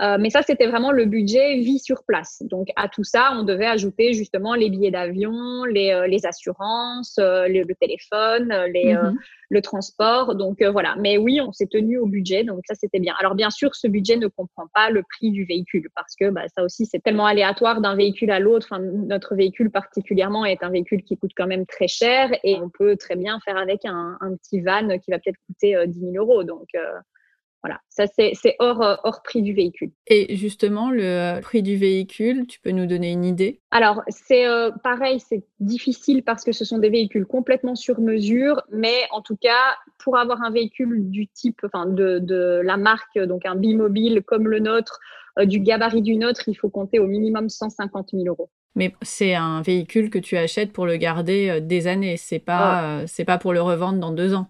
Euh, 0.00 0.18
mais 0.20 0.28
ça, 0.28 0.42
c'était 0.42 0.66
vraiment 0.66 0.92
le 0.92 1.06
budget 1.06 1.56
vie 1.56 1.78
sur 1.78 2.04
place. 2.04 2.42
Donc, 2.42 2.68
à 2.76 2.88
tout 2.88 3.04
ça, 3.04 3.32
on 3.34 3.44
devait 3.44 3.66
ajouter 3.66 4.12
justement 4.12 4.54
les 4.54 4.68
billets 4.68 4.90
d'avion, 4.90 5.64
les, 5.64 5.90
euh, 5.90 6.06
les 6.06 6.26
assurances, 6.26 7.16
euh, 7.18 7.48
le, 7.48 7.74
téléphone, 7.74 8.52
les, 8.74 8.94
mhm. 8.94 9.16
le 9.48 9.62
transport. 9.62 10.34
Donc, 10.34 10.62
voilà. 10.62 10.96
Mais 10.98 11.16
oui, 11.16 11.40
on 11.40 11.50
s'est 11.52 11.66
tenu 11.66 11.96
au 11.96 12.06
budget. 12.06 12.44
Donc, 12.44 12.60
ça, 12.66 12.74
c'était 12.74 12.98
bien. 12.98 13.14
Alors, 13.18 13.34
bien 13.34 13.48
sûr, 13.48 13.74
ce 13.74 13.88
budget 13.88 14.16
ne 14.16 14.26
comprend 14.26 14.66
pas 14.74 14.90
le 14.90 15.02
prix 15.02 15.30
du 15.30 15.46
véhicule 15.46 15.88
parce 15.94 16.14
que 16.14 16.28
bah, 16.28 16.42
ça 16.54 16.62
aussi, 16.62 16.84
c'est 16.84 17.02
tellement 17.02 17.26
aléatoire 17.26 17.80
d'un 17.80 17.96
véhicule 17.96 18.30
à 18.30 18.38
l'autre. 18.38 18.68
Enfin, 18.70 18.82
notre 18.82 19.34
véhicule 19.34 19.70
particulièrement 19.70 20.44
est 20.44 20.62
un 20.62 20.70
véhicule 20.70 21.02
qui 21.04 21.16
coûte 21.16 21.32
quand 21.34 21.46
même 21.46 21.64
très 21.64 21.88
cher 21.88 22.30
et 22.44 22.56
on 22.56 22.68
peut 22.68 22.96
très 22.96 23.16
bien 23.16 23.38
faire 23.46 23.56
avec 23.56 23.86
un, 23.86 24.18
un 24.20 24.36
petit 24.36 24.60
van 24.60 24.98
qui 24.98 25.10
va 25.10 25.18
peut-être 25.18 25.38
coûter 25.46 25.86
10 25.86 26.00
000 26.00 26.12
euros. 26.16 26.44
Donc, 26.44 26.68
voilà, 27.62 27.80
ça 27.88 28.06
c'est 28.06 28.56
hors, 28.60 28.80
euh, 28.82 28.94
hors 29.02 29.22
prix 29.22 29.42
du 29.42 29.52
véhicule. 29.52 29.90
Et 30.06 30.36
justement, 30.36 30.90
le 30.90 31.02
euh, 31.02 31.40
prix 31.40 31.62
du 31.62 31.76
véhicule, 31.76 32.46
tu 32.46 32.60
peux 32.60 32.70
nous 32.70 32.86
donner 32.86 33.10
une 33.10 33.24
idée? 33.24 33.60
Alors, 33.72 34.02
c'est 34.08 34.46
euh, 34.46 34.70
pareil, 34.84 35.18
c'est 35.18 35.44
difficile 35.58 36.22
parce 36.22 36.44
que 36.44 36.52
ce 36.52 36.64
sont 36.64 36.78
des 36.78 36.90
véhicules 36.90 37.26
complètement 37.26 37.74
sur 37.74 38.00
mesure, 38.00 38.62
mais 38.70 38.94
en 39.10 39.20
tout 39.20 39.36
cas, 39.36 39.74
pour 39.98 40.16
avoir 40.16 40.42
un 40.42 40.50
véhicule 40.50 41.10
du 41.10 41.26
type, 41.26 41.60
enfin 41.64 41.86
de, 41.86 42.20
de 42.20 42.60
la 42.62 42.76
marque, 42.76 43.18
donc 43.18 43.44
un 43.46 43.56
bimobile 43.56 44.22
comme 44.24 44.46
le 44.46 44.60
nôtre, 44.60 45.00
du 45.42 45.58
gabarit 45.58 46.02
du 46.02 46.16
nôtre, 46.16 46.48
il 46.48 46.54
faut 46.54 46.70
compter 46.70 46.98
au 46.98 47.06
minimum 47.06 47.48
150 47.48 48.10
000 48.12 48.24
euros. 48.26 48.48
Mais 48.74 48.94
c'est 49.02 49.34
un 49.34 49.60
véhicule 49.60 50.08
que 50.08 50.18
tu 50.18 50.36
achètes 50.36 50.72
pour 50.72 50.86
le 50.86 50.96
garder 50.96 51.60
des 51.60 51.88
années, 51.88 52.16
c'est 52.16 52.38
pas, 52.38 53.02
c'est 53.06 53.24
pas 53.24 53.38
pour 53.38 53.52
le 53.52 53.60
revendre 53.60 53.98
dans 53.98 54.12
deux 54.12 54.34
ans. 54.34 54.46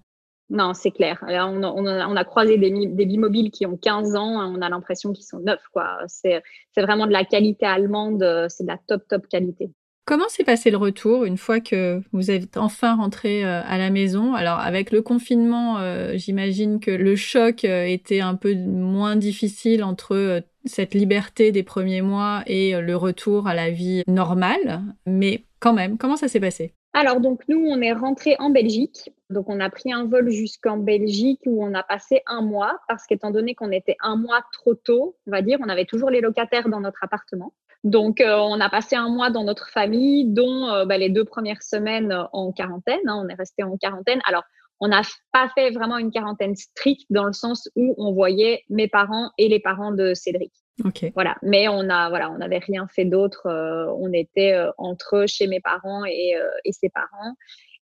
Non, 0.49 0.75
c'est 0.75 0.93
clair. 0.93 1.19
on, 1.23 2.17
a, 2.17 2.25
croisé 2.25 2.57
des, 2.57 2.71
des, 2.71 3.07
bimobiles 3.07 3.51
qui 3.51 3.67
ont 3.67 3.77
15 3.77 4.15
ans, 4.15 4.55
on 4.55 4.63
a 4.63 4.69
l'impression 4.69 5.13
qu'ils 5.13 5.25
sont 5.25 5.41
neufs. 5.41 5.67
C'est 6.07 6.43
vraiment 6.77 7.07
de 7.07 7.13
la 7.13 7.25
qualité 7.25 7.67
allemande, 7.67 8.25
c'est 8.49 8.63
de 8.63 8.69
la 8.69 8.79
top, 8.87 9.03
top 9.09 9.27
qualité. 9.27 9.71
Comment 10.07 10.29
s'est 10.29 10.45
passé 10.45 10.71
le 10.71 10.77
retour 10.77 11.25
une 11.25 11.37
fois 11.37 11.59
que 11.59 12.01
vous 12.13 12.31
êtes 12.31 12.57
enfin 12.57 12.95
rentré 12.95 13.45
euh, 13.45 13.61
à 13.67 13.77
la 13.77 13.91
maison? 13.91 14.35
Alors 14.35 14.61
avec 14.61 14.93
le 14.93 15.03
confinement, 15.03 15.79
euh, 15.79 16.13
j'imagine 16.15 16.79
que 16.79 16.93
le 16.93 17.17
choc 17.17 17.65
euh, 17.65 17.85
était 17.85 18.21
un 18.21 18.37
peu 18.37 18.55
moins 18.55 19.17
difficile 19.17 19.83
entre 19.83 20.45
cette 20.65 20.95
liberté 20.95 21.51
des 21.51 21.65
premiers 21.65 22.03
mois 22.03 22.45
et 22.47 22.81
le 22.81 22.97
retour 22.97 23.49
à 23.49 23.55
la 23.55 23.71
vie 23.71 24.05
normale. 24.07 24.85
Mais 25.07 25.43
quand 25.59 25.73
même, 25.73 25.99
comment 25.99 26.17
ça 26.17 26.29
s'est 26.29 26.39
passé? 26.39 26.73
Alors, 26.93 27.21
donc, 27.21 27.43
nous, 27.49 27.59
on 27.59 27.81
est 27.83 27.93
rentré 27.93 28.37
en 28.39 28.51
Belgique. 28.51 29.11
Donc, 29.31 29.49
on 29.49 29.59
a 29.61 29.71
pris 29.71 29.93
un 29.93 30.07
vol 30.07 30.31
jusqu'en 30.31 30.77
Belgique 30.77 31.41
où 31.47 31.65
on 31.65 31.75
a 31.75 31.83
passé 31.83 32.23
un 32.27 32.43
mois 32.43 32.79
parce 32.87 33.07
qu'étant 33.07 33.31
donné 33.31 33.55
qu'on 33.55 33.73
était 33.73 33.97
un 34.01 34.17
mois 34.17 34.43
trop 34.53 34.75
tôt, 34.75 35.17
on 35.27 35.31
va 35.31 35.43
dire, 35.43 35.59
on 35.61 35.69
avait 35.69 35.85
toujours 35.85 36.11
les 36.11 36.21
locataires 36.21 36.69
dans 36.69 36.81
notre 36.81 37.03
appartement. 37.03 37.53
Donc, 37.87 38.21
euh, 38.21 38.37
on 38.37 38.61
a 38.61 38.69
passé 38.69 38.97
un 38.97 39.09
mois 39.09 39.31
dans 39.31 39.45
notre 39.45 39.69
famille, 39.71 40.25
dont 40.25 40.69
euh, 40.69 40.85
bah, 40.85 40.99
les 40.99 41.09
deux 41.09 41.25
premières 41.25 41.63
semaines 41.63 42.13
en 42.33 42.53
quarantaine. 42.53 43.01
Hein, 43.07 43.23
on 43.25 43.29
est 43.29 43.35
resté 43.35 43.63
en 43.63 43.77
quarantaine. 43.77 44.21
Alors, 44.27 44.43
on 44.81 44.89
n'a 44.89 45.03
pas 45.33 45.49
fait 45.55 45.71
vraiment 45.71 45.97
une 45.97 46.11
quarantaine 46.11 46.55
stricte 46.55 47.07
dans 47.11 47.25
le 47.25 47.33
sens 47.33 47.69
où 47.77 47.95
on 47.97 48.13
voyait 48.13 48.63
mes 48.69 48.89
parents 48.89 49.31
et 49.39 49.49
les 49.49 49.61
parents 49.61 49.93
de 49.93 50.15
Cédric. 50.15 50.53
Ok. 50.85 51.11
Voilà. 51.15 51.37
Mais 51.43 51.69
on 51.69 51.89
a, 51.89 52.11
voilà, 52.11 52.31
on 52.31 52.39
n'avait 52.39 52.59
rien 52.59 52.87
fait 52.89 53.07
d'autre. 53.07 53.47
Euh, 53.47 53.87
on 53.99 54.13
était 54.13 54.55
entre 54.77 55.25
chez 55.27 55.47
mes 55.47 55.61
parents 55.61 56.05
et, 56.05 56.35
et, 56.65 56.73
ses 56.73 56.91
parents. 56.91 57.35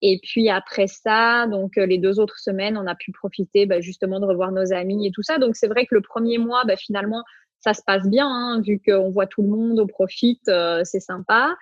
Et 0.01 0.19
puis 0.23 0.49
après 0.49 0.87
ça, 0.87 1.47
donc 1.47 1.75
les 1.75 1.97
deux 1.97 2.19
autres 2.19 2.39
semaines, 2.39 2.77
on 2.77 2.87
a 2.87 2.95
pu 2.95 3.11
profiter 3.11 3.65
bah, 3.65 3.81
justement 3.81 4.19
de 4.19 4.25
revoir 4.25 4.51
nos 4.51 4.73
amis 4.73 5.07
et 5.07 5.11
tout 5.11 5.23
ça. 5.23 5.37
Donc 5.37 5.55
c'est 5.55 5.67
vrai 5.67 5.85
que 5.85 5.95
le 5.95 6.01
premier 6.01 6.37
mois, 6.37 6.63
bah, 6.65 6.75
finalement, 6.75 7.23
ça 7.59 7.73
se 7.73 7.81
passe 7.85 8.07
bien, 8.07 8.27
hein, 8.27 8.61
vu 8.61 8.81
qu'on 8.83 9.11
voit 9.11 9.27
tout 9.27 9.43
le 9.43 9.49
monde, 9.49 9.79
on 9.79 9.87
profite, 9.87 10.47
euh, 10.47 10.81
c'est 10.83 10.99
sympa. 10.99 11.55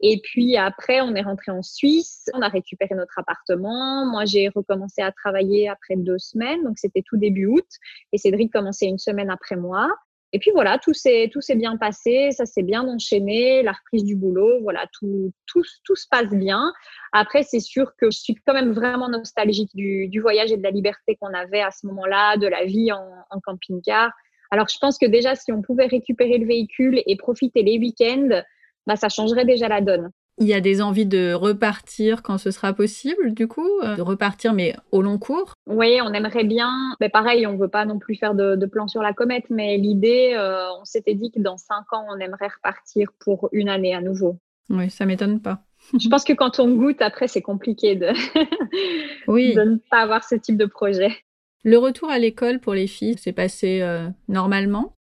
Et 0.00 0.20
puis 0.22 0.56
après, 0.58 1.00
on 1.00 1.14
est 1.14 1.22
rentré 1.22 1.50
en 1.50 1.62
Suisse, 1.62 2.28
on 2.34 2.42
a 2.42 2.48
récupéré 2.48 2.94
notre 2.94 3.18
appartement. 3.18 4.04
Moi, 4.04 4.26
j'ai 4.26 4.48
recommencé 4.48 5.00
à 5.00 5.10
travailler 5.10 5.70
après 5.70 5.96
deux 5.96 6.18
semaines, 6.18 6.62
donc 6.64 6.78
c'était 6.78 7.02
tout 7.02 7.16
début 7.16 7.46
août. 7.46 7.66
Et 8.12 8.18
Cédric 8.18 8.52
commençait 8.52 8.86
une 8.86 8.98
semaine 8.98 9.30
après 9.30 9.56
moi. 9.56 9.88
Et 10.32 10.38
puis 10.38 10.50
voilà, 10.50 10.78
tout 10.78 10.92
s'est 10.92 11.30
tout 11.32 11.40
s'est 11.40 11.54
bien 11.54 11.76
passé, 11.76 12.30
ça 12.32 12.46
s'est 12.46 12.62
bien 12.62 12.82
enchaîné, 12.82 13.62
la 13.62 13.72
reprise 13.72 14.04
du 14.04 14.16
boulot, 14.16 14.60
voilà, 14.62 14.86
tout 14.92 15.32
tout 15.46 15.62
tout 15.84 15.96
se 15.96 16.06
passe 16.10 16.28
bien. 16.30 16.72
Après, 17.12 17.42
c'est 17.42 17.60
sûr 17.60 17.92
que 17.96 18.10
je 18.10 18.18
suis 18.18 18.34
quand 18.46 18.52
même 18.52 18.72
vraiment 18.72 19.08
nostalgique 19.08 19.70
du, 19.74 20.08
du 20.08 20.20
voyage 20.20 20.52
et 20.52 20.56
de 20.56 20.62
la 20.62 20.70
liberté 20.70 21.16
qu'on 21.16 21.32
avait 21.32 21.62
à 21.62 21.70
ce 21.70 21.86
moment-là, 21.86 22.36
de 22.36 22.48
la 22.48 22.64
vie 22.64 22.92
en, 22.92 23.08
en 23.30 23.40
camping-car. 23.40 24.10
Alors, 24.50 24.68
je 24.68 24.78
pense 24.78 24.98
que 24.98 25.06
déjà, 25.06 25.34
si 25.34 25.52
on 25.52 25.62
pouvait 25.62 25.86
récupérer 25.86 26.38
le 26.38 26.46
véhicule 26.46 27.02
et 27.06 27.16
profiter 27.16 27.62
les 27.62 27.78
week-ends, 27.78 28.42
bah, 28.86 28.96
ça 28.96 29.08
changerait 29.08 29.44
déjà 29.44 29.68
la 29.68 29.80
donne. 29.80 30.10
Il 30.38 30.46
y 30.46 30.52
a 30.52 30.60
des 30.60 30.82
envies 30.82 31.06
de 31.06 31.32
repartir 31.32 32.22
quand 32.22 32.36
ce 32.36 32.50
sera 32.50 32.74
possible, 32.74 33.32
du 33.32 33.48
coup, 33.48 33.68
euh, 33.82 33.96
de 33.96 34.02
repartir, 34.02 34.52
mais 34.52 34.76
au 34.92 35.00
long 35.00 35.18
cours. 35.18 35.54
Oui, 35.66 35.98
on 36.02 36.12
aimerait 36.12 36.44
bien. 36.44 36.70
Mais 37.00 37.08
pareil, 37.08 37.46
on 37.46 37.54
ne 37.54 37.58
veut 37.58 37.68
pas 37.68 37.86
non 37.86 37.98
plus 37.98 38.16
faire 38.16 38.34
de, 38.34 38.54
de 38.54 38.66
plan 38.66 38.86
sur 38.86 39.02
la 39.02 39.14
comète, 39.14 39.44
mais 39.48 39.78
l'idée, 39.78 40.34
euh, 40.36 40.66
on 40.78 40.84
s'était 40.84 41.14
dit 41.14 41.30
que 41.30 41.40
dans 41.40 41.56
cinq 41.56 41.90
ans, 41.92 42.04
on 42.10 42.18
aimerait 42.18 42.48
repartir 42.48 43.08
pour 43.18 43.48
une 43.52 43.70
année 43.70 43.94
à 43.94 44.02
nouveau. 44.02 44.36
Oui, 44.68 44.90
ça 44.90 45.06
m'étonne 45.06 45.40
pas. 45.40 45.62
Je 45.98 46.08
pense 46.08 46.24
que 46.24 46.34
quand 46.34 46.60
on 46.60 46.70
goûte, 46.74 47.00
après, 47.00 47.28
c'est 47.28 47.42
compliqué 47.42 47.94
de... 47.94 48.08
oui. 49.28 49.54
de 49.54 49.62
ne 49.62 49.76
pas 49.90 50.00
avoir 50.00 50.24
ce 50.24 50.34
type 50.34 50.58
de 50.58 50.66
projet. 50.66 51.16
Le 51.64 51.78
retour 51.78 52.10
à 52.10 52.18
l'école 52.18 52.60
pour 52.60 52.74
les 52.74 52.86
filles 52.86 53.18
s'est 53.18 53.32
passé 53.32 53.80
euh, 53.82 54.08
normalement 54.28 54.95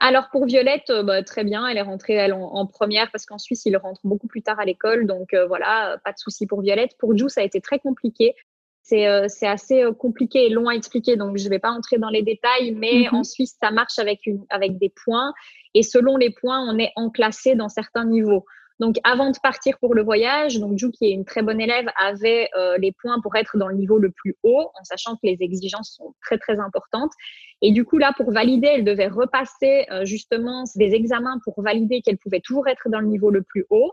alors 0.00 0.30
pour 0.30 0.46
Violette, 0.46 0.88
euh, 0.90 1.02
bah, 1.02 1.22
très 1.22 1.44
bien, 1.44 1.66
elle 1.66 1.76
est 1.76 1.82
rentrée 1.82 2.14
elle, 2.14 2.32
en, 2.32 2.66
première 2.66 3.10
parce 3.10 3.26
qu'en 3.26 3.38
Suisse, 3.38 3.62
il 3.66 3.76
rentre 3.76 4.00
beaucoup 4.04 4.26
plus 4.26 4.42
tard 4.42 4.58
à 4.58 4.64
l'école, 4.64 5.06
donc 5.06 5.34
euh, 5.34 5.46
voilà, 5.46 5.98
pas 6.04 6.12
de 6.12 6.18
souci 6.18 6.46
pour 6.46 6.62
Violette. 6.62 6.96
Pour 6.98 7.16
Jou, 7.16 7.28
ça 7.28 7.42
a 7.42 7.44
été 7.44 7.60
très 7.60 7.78
compliqué. 7.78 8.34
C'est 8.82 9.06
assez 9.46 9.84
compliqué 10.00 10.46
et 10.46 10.48
long 10.48 10.66
à 10.66 10.72
expliquer, 10.72 11.16
donc 11.16 11.36
je 11.36 11.44
ne 11.44 11.50
vais 11.50 11.60
pas 11.60 11.70
entrer 11.70 11.98
dans 11.98 12.08
les 12.08 12.22
détails, 12.22 12.72
mais 12.72 13.06
mhm. 13.12 13.18
en 13.18 13.24
Suisse, 13.24 13.56
ça 13.62 13.70
marche 13.70 14.00
avec, 14.00 14.26
une, 14.26 14.44
avec 14.50 14.78
des 14.78 14.88
points, 14.88 15.32
et 15.74 15.84
selon 15.84 16.16
les 16.16 16.30
points, 16.30 16.60
on 16.68 16.76
est 16.76 16.90
enclassé 16.96 17.54
dans 17.54 17.68
certains 17.68 18.04
niveaux. 18.04 18.44
Donc, 18.80 18.96
avant 19.04 19.30
de 19.30 19.36
partir 19.42 19.78
pour 19.78 19.94
le 19.94 20.02
voyage, 20.02 20.58
donc 20.58 20.78
Ju, 20.78 20.90
qui 20.90 21.04
est 21.04 21.10
une 21.12 21.26
très 21.26 21.42
bonne 21.42 21.60
élève, 21.60 21.86
avait 22.00 22.48
euh, 22.56 22.78
les 22.78 22.92
points 22.92 23.20
pour 23.20 23.36
être 23.36 23.58
dans 23.58 23.68
le 23.68 23.74
niveau 23.74 23.98
le 23.98 24.10
plus 24.10 24.36
haut, 24.42 24.70
en 24.74 24.84
sachant 24.84 25.16
que 25.16 25.20
les 25.24 25.36
exigences 25.40 25.94
sont 25.98 26.14
très, 26.22 26.38
très 26.38 26.58
importantes. 26.58 27.12
Et 27.60 27.72
du 27.72 27.84
coup, 27.84 27.98
là, 27.98 28.14
pour 28.16 28.32
valider, 28.32 28.68
elle 28.68 28.84
devait 28.84 29.08
repasser 29.08 29.84
euh, 29.92 30.06
justement 30.06 30.64
des 30.76 30.94
examens 30.94 31.38
pour 31.44 31.62
valider 31.62 32.00
qu'elle 32.00 32.16
pouvait 32.16 32.40
toujours 32.40 32.68
être 32.68 32.88
dans 32.88 33.00
le 33.00 33.06
niveau 33.06 33.30
le 33.30 33.42
plus 33.42 33.66
haut. 33.68 33.92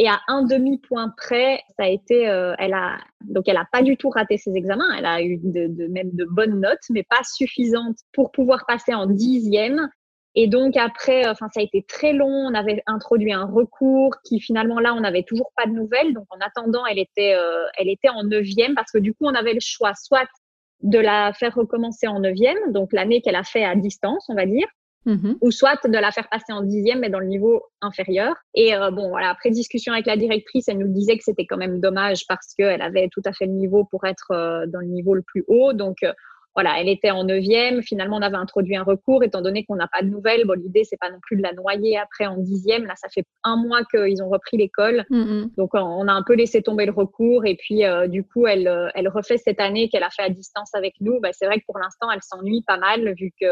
Et 0.00 0.08
à 0.08 0.20
un 0.28 0.44
demi-point 0.44 1.12
près, 1.16 1.60
ça 1.76 1.82
a 1.82 1.88
été, 1.88 2.28
euh, 2.28 2.54
elle 2.60 2.74
a, 2.74 2.98
donc 3.22 3.48
elle 3.48 3.56
a 3.56 3.66
pas 3.72 3.82
du 3.82 3.96
tout 3.96 4.10
raté 4.10 4.38
ses 4.38 4.54
examens. 4.54 4.88
Elle 4.96 5.06
a 5.06 5.20
eu 5.20 5.38
de, 5.42 5.66
de, 5.66 5.88
même 5.88 6.10
de 6.12 6.24
bonnes 6.24 6.60
notes, 6.60 6.78
mais 6.90 7.02
pas 7.02 7.24
suffisantes 7.24 7.98
pour 8.12 8.30
pouvoir 8.30 8.64
passer 8.66 8.94
en 8.94 9.06
dixième. 9.06 9.90
Et 10.40 10.46
donc 10.46 10.76
après, 10.76 11.26
euh, 11.26 11.32
enfin 11.32 11.48
ça 11.52 11.58
a 11.58 11.64
été 11.64 11.82
très 11.82 12.12
long. 12.12 12.28
On 12.28 12.54
avait 12.54 12.80
introduit 12.86 13.32
un 13.32 13.44
recours 13.44 14.14
qui 14.24 14.38
finalement 14.38 14.78
là 14.78 14.94
on 14.94 15.00
n'avait 15.00 15.24
toujours 15.24 15.50
pas 15.56 15.66
de 15.66 15.72
nouvelles. 15.72 16.14
Donc 16.14 16.26
en 16.30 16.38
attendant, 16.38 16.86
elle 16.86 17.00
était, 17.00 17.34
euh, 17.34 17.64
elle 17.76 17.88
était 17.88 18.08
en 18.08 18.22
neuvième 18.22 18.76
parce 18.76 18.92
que 18.92 18.98
du 18.98 19.14
coup 19.14 19.24
on 19.24 19.34
avait 19.34 19.52
le 19.52 19.60
choix 19.60 19.94
soit 20.00 20.28
de 20.82 21.00
la 21.00 21.32
faire 21.32 21.56
recommencer 21.56 22.06
en 22.06 22.20
neuvième, 22.20 22.70
donc 22.70 22.92
l'année 22.92 23.20
qu'elle 23.20 23.34
a 23.34 23.42
fait 23.42 23.64
à 23.64 23.74
distance, 23.74 24.26
on 24.28 24.36
va 24.36 24.46
dire, 24.46 24.68
mmh 25.06 25.32
ou 25.40 25.50
soit 25.50 25.84
de 25.84 25.98
la 25.98 26.12
faire 26.12 26.28
passer 26.28 26.52
en 26.52 26.62
dixième 26.62 27.00
mais 27.00 27.10
dans 27.10 27.18
le 27.18 27.26
niveau 27.26 27.64
inférieur. 27.80 28.36
Et 28.54 28.76
euh, 28.76 28.92
bon 28.92 29.08
voilà, 29.08 29.30
après 29.30 29.50
discussion 29.50 29.92
avec 29.92 30.06
la 30.06 30.16
directrice, 30.16 30.68
elle 30.68 30.78
nous 30.78 30.92
disait 30.92 31.18
que 31.18 31.24
c'était 31.24 31.46
quand 31.46 31.56
même 31.56 31.80
dommage 31.80 32.28
parce 32.28 32.54
qu'elle 32.56 32.82
avait 32.82 33.08
tout 33.10 33.22
à 33.24 33.32
fait 33.32 33.46
le 33.46 33.54
niveau 33.54 33.86
pour 33.90 34.04
être 34.04 34.66
dans 34.68 34.78
le 34.78 34.86
niveau 34.86 35.14
le 35.14 35.22
plus 35.22 35.44
haut. 35.48 35.72
Donc 35.72 35.96
voilà, 36.54 36.80
elle 36.80 36.88
était 36.88 37.10
en 37.10 37.24
neuvième. 37.24 37.82
Finalement, 37.82 38.16
on 38.16 38.22
avait 38.22 38.36
introduit 38.36 38.76
un 38.76 38.82
recours, 38.82 39.22
étant 39.22 39.42
donné 39.42 39.64
qu'on 39.64 39.76
n'a 39.76 39.88
pas 39.88 40.02
de 40.02 40.08
nouvelles. 40.08 40.44
Bon, 40.44 40.58
l'idée, 40.58 40.84
c'est 40.84 40.96
pas 40.96 41.10
non 41.10 41.18
plus 41.22 41.36
de 41.36 41.42
la 41.42 41.52
noyer 41.52 41.98
après 41.98 42.26
en 42.26 42.36
dixième. 42.36 42.84
Là, 42.84 42.94
ça 42.96 43.08
fait 43.08 43.24
un 43.44 43.56
mois 43.56 43.84
qu'ils 43.84 44.22
ont 44.22 44.28
repris 44.28 44.56
l'école. 44.56 45.04
Mm, 45.10 45.18
mm. 45.18 45.50
Donc, 45.56 45.70
on 45.74 46.08
a 46.08 46.12
un 46.12 46.22
peu 46.22 46.34
laissé 46.34 46.62
tomber 46.62 46.86
le 46.86 46.92
recours. 46.92 47.46
Et 47.46 47.56
puis, 47.56 47.84
euh, 47.84 48.08
du 48.08 48.24
coup, 48.24 48.46
elle, 48.46 48.66
euh, 48.66 48.88
elle 48.94 49.08
refait 49.08 49.38
cette 49.38 49.60
année 49.60 49.88
qu'elle 49.88 50.02
a 50.02 50.10
fait 50.10 50.22
à 50.22 50.30
distance 50.30 50.74
avec 50.74 50.94
nous. 51.00 51.20
Bah, 51.20 51.30
c'est 51.32 51.46
vrai 51.46 51.60
que 51.60 51.64
pour 51.66 51.78
l'instant, 51.78 52.10
elle 52.10 52.22
s'ennuie 52.22 52.62
pas 52.66 52.78
mal, 52.78 53.14
vu 53.14 53.30
que 53.40 53.46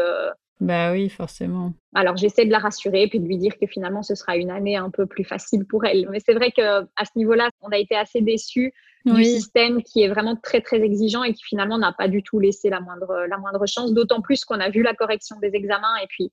bah 0.59 0.91
oui, 0.91 1.09
forcément. 1.09 1.73
Alors 1.93 2.17
j'essaie 2.17 2.45
de 2.45 2.51
la 2.51 2.59
rassurer 2.59 3.07
puis 3.07 3.19
de 3.19 3.27
lui 3.27 3.37
dire 3.37 3.57
que 3.59 3.67
finalement 3.67 4.01
ce 4.01 4.15
sera 4.15 4.37
une 4.37 4.49
année 4.49 4.75
un 4.75 4.89
peu 4.89 5.05
plus 5.05 5.23
facile 5.23 5.65
pour 5.65 5.85
elle. 5.85 6.07
Mais 6.09 6.19
c'est 6.19 6.33
vrai 6.33 6.51
que 6.51 6.81
à 6.95 7.05
ce 7.05 7.11
niveau-là, 7.15 7.49
on 7.61 7.69
a 7.69 7.77
été 7.77 7.95
assez 7.95 8.21
déçus 8.21 8.73
du 9.05 9.23
système 9.23 9.83
qui 9.83 10.01
est 10.01 10.09
vraiment 10.09 10.35
très 10.35 10.59
très 10.59 10.81
exigeant 10.81 11.23
et 11.23 11.33
qui 11.33 11.43
finalement 11.43 11.77
n'a 11.77 11.93
pas 11.93 12.07
du 12.07 12.23
tout 12.23 12.39
laissé 12.39 12.69
la 12.69 12.81
moindre 12.81 13.25
la 13.29 13.37
moindre 13.37 13.65
chance. 13.67 13.93
D'autant 13.93 14.21
plus 14.21 14.45
qu'on 14.45 14.59
a 14.59 14.69
vu 14.69 14.81
la 14.81 14.95
correction 14.95 15.37
des 15.39 15.51
examens 15.53 15.95
et 16.01 16.07
puis 16.07 16.31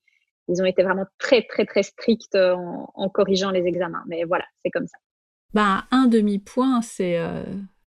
ils 0.49 0.61
ont 0.61 0.67
été 0.67 0.83
vraiment 0.83 1.07
très 1.19 1.43
très 1.43 1.67
très 1.67 1.83
stricts 1.83 2.35
en, 2.35 2.91
en 2.95 3.09
corrigeant 3.11 3.51
les 3.51 3.67
examens. 3.67 4.03
Mais 4.07 4.25
voilà, 4.25 4.45
c'est 4.65 4.71
comme 4.71 4.87
ça. 4.87 4.97
Bah 5.53 5.85
un 5.91 6.07
demi 6.07 6.39
point, 6.39 6.81
c'est 6.83 7.19
euh, 7.19 7.45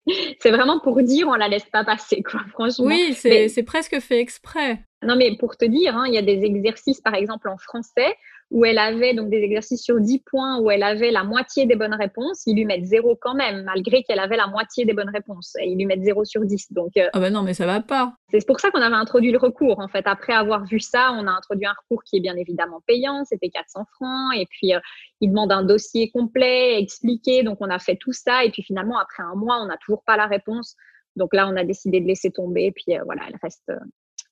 c'est 0.40 0.50
vraiment 0.50 0.80
pour 0.80 1.02
dire 1.02 1.28
on 1.28 1.34
la 1.34 1.48
laisse 1.48 1.64
pas 1.64 1.84
passer, 1.84 2.22
quoi, 2.22 2.40
franchement. 2.50 2.86
Oui, 2.86 3.14
c'est 3.14 3.62
presque 3.64 3.98
fait 4.00 4.20
exprès. 4.20 4.80
Non, 5.06 5.16
mais 5.16 5.36
pour 5.36 5.56
te 5.56 5.64
dire, 5.64 5.96
hein, 5.96 6.04
il 6.06 6.14
y 6.14 6.18
a 6.18 6.22
des 6.22 6.42
exercices, 6.44 7.00
par 7.00 7.14
exemple, 7.14 7.48
en 7.48 7.56
français, 7.56 8.16
où 8.50 8.64
elle 8.64 8.78
avait 8.78 9.14
donc 9.14 9.28
des 9.28 9.42
exercices 9.42 9.82
sur 9.82 10.00
10 10.00 10.20
points 10.20 10.60
où 10.60 10.70
elle 10.70 10.84
avait 10.84 11.10
la 11.10 11.24
moitié 11.24 11.66
des 11.66 11.74
bonnes 11.74 11.94
réponses, 11.94 12.46
ils 12.46 12.54
lui 12.54 12.64
mettent 12.64 12.84
zéro 12.84 13.16
quand 13.20 13.34
même, 13.34 13.64
malgré 13.64 14.04
qu'elle 14.04 14.20
avait 14.20 14.36
la 14.36 14.46
moitié 14.46 14.84
des 14.84 14.92
bonnes 14.92 15.10
réponses. 15.10 15.56
Et 15.60 15.68
ils 15.68 15.76
lui 15.76 15.86
mettent 15.86 16.04
zéro 16.04 16.24
sur 16.24 16.44
10. 16.44 16.72
Donc, 16.72 16.96
euh, 16.96 17.08
ah 17.12 17.18
ben 17.18 17.32
non, 17.32 17.42
mais 17.42 17.54
ça 17.54 17.66
va 17.66 17.80
pas. 17.80 18.14
C'est 18.30 18.46
pour 18.46 18.60
ça 18.60 18.70
qu'on 18.70 18.80
avait 18.80 18.94
introduit 18.94 19.32
le 19.32 19.38
recours. 19.38 19.80
En 19.80 19.88
fait, 19.88 20.06
après 20.06 20.32
avoir 20.32 20.64
vu 20.64 20.78
ça, 20.78 21.12
on 21.12 21.26
a 21.26 21.32
introduit 21.32 21.66
un 21.66 21.74
recours 21.82 22.04
qui 22.04 22.18
est 22.18 22.20
bien 22.20 22.36
évidemment 22.36 22.80
payant. 22.86 23.24
C'était 23.24 23.48
400 23.48 23.84
francs. 23.94 24.36
Et 24.36 24.46
puis, 24.46 24.74
euh, 24.74 24.80
il 25.20 25.30
demande 25.30 25.50
un 25.50 25.64
dossier 25.64 26.10
complet, 26.10 26.80
expliqué. 26.80 27.42
Donc, 27.42 27.58
on 27.60 27.70
a 27.70 27.80
fait 27.80 27.96
tout 27.96 28.12
ça. 28.12 28.44
Et 28.44 28.50
puis, 28.50 28.62
finalement, 28.62 28.98
après 28.98 29.24
un 29.24 29.34
mois, 29.34 29.58
on 29.60 29.66
n'a 29.66 29.76
toujours 29.78 30.04
pas 30.04 30.16
la 30.16 30.26
réponse. 30.26 30.76
Donc 31.16 31.34
là, 31.34 31.48
on 31.48 31.56
a 31.56 31.64
décidé 31.64 32.00
de 32.00 32.06
laisser 32.06 32.30
tomber. 32.30 32.66
Et 32.66 32.72
puis, 32.72 32.96
euh, 32.96 33.02
voilà, 33.04 33.22
elle 33.28 33.38
reste, 33.42 33.72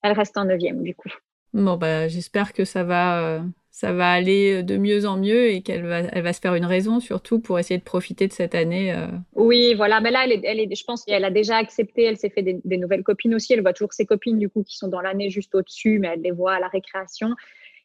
elle 0.05 0.13
reste 0.13 0.37
en 0.37 0.45
neuvième, 0.45 0.85
du 0.85 0.95
coup. 0.95 1.11
Bon, 1.53 1.77
bah, 1.77 2.07
j'espère 2.07 2.53
que 2.53 2.65
ça 2.65 2.85
va 2.85 3.43
ça 3.75 3.93
va 3.93 4.13
aller 4.13 4.61
euh, 4.61 4.63
de 4.63 4.77
mieux 4.77 5.05
en 5.05 5.17
mieux 5.17 5.49
et 5.49 5.61
qu'elle 5.61 5.85
va, 5.85 5.99
elle 5.99 6.23
va 6.23 6.33
se 6.33 6.39
faire 6.39 6.55
une 6.55 6.65
raison 6.65 7.01
surtout 7.01 7.41
pour 7.41 7.59
essayer 7.59 7.77
de 7.77 7.83
profiter 7.83 8.29
de 8.29 8.33
cette 8.33 8.55
année. 8.55 8.93
Euh. 8.93 9.09
Oui, 9.35 9.75
voilà. 9.75 10.01
Mais 10.01 10.13
là, 10.13 10.25
elle 10.25 10.31
est, 10.31 10.43
elle 10.45 10.61
est, 10.61 10.73
je 10.73 10.85
pense 10.85 11.05
qu'elle 11.05 11.25
a 11.25 11.31
déjà 11.33 11.57
accepté. 11.57 12.05
Elle 12.05 12.17
s'est 12.17 12.31
fait 12.31 12.43
des, 12.43 12.77
nouvelles 12.77 13.03
copines 13.03 13.35
aussi. 13.35 13.53
Elle 13.53 13.63
voit 13.63 13.73
toujours 13.73 13.93
ses 13.93 14.07
copines 14.07 14.39
du 14.39 14.49
coup 14.49 14.63
qui 14.63 14.77
sont 14.77 14.87
dans 14.87 15.01
l'année 15.01 15.29
juste 15.29 15.53
au-dessus, 15.57 15.99
mais 15.99 16.13
elle 16.15 16.21
les 16.21 16.31
voit 16.31 16.55
à 16.55 16.61
la 16.61 16.69
récréation. 16.69 17.31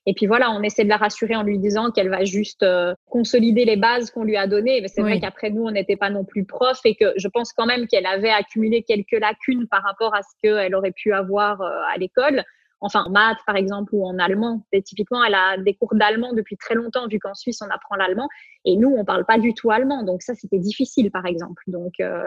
Et 0.10 0.14
puis 0.16 0.26
voilà, 0.26 0.50
on 0.50 0.64
essaie 0.64 0.84
de 0.84 0.90
la 0.90 0.98
rassurer 0.98 1.36
en 1.36 1.44
lui 1.44 1.60
disant 1.60 1.92
qu'elle 1.92 2.10
va 2.10 2.26
juste 2.26 2.64
euh, 2.64 2.96
consolider 3.12 3.64
les 3.64 3.76
bases 3.76 4.10
qu'on 4.10 4.24
lui 4.24 4.38
a 4.38 4.48
données. 4.48 4.84
C'est 4.88 5.02
vrai 5.02 5.20
qu'après 5.20 5.52
nous, 5.52 5.64
on 5.64 5.72
n'était 5.72 5.98
pas 5.98 6.10
non 6.10 6.26
plus 6.26 6.46
prof 6.46 6.80
et 6.84 6.96
que 6.96 7.14
je 7.16 7.28
pense 7.28 7.54
quand 7.54 7.68
même 7.68 7.86
qu'elle 7.88 8.08
avait 8.08 8.32
accumulé 8.32 8.82
quelques 8.82 9.20
lacunes 9.20 9.68
par 9.68 9.84
rapport 9.84 10.16
à 10.16 10.22
ce 10.24 10.30
qu'elle 10.42 10.74
aurait 10.74 10.94
pu 10.94 11.14
avoir 11.14 11.62
à 11.62 11.96
l'école 11.98 12.44
enfin 12.82 13.04
en 13.06 13.10
maths 13.10 13.40
par 13.46 13.56
exemple 13.56 13.94
ou 13.94 14.06
en 14.06 14.18
allemand. 14.20 14.66
Et 14.72 14.82
typiquement, 14.82 15.24
elle 15.24 15.36
a 15.36 15.58
des 15.58 15.74
cours 15.74 15.96
d'allemand 15.96 16.34
depuis 16.34 16.58
très 16.58 16.76
longtemps, 16.76 17.08
vu 17.08 17.20
qu'en 17.20 17.34
Suisse 17.34 17.62
on 17.62 17.70
apprend 17.70 17.96
l'allemand, 17.96 18.28
et 18.66 18.76
nous 18.76 18.90
on 18.90 19.06
parle 19.06 19.26
pas 19.26 19.38
du 19.38 19.54
tout 19.54 19.72
allemand, 19.72 20.04
donc 20.04 20.22
ça 20.22 20.36
c'était 20.36 20.60
difficile 20.60 21.12
par 21.12 21.26
exemple. 21.26 21.64
Donc 21.68 21.94
euh, 22.00 22.24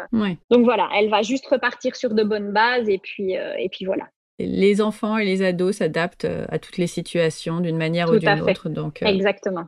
donc 0.51 0.65
voilà, 0.65 0.89
elle 0.95 1.11
va 1.11 1.23
juste 1.23 1.47
repartir 1.47 1.97
sur 1.97 2.15
de 2.15 2.23
bonnes 2.23 2.53
bases 2.53 2.89
et 2.89 2.99
puis 2.99 3.37
euh, 3.37 3.55
et 3.59 3.69
puis 3.69 3.85
voilà. 3.85 4.09
Les 4.39 4.81
enfants 4.81 5.19
et 5.19 5.25
les 5.25 5.43
ados 5.43 5.77
s'adaptent 5.77 6.25
euh, 6.25 6.47
à 6.49 6.59
toutes 6.59 6.79
les 6.79 6.87
situations 6.87 7.61
d'une 7.61 7.77
manière 7.77 8.11
ou 8.11 8.19
d'une 8.19 8.41
autre. 8.41 8.69
Donc, 8.69 9.03
Exactement. 9.03 9.67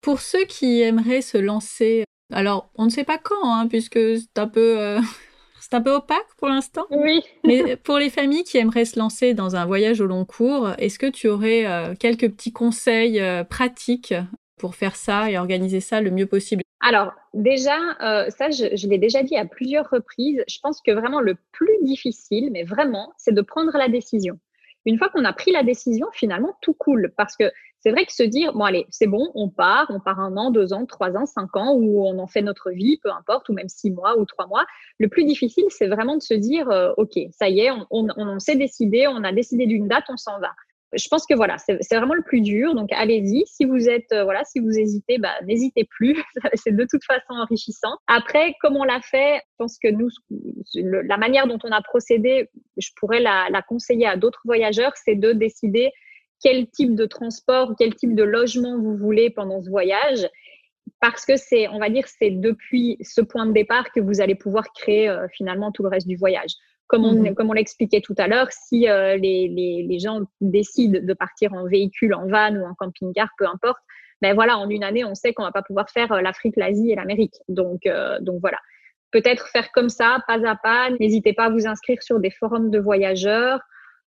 Pour 0.00 0.20
ceux 0.20 0.44
qui 0.44 0.82
aimeraient 0.82 1.22
se 1.22 1.38
lancer, 1.38 2.04
alors 2.32 2.70
on 2.74 2.84
ne 2.84 2.90
sait 2.90 3.04
pas 3.04 3.18
quand, 3.18 3.44
hein, 3.44 3.66
puisque 3.68 3.98
c'est 3.98 4.38
un 4.38 4.48
peu 4.48 4.98
c'est 5.68 5.76
un 5.76 5.80
peu 5.80 5.92
opaque 5.92 6.34
pour 6.36 6.48
l'instant. 6.48 6.86
Oui. 6.90 7.22
Mais 7.44 7.76
pour 7.76 7.98
les 7.98 8.10
familles 8.10 8.44
qui 8.44 8.58
aimeraient 8.58 8.84
se 8.84 8.98
lancer 8.98 9.34
dans 9.34 9.56
un 9.56 9.66
voyage 9.66 10.00
au 10.00 10.06
long 10.06 10.24
cours, 10.24 10.70
est-ce 10.78 10.98
que 10.98 11.10
tu 11.10 11.28
aurais 11.28 11.66
euh, 11.66 11.94
quelques 11.98 12.30
petits 12.30 12.52
conseils 12.52 13.20
euh, 13.20 13.42
pratiques 13.44 14.14
pour 14.58 14.74
faire 14.74 14.96
ça 14.96 15.30
et 15.30 15.38
organiser 15.38 15.80
ça 15.80 16.00
le 16.00 16.10
mieux 16.10 16.26
possible 16.26 16.62
Alors 16.80 17.12
déjà, 17.34 17.76
euh, 18.02 18.30
ça 18.30 18.50
je, 18.50 18.86
l'ai 18.88 18.98
déjà 18.98 19.22
dit 19.22 19.36
à 19.36 19.44
plusieurs 19.44 19.88
reprises, 19.90 20.42
je 20.48 20.58
pense 20.62 20.80
que 20.80 20.92
vraiment 20.92 21.20
le 21.20 21.36
plus 21.52 21.78
difficile, 21.82 22.50
mais 22.52 22.64
vraiment, 22.64 23.12
c'est 23.18 23.34
de 23.34 23.42
prendre 23.42 23.76
la 23.76 23.88
décision. 23.88 24.38
Une 24.86 24.98
fois 24.98 25.08
qu'on 25.08 25.24
a 25.24 25.32
pris 25.32 25.50
la 25.50 25.64
décision, 25.64 26.06
finalement, 26.12 26.56
tout 26.60 26.74
coule 26.74 27.12
parce 27.16 27.36
que 27.36 27.50
c'est 27.80 27.90
vrai 27.90 28.04
que 28.04 28.12
se 28.12 28.22
dire, 28.22 28.52
bon, 28.52 28.64
allez, 28.64 28.86
c'est 28.90 29.06
bon, 29.06 29.30
on 29.34 29.48
part, 29.48 29.86
on 29.90 30.00
part 30.00 30.18
un 30.18 30.36
an, 30.36 30.50
deux 30.50 30.72
ans, 30.72 30.86
trois 30.86 31.16
ans, 31.16 31.26
cinq 31.26 31.56
ans, 31.56 31.74
ou 31.74 32.04
on 32.06 32.18
en 32.18 32.26
fait 32.26 32.42
notre 32.42 32.70
vie, 32.70 32.98
peu 33.02 33.10
importe, 33.12 33.48
ou 33.48 33.52
même 33.52 33.68
six 33.68 33.90
mois 33.90 34.18
ou 34.18 34.24
trois 34.24 34.46
mois. 34.46 34.64
Le 34.98 35.08
plus 35.08 35.24
difficile, 35.24 35.66
c'est 35.68 35.86
vraiment 35.86 36.16
de 36.16 36.22
se 36.22 36.34
dire, 36.34 36.70
euh, 36.70 36.92
OK, 36.96 37.18
ça 37.30 37.48
y 37.48 37.60
est, 37.60 37.70
on, 37.90 38.38
s'est 38.38 38.56
décidé, 38.56 39.06
on 39.06 39.22
a 39.24 39.32
décidé 39.32 39.66
d'une 39.66 39.88
date, 39.88 40.04
on 40.08 40.16
s'en 40.16 40.40
va 40.40 40.50
je 40.96 41.08
pense 41.08 41.26
que 41.26 41.34
voilà, 41.34 41.56
c'est 41.58 41.96
vraiment 41.96 42.14
le 42.14 42.22
plus 42.22 42.40
dur. 42.40 42.74
Donc 42.74 42.90
allez-y. 42.92 43.44
Si 43.46 43.64
vous 43.64 43.88
êtes 43.88 44.12
euh, 44.12 44.24
voilà, 44.24 44.44
si 44.44 44.60
vous 44.60 44.70
hésitez, 44.70 45.18
bah, 45.18 45.34
n'hésitez 45.44 45.84
plus. 45.84 46.22
c'est 46.54 46.74
de 46.74 46.86
toute 46.90 47.04
façon 47.04 47.34
enrichissant. 47.40 47.96
Après, 48.06 48.54
comme 48.60 48.76
on 48.76 48.84
l'a 48.84 49.00
fait, 49.00 49.36
je 49.36 49.54
pense 49.58 49.78
que 49.78 49.88
nous, 49.88 50.08
la 50.74 51.16
manière 51.16 51.46
dont 51.46 51.58
on 51.64 51.70
a 51.70 51.82
procédé, 51.82 52.48
je 52.76 52.90
pourrais 52.96 53.20
la, 53.20 53.48
conseiller 53.68 54.06
à 54.06 54.16
d'autres 54.16 54.42
voyageurs, 54.44 54.92
c'est 54.96 55.16
de 55.16 55.32
décider 55.32 55.90
quel 56.42 56.68
type 56.68 56.94
de 56.94 57.06
transport, 57.06 57.74
quel 57.78 57.94
type 57.94 58.14
de 58.14 58.22
logement 58.22 58.78
vous 58.78 58.96
voulez 58.96 59.30
pendant 59.30 59.62
ce 59.62 59.70
voyage. 59.70 60.28
Parce 61.00 61.24
que 61.24 61.36
c'est, 61.36 61.68
on 61.68 61.78
va 61.78 61.90
dire, 61.90 62.06
c'est 62.06 62.30
depuis 62.30 62.96
ce 63.00 63.20
point 63.20 63.46
de 63.46 63.52
départ 63.52 63.90
que 63.92 64.00
vous 64.00 64.20
allez 64.20 64.34
pouvoir 64.34 64.64
créer 64.72 65.08
euh, 65.08 65.26
finalement 65.32 65.72
tout 65.72 65.82
le 65.82 65.88
reste 65.88 66.06
du 66.06 66.16
voyage. 66.16 66.52
Comme 66.88 67.04
on, 67.04 67.14
mmh 67.14 67.34
comme 67.34 67.50
on 67.50 67.54
l'expliquait 67.54 68.00
tout 68.00 68.14
à 68.16 68.28
l'heure, 68.28 68.52
si 68.52 68.88
euh, 68.88 69.16
les, 69.16 69.48
les, 69.48 69.82
les, 69.82 69.98
gens 69.98 70.20
décident 70.40 71.00
de 71.02 71.14
partir 71.14 71.52
en 71.52 71.66
véhicule, 71.66 72.14
en 72.14 72.26
van 72.28 72.54
ou 72.54 72.64
en 72.64 72.74
camping-car, 72.74 73.28
peu 73.38 73.46
importe, 73.46 73.80
ben 74.22 74.34
voilà, 74.34 74.56
en 74.56 74.68
une 74.68 74.84
année, 74.84 75.04
on 75.04 75.14
sait 75.14 75.32
qu'on 75.32 75.42
va 75.42 75.52
pas 75.52 75.62
pouvoir 75.62 75.90
faire 75.90 76.12
euh, 76.12 76.20
l'Afrique, 76.20 76.54
l'Asie 76.56 76.92
et 76.92 76.94
l'Amérique. 76.94 77.34
Donc, 77.48 77.82
donc 78.20 78.40
voilà. 78.40 78.58
Peut-être 79.10 79.48
faire 79.48 79.70
comme 79.72 79.88
ça, 79.88 80.22
pas 80.26 80.46
à 80.46 80.56
pas. 80.56 80.90
N'hésitez 81.00 81.32
pas 81.32 81.46
à 81.46 81.50
vous 81.50 81.66
inscrire 81.66 82.02
sur 82.02 82.20
des 82.20 82.30
forums 82.30 82.70
de 82.70 82.78
voyageurs. 82.78 83.60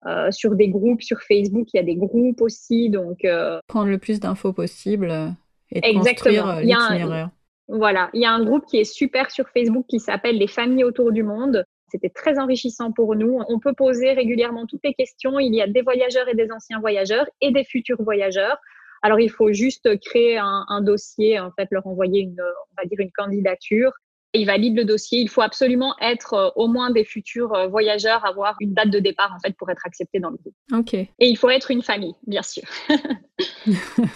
Euh, 0.06 0.30
sur 0.30 0.54
des 0.54 0.68
groupes, 0.68 1.02
sur 1.02 1.20
Facebook, 1.22 1.68
il 1.72 1.78
y 1.78 1.80
a 1.80 1.82
des 1.82 1.96
groupes 1.96 2.40
aussi. 2.40 2.90
Donc, 2.90 3.24
euh, 3.24 3.58
prendre 3.66 3.90
le 3.90 3.98
plus 3.98 4.20
d'infos 4.20 4.52
possible 4.52 5.10
euh, 5.10 5.28
et 5.72 5.80
de 5.80 5.98
construire 5.98 6.60
l'itinéraire. 6.60 7.30
Voilà, 7.68 8.10
il 8.12 8.20
y 8.20 8.24
a 8.24 8.30
un 8.30 8.44
groupe 8.44 8.64
qui 8.66 8.76
est 8.76 8.84
super 8.84 9.32
sur 9.32 9.48
Facebook 9.48 9.86
qui 9.88 9.98
s'appelle 9.98 10.38
Les 10.38 10.46
familles 10.46 10.84
autour 10.84 11.10
du 11.10 11.24
monde. 11.24 11.64
C'était 11.88 12.10
très 12.10 12.38
enrichissant 12.38 12.92
pour 12.92 13.14
nous. 13.14 13.40
On 13.48 13.58
peut 13.58 13.72
poser 13.72 14.12
régulièrement 14.12 14.66
toutes 14.66 14.84
les 14.84 14.94
questions. 14.94 15.38
Il 15.38 15.54
y 15.54 15.62
a 15.62 15.66
des 15.66 15.82
voyageurs 15.82 16.28
et 16.28 16.34
des 16.34 16.50
anciens 16.50 16.80
voyageurs 16.80 17.26
et 17.40 17.52
des 17.52 17.64
futurs 17.64 18.02
voyageurs. 18.02 18.58
Alors, 19.02 19.20
il 19.20 19.30
faut 19.30 19.52
juste 19.52 20.00
créer 20.00 20.38
un, 20.38 20.64
un 20.68 20.80
dossier, 20.80 21.38
en 21.38 21.52
fait, 21.52 21.68
leur 21.70 21.86
envoyer 21.86 22.22
une, 22.22 22.40
on 22.40 22.82
va 22.82 22.86
dire 22.86 22.98
une 22.98 23.12
candidature 23.12 23.92
il 24.36 24.46
valide 24.46 24.76
le 24.76 24.84
dossier. 24.84 25.20
Il 25.20 25.28
faut 25.28 25.40
absolument 25.40 25.94
être 26.00 26.34
euh, 26.34 26.50
au 26.56 26.68
moins 26.68 26.90
des 26.90 27.04
futurs 27.04 27.54
euh, 27.54 27.66
voyageurs, 27.68 28.24
avoir 28.24 28.56
une 28.60 28.74
date 28.74 28.90
de 28.90 28.98
départ 28.98 29.32
en 29.34 29.40
fait 29.40 29.56
pour 29.56 29.70
être 29.70 29.84
accepté 29.84 30.20
dans 30.20 30.30
le 30.30 30.36
groupe. 30.36 30.54
Ok. 30.72 30.94
Et 30.94 31.08
il 31.18 31.36
faut 31.36 31.50
être 31.50 31.70
une 31.70 31.82
famille, 31.82 32.14
bien 32.26 32.42
sûr. 32.42 32.64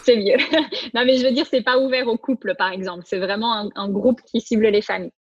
c'est 0.03 0.17
mieux. 0.17 0.37
non, 0.95 1.05
mais 1.05 1.17
je 1.17 1.27
veux 1.27 1.33
dire, 1.33 1.47
c'est 1.47 1.63
pas 1.63 1.79
ouvert 1.79 2.07
au 2.09 2.17
couple, 2.17 2.55
par 2.57 2.73
exemple. 2.73 3.03
C'est 3.07 3.19
vraiment 3.19 3.71
un, 3.75 3.91
groupe 3.91 4.21
qui 4.23 4.41
cible 4.41 4.67
les 4.69 4.83
familles. 4.83 5.13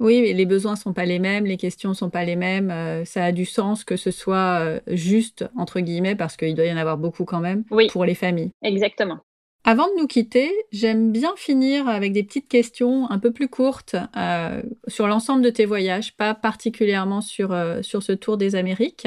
Oui, 0.00 0.22
mais 0.22 0.32
les 0.32 0.46
besoins 0.46 0.76
sont 0.76 0.92
pas 0.92 1.04
les 1.04 1.18
mêmes, 1.18 1.44
les 1.44 1.58
questions 1.58 1.94
sont 1.94 2.10
pas 2.10 2.24
les 2.24 2.36
mêmes. 2.36 2.70
Euh, 2.70 3.04
ça 3.04 3.24
a 3.24 3.32
du 3.32 3.44
sens 3.44 3.84
que 3.84 3.96
ce 3.96 4.10
soit 4.10 4.80
juste 4.88 5.44
entre 5.56 5.80
guillemets 5.80 6.16
parce 6.16 6.36
qu'il 6.36 6.54
doit 6.54 6.64
y 6.64 6.72
en 6.72 6.76
avoir 6.76 6.98
beaucoup 6.98 7.24
quand 7.24 7.40
même 7.40 7.64
pour 7.92 8.04
les 8.04 8.14
familles. 8.14 8.50
Exactement. 8.62 9.20
Avant 9.64 9.88
de 9.88 10.00
nous 10.00 10.06
quitter, 10.06 10.50
j'aime 10.72 11.12
bien 11.12 11.34
finir 11.36 11.86
avec 11.86 12.12
des 12.12 12.22
petites 12.22 12.48
questions 12.48 13.10
un 13.10 13.18
peu 13.18 13.30
plus 13.30 13.48
courtes 13.48 13.94
euh, 14.16 14.62
sur 14.88 15.06
l'ensemble 15.06 15.42
de 15.42 15.50
tes 15.50 15.66
voyages, 15.66 16.16
pas 16.16 16.34
particulièrement 16.34 17.20
sur, 17.20 17.52
euh, 17.52 17.82
sur 17.82 18.02
ce 18.02 18.12
tour 18.12 18.38
des 18.38 18.54
Amériques. 18.54 19.06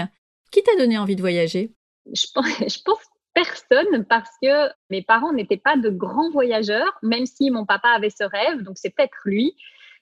Qui 0.52 0.62
t'a 0.62 0.76
donné 0.78 0.98
envie 1.00 1.16
de 1.16 1.22
voyager? 1.22 1.74
Je 2.14 2.28
pense, 2.34 2.46
je 2.60 2.82
pense 2.86 3.00
personne 3.34 4.06
parce 4.08 4.30
que 4.44 4.70
mes 4.92 5.02
parents 5.02 5.34
n'étaient 5.34 5.58
pas 5.58 5.76
de 5.76 5.90
grands 5.90 6.30
voyageurs, 6.30 7.00
même 7.02 7.26
si 7.26 7.50
mon 7.50 7.66
papa 7.66 7.90
avait 7.90 8.12
ce 8.12 8.24
rêve, 8.24 8.62
donc 8.62 8.78
c'est 8.78 8.92
peut-être 8.92 9.18
lui. 9.26 9.56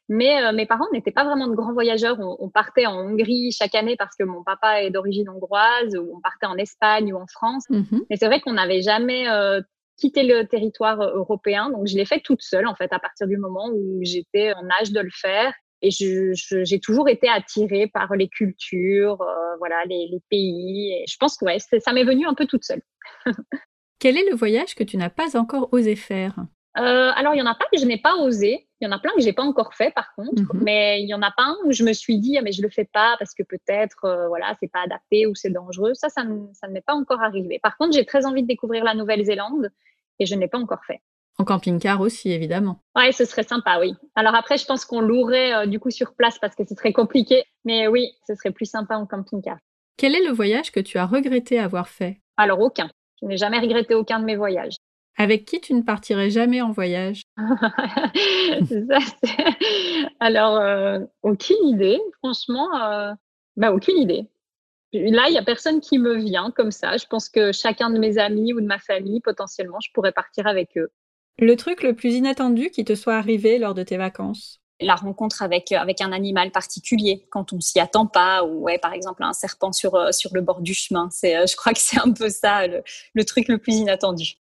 Mais 0.10 0.44
euh, 0.44 0.52
mes 0.52 0.66
parents 0.66 0.88
n'étaient 0.92 1.12
pas 1.12 1.24
vraiment 1.24 1.48
de 1.48 1.56
grands 1.56 1.74
voyageurs. 1.74 2.18
On, 2.20 2.50
partait 2.50 2.86
en 2.86 2.98
Hongrie 2.98 3.52
chaque 3.52 3.76
année 3.76 3.96
parce 3.98 4.16
que 4.16 4.24
mon 4.24 4.44
papa 4.44 4.84
est 4.84 4.90
d'origine 4.90 5.30
hongroise, 5.30 5.96
ou 5.96 6.16
on 6.18 6.22
partait 6.22 6.48
en 6.48 6.58
Espagne 6.58 7.14
ou 7.14 7.18
en 7.18 7.28
France. 7.28 7.64
Mmh 7.70 8.00
Mais 8.10 8.18
c'est 8.18 8.28
vrai 8.28 8.42
qu'on 8.42 8.54
n'avait 8.54 8.82
jamais 8.82 9.28
quitter 10.02 10.24
le 10.24 10.46
territoire 10.48 11.00
euh, 11.00 11.16
européen. 11.16 11.70
Donc, 11.70 11.88
je 11.88 11.96
l'ai 11.96 12.06
fait 12.06 12.20
toute 12.20 12.42
seule, 12.42 12.68
en 12.68 12.76
fait, 12.76 12.92
à 12.92 13.00
partir 13.00 13.28
du 13.28 13.38
moment 13.38 13.70
où 13.74 14.00
j'étais 14.02 14.54
en 14.54 14.68
âge 14.82 14.92
de 14.92 15.00
le 15.00 15.12
faire. 15.14 15.54
Et 15.84 15.90
j'ai 15.90 16.80
toujours 16.80 17.10
été 17.10 17.28
attirée 17.28 17.88
par 17.88 18.16
les 18.16 18.28
cultures, 18.28 19.20
euh, 19.22 19.56
voilà, 19.58 19.84
les, 19.86 20.20
pays. 20.30 20.94
Et 20.94 21.06
je 21.08 21.18
pense 21.20 21.38
que 21.38 21.46
ouais, 21.46 21.58
ça 21.60 21.94
m'est 21.94 22.04
venu 22.04 22.28
un 22.28 22.36
peu 22.36 22.46
toute 22.46 22.64
seule. 22.64 22.82
Quel 24.00 24.16
est 24.18 24.30
le 24.30 24.36
voyage 24.36 24.76
que 24.76 24.84
tu 24.84 24.98
n'as 24.98 25.10
pas 25.10 25.36
encore 25.38 25.70
osé 25.72 25.96
faire? 25.96 26.36
Euh, 26.78 27.12
alors, 27.16 27.36
il 27.36 27.40
y 27.40 27.42
en 27.42 27.48
a 27.48 27.56
pas 27.56 27.66
que 27.72 27.78
je 27.78 27.86
n'ai 27.86 27.98
pas 27.98 28.16
osé. 28.16 28.68
Il 28.80 28.86
y 28.86 28.88
en 28.88 28.92
a 28.92 29.00
plein 29.00 29.12
que 29.14 29.22
j'ai 29.22 29.34
pas 29.34 29.44
encore 29.44 29.74
fait, 29.74 29.92
par 29.92 30.14
contre. 30.16 30.42
Mhm. 30.54 30.64
Mais 30.64 31.02
il 31.02 31.08
y 31.08 31.14
en 31.14 31.22
a 31.22 31.32
pas 31.32 31.44
un 31.44 31.58
où 31.66 31.72
je 31.72 31.84
me 31.84 31.94
suis 31.94 32.18
dit, 32.18 32.38
ah, 32.38 32.42
mais 32.42 32.52
je 32.52 32.62
le 32.62 32.70
fais 32.70 32.86
pas 32.86 33.16
parce 33.20 33.34
que 33.34 33.44
peut-être, 33.44 34.06
euh, 34.06 34.28
voilà, 34.28 34.56
c'est 34.60 34.72
pas 34.72 34.82
adapté 34.82 35.28
ou 35.28 35.36
c'est 35.36 35.50
dangereux. 35.50 35.94
Ça, 35.94 36.10
ça, 36.10 36.24
ça 36.54 36.68
ne 36.68 36.74
m'est 36.74 36.86
pas 36.86 36.94
encore 36.94 37.22
arrivé. 37.22 37.60
Par 37.62 37.78
contre, 37.78 37.94
j'ai 37.94 38.06
très 38.06 38.26
envie 38.26 38.42
de 38.42 38.48
découvrir 38.48 38.84
la 38.84 38.94
Nouvelle-Zélande 38.96 39.70
et 40.20 40.26
je 40.26 40.36
ne 40.36 40.40
l'ai 40.40 40.48
pas 40.48 40.60
encore 40.60 40.84
fait. 40.86 41.02
En 41.38 41.44
camping-car 41.44 42.02
aussi, 42.02 42.32
évidemment. 42.32 42.80
Ouais, 42.96 43.12
ce 43.12 43.26
serait 43.26 43.44
sympa, 43.44 43.80
oui. 43.80 43.94
Alors 44.16 44.36
après, 44.36 44.58
je 44.58 44.66
pense 44.66 44.86
qu'on 44.86 45.02
louerait 45.02 45.54
euh, 45.54 45.66
du 45.66 45.80
coup 45.80 45.90
sur 45.90 46.14
place 46.14 46.38
parce 46.40 46.56
que 46.56 46.64
c'est 46.68 46.76
très 46.76 46.94
compliqué. 46.94 47.44
Mais 47.66 47.88
oui, 47.88 48.12
ce 48.28 48.36
serait 48.36 48.52
plus 48.52 48.66
sympa 48.66 48.96
en 48.96 49.06
camping-car. 49.06 49.58
Quel 49.98 50.16
est 50.16 50.24
le 50.24 50.32
voyage 50.32 50.72
que 50.72 50.80
tu 50.80 50.98
as 50.98 51.06
regretté 51.06 51.60
avoir 51.60 51.88
fait? 51.88 52.22
Alors 52.38 52.60
aucun. 52.62 52.90
Je 53.22 53.28
n'ai 53.28 53.38
jamais 53.38 53.60
regretté 53.60 53.94
aucun 53.94 54.20
de 54.20 54.26
mes 54.26 54.36
voyages. 54.36 54.76
Avec 55.22 55.46
qui 55.46 55.62
tu 55.62 55.76
ne 55.76 55.84
partirais 55.84 56.32
jamais 56.32 56.64
en 56.64 56.72
voyage? 56.72 57.22
Alors, 60.20 60.58
euh, 60.58 60.98
aucune 61.22 61.64
idée, 61.68 62.00
franchement, 62.24 62.68
euh, 62.82 63.14
bah, 63.56 63.72
aucune 63.72 64.00
idée. 64.00 64.26
Là, 64.94 65.26
il 65.28 65.34
n'y 65.34 65.38
a 65.38 65.44
personne 65.44 65.80
qui 65.80 66.00
me 66.00 66.16
vient 66.16 66.50
comme 66.50 66.72
ça. 66.72 66.98
Je 66.98 67.06
pense 67.06 67.30
que 67.30 67.52
chacun 67.52 67.92
de 67.92 68.00
mes 68.00 68.18
amis 68.18 68.54
ou 68.54 68.62
de 68.62 68.66
ma 68.66 68.80
famille, 68.80 69.22
potentiellement, 69.22 69.78
je 69.80 69.92
pourrais 69.94 70.12
partir 70.12 70.48
avec 70.48 70.76
eux. 70.76 70.90
Le 71.38 71.56
truc 71.56 71.84
le 71.84 71.96
plus 71.96 72.16
inattendu 72.16 72.72
qui 72.72 72.84
te 72.84 72.96
soit 72.96 73.14
arrivé 73.14 73.60
lors 73.60 73.76
de 73.76 73.84
tes 73.84 73.98
vacances? 73.98 74.60
La 74.80 74.96
rencontre 74.96 75.44
avec, 75.44 75.72
avec 75.72 76.02
un 76.02 76.14
animal 76.14 76.50
particulier 76.50 77.28
quand 77.30 77.54
on 77.54 77.60
s'y 77.60 77.80
attend 77.80 78.08
pas 78.08 78.44
ou 78.44 78.62
ouais, 78.62 78.80
par 78.80 78.94
exemple 78.94 79.24
un 79.24 79.34
serpent 79.34 79.72
sur, 79.72 79.94
euh, 79.94 80.12
sur 80.12 80.32
le 80.34 80.42
bord 80.42 80.62
du 80.62 80.74
chemin. 80.74 81.10
C'est, 81.12 81.46
je 81.46 81.56
crois 81.56 81.74
que 81.74 81.80
c'est 81.80 82.00
un 82.00 82.12
peu 82.12 82.30
ça 82.30 82.66
le 82.66 83.24
truc 83.24 83.50
le 83.50 83.60
plus 83.60 83.76
inattendu. 83.76 84.41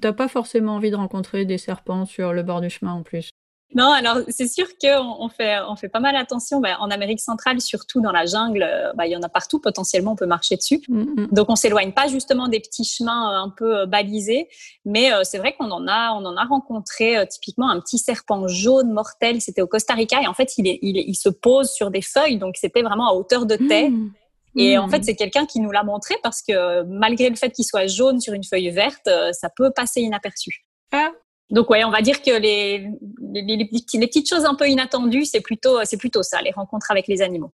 T'as 0.00 0.12
pas 0.12 0.28
forcément 0.28 0.76
envie 0.76 0.90
de 0.90 0.96
rencontrer 0.96 1.44
des 1.44 1.58
serpents 1.58 2.06
sur 2.06 2.32
le 2.32 2.42
bord 2.42 2.60
du 2.60 2.70
chemin 2.70 2.92
en 2.92 3.02
plus. 3.02 3.30
Non, 3.74 3.90
alors 3.90 4.18
c'est 4.28 4.46
sûr 4.46 4.66
qu'on 4.80 5.16
on 5.18 5.28
fait, 5.28 5.58
on 5.68 5.74
fait 5.74 5.88
pas 5.88 5.98
mal 5.98 6.14
attention. 6.14 6.60
Bah, 6.60 6.76
en 6.80 6.90
Amérique 6.90 7.20
centrale, 7.20 7.60
surtout 7.60 8.00
dans 8.00 8.12
la 8.12 8.24
jungle, 8.24 8.62
euh, 8.62 8.92
bah, 8.94 9.06
il 9.06 9.12
y 9.12 9.16
en 9.16 9.22
a 9.22 9.28
partout, 9.28 9.60
potentiellement 9.60 10.12
on 10.12 10.16
peut 10.16 10.26
marcher 10.26 10.56
dessus. 10.56 10.80
Mm, 10.88 11.00
mm. 11.00 11.28
Donc 11.32 11.50
on 11.50 11.56
s'éloigne 11.56 11.92
pas 11.92 12.06
justement 12.06 12.46
des 12.48 12.60
petits 12.60 12.84
chemins 12.84 13.32
euh, 13.32 13.44
un 13.44 13.50
peu 13.50 13.80
euh, 13.80 13.86
balisés, 13.86 14.48
mais 14.84 15.10
c'est 15.24 15.38
vrai 15.38 15.54
qu'on 15.54 15.70
en 15.70 15.86
a, 15.88 16.12
on 16.12 16.24
en 16.24 16.36
a 16.36 16.44
rencontré 16.44 17.26
typiquement 17.28 17.68
un 17.68 17.80
petit 17.80 17.98
serpent 17.98 18.46
jaune 18.46 18.92
mortel. 18.92 19.40
C'était 19.40 19.62
au 19.62 19.66
Costa 19.66 19.94
Rica 19.94 20.22
et 20.22 20.28
en 20.28 20.34
fait 20.34 20.56
il, 20.58 20.68
est, 20.68 20.78
il, 20.82 20.96
il 20.96 21.14
se 21.14 21.28
pose 21.28 21.70
sur 21.70 21.90
des 21.90 22.02
feuilles, 22.02 22.38
donc 22.38 22.56
c'était 22.56 22.82
vraiment 22.82 23.10
à 23.10 23.14
hauteur 23.14 23.46
de 23.46 23.56
tête. 23.56 23.90
Mm. 23.90 24.10
Et 24.56 24.78
en 24.78 24.88
fait, 24.88 25.04
c'est 25.04 25.14
quelqu'un 25.14 25.44
qui 25.46 25.60
nous 25.60 25.70
l'a 25.70 25.84
montré 25.84 26.14
parce 26.22 26.42
que 26.42 26.82
malgré 26.84 27.28
le 27.28 27.36
fait 27.36 27.50
qu'il 27.50 27.64
soit 27.64 27.86
jaune 27.86 28.20
sur 28.20 28.32
une 28.32 28.44
feuille 28.44 28.70
verte, 28.70 29.08
ça 29.32 29.50
peut 29.54 29.70
passer 29.70 30.00
inaperçu. 30.00 30.64
Ah, 30.92 31.10
donc 31.50 31.70
ouais, 31.70 31.84
on 31.84 31.90
va 31.90 32.02
dire 32.02 32.22
que 32.22 32.30
les, 32.30 32.88
les, 33.20 33.56
les, 33.56 34.06
petites 34.06 34.28
choses 34.28 34.44
un 34.44 34.54
peu 34.54 34.68
inattendues, 34.68 35.24
c'est 35.24 35.40
plutôt, 35.40 35.78
c'est 35.84 35.96
plutôt 35.96 36.22
ça, 36.22 36.42
les 36.42 36.50
rencontres 36.50 36.90
avec 36.90 37.06
les 37.06 37.22
animaux. 37.22 37.52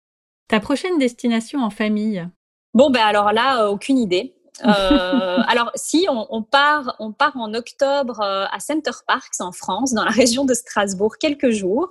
Ta 0.48 0.60
prochaine 0.60 0.98
destination 0.98 1.60
en 1.60 1.70
famille? 1.70 2.26
Bon, 2.74 2.90
ben 2.90 3.02
alors 3.02 3.32
là, 3.32 3.70
aucune 3.70 3.98
idée. 3.98 4.34
alors 4.60 5.70
si 5.76 6.06
on, 6.10 6.42
part, 6.42 6.96
on 6.98 7.12
part 7.12 7.36
en 7.36 7.54
octobre 7.54 8.20
à 8.20 8.58
Center 8.58 8.90
Parks 9.06 9.40
en 9.40 9.52
France, 9.52 9.92
dans 9.94 10.04
la 10.04 10.10
région 10.10 10.44
de 10.44 10.52
Strasbourg, 10.52 11.16
quelques 11.18 11.50
jours. 11.50 11.90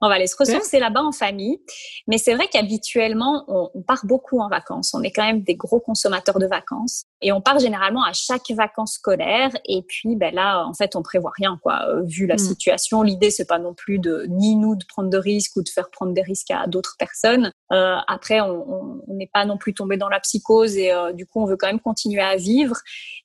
On 0.00 0.08
va 0.08 0.14
aller 0.14 0.26
se 0.26 0.36
ressourcer 0.38 0.78
là-bas 0.78 1.02
en 1.02 1.12
famille. 1.12 1.60
Mais 2.06 2.18
c'est 2.18 2.34
vrai 2.34 2.48
qu'habituellement, 2.48 3.44
on, 3.48 3.82
part 3.82 4.04
beaucoup 4.04 4.40
en 4.40 4.48
vacances. 4.48 4.94
On 4.94 5.02
est 5.02 5.10
quand 5.10 5.24
même 5.24 5.42
des 5.42 5.56
gros 5.56 5.80
consommateurs 5.80 6.38
de 6.38 6.46
vacances. 6.46 7.04
Et 7.20 7.32
on 7.32 7.40
part 7.40 7.58
généralement 7.58 8.04
à 8.04 8.12
chaque 8.12 8.50
vacances 8.50 8.94
scolaires. 8.94 9.50
Et 9.66 9.82
puis, 9.82 10.16
ben 10.16 10.34
là, 10.34 10.64
en 10.66 10.74
fait, 10.74 10.96
on 10.96 11.02
prévoit 11.02 11.32
rien, 11.36 11.58
quoi. 11.62 11.86
Euh, 11.88 12.02
vu 12.04 12.26
la 12.26 12.34
mm. 12.34 12.38
situation, 12.38 13.02
l'idée, 13.02 13.30
c'est 13.30 13.46
pas 13.46 13.58
non 13.58 13.74
plus 13.74 13.98
de, 13.98 14.26
ni 14.28 14.56
nous 14.56 14.76
de 14.76 14.84
prendre 14.86 15.10
de 15.10 15.18
risques 15.18 15.56
ou 15.56 15.62
de 15.62 15.68
faire 15.68 15.90
prendre 15.90 16.12
des 16.12 16.22
risques 16.22 16.50
à 16.50 16.66
d'autres 16.66 16.96
personnes. 16.98 17.50
Euh, 17.72 17.96
après, 18.06 18.40
on 18.40 19.02
n'est 19.08 19.30
pas 19.32 19.44
non 19.44 19.56
plus 19.56 19.74
tombé 19.74 19.96
dans 19.96 20.08
la 20.08 20.20
psychose 20.20 20.76
et 20.76 20.92
euh, 20.92 21.12
du 21.12 21.26
coup, 21.26 21.40
on 21.40 21.46
veut 21.46 21.56
quand 21.56 21.66
même 21.66 21.80
continuer 21.80 22.22
à 22.22 22.36
vivre. 22.36 22.76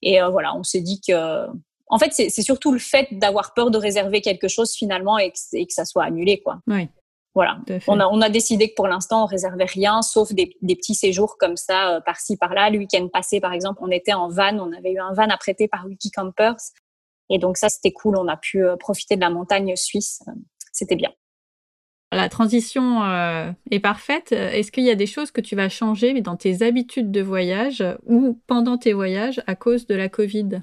Et 0.01 0.19
voilà, 0.31 0.55
on 0.55 0.63
s'est 0.63 0.81
dit 0.81 1.01
que 1.05 1.13
en 1.89 1.97
fait, 1.97 2.11
c'est 2.13 2.41
surtout 2.43 2.71
le 2.71 2.79
fait 2.79 3.07
d'avoir 3.11 3.53
peur 3.55 3.71
de 3.71 3.77
réserver 3.77 4.21
quelque 4.21 4.47
chose 4.47 4.73
finalement 4.73 5.17
et 5.17 5.31
que, 5.31 5.73
ça 5.73 5.85
soit 5.85 6.03
annulé, 6.03 6.39
quoi. 6.39 6.59
Oui. 6.67 6.87
Voilà. 7.35 7.59
On 7.87 7.99
a, 7.99 8.07
on 8.07 8.21
a 8.21 8.29
décidé 8.29 8.69
que 8.69 8.75
pour 8.75 8.87
l'instant, 8.87 9.23
on 9.23 9.25
réservait 9.25 9.65
rien, 9.65 10.01
sauf 10.01 10.31
des, 10.33 10.55
petits 10.61 10.95
séjours 10.95 11.37
comme 11.39 11.57
ça, 11.57 11.95
euh, 11.95 12.01
par-ci, 12.01 12.37
par-là. 12.37 12.69
Le 12.69 12.79
week-end 12.79 13.07
passé, 13.07 13.39
par 13.39 13.53
exemple, 13.53 13.79
on 13.81 13.91
était 13.91 14.13
en 14.13 14.29
van. 14.29 14.57
On 14.59 14.71
avait 14.73 14.91
eu 14.91 14.99
un 14.99 15.13
van 15.13 15.29
apprêté 15.29 15.67
par 15.67 15.85
Wiki 15.85 16.11
Campers. 16.11 16.57
Et 17.29 17.37
donc 17.37 17.57
ça, 17.57 17.69
c'était 17.69 17.91
cool. 17.91 18.17
On 18.17 18.27
a 18.27 18.37
pu 18.37 18.63
euh, 18.63 18.75
profiter 18.77 19.15
de 19.15 19.21
la 19.21 19.29
montagne 19.29 19.75
suisse. 19.75 20.21
C'était 20.71 20.95
bien. 20.95 21.11
La 22.11 22.29
transition 22.29 23.03
euh, 23.03 23.51
est 23.69 23.79
parfaite. 23.79 24.31
Est-ce 24.31 24.71
qu'il 24.71 24.83
y 24.83 24.89
a 24.89 24.95
des 24.95 25.05
choses 25.05 25.29
que 25.29 25.41
tu 25.41 25.55
vas 25.55 25.69
changer 25.69 26.19
dans 26.21 26.35
tes 26.35 26.63
habitudes 26.63 27.11
de 27.11 27.21
voyage 27.21 27.83
ou 28.07 28.39
pendant 28.47 28.79
tes 28.79 28.93
voyages 28.93 29.41
à 29.45 29.55
cause 29.55 29.85
de 29.85 29.93
la 29.93 30.09
Covid? 30.09 30.61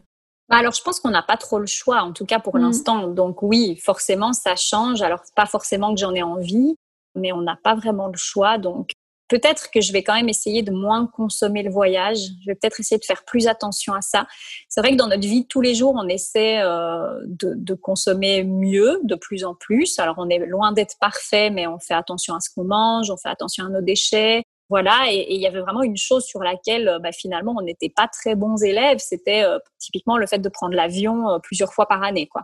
Bah, 0.49 0.57
alors, 0.59 0.73
je 0.73 0.83
pense 0.83 1.01
qu'on 1.01 1.11
n'a 1.11 1.23
pas 1.23 1.37
trop 1.37 1.59
le 1.59 1.67
choix, 1.67 2.03
en 2.03 2.13
tout 2.13 2.25
cas 2.25 2.39
pour 2.39 2.57
mmh. 2.57 2.61
l'instant. 2.61 3.09
Donc 3.09 3.43
oui, 3.43 3.77
forcément, 3.77 4.33
ça 4.33 4.55
change. 4.55 5.03
Alors, 5.03 5.21
pas 5.35 5.47
forcément 5.47 5.93
que 5.95 6.01
j'en 6.01 6.15
ai 6.15 6.23
envie, 6.23 6.77
mais 7.15 7.33
on 7.33 7.41
n'a 7.41 7.59
pas 7.63 7.75
vraiment 7.75 8.07
le 8.07 8.17
choix. 8.17 8.57
Donc, 8.57 8.93
peut-être 9.29 9.71
que 9.73 9.81
je 9.81 9.93
vais 9.93 10.05
quand 10.05 10.15
même 10.15 10.29
essayer 10.29 10.63
de 10.63 10.71
moins 10.71 11.09
consommer 11.09 11.65
le 11.65 11.71
voyage. 11.71 12.19
Je 12.43 12.47
vais 12.47 12.55
peut-être 12.55 12.79
essayer 12.79 12.99
de 12.99 13.05
faire 13.05 13.25
plus 13.25 13.49
attention 13.49 13.93
à 13.95 14.03
ça. 14.03 14.29
C'est 14.69 14.81
vrai 14.81 14.93
que 14.93 14.97
dans 14.97 15.09
notre 15.09 15.27
vie 15.27 15.43
de 15.43 15.49
tous 15.49 15.61
les 15.61 15.75
jours, 15.75 15.95
on 15.97 16.07
essaie 16.07 16.61
euh, 16.63 17.19
de, 17.27 17.55
de, 17.57 17.75
consommer 17.75 18.45
mieux, 18.45 19.01
de 19.03 19.17
plus 19.17 19.45
en 19.45 19.55
plus. 19.55 19.99
Alors, 19.99 20.15
on 20.19 20.29
est 20.29 20.39
loin 20.39 20.71
d'être 20.71 20.97
parfait, 21.01 21.51
mais 21.51 21.67
on 21.67 21.81
fait 21.81 21.95
attention 21.95 22.37
à 22.37 22.41
ce 22.41 22.51
qu'on 22.55 22.65
mange, 22.65 23.11
on 23.11 23.17
fait 23.17 23.31
attention 23.31 23.67
à 23.67 23.69
nos 23.69 23.83
déchets. 23.83 24.45
Voilà, 24.69 25.07
et 25.13 25.33
il 25.33 25.41
y 25.41 25.47
avait 25.47 25.61
vraiment 25.61 25.83
une 25.83 25.97
chose 25.97 26.25
sur 26.25 26.43
laquelle 26.43 26.89
euh, 26.89 26.99
bah, 26.99 27.13
finalement 27.13 27.55
on 27.57 27.63
n'était 27.63 27.89
pas 27.89 28.09
très 28.09 28.35
bons 28.35 28.61
élèves, 28.65 28.99
c'était 28.99 29.45
euh, 29.45 29.61
typiquement 29.79 30.19
le 30.19 30.27
fait 30.27 30.41
de 30.41 30.49
prendre 30.49 30.75
l'avion 30.75 31.31
euh, 31.31 31.39
plusieurs 31.39 31.73
fois 31.73 31.87
par 31.87 32.03
année, 32.03 32.27
quoi. 32.27 32.43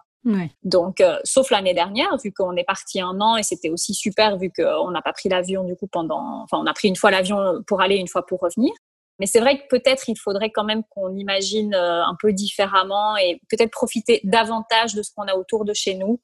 Donc, 0.62 1.02
sauf 1.24 1.50
l'année 1.50 1.74
dernière, 1.74 2.16
vu 2.22 2.32
qu'on 2.32 2.54
est 2.54 2.62
parti 2.62 3.00
un 3.00 3.20
an 3.20 3.36
et 3.36 3.42
c'était 3.42 3.70
aussi 3.70 3.92
super 3.92 4.38
vu 4.38 4.52
qu'on 4.56 4.92
n'a 4.92 5.02
pas 5.02 5.12
pris 5.12 5.28
l'avion 5.28 5.64
du 5.64 5.74
coup 5.74 5.88
pendant, 5.88 6.44
enfin 6.44 6.58
on 6.62 6.66
a 6.66 6.72
pris 6.72 6.86
une 6.86 6.94
fois 6.94 7.10
l'avion 7.10 7.60
pour 7.66 7.80
aller, 7.80 7.96
une 7.96 8.06
fois 8.06 8.24
pour 8.24 8.38
revenir. 8.38 8.72
Mais 9.18 9.26
c'est 9.26 9.40
vrai 9.40 9.58
que 9.58 9.64
peut-être 9.68 10.08
il 10.08 10.16
faudrait 10.16 10.50
quand 10.50 10.62
même 10.62 10.84
qu'on 10.90 11.16
imagine 11.16 11.74
un 11.74 12.16
peu 12.20 12.32
différemment 12.32 13.16
et 13.16 13.40
peut-être 13.50 13.72
profiter 13.72 14.20
davantage 14.22 14.94
de 14.94 15.02
ce 15.02 15.10
qu'on 15.12 15.26
a 15.26 15.34
autour 15.34 15.64
de 15.64 15.74
chez 15.74 15.94
nous 15.94 16.20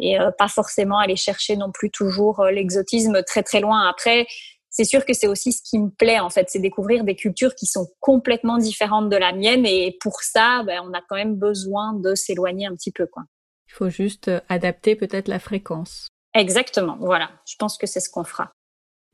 et 0.00 0.16
pas 0.38 0.48
forcément 0.48 0.98
aller 0.98 1.16
chercher 1.16 1.56
non 1.56 1.70
plus 1.72 1.90
toujours 1.90 2.42
l'exotisme 2.46 3.22
très 3.22 3.42
très 3.42 3.60
loin. 3.60 3.86
Après, 3.86 4.26
c'est 4.76 4.84
sûr 4.84 5.06
que 5.06 5.14
c'est 5.14 5.26
aussi 5.26 5.52
ce 5.52 5.62
qui 5.62 5.78
me 5.78 5.88
plaît 5.88 6.20
en 6.20 6.28
fait, 6.28 6.50
c'est 6.50 6.58
découvrir 6.58 7.02
des 7.02 7.16
cultures 7.16 7.54
qui 7.54 7.64
sont 7.64 7.88
complètement 7.98 8.58
différentes 8.58 9.08
de 9.08 9.16
la 9.16 9.32
mienne 9.32 9.64
et 9.64 9.96
pour 10.02 10.20
ça, 10.20 10.62
ben, 10.66 10.82
on 10.84 10.92
a 10.92 11.00
quand 11.08 11.16
même 11.16 11.34
besoin 11.34 11.94
de 11.94 12.14
s'éloigner 12.14 12.66
un 12.66 12.74
petit 12.74 12.92
peu 12.92 13.06
quoi. 13.06 13.22
Il 13.68 13.72
faut 13.72 13.88
juste 13.88 14.28
euh, 14.28 14.40
adapter 14.50 14.94
peut-être 14.94 15.28
la 15.28 15.38
fréquence. 15.38 16.08
Exactement, 16.34 16.98
voilà. 17.00 17.30
Je 17.46 17.54
pense 17.58 17.78
que 17.78 17.86
c'est 17.86 18.00
ce 18.00 18.10
qu'on 18.10 18.24
fera. 18.24 18.52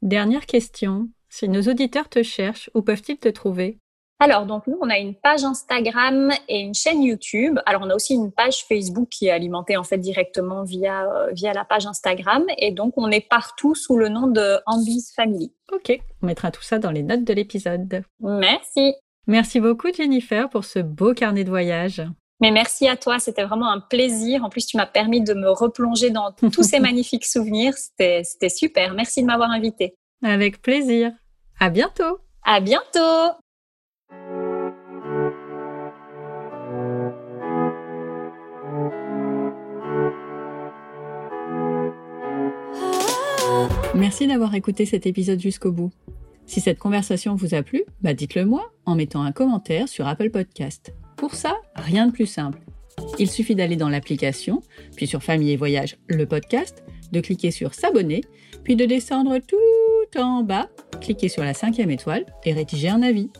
Dernière 0.02 0.46
question. 0.46 1.08
Si 1.28 1.48
nos 1.48 1.62
auditeurs 1.62 2.08
te 2.08 2.24
cherchent, 2.24 2.68
où 2.74 2.82
peuvent-ils 2.82 3.18
te 3.18 3.28
trouver? 3.28 3.78
Alors, 4.22 4.46
donc 4.46 4.68
nous, 4.68 4.78
on 4.80 4.88
a 4.88 4.98
une 4.98 5.16
page 5.16 5.42
Instagram 5.42 6.30
et 6.48 6.60
une 6.60 6.74
chaîne 6.74 7.02
YouTube. 7.02 7.58
Alors, 7.66 7.82
on 7.84 7.90
a 7.90 7.94
aussi 7.96 8.14
une 8.14 8.30
page 8.30 8.64
Facebook 8.68 9.08
qui 9.08 9.26
est 9.26 9.32
alimentée 9.32 9.76
en 9.76 9.82
fait 9.82 9.98
directement 9.98 10.62
via, 10.62 11.10
euh, 11.10 11.32
via 11.32 11.52
la 11.52 11.64
page 11.64 11.86
Instagram. 11.86 12.44
Et 12.56 12.70
donc, 12.70 12.94
on 12.96 13.10
est 13.10 13.26
partout 13.28 13.74
sous 13.74 13.96
le 13.96 14.08
nom 14.08 14.28
de 14.28 14.58
Ambis 14.66 15.12
Family. 15.16 15.52
Ok, 15.72 15.98
on 16.22 16.26
mettra 16.26 16.52
tout 16.52 16.62
ça 16.62 16.78
dans 16.78 16.92
les 16.92 17.02
notes 17.02 17.24
de 17.24 17.32
l'épisode. 17.32 18.04
Merci. 18.20 18.94
Merci 19.26 19.58
beaucoup 19.58 19.92
Jennifer 19.92 20.48
pour 20.48 20.64
ce 20.64 20.78
beau 20.78 21.14
carnet 21.14 21.42
de 21.42 21.50
voyage. 21.50 22.02
Mais 22.40 22.52
merci 22.52 22.86
à 22.86 22.96
toi, 22.96 23.18
c'était 23.18 23.44
vraiment 23.44 23.70
un 23.70 23.80
plaisir. 23.80 24.44
En 24.44 24.50
plus, 24.50 24.66
tu 24.66 24.76
m'as 24.76 24.86
permis 24.86 25.20
de 25.20 25.34
me 25.34 25.50
replonger 25.50 26.10
dans 26.10 26.30
tous 26.52 26.62
ces 26.62 26.78
magnifiques 26.78 27.26
souvenirs. 27.26 27.74
C'était 27.74 28.48
super. 28.48 28.94
Merci 28.94 29.22
de 29.22 29.26
m'avoir 29.26 29.50
invité. 29.50 29.96
Avec 30.24 30.62
plaisir. 30.62 31.10
À 31.58 31.70
bientôt. 31.70 32.18
À 32.44 32.60
bientôt. 32.60 33.41
Merci 43.94 44.26
d'avoir 44.26 44.54
écouté 44.54 44.86
cet 44.86 45.06
épisode 45.06 45.40
jusqu'au 45.40 45.70
bout. 45.70 45.92
Si 46.46 46.60
cette 46.60 46.78
conversation 46.78 47.34
vous 47.34 47.54
a 47.54 47.62
plu, 47.62 47.82
bah 48.00 48.14
dites-le 48.14 48.44
moi 48.44 48.72
en 48.84 48.94
mettant 48.94 49.22
un 49.22 49.32
commentaire 49.32 49.88
sur 49.88 50.06
Apple 50.06 50.30
Podcast. 50.30 50.92
Pour 51.16 51.34
ça, 51.34 51.56
rien 51.76 52.06
de 52.06 52.12
plus 52.12 52.26
simple. 52.26 52.60
Il 53.18 53.30
suffit 53.30 53.54
d'aller 53.54 53.76
dans 53.76 53.88
l'application, 53.88 54.60
puis 54.96 55.06
sur 55.06 55.22
Famille 55.22 55.52
et 55.52 55.56
Voyage, 55.56 55.98
le 56.08 56.26
podcast, 56.26 56.82
de 57.12 57.20
cliquer 57.20 57.50
sur 57.50 57.74
S'abonner, 57.74 58.22
puis 58.64 58.76
de 58.76 58.84
descendre 58.84 59.38
tout 59.38 60.18
en 60.18 60.42
bas, 60.42 60.68
cliquer 61.00 61.28
sur 61.28 61.44
la 61.44 61.54
cinquième 61.54 61.90
étoile 61.90 62.26
et 62.44 62.52
rédiger 62.52 62.88
un 62.88 63.02
avis. 63.02 63.30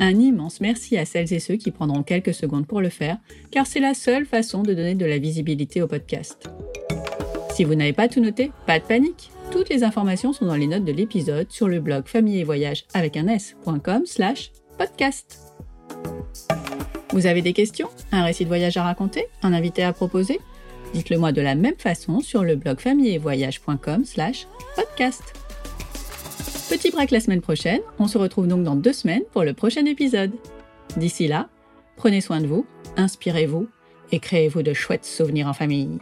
Un 0.00 0.18
immense 0.18 0.60
merci 0.60 0.96
à 0.96 1.04
celles 1.04 1.32
et 1.32 1.38
ceux 1.38 1.56
qui 1.56 1.70
prendront 1.70 2.02
quelques 2.02 2.34
secondes 2.34 2.66
pour 2.66 2.80
le 2.80 2.88
faire, 2.88 3.18
car 3.50 3.66
c'est 3.66 3.80
la 3.80 3.94
seule 3.94 4.26
façon 4.26 4.62
de 4.62 4.74
donner 4.74 4.94
de 4.94 5.06
la 5.06 5.18
visibilité 5.18 5.82
au 5.82 5.86
podcast. 5.86 6.48
Si 7.54 7.64
vous 7.64 7.74
n'avez 7.74 7.92
pas 7.92 8.08
tout 8.08 8.20
noté, 8.20 8.50
pas 8.66 8.78
de 8.78 8.84
panique. 8.84 9.30
Toutes 9.50 9.68
les 9.68 9.84
informations 9.84 10.32
sont 10.32 10.46
dans 10.46 10.56
les 10.56 10.66
notes 10.66 10.84
de 10.84 10.92
l'épisode 10.92 11.50
sur 11.50 11.68
le 11.68 11.80
blog 11.80 12.06
famille 12.06 12.38
et 12.38 12.44
voyage 12.44 12.84
avec 12.94 13.16
un 13.16 13.28
s.com 13.28 14.06
slash 14.06 14.50
podcast. 14.78 15.38
Vous 17.10 17.26
avez 17.26 17.42
des 17.42 17.52
questions 17.52 17.88
Un 18.10 18.24
récit 18.24 18.44
de 18.44 18.48
voyage 18.48 18.78
à 18.78 18.82
raconter 18.82 19.26
Un 19.42 19.52
invité 19.52 19.82
à 19.84 19.92
proposer? 19.92 20.40
Dites-le 20.94 21.18
moi 21.18 21.32
de 21.32 21.42
la 21.42 21.54
même 21.54 21.76
façon 21.76 22.20
sur 22.20 22.42
le 22.42 22.56
blog 22.56 22.80
famille 22.80 23.10
et 23.10 23.18
voyage.com 23.18 24.04
slash 24.04 24.46
podcast. 24.76 25.41
Petit 26.68 26.90
break 26.90 27.10
la 27.10 27.20
semaine 27.20 27.40
prochaine, 27.40 27.80
on 27.98 28.08
se 28.08 28.18
retrouve 28.18 28.46
donc 28.46 28.64
dans 28.64 28.76
deux 28.76 28.92
semaines 28.92 29.22
pour 29.32 29.44
le 29.44 29.52
prochain 29.52 29.84
épisode. 29.84 30.32
D'ici 30.96 31.28
là, 31.28 31.48
prenez 31.96 32.20
soin 32.20 32.40
de 32.40 32.46
vous, 32.46 32.66
inspirez-vous 32.96 33.68
et 34.10 34.18
créez-vous 34.18 34.62
de 34.62 34.72
chouettes 34.72 35.04
souvenirs 35.04 35.48
en 35.48 35.52
famille. 35.52 35.98